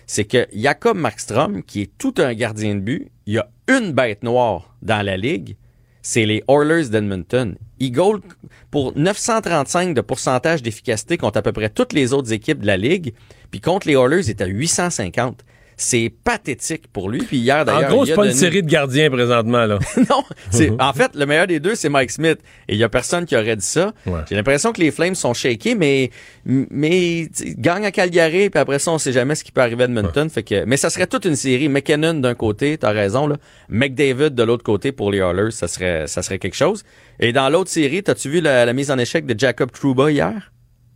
c'est 0.08 0.26
que 0.26 0.48
Jacob 0.54 0.98
Markstrom, 0.98 1.62
qui 1.64 1.84
est 1.84 1.92
tout 1.98 2.16
un 2.18 2.34
gardien 2.34 2.76
de 2.76 2.80
but, 2.80 3.12
il 3.26 3.34
y 3.34 3.38
a 3.38 3.50
une 3.68 3.92
bête 3.92 4.24
noire 4.24 4.76
dans 4.82 5.06
la 5.06 5.18
ligue, 5.18 5.58
c'est 6.02 6.26
les 6.26 6.42
Oilers 6.48 6.90
d'Edmonton. 6.90 7.58
Ils 7.80 7.92
goal 7.92 8.22
pour 8.72 8.98
935 8.98 9.94
de 9.94 10.02
pourcentage 10.02 10.64
d'efficacité 10.64 11.18
contre 11.18 11.38
à 11.38 11.42
peu 11.42 11.52
près 11.52 11.70
toutes 11.70 11.92
les 11.92 12.14
autres 12.14 12.32
équipes 12.32 12.62
de 12.62 12.66
la 12.66 12.78
ligue, 12.78 13.14
puis 13.52 13.60
contre 13.60 13.88
les 13.88 13.96
Oilers, 13.96 14.24
il 14.24 14.30
est 14.30 14.42
à 14.42 14.46
850. 14.46 15.44
C'est 15.80 16.12
pathétique 16.24 16.88
pour 16.92 17.08
lui. 17.08 17.20
Puis 17.20 17.38
hier, 17.38 17.64
d'ailleurs. 17.64 17.92
En 17.92 17.94
gros, 17.94 18.06
c'est 18.08 18.16
pas 18.16 18.26
une 18.26 18.34
série 18.34 18.64
de 18.64 18.68
gardiens 18.68 19.12
présentement, 19.12 19.68
là. 19.68 19.78
non. 20.10 20.24
C'est, 20.50 20.72
en 20.82 20.92
fait, 20.92 21.16
le 21.16 21.28
meilleur 21.28 21.46
des 21.46 21.60
deux, 21.60 21.76
c'est 21.76 21.88
Mike 21.88 22.10
Smith. 22.10 22.40
Et 22.68 22.74
il 22.74 22.80
y 22.80 22.84
a 22.84 22.90
personne 22.90 23.28
qui 23.28 23.36
aurait 23.36 23.56
dit 23.56 23.66
ça. 23.66 23.94
J'ai 24.28 24.36
l'impression 24.36 24.74
que 24.74 24.82
les 24.82 24.90
Flames 24.90 25.14
sont 25.14 25.36
shakés, 25.36 25.76
mais, 25.76 26.10
mais, 26.46 27.30
gagnent 27.58 27.86
à 27.86 27.92
Calgary, 27.92 28.50
puis 28.50 28.60
après 28.60 28.80
ça, 28.80 28.92
on 28.92 28.98
sait 28.98 29.12
jamais 29.12 29.36
ce 29.36 29.44
qui 29.44 29.52
peut 29.52 29.62
arriver 29.62 29.84
à 29.84 29.86
Edmonton. 29.86 30.28
Fait 30.32 30.42
que, 30.42 30.66
mais 30.66 30.78
ça 30.78 30.90
serait 30.90 31.08
toute 31.08 31.26
une 31.26 31.36
série. 31.36 31.70
McKinnon 31.70 32.16
d'un 32.16 32.34
côté, 32.34 32.80
t'as 32.80 32.92
raison, 32.92 33.28
là. 33.28 33.38
McDavid 33.70 34.32
de 34.32 34.44
l'autre 34.44 34.64
côté 34.64 34.92
pour 34.92 35.12
les 35.12 35.20
Oilers, 35.20 35.52
ça 35.52 35.68
serait, 35.68 36.08
ça 36.08 36.24
serait 36.24 36.40
quelque 36.40 36.56
chose. 36.56 36.84
Et 37.20 37.34
dans 37.34 37.50
l'autre 37.50 37.70
série, 37.70 38.02
t'as-tu 38.02 38.30
vu 38.30 38.42
la, 38.42 38.66
la 38.66 38.74
mise 38.74 38.90
en 38.90 38.98
échec 38.98 39.28
de 39.28 39.38
Jacob 39.38 39.72
Trouba 39.72 40.12
hier? 40.12 40.52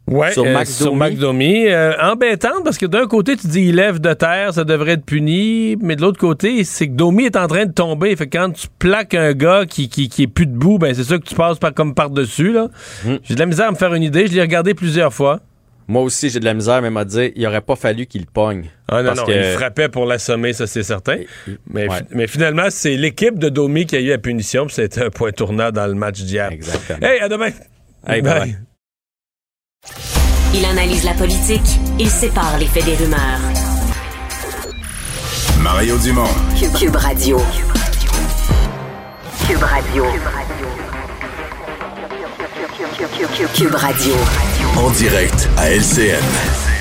Ouais, 0.07 0.32
sur, 0.32 0.44
euh, 0.45 0.94
Mac 0.94 1.15
Domi. 1.15 1.68
Euh, 1.68 1.94
embêtante 2.02 2.64
parce 2.64 2.78
que 2.78 2.86
d'un 2.86 3.07
côté, 3.07 3.38
tu 3.38 3.48
dis 3.48 3.61
il 3.61 3.76
lève 3.76 3.99
de 3.99 4.14
terre, 4.14 4.53
ça 4.53 4.64
devrait 4.64 4.94
être 4.94 5.06
puni, 5.06 5.78
mais 5.80 5.95
de 5.95 6.02
l'autre 6.02 6.19
côté, 6.19 6.64
c'est 6.64 6.88
que 6.88 6.94
Domi 6.94 7.26
est 7.26 7.38
en 7.38 7.48
train 7.48 7.65
de 7.65 7.72
tomber. 7.72 8.15
Fait 8.15 8.28
que 8.28 8.38
quand 8.38 8.52
tu 8.52 8.68
plaques 8.80 9.14
un 9.14 9.34
gars 9.34 9.65
qui, 9.65 9.90
qui, 9.90 10.10
qui 10.10 10.23
est 10.23 10.28
plus 10.28 10.48
debout, 10.48 10.80
ben 10.80 10.94
c'est 10.94 11.03
ça 11.03 11.18
que 11.18 11.23
tu 11.23 11.36
passes 11.36 11.60
par, 11.60 11.73
comme 11.73 11.94
par-dessus. 11.94 12.52
là. 12.52 12.68
Hmm. 13.06 13.18
J'ai 13.23 13.36
de 13.36 13.40
la 13.40 13.45
misère 13.45 13.68
à 13.68 13.72
me 13.72 13.78
faire 13.78 13.94
une 13.94 14.03
idée. 14.03 14.28
Je 14.28 14.34
l'ai 14.34 14.41
regardé 14.41 14.73
plusieurs 14.73 15.14
fois. 15.14 15.40
Moi 15.88 16.03
aussi, 16.03 16.30
j'ai 16.30 16.40
de 16.40 16.45
la 16.45 16.53
misère, 16.53 16.82
même 16.82 16.95
à 16.95 17.06
dire, 17.06 17.32
il 17.36 17.45
aurait 17.45 17.61
pas 17.61 17.76
fallu 17.76 18.06
qu'il 18.06 18.26
pogne. 18.26 18.69
Ah 18.88 19.03
non, 19.03 19.14
non, 19.14 19.23
il 19.28 19.44
frappait 19.56 19.90
pour 19.90 20.06
l'assommer, 20.06 20.53
ça 20.53 20.68
c'est 20.68 20.84
certain. 20.84 21.18
Mais, 21.69 21.88
mais 22.11 22.28
finalement, 22.28 22.68
c'est 22.69 22.95
l'équipe 22.95 23.38
de 23.38 23.49
Domi 23.49 23.86
qui 23.86 23.98
a 23.98 23.99
eu 23.99 24.07
la 24.07 24.18
punition, 24.18 24.65
puis 24.68 24.76
c'était 24.76 25.03
un 25.03 25.10
point 25.10 25.32
tournant 25.32 25.72
dans 25.72 25.88
le 25.88 25.94
match 25.94 26.22
d'hier. 26.22 26.49
Exactement. 26.52 26.99
Hey, 27.02 27.19
à 27.19 27.28
demain! 27.28 27.49
Hey, 28.07 28.22
bye. 28.22 28.56
Il 30.53 30.65
analyse 30.65 31.03
la 31.05 31.13
politique, 31.13 31.79
il 31.97 32.09
sépare 32.09 32.57
les 32.59 32.67
faits 32.67 32.85
des 32.85 32.95
rumeurs. 32.95 33.39
Mario 35.59 35.97
Dumont. 35.97 36.27
Cube, 36.77 36.95
Radio. 36.95 37.41
Cube 39.47 39.63
Radio. 39.63 40.05
Cube 43.55 43.75
Radio. 43.75 44.13
En 44.77 44.89
direct 44.91 45.49
à 45.57 45.71
LCN. 45.71 46.80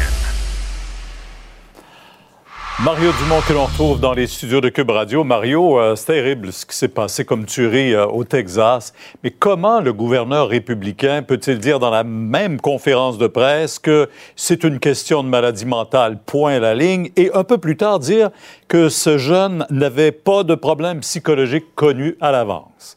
Mario 2.82 3.10
Dumont 3.12 3.42
que 3.46 3.52
l'on 3.52 3.66
retrouve 3.66 4.00
dans 4.00 4.14
les 4.14 4.26
studios 4.26 4.62
de 4.62 4.70
Cube 4.70 4.88
Radio. 4.88 5.22
Mario, 5.22 5.78
euh, 5.78 5.96
c'est 5.96 6.06
terrible 6.06 6.50
ce 6.50 6.64
qui 6.64 6.74
s'est 6.74 6.88
passé 6.88 7.26
comme 7.26 7.44
tuerie 7.44 7.92
euh, 7.92 8.06
au 8.06 8.24
Texas. 8.24 8.94
Mais 9.22 9.30
comment 9.30 9.82
le 9.82 9.92
gouverneur 9.92 10.48
républicain 10.48 11.22
peut-il 11.22 11.58
dire 11.58 11.78
dans 11.78 11.90
la 11.90 12.04
même 12.04 12.58
conférence 12.58 13.18
de 13.18 13.26
presse 13.26 13.78
que 13.78 14.08
c'est 14.34 14.64
une 14.64 14.78
question 14.78 15.22
de 15.22 15.28
maladie 15.28 15.66
mentale, 15.66 16.20
point 16.24 16.58
la 16.58 16.74
ligne, 16.74 17.10
et 17.16 17.30
un 17.34 17.44
peu 17.44 17.58
plus 17.58 17.76
tard 17.76 17.98
dire 17.98 18.30
que 18.66 18.88
ce 18.88 19.18
jeune 19.18 19.66
n'avait 19.68 20.12
pas 20.12 20.42
de 20.42 20.54
problème 20.54 21.00
psychologique 21.00 21.66
connu 21.74 22.16
à 22.18 22.32
l'avance? 22.32 22.96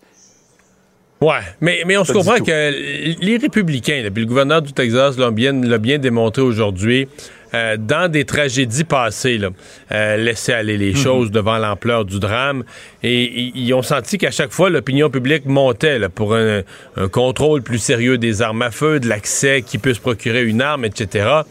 Ouais, 1.20 1.40
mais, 1.62 1.84
mais 1.86 1.98
on 1.98 2.04
se 2.04 2.12
comprend 2.12 2.38
que 2.38 3.22
les 3.22 3.38
républicains, 3.38 4.02
là, 4.02 4.12
puis 4.12 4.24
le 4.24 4.28
gouverneur 4.28 4.62
du 4.62 4.74
Texas 4.74 5.18
l'a 5.18 5.32
bien, 5.32 5.54
l'a 5.54 5.78
bien 5.78 5.98
démontré 5.98 6.42
aujourd'hui, 6.42 7.08
euh, 7.54 7.78
dans 7.78 8.12
des 8.12 8.26
tragédies 8.26 8.84
passées, 8.84 9.38
là, 9.38 9.50
euh, 9.92 10.18
laisser 10.18 10.54
aller 10.54 10.78
les 10.78 10.96
choses 10.96 11.32
devant 11.32 11.58
l'ampleur 11.58 12.06
du 12.06 12.20
drame. 12.20 12.64
Et 13.04 13.52
ils 13.56 13.74
ont 13.74 13.82
senti 13.82 14.18
qu'à 14.18 14.32
chaque 14.32 14.52
fois, 14.52 14.70
l'opinion 14.70 15.10
publique 15.10 15.46
montait 15.46 16.00
là, 16.00 16.10
pour 16.10 16.36
un, 16.36 16.62
un 16.98 17.08
contrôle 17.08 17.62
plus 17.62 17.80
sérieux 17.80 18.18
des 18.18 18.42
armes 18.42 18.62
à 18.62 18.72
feu, 18.72 19.00
de 19.00 19.08
l'accès, 19.08 19.62
qui 19.62 19.78
peut 19.78 19.94
se 19.94 20.00
procurer 20.00 20.44
une 20.44 20.62
arme, 20.62 20.86
etc. 20.86 21.42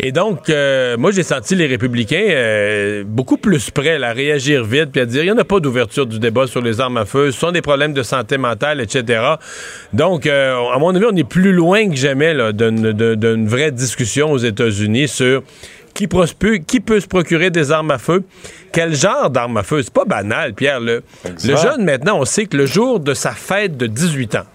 Et 0.00 0.12
donc, 0.12 0.48
euh, 0.48 0.96
moi, 0.96 1.10
j'ai 1.10 1.24
senti 1.24 1.56
les 1.56 1.66
républicains 1.66 2.26
euh, 2.28 3.02
beaucoup 3.04 3.36
plus 3.36 3.70
prêts 3.70 3.98
là, 3.98 4.10
à 4.10 4.12
réagir 4.12 4.64
vite 4.64 4.90
puis 4.92 5.00
à 5.00 5.06
dire 5.06 5.24
il 5.24 5.26
n'y 5.26 5.32
en 5.32 5.38
a 5.38 5.44
pas 5.44 5.58
d'ouverture 5.58 6.06
du 6.06 6.20
débat 6.20 6.46
sur 6.46 6.60
les 6.60 6.80
armes 6.80 6.98
à 6.98 7.04
feu, 7.04 7.32
ce 7.32 7.40
sont 7.40 7.50
des 7.50 7.62
problèmes 7.62 7.92
de 7.92 8.04
santé 8.04 8.38
mentale, 8.38 8.80
etc. 8.80 9.20
Donc, 9.92 10.26
euh, 10.26 10.54
à 10.72 10.78
mon 10.78 10.94
avis, 10.94 11.06
on 11.10 11.16
est 11.16 11.28
plus 11.28 11.52
loin 11.52 11.88
que 11.88 11.96
jamais 11.96 12.32
d'une, 12.52 13.48
vraie 13.48 13.72
discussion 13.72 14.30
aux 14.30 14.38
États-Unis 14.38 15.08
sur 15.08 15.42
qui, 15.94 16.06
peut 16.06 17.00
se 17.00 17.06
procurer 17.08 17.50
des 17.50 17.72
armes 17.72 17.90
à 17.90 17.98
feu, 17.98 18.22
quel 18.72 18.94
genre 18.94 19.30
d'armes 19.30 19.56
à 19.56 19.64
feu? 19.64 19.82
C'est 19.82 19.92
pas 19.92 20.04
banal, 20.04 20.54
Pierre. 20.54 20.78
Le, 20.78 21.02
le 21.24 21.56
jeune, 21.56 21.82
maintenant, 21.82 22.20
on 22.20 22.24
sait 22.24 22.46
que 22.46 22.56
le 22.56 22.66
jour 22.66 23.00
de 23.00 23.14
sa 23.14 23.32
fête 23.32 23.76
de 23.76 23.88
18 23.88 24.36
ans, 24.36 24.46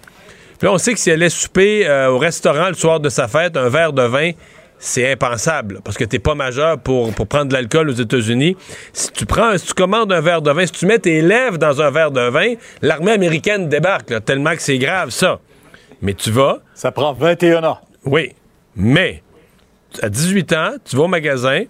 puis 0.58 0.68
là, 0.68 0.74
on 0.74 0.78
sait 0.78 0.94
que 0.94 1.00
si 1.00 1.10
elle 1.10 1.16
allait 1.16 1.30
souper 1.30 1.86
au 2.10 2.18
restaurant 2.18 2.70
le 2.70 2.76
soir 2.76 3.02
de 3.02 3.10
sa 3.10 3.28
fête, 3.28 3.58
un 3.58 3.68
verre 3.68 3.92
de 3.92 4.04
vin, 4.04 4.32
c'est 4.84 5.10
impensable 5.10 5.80
parce 5.82 5.96
que 5.96 6.04
t'es 6.04 6.20
pas 6.20 6.36
majeur 6.36 6.78
pour, 6.78 7.14
pour 7.14 7.26
prendre 7.26 7.46
de 7.46 7.54
l'alcool 7.54 7.90
aux 7.90 7.94
États-Unis. 7.94 8.58
Si 8.92 9.12
tu 9.14 9.26
prends, 9.26 9.58
si 9.58 9.68
tu 9.68 9.74
commandes 9.74 10.12
un 10.12 10.20
verre 10.20 10.42
de 10.42 10.52
vin, 10.52 10.66
si 10.66 10.74
tu 10.74 10.86
mets 10.86 11.00
tes 11.00 11.22
lèvres 11.22 11.58
dans 11.58 11.82
un 11.82 11.90
verre 11.90 12.12
de 12.12 12.20
vin, 12.30 12.56
l'armée 12.82 13.14
américaine 13.14 13.70
débarque, 13.70 14.10
là, 14.10 14.20
tellement 14.20 14.52
que 14.52 14.62
c'est 14.62 14.78
grave 14.78 15.12
ça. 15.12 15.40
Mais 16.02 16.14
tu 16.14 16.32
vas. 16.32 16.60
Ça 16.74 16.92
prend 16.92 17.14
21 17.14 17.64
ans. 17.64 17.80
Oui. 18.04 18.34
Mais 18.76 19.24
à 20.02 20.10
18 20.10 20.52
ans, 20.52 20.72
tu 20.84 20.98
vas 20.98 21.04
au 21.04 21.08
magasin, 21.08 21.64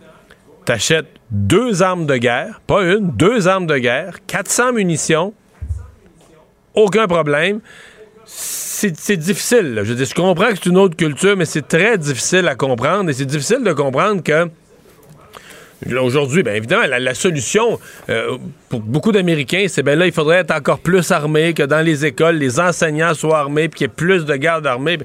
t'achètes 0.65 1.05
deux 1.29 1.83
armes 1.83 2.07
de 2.07 2.17
guerre, 2.17 2.61
pas 2.65 2.81
une, 2.81 3.11
deux 3.11 3.47
armes 3.47 3.67
de 3.67 3.77
guerre, 3.77 4.25
400 4.25 4.73
munitions, 4.73 5.35
aucun 6.73 7.05
problème. 7.05 7.59
C'est 8.35 9.15
difficile. 9.15 9.81
Je 9.83 9.93
dire, 9.93 10.05
je 10.05 10.13
comprends 10.13 10.49
que 10.49 10.55
c'est 10.55 10.65
une 10.65 10.77
autre 10.77 10.97
culture, 10.97 11.37
mais 11.37 11.45
c'est 11.45 11.67
très 11.67 11.97
difficile 11.97 12.47
à 12.47 12.55
comprendre 12.55 13.09
et 13.09 13.13
c'est 13.13 13.25
difficile 13.25 13.63
de 13.63 13.71
comprendre 13.71 14.21
que 14.21 14.49
Aujourd'hui, 16.01 16.43
bien 16.43 16.53
évidemment, 16.53 16.83
la, 16.87 17.13
solution 17.13 17.79
euh, 18.09 18.37
pour 18.69 18.79
beaucoup 18.79 19.11
d'Américains, 19.11 19.65
c'est 19.67 19.83
ben 19.83 19.97
là, 19.99 20.05
il 20.05 20.13
faudrait 20.13 20.37
être 20.37 20.51
encore 20.51 20.79
plus 20.79 21.11
armé, 21.11 21.53
que 21.53 21.63
dans 21.63 21.81
les 21.81 22.05
écoles, 22.05 22.37
les 22.37 22.59
enseignants 22.59 23.13
soient 23.13 23.39
armés, 23.39 23.67
puis 23.67 23.79
qu'il 23.79 23.87
y 23.87 23.89
ait 23.89 23.93
plus 23.93 24.25
de 24.25 24.35
gardes 24.35 24.65
armés. 24.65 24.97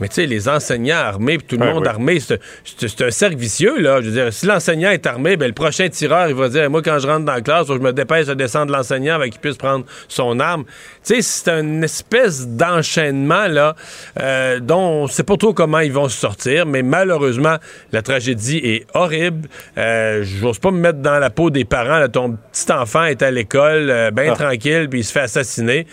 Mais 0.00 0.08
tu 0.08 0.14
sais, 0.14 0.26
les 0.26 0.48
enseignants 0.48 0.96
armés, 0.96 1.38
puis 1.38 1.46
tout 1.46 1.56
le 1.62 1.70
monde 1.72 1.86
armé, 1.86 2.18
c'est 2.20 3.02
un 3.02 3.10
cercle 3.10 3.36
vicieux, 3.36 3.78
là. 3.80 4.00
Je 4.00 4.06
veux 4.08 4.12
dire, 4.12 4.32
si 4.32 4.46
l'enseignant 4.46 4.90
est 4.90 5.06
armé, 5.06 5.36
ben 5.36 5.46
le 5.46 5.52
prochain 5.52 5.88
tireur, 5.88 6.28
il 6.28 6.34
va 6.34 6.48
dire, 6.48 6.70
moi, 6.70 6.82
quand 6.82 6.98
je 6.98 7.06
rentre 7.06 7.24
dans 7.26 7.34
la 7.34 7.40
classe, 7.40 7.66
faut 7.66 7.74
que 7.74 7.80
je 7.80 7.84
me 7.84 7.92
dépêche 7.92 8.26
de 8.26 8.34
descendre 8.34 8.72
l'enseignant 8.72 9.14
avec 9.16 9.32
qu'il 9.32 9.40
puisse 9.40 9.56
prendre 9.56 9.84
son 10.08 10.40
arme. 10.40 10.64
Tu 11.04 11.14
sais, 11.16 11.22
c'est 11.22 11.50
une 11.50 11.84
espèce 11.84 12.46
d'enchaînement, 12.48 13.46
là, 13.48 13.74
euh, 14.20 14.58
dont 14.60 15.02
on 15.02 15.06
sait 15.06 15.22
pas 15.22 15.36
trop 15.36 15.52
comment 15.52 15.80
ils 15.80 15.92
vont 15.92 16.08
se 16.08 16.18
sortir, 16.18 16.66
mais 16.66 16.82
malheureusement, 16.82 17.56
la 17.92 18.02
tragédie 18.02 18.58
est 18.64 18.86
horrible. 18.94 19.48
Euh, 19.78 20.22
J'ose 20.24 20.58
pas 20.58 20.70
me 20.70 20.78
mettre 20.78 20.98
dans 21.00 21.18
la 21.18 21.30
peau 21.30 21.50
des 21.50 21.64
parents, 21.64 21.98
là. 21.98 22.08
Ton 22.08 22.36
petit 22.52 22.72
enfant 22.72 23.04
est 23.04 23.22
à 23.22 23.30
l'école, 23.30 23.90
euh, 23.90 24.10
bien 24.10 24.32
Ah. 24.32 24.36
tranquille, 24.36 24.88
puis 24.90 25.00
il 25.00 25.04
se 25.04 25.12
fait 25.12 25.20
assassiner. 25.20 25.86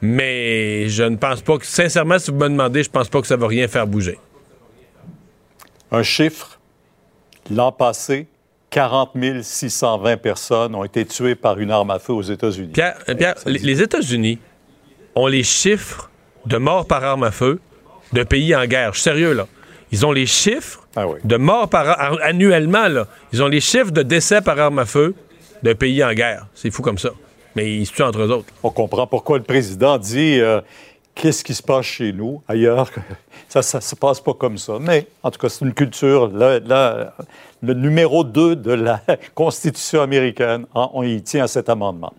Mais 0.00 0.88
je 0.88 1.04
ne 1.04 1.16
pense 1.16 1.42
pas 1.42 1.58
que, 1.58 1.66
sincèrement, 1.66 2.18
si 2.18 2.30
vous 2.32 2.36
me 2.38 2.48
demandez, 2.48 2.82
je 2.82 2.90
pense 2.90 3.08
pas 3.08 3.20
que 3.20 3.26
ça 3.26 3.36
va 3.36 3.46
rien 3.52 3.68
faire 3.68 3.86
bouger. 3.86 4.18
Un 5.90 6.02
chiffre, 6.02 6.58
l'an 7.50 7.72
passé, 7.72 8.26
40 8.70 9.10
620 9.42 10.16
personnes 10.16 10.74
ont 10.74 10.84
été 10.84 11.04
tuées 11.04 11.34
par 11.34 11.58
une 11.58 11.70
arme 11.70 11.90
à 11.90 11.98
feu 11.98 12.12
aux 12.14 12.22
États-Unis. 12.22 12.72
Pierre, 12.72 12.96
euh, 13.08 13.14
Pierre, 13.14 13.34
les, 13.46 13.58
les 13.58 13.82
États-Unis 13.82 14.38
ont 15.14 15.26
les 15.26 15.42
chiffres 15.42 16.10
de 16.46 16.56
morts 16.56 16.86
par 16.86 17.04
arme 17.04 17.24
à 17.24 17.30
feu 17.30 17.60
de 18.12 18.22
pays 18.22 18.54
en 18.56 18.64
guerre. 18.66 18.92
Je 18.94 18.98
suis 19.00 19.02
sérieux, 19.04 19.32
là. 19.34 19.46
Ils 19.90 20.06
ont 20.06 20.12
les 20.12 20.24
chiffres 20.26 20.86
Ah 20.96 21.04
de 21.22 21.36
morts 21.36 21.68
par 21.68 21.86
ar- 21.88 22.18
annuellement, 22.22 22.88
là. 22.88 23.06
Ils 23.34 23.42
ont 23.42 23.48
les 23.48 23.60
chiffres 23.60 23.90
de 23.90 24.02
décès 24.02 24.40
par 24.40 24.58
arme 24.58 24.78
à 24.78 24.86
feu 24.86 25.14
d'un 25.62 25.74
pays 25.74 26.02
en 26.02 26.14
guerre. 26.14 26.46
C'est 26.54 26.70
fou 26.70 26.80
comme 26.80 26.96
ça. 26.98 27.10
Mais 27.54 27.70
ils 27.76 27.84
se 27.86 27.92
tuent 27.92 28.02
entre 28.02 28.20
eux 28.22 28.30
autres. 28.30 28.48
On 28.62 28.70
comprend 28.70 29.06
pourquoi 29.06 29.36
le 29.36 29.44
président 29.44 29.98
dit 29.98 30.40
euh, 30.40 30.62
qu'est-ce 31.14 31.44
qui 31.44 31.54
se 31.54 31.62
passe 31.62 31.86
chez 31.86 32.12
nous, 32.12 32.42
ailleurs? 32.48 32.90
Ça 33.48 33.60
ne 33.60 33.80
se 33.82 33.94
passe 33.94 34.20
pas 34.20 34.34
comme 34.34 34.56
ça. 34.56 34.78
Mais 34.80 35.06
en 35.22 35.30
tout 35.30 35.38
cas, 35.38 35.50
c'est 35.50 35.64
une 35.64 35.74
culture. 35.74 36.28
le 36.28 37.74
numéro 37.74 38.24
2 38.24 38.56
de 38.56 38.72
la 38.72 39.02
Constitution 39.34 40.00
américaine, 40.00 40.64
on 40.74 41.02
y 41.02 41.20
tient 41.22 41.44
à 41.44 41.48
cet 41.48 41.68
amendement. 41.68 42.14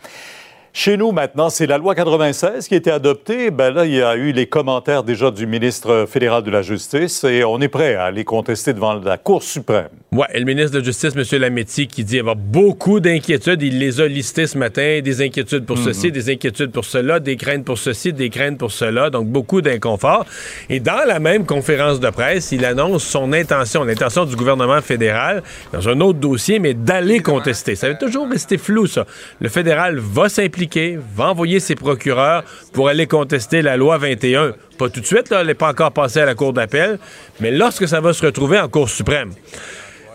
Chez 0.75 0.97
nous, 0.97 1.11
maintenant, 1.11 1.49
c'est 1.51 1.67
la 1.67 1.77
loi 1.77 1.93
96 1.93 2.67
qui 2.67 2.73
a 2.73 2.77
été 2.77 2.89
adoptée. 2.89 3.51
Ben 3.51 3.71
là, 3.71 3.85
il 3.85 3.93
y 3.93 4.01
a 4.01 4.15
eu 4.15 4.31
les 4.31 4.47
commentaires 4.47 5.03
déjà 5.03 5.29
du 5.29 5.45
ministre 5.45 6.05
fédéral 6.07 6.41
de 6.41 6.49
la 6.49 6.63
Justice 6.63 7.23
et 7.23 7.43
on 7.43 7.61
est 7.61 7.67
prêt 7.67 7.93
à 7.93 8.09
les 8.09 8.23
contester 8.23 8.73
devant 8.73 8.95
la 8.95 9.19
Cour 9.19 9.43
suprême. 9.43 9.89
Et 10.33 10.39
le 10.39 10.45
ministre 10.45 10.71
de 10.73 10.79
la 10.79 10.83
Justice, 10.83 11.13
M. 11.15 11.39
Lametti, 11.39 11.87
qui 11.87 12.03
dit 12.03 12.19
avoir 12.19 12.35
beaucoup 12.35 12.99
d'inquiétudes. 12.99 13.61
Il 13.63 13.79
les 13.79 13.99
a 13.99 14.07
listées 14.07 14.45
ce 14.45 14.57
matin. 14.57 14.99
Des 15.03 15.21
inquiétudes 15.21 15.65
pour 15.65 15.77
ceci, 15.77 16.11
des 16.11 16.31
inquiétudes 16.31 16.71
pour 16.71 16.85
cela, 16.85 17.19
des 17.19 17.35
craintes 17.35 17.65
pour 17.65 17.79
ceci, 17.79 18.13
des 18.13 18.29
craintes 18.29 18.59
pour 18.59 18.71
cela. 18.71 19.09
Donc, 19.09 19.27
beaucoup 19.27 19.61
d'inconfort. 19.61 20.25
Et 20.69 20.79
dans 20.79 21.05
la 21.07 21.19
même 21.19 21.45
conférence 21.45 21.99
de 21.99 22.09
presse, 22.11 22.51
il 22.51 22.63
annonce 22.63 23.03
son 23.03 23.33
intention, 23.33 23.83
l'intention 23.83 24.25
du 24.25 24.35
gouvernement 24.35 24.81
fédéral, 24.81 25.41
dans 25.71 25.89
un 25.89 25.99
autre 26.01 26.19
dossier, 26.19 26.59
mais 26.59 26.75
d'aller 26.75 27.19
contester. 27.19 27.75
Ça 27.75 27.89
va 27.89 27.95
toujours 27.95 28.29
rester 28.29 28.57
flou, 28.57 28.85
ça. 28.85 29.05
Le 29.41 29.49
fédéral 29.49 29.97
va 29.97 30.29
s'impliquer, 30.29 30.99
va 31.15 31.29
envoyer 31.31 31.59
ses 31.59 31.75
procureurs 31.75 32.43
pour 32.71 32.87
aller 32.87 33.07
contester 33.07 33.61
la 33.61 33.77
loi 33.77 33.97
21. 33.97 34.53
Pas 34.77 34.89
tout 34.89 34.99
de 34.99 35.05
suite, 35.05 35.29
là, 35.29 35.41
elle 35.41 35.47
n'est 35.47 35.53
pas 35.53 35.69
encore 35.69 35.91
passée 35.91 36.19
à 36.19 36.25
la 36.25 36.35
Cour 36.35 36.53
d'appel, 36.53 36.99
mais 37.39 37.51
lorsque 37.51 37.87
ça 37.87 37.99
va 38.01 38.13
se 38.13 38.25
retrouver 38.25 38.59
en 38.59 38.67
Cour 38.67 38.89
suprême. 38.89 39.31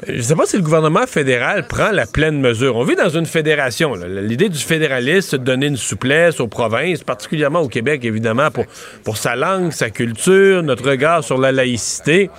Je 0.06 0.12
ne 0.12 0.22
sais 0.22 0.36
pas 0.36 0.46
si 0.46 0.56
le 0.56 0.62
gouvernement 0.62 1.06
fédéral 1.06 1.66
prend 1.66 1.90
la 1.90 2.06
pleine 2.06 2.40
mesure. 2.40 2.76
On 2.76 2.84
vit 2.84 2.94
dans 2.94 3.08
une 3.08 3.26
fédération. 3.26 3.94
L'idée 3.94 4.48
du 4.48 4.58
fédéralisme, 4.58 5.28
c'est 5.30 5.38
de 5.38 5.44
donner 5.44 5.66
une 5.66 5.76
souplesse 5.76 6.38
aux 6.40 6.46
provinces, 6.46 7.02
particulièrement 7.02 7.60
au 7.60 7.68
Québec, 7.68 8.04
évidemment, 8.04 8.48
pour, 9.04 9.16
sa 9.16 9.34
langue, 9.34 9.72
sa 9.72 9.90
culture, 9.90 10.62
notre 10.62 10.88
regard 10.88 11.24
sur 11.24 11.38
la 11.38 11.50
laïcité. 11.50 12.30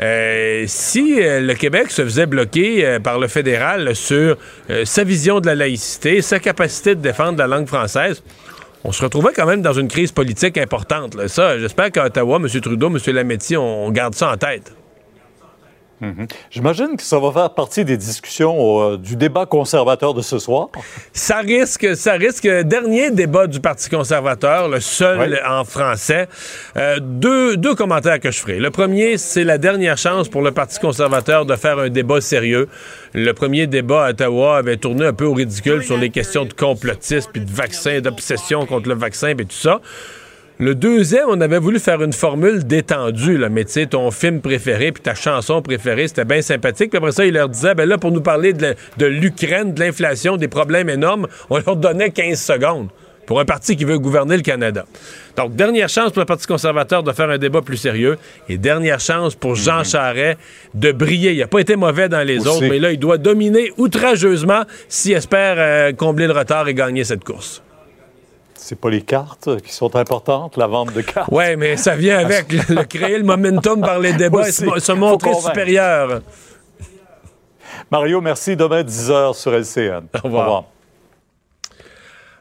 Euh, 0.00 0.64
si 0.66 1.20
euh, 1.20 1.40
le 1.40 1.54
Québec 1.54 1.90
se 1.90 2.02
faisait 2.02 2.26
bloquer 2.26 2.84
euh, 2.84 3.00
par 3.00 3.18
le 3.18 3.28
fédéral 3.28 3.96
sur 3.96 4.36
euh, 4.68 4.84
sa 4.84 5.04
vision 5.04 5.40
de 5.40 5.46
la 5.46 5.54
laïcité, 5.54 6.20
sa 6.20 6.38
capacité 6.38 6.94
de 6.94 7.00
défendre 7.00 7.38
la 7.38 7.46
langue 7.46 7.66
française, 7.66 8.22
on 8.84 8.92
se 8.92 9.02
retrouvait 9.02 9.32
quand 9.34 9.46
même 9.46 9.62
dans 9.62 9.72
une 9.72 9.88
crise 9.88 10.12
politique 10.12 10.58
importante. 10.58 11.16
Ça, 11.28 11.58
j'espère 11.58 11.90
qu'à 11.90 12.04
Ottawa, 12.04 12.36
M. 12.36 12.60
Trudeau, 12.60 12.88
M. 12.88 12.98
Lametti, 13.14 13.56
on 13.56 13.90
garde 13.90 14.14
ça 14.14 14.30
en 14.30 14.36
tête. 14.36 14.72
Mhm. 16.00 16.26
J'imagine 16.50 16.96
que 16.96 17.02
ça 17.02 17.18
va 17.18 17.32
faire 17.32 17.50
partie 17.54 17.84
des 17.84 17.96
discussions 17.96 18.82
euh, 18.82 18.96
du 18.98 19.16
débat 19.16 19.46
conservateur 19.46 20.12
de 20.12 20.20
ce 20.20 20.38
soir. 20.38 20.68
Ça 21.12 21.38
risque, 21.38 21.96
ça 21.96 22.12
risque. 22.12 22.46
Dernier 22.46 23.10
débat 23.10 23.46
du 23.46 23.60
Parti 23.60 23.88
conservateur, 23.88 24.68
le 24.68 24.80
seul 24.80 25.40
en 25.48 25.64
français. 25.64 26.28
Euh, 26.76 26.98
deux, 27.00 27.56
deux 27.56 27.74
commentaires 27.74 28.20
que 28.20 28.30
je 28.30 28.38
ferai. 28.38 28.58
Le 28.58 28.70
premier, 28.70 29.16
c'est 29.16 29.44
la 29.44 29.56
dernière 29.56 29.96
chance 29.96 30.28
pour 30.28 30.42
le 30.42 30.52
Parti 30.52 30.78
conservateur 30.78 31.46
de 31.46 31.56
faire 31.56 31.78
un 31.78 31.88
débat 31.88 32.20
sérieux. 32.20 32.68
Le 33.14 33.32
premier 33.32 33.66
débat 33.66 34.06
à 34.06 34.10
Ottawa 34.10 34.58
avait 34.58 34.76
tourné 34.76 35.06
un 35.06 35.14
peu 35.14 35.24
au 35.24 35.32
ridicule 35.32 35.82
sur 35.82 35.96
les 35.96 36.10
questions 36.10 36.44
de 36.44 36.52
complotisme, 36.52 37.30
puis 37.32 37.40
de 37.40 37.50
vaccin, 37.50 38.00
d'obsession 38.00 38.66
contre 38.66 38.88
le 38.88 38.94
vaccin, 38.94 39.34
puis 39.34 39.46
tout 39.46 39.56
ça. 39.56 39.80
Le 40.58 40.74
deuxième, 40.74 41.26
on 41.28 41.40
avait 41.42 41.58
voulu 41.58 41.78
faire 41.78 42.02
une 42.02 42.14
formule 42.14 42.66
détendue, 42.66 43.36
là, 43.36 43.50
mais 43.50 43.66
tu 43.66 43.72
sais, 43.72 43.86
ton 43.86 44.10
film 44.10 44.40
préféré 44.40 44.90
puis 44.90 45.02
ta 45.02 45.14
chanson 45.14 45.60
préférée, 45.60 46.08
c'était 46.08 46.24
bien 46.24 46.40
sympathique. 46.40 46.88
Puis 46.88 46.96
après 46.96 47.12
ça, 47.12 47.26
il 47.26 47.34
leur 47.34 47.50
disait, 47.50 47.74
ben 47.74 47.86
là, 47.86 47.98
pour 47.98 48.10
nous 48.10 48.22
parler 48.22 48.54
de, 48.54 48.74
l'Ukraine, 49.04 49.74
de 49.74 49.80
l'inflation, 49.80 50.38
des 50.38 50.48
problèmes 50.48 50.88
énormes, 50.88 51.26
on 51.50 51.58
leur 51.58 51.76
donnait 51.76 52.08
15 52.08 52.40
secondes 52.40 52.88
pour 53.26 53.38
un 53.38 53.44
parti 53.44 53.76
qui 53.76 53.84
veut 53.84 53.98
gouverner 53.98 54.36
le 54.36 54.42
Canada. 54.42 54.86
Donc, 55.36 55.54
dernière 55.56 55.90
chance 55.90 56.12
pour 56.12 56.20
le 56.20 56.26
Parti 56.26 56.46
conservateur 56.46 57.02
de 57.02 57.12
faire 57.12 57.28
un 57.28 57.38
débat 57.38 57.60
plus 57.60 57.76
sérieux 57.76 58.16
et 58.48 58.56
dernière 58.56 59.00
chance 59.00 59.34
pour 59.34 59.56
Jean 59.56 59.84
Charest 59.84 60.38
de 60.72 60.90
briller. 60.90 61.32
Il 61.32 61.38
n'a 61.40 61.48
pas 61.48 61.58
été 61.58 61.76
mauvais 61.76 62.08
dans 62.08 62.22
les 62.22 62.38
Aussi. 62.38 62.48
autres, 62.48 62.66
mais 62.66 62.78
là, 62.78 62.92
il 62.92 62.98
doit 62.98 63.18
dominer 63.18 63.72
outrageusement 63.76 64.62
s'il 64.88 65.12
espère 65.12 65.56
euh, 65.58 65.92
combler 65.92 66.28
le 66.28 66.32
retard 66.32 66.66
et 66.68 66.72
gagner 66.72 67.04
cette 67.04 67.24
course. 67.24 67.62
C'est 68.56 68.80
pas 68.80 68.90
les 68.90 69.02
cartes 69.02 69.60
qui 69.62 69.72
sont 69.72 69.94
importantes, 69.96 70.56
la 70.56 70.66
vente 70.66 70.92
de 70.92 71.00
cartes? 71.02 71.30
Ouais, 71.30 71.56
mais 71.56 71.76
ça 71.76 71.94
vient 71.94 72.18
avec 72.18 72.50
le, 72.52 72.74
le 72.74 72.84
créer 72.84 73.18
le 73.18 73.24
momentum 73.24 73.80
par 73.80 73.98
les 73.98 74.12
débats 74.14 74.48
et 74.48 74.52
se, 74.52 74.92
montrer 74.92 75.34
supérieur. 75.34 76.20
Mario, 77.90 78.20
merci. 78.20 78.56
Demain, 78.56 78.82
10h 78.82 79.34
sur 79.34 79.52
LCN. 79.54 80.06
Au 80.14 80.26
revoir. 80.26 80.64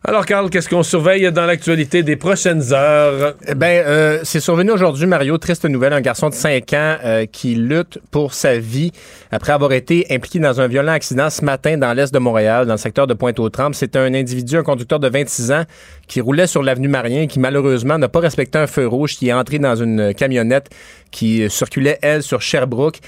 Alors, 0.08 0.28
Carl, 0.28 0.52
qu'est-ce 0.52 0.70
qu'on 0.70 0.84
surveille 0.84 1.32
dans 1.32 1.48
l'actualité 1.48 2.04
des 2.04 2.16
prochaines 2.16 2.74
heures? 2.74 3.34
Eh 3.48 3.56
ben, 3.56 3.84
euh, 3.88 4.20
c'est 4.22 4.40
survenu 4.40 4.70
aujourd'hui, 4.70 5.08
Mario. 5.08 5.36
Triste 5.40 5.66
nouvelle. 5.66 5.94
Un 5.94 6.02
garçon 6.02 6.30
de 6.30 6.36
5 6.36 6.74
ans 6.74 6.98
euh, 7.04 7.26
qui 7.26 7.56
lutte 7.56 7.98
pour 8.12 8.36
sa 8.36 8.60
vie 8.60 8.92
après 9.32 9.52
avoir 9.52 9.72
été 9.72 10.06
impliqué 10.12 10.38
dans 10.38 10.62
un 10.62 10.68
violent 10.68 10.92
accident 10.92 11.32
ce 11.32 11.44
matin 11.44 11.80
dans 11.80 11.92
l'est 11.94 12.14
de 12.14 12.20
Montréal, 12.20 12.68
dans 12.68 12.74
le 12.74 12.78
secteur 12.78 13.08
de 13.08 13.16
Pointe-aux-Trembles. 13.16 13.74
C'est 13.74 13.96
un 13.96 14.14
individu, 14.14 14.58
un 14.58 14.64
conducteur 14.64 15.00
de 15.00 15.10
26 15.10 15.52
ans 15.52 15.64
qui 16.08 16.22
roulait 16.22 16.48
sur 16.48 16.64
l'avenue 16.64 16.88
Marien 16.88 17.28
qui, 17.28 17.40
malheureusement, 17.40 17.98
n'a 17.98 18.10
pas 18.10 18.20
respecté 18.20 18.58
un 18.58 18.68
feu 18.68 18.88
rouge, 18.88 19.16
qui 19.16 19.30
est 19.30 19.34
entré 19.34 19.60
dans 19.60 19.76
une 19.76 20.14
camionnette 20.14 20.70
qui 21.12 21.50
circulait, 21.50 21.98
elle, 22.02 22.24
sur 22.24 22.42
Sherbrooke. 22.42 23.00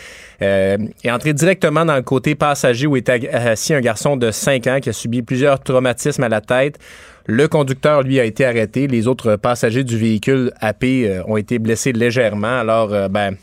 Euh, 0.42 0.78
est 1.04 1.12
entré 1.12 1.34
directement 1.34 1.84
dans 1.84 1.96
le 1.96 2.04
côté 2.04 2.36
passager 2.36 2.88
où 2.88 2.96
était 2.96 3.30
assis 3.30 3.74
un 3.74 3.82
garçon 3.82 4.18
de 4.18 4.32
5 4.32 4.68
ans 4.68 4.80
qui 4.80 4.90
a 4.90 4.94
subi 4.94 5.22
plusieurs 5.22 5.60
traumatismes 5.60 6.24
à 6.24 6.30
la 6.30 6.42
tête. 6.42 6.78
Le 7.26 7.48
conducteur, 7.48 8.04
lui, 8.04 8.20
a 8.20 8.24
été 8.24 8.46
arrêté. 8.46 8.88
Les 8.88 9.08
autres 9.08 9.36
passagers 9.36 9.84
du 9.84 9.98
véhicule 9.98 10.52
AP 10.62 10.84
euh, 10.84 11.24
ont 11.28 11.38
été 11.38 11.60
blessés 11.60 11.92
légèrement. 11.92 12.60
Alors, 12.60 12.94
euh, 12.94 13.10
ben, 13.10 13.36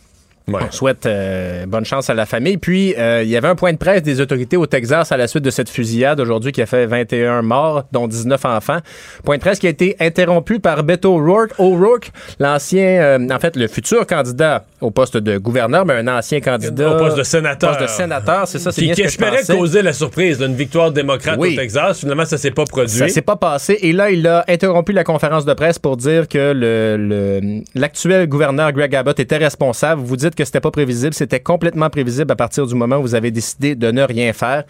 on 0.53 0.71
souhaite 0.71 1.07
euh, 1.07 1.65
bonne 1.67 1.85
chance 1.87 2.11
à 2.11 2.15
la 2.15 2.27
famille. 2.27 2.59
Puis, 2.59 2.95
euh, 2.99 3.23
il 3.23 3.31
y 3.31 3.37
avait 3.37 3.49
un 3.49 3.55
point 3.55 3.73
de 3.73 3.79
presse 3.79 4.03
des 4.03 4.21
autorités 4.21 4.57
au 4.59 4.67
Texas 4.67 5.11
à 5.11 5.17
la 5.17 5.27
suite 5.27 5.43
de 5.45 5.51
cette 5.51 5.71
fusillade 5.71 6.21
aujourd'hui 6.21 6.53
qui 6.53 6.61
a 6.61 6.67
fait 6.67 6.85
21 6.87 7.41
morts, 7.43 7.85
dont 7.93 8.07
19 8.07 8.45
enfants. 8.45 8.79
Point 9.25 9.37
de 9.37 9.41
presse 9.41 9.59
qui 9.59 9.67
a 9.67 9.71
été 9.71 9.97
interrompu 10.01 10.61
par 10.61 10.83
Beto 10.85 11.15
O'Rourke, 11.17 11.53
O'Rourke 11.59 12.11
l'ancien, 12.39 12.85
euh, 12.85 13.29
en 13.31 13.39
fait, 13.39 13.57
le 13.57 13.69
futur 13.69 14.07
candidat 14.07 14.65
au 14.83 14.91
poste 14.91 15.17
de 15.17 15.39
gouverneur, 15.39 15.87
mais 15.87 15.95
un 15.95 16.09
ancien 16.09 16.41
candidat. 16.41 16.95
Au 16.95 16.99
poste 16.99 17.17
de 17.17 17.23
sénateur. 17.23 17.71
Poste 17.71 17.83
de 17.83 17.87
sénateur, 17.87 18.47
c'est 18.47 18.59
ça, 18.59 18.71
c'est 18.71 18.83
Qui, 18.83 18.87
bien 18.89 18.95
qui 18.95 19.01
ce 19.01 19.05
que 19.05 19.09
je 19.09 19.15
espérait 19.25 19.39
pensais. 19.41 19.57
causer 19.57 19.83
la 19.83 19.93
surprise 19.95 20.39
d'une 20.39 20.55
victoire 20.55 20.93
démocrate 20.93 21.39
Oui. 21.41 21.55
au 21.55 21.57
Texas. 21.61 22.01
Finalement, 22.01 22.27
ça 22.27 22.37
s'est 22.37 22.51
pas 22.51 22.65
produit. 22.65 22.91
Ça 22.99 23.09
s'est 23.09 23.23
pas 23.23 23.37
passé. 23.37 23.79
Et 23.81 23.93
là, 23.93 24.11
il 24.11 24.27
a 24.27 24.45
interrompu 24.47 24.93
la 24.93 25.05
conférence 25.05 25.47
de 25.47 25.55
presse 25.55 25.79
pour 25.79 25.97
dire 25.97 26.29
que 26.29 26.53
le- 26.55 26.97
le- 26.99 27.63
l'actuel 27.75 28.29
gouverneur 28.29 28.73
Greg 28.73 28.95
Abbott 28.95 29.19
était 29.21 29.39
responsable. 29.39 30.03
Vous 30.03 30.17
dites 30.17 30.34
que 30.35 30.45
c'était 30.45 30.61
pas 30.61 30.71
prévisible. 30.71 31.15
C'était 31.15 31.41
complètement 31.41 31.91
prévisible 31.91 32.31
à 32.33 32.37
partir 32.37 32.67
du 32.67 32.75
moment 32.75 32.97
où 32.97 33.03
vous 33.03 33.15
avez 33.15 33.31
décidé 33.31 33.75
de 33.75 33.91
ne 33.91 34.03
rien 34.03 34.33
faire. 34.33 34.65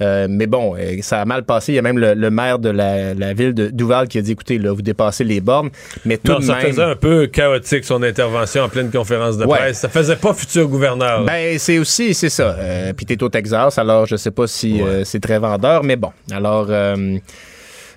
Euh, 0.00 0.26
mais 0.28 0.46
bon, 0.46 0.74
euh, 0.76 0.96
ça 1.02 1.20
a 1.20 1.24
mal 1.24 1.44
passé. 1.44 1.72
Il 1.72 1.76
y 1.76 1.78
a 1.78 1.82
même 1.82 1.98
le, 1.98 2.14
le 2.14 2.30
maire 2.30 2.58
de 2.58 2.70
la, 2.70 3.14
la 3.14 3.32
ville 3.34 3.54
de 3.54 3.68
Duval 3.68 4.08
qui 4.08 4.18
a 4.18 4.22
dit, 4.22 4.32
écoutez, 4.32 4.58
là, 4.58 4.72
vous 4.72 4.82
dépassez 4.82 5.24
les 5.24 5.40
bornes. 5.40 5.70
Mais 6.04 6.16
tout 6.16 6.32
Non, 6.32 6.38
de 6.38 6.44
ça 6.44 6.56
même... 6.56 6.66
faisait 6.66 6.82
un 6.82 6.96
peu 6.96 7.26
chaotique 7.26 7.84
son 7.84 8.02
intervention 8.02 8.62
en 8.64 8.68
pleine 8.68 8.90
conférence 8.90 9.36
de 9.38 9.44
Ouais. 9.44 9.58
presse. 9.58 9.78
Ça 9.78 9.88
faisait 9.88 10.16
pas 10.16 10.32
futur 10.34 10.68
gouverneur. 10.68 11.24
Ben, 11.24 11.58
c'est 11.58 11.78
aussi, 11.78 12.14
c'est 12.14 12.28
ça. 12.30 12.56
Euh, 12.58 12.92
Puis 12.92 13.06
t'es 13.06 13.22
au 13.22 13.28
Texas, 13.28 13.78
alors 13.78 14.06
je 14.06 14.16
sais 14.16 14.30
pas 14.30 14.46
si 14.46 14.80
euh, 14.82 15.04
c'est 15.04 15.20
très 15.20 15.38
vendeur, 15.38 15.82
mais 15.84 15.96
bon. 15.96 16.10
Alors, 16.30 16.66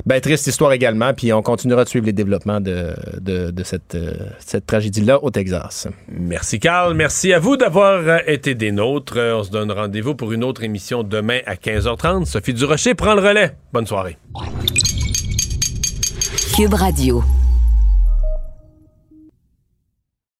ben, 0.05 0.19
triste 0.19 0.47
histoire 0.47 0.73
également, 0.73 1.13
puis 1.13 1.31
on 1.31 1.41
continuera 1.41 1.83
de 1.83 1.89
suivre 1.89 2.05
les 2.05 2.13
développements 2.13 2.59
de, 2.59 2.93
de, 3.21 3.51
de 3.51 3.63
cette, 3.63 3.95
euh, 3.95 4.13
cette 4.39 4.65
tragédie-là 4.65 5.23
au 5.23 5.29
Texas. 5.29 5.87
Merci 6.09 6.59
Carl, 6.59 6.93
merci 6.93 7.31
à 7.33 7.39
vous 7.39 7.55
d'avoir 7.55 7.99
euh, 8.07 8.17
été 8.27 8.53
des 8.55 8.71
nôtres. 8.71 9.17
Euh, 9.17 9.37
On 9.37 9.43
se 9.43 9.51
donne 9.51 9.71
rendez-vous 9.71 10.15
pour 10.15 10.33
une 10.33 10.43
autre 10.43 10.63
émission 10.63 11.03
demain 11.03 11.39
à 11.45 11.55
15h30. 11.55 12.25
Sophie 12.25 12.53
Durocher 12.53 12.95
prend 12.95 13.15
le 13.15 13.21
relais. 13.21 13.55
Bonne 13.71 13.87
soirée. 13.87 14.17
Cube 16.55 16.73
Radio. 16.73 17.23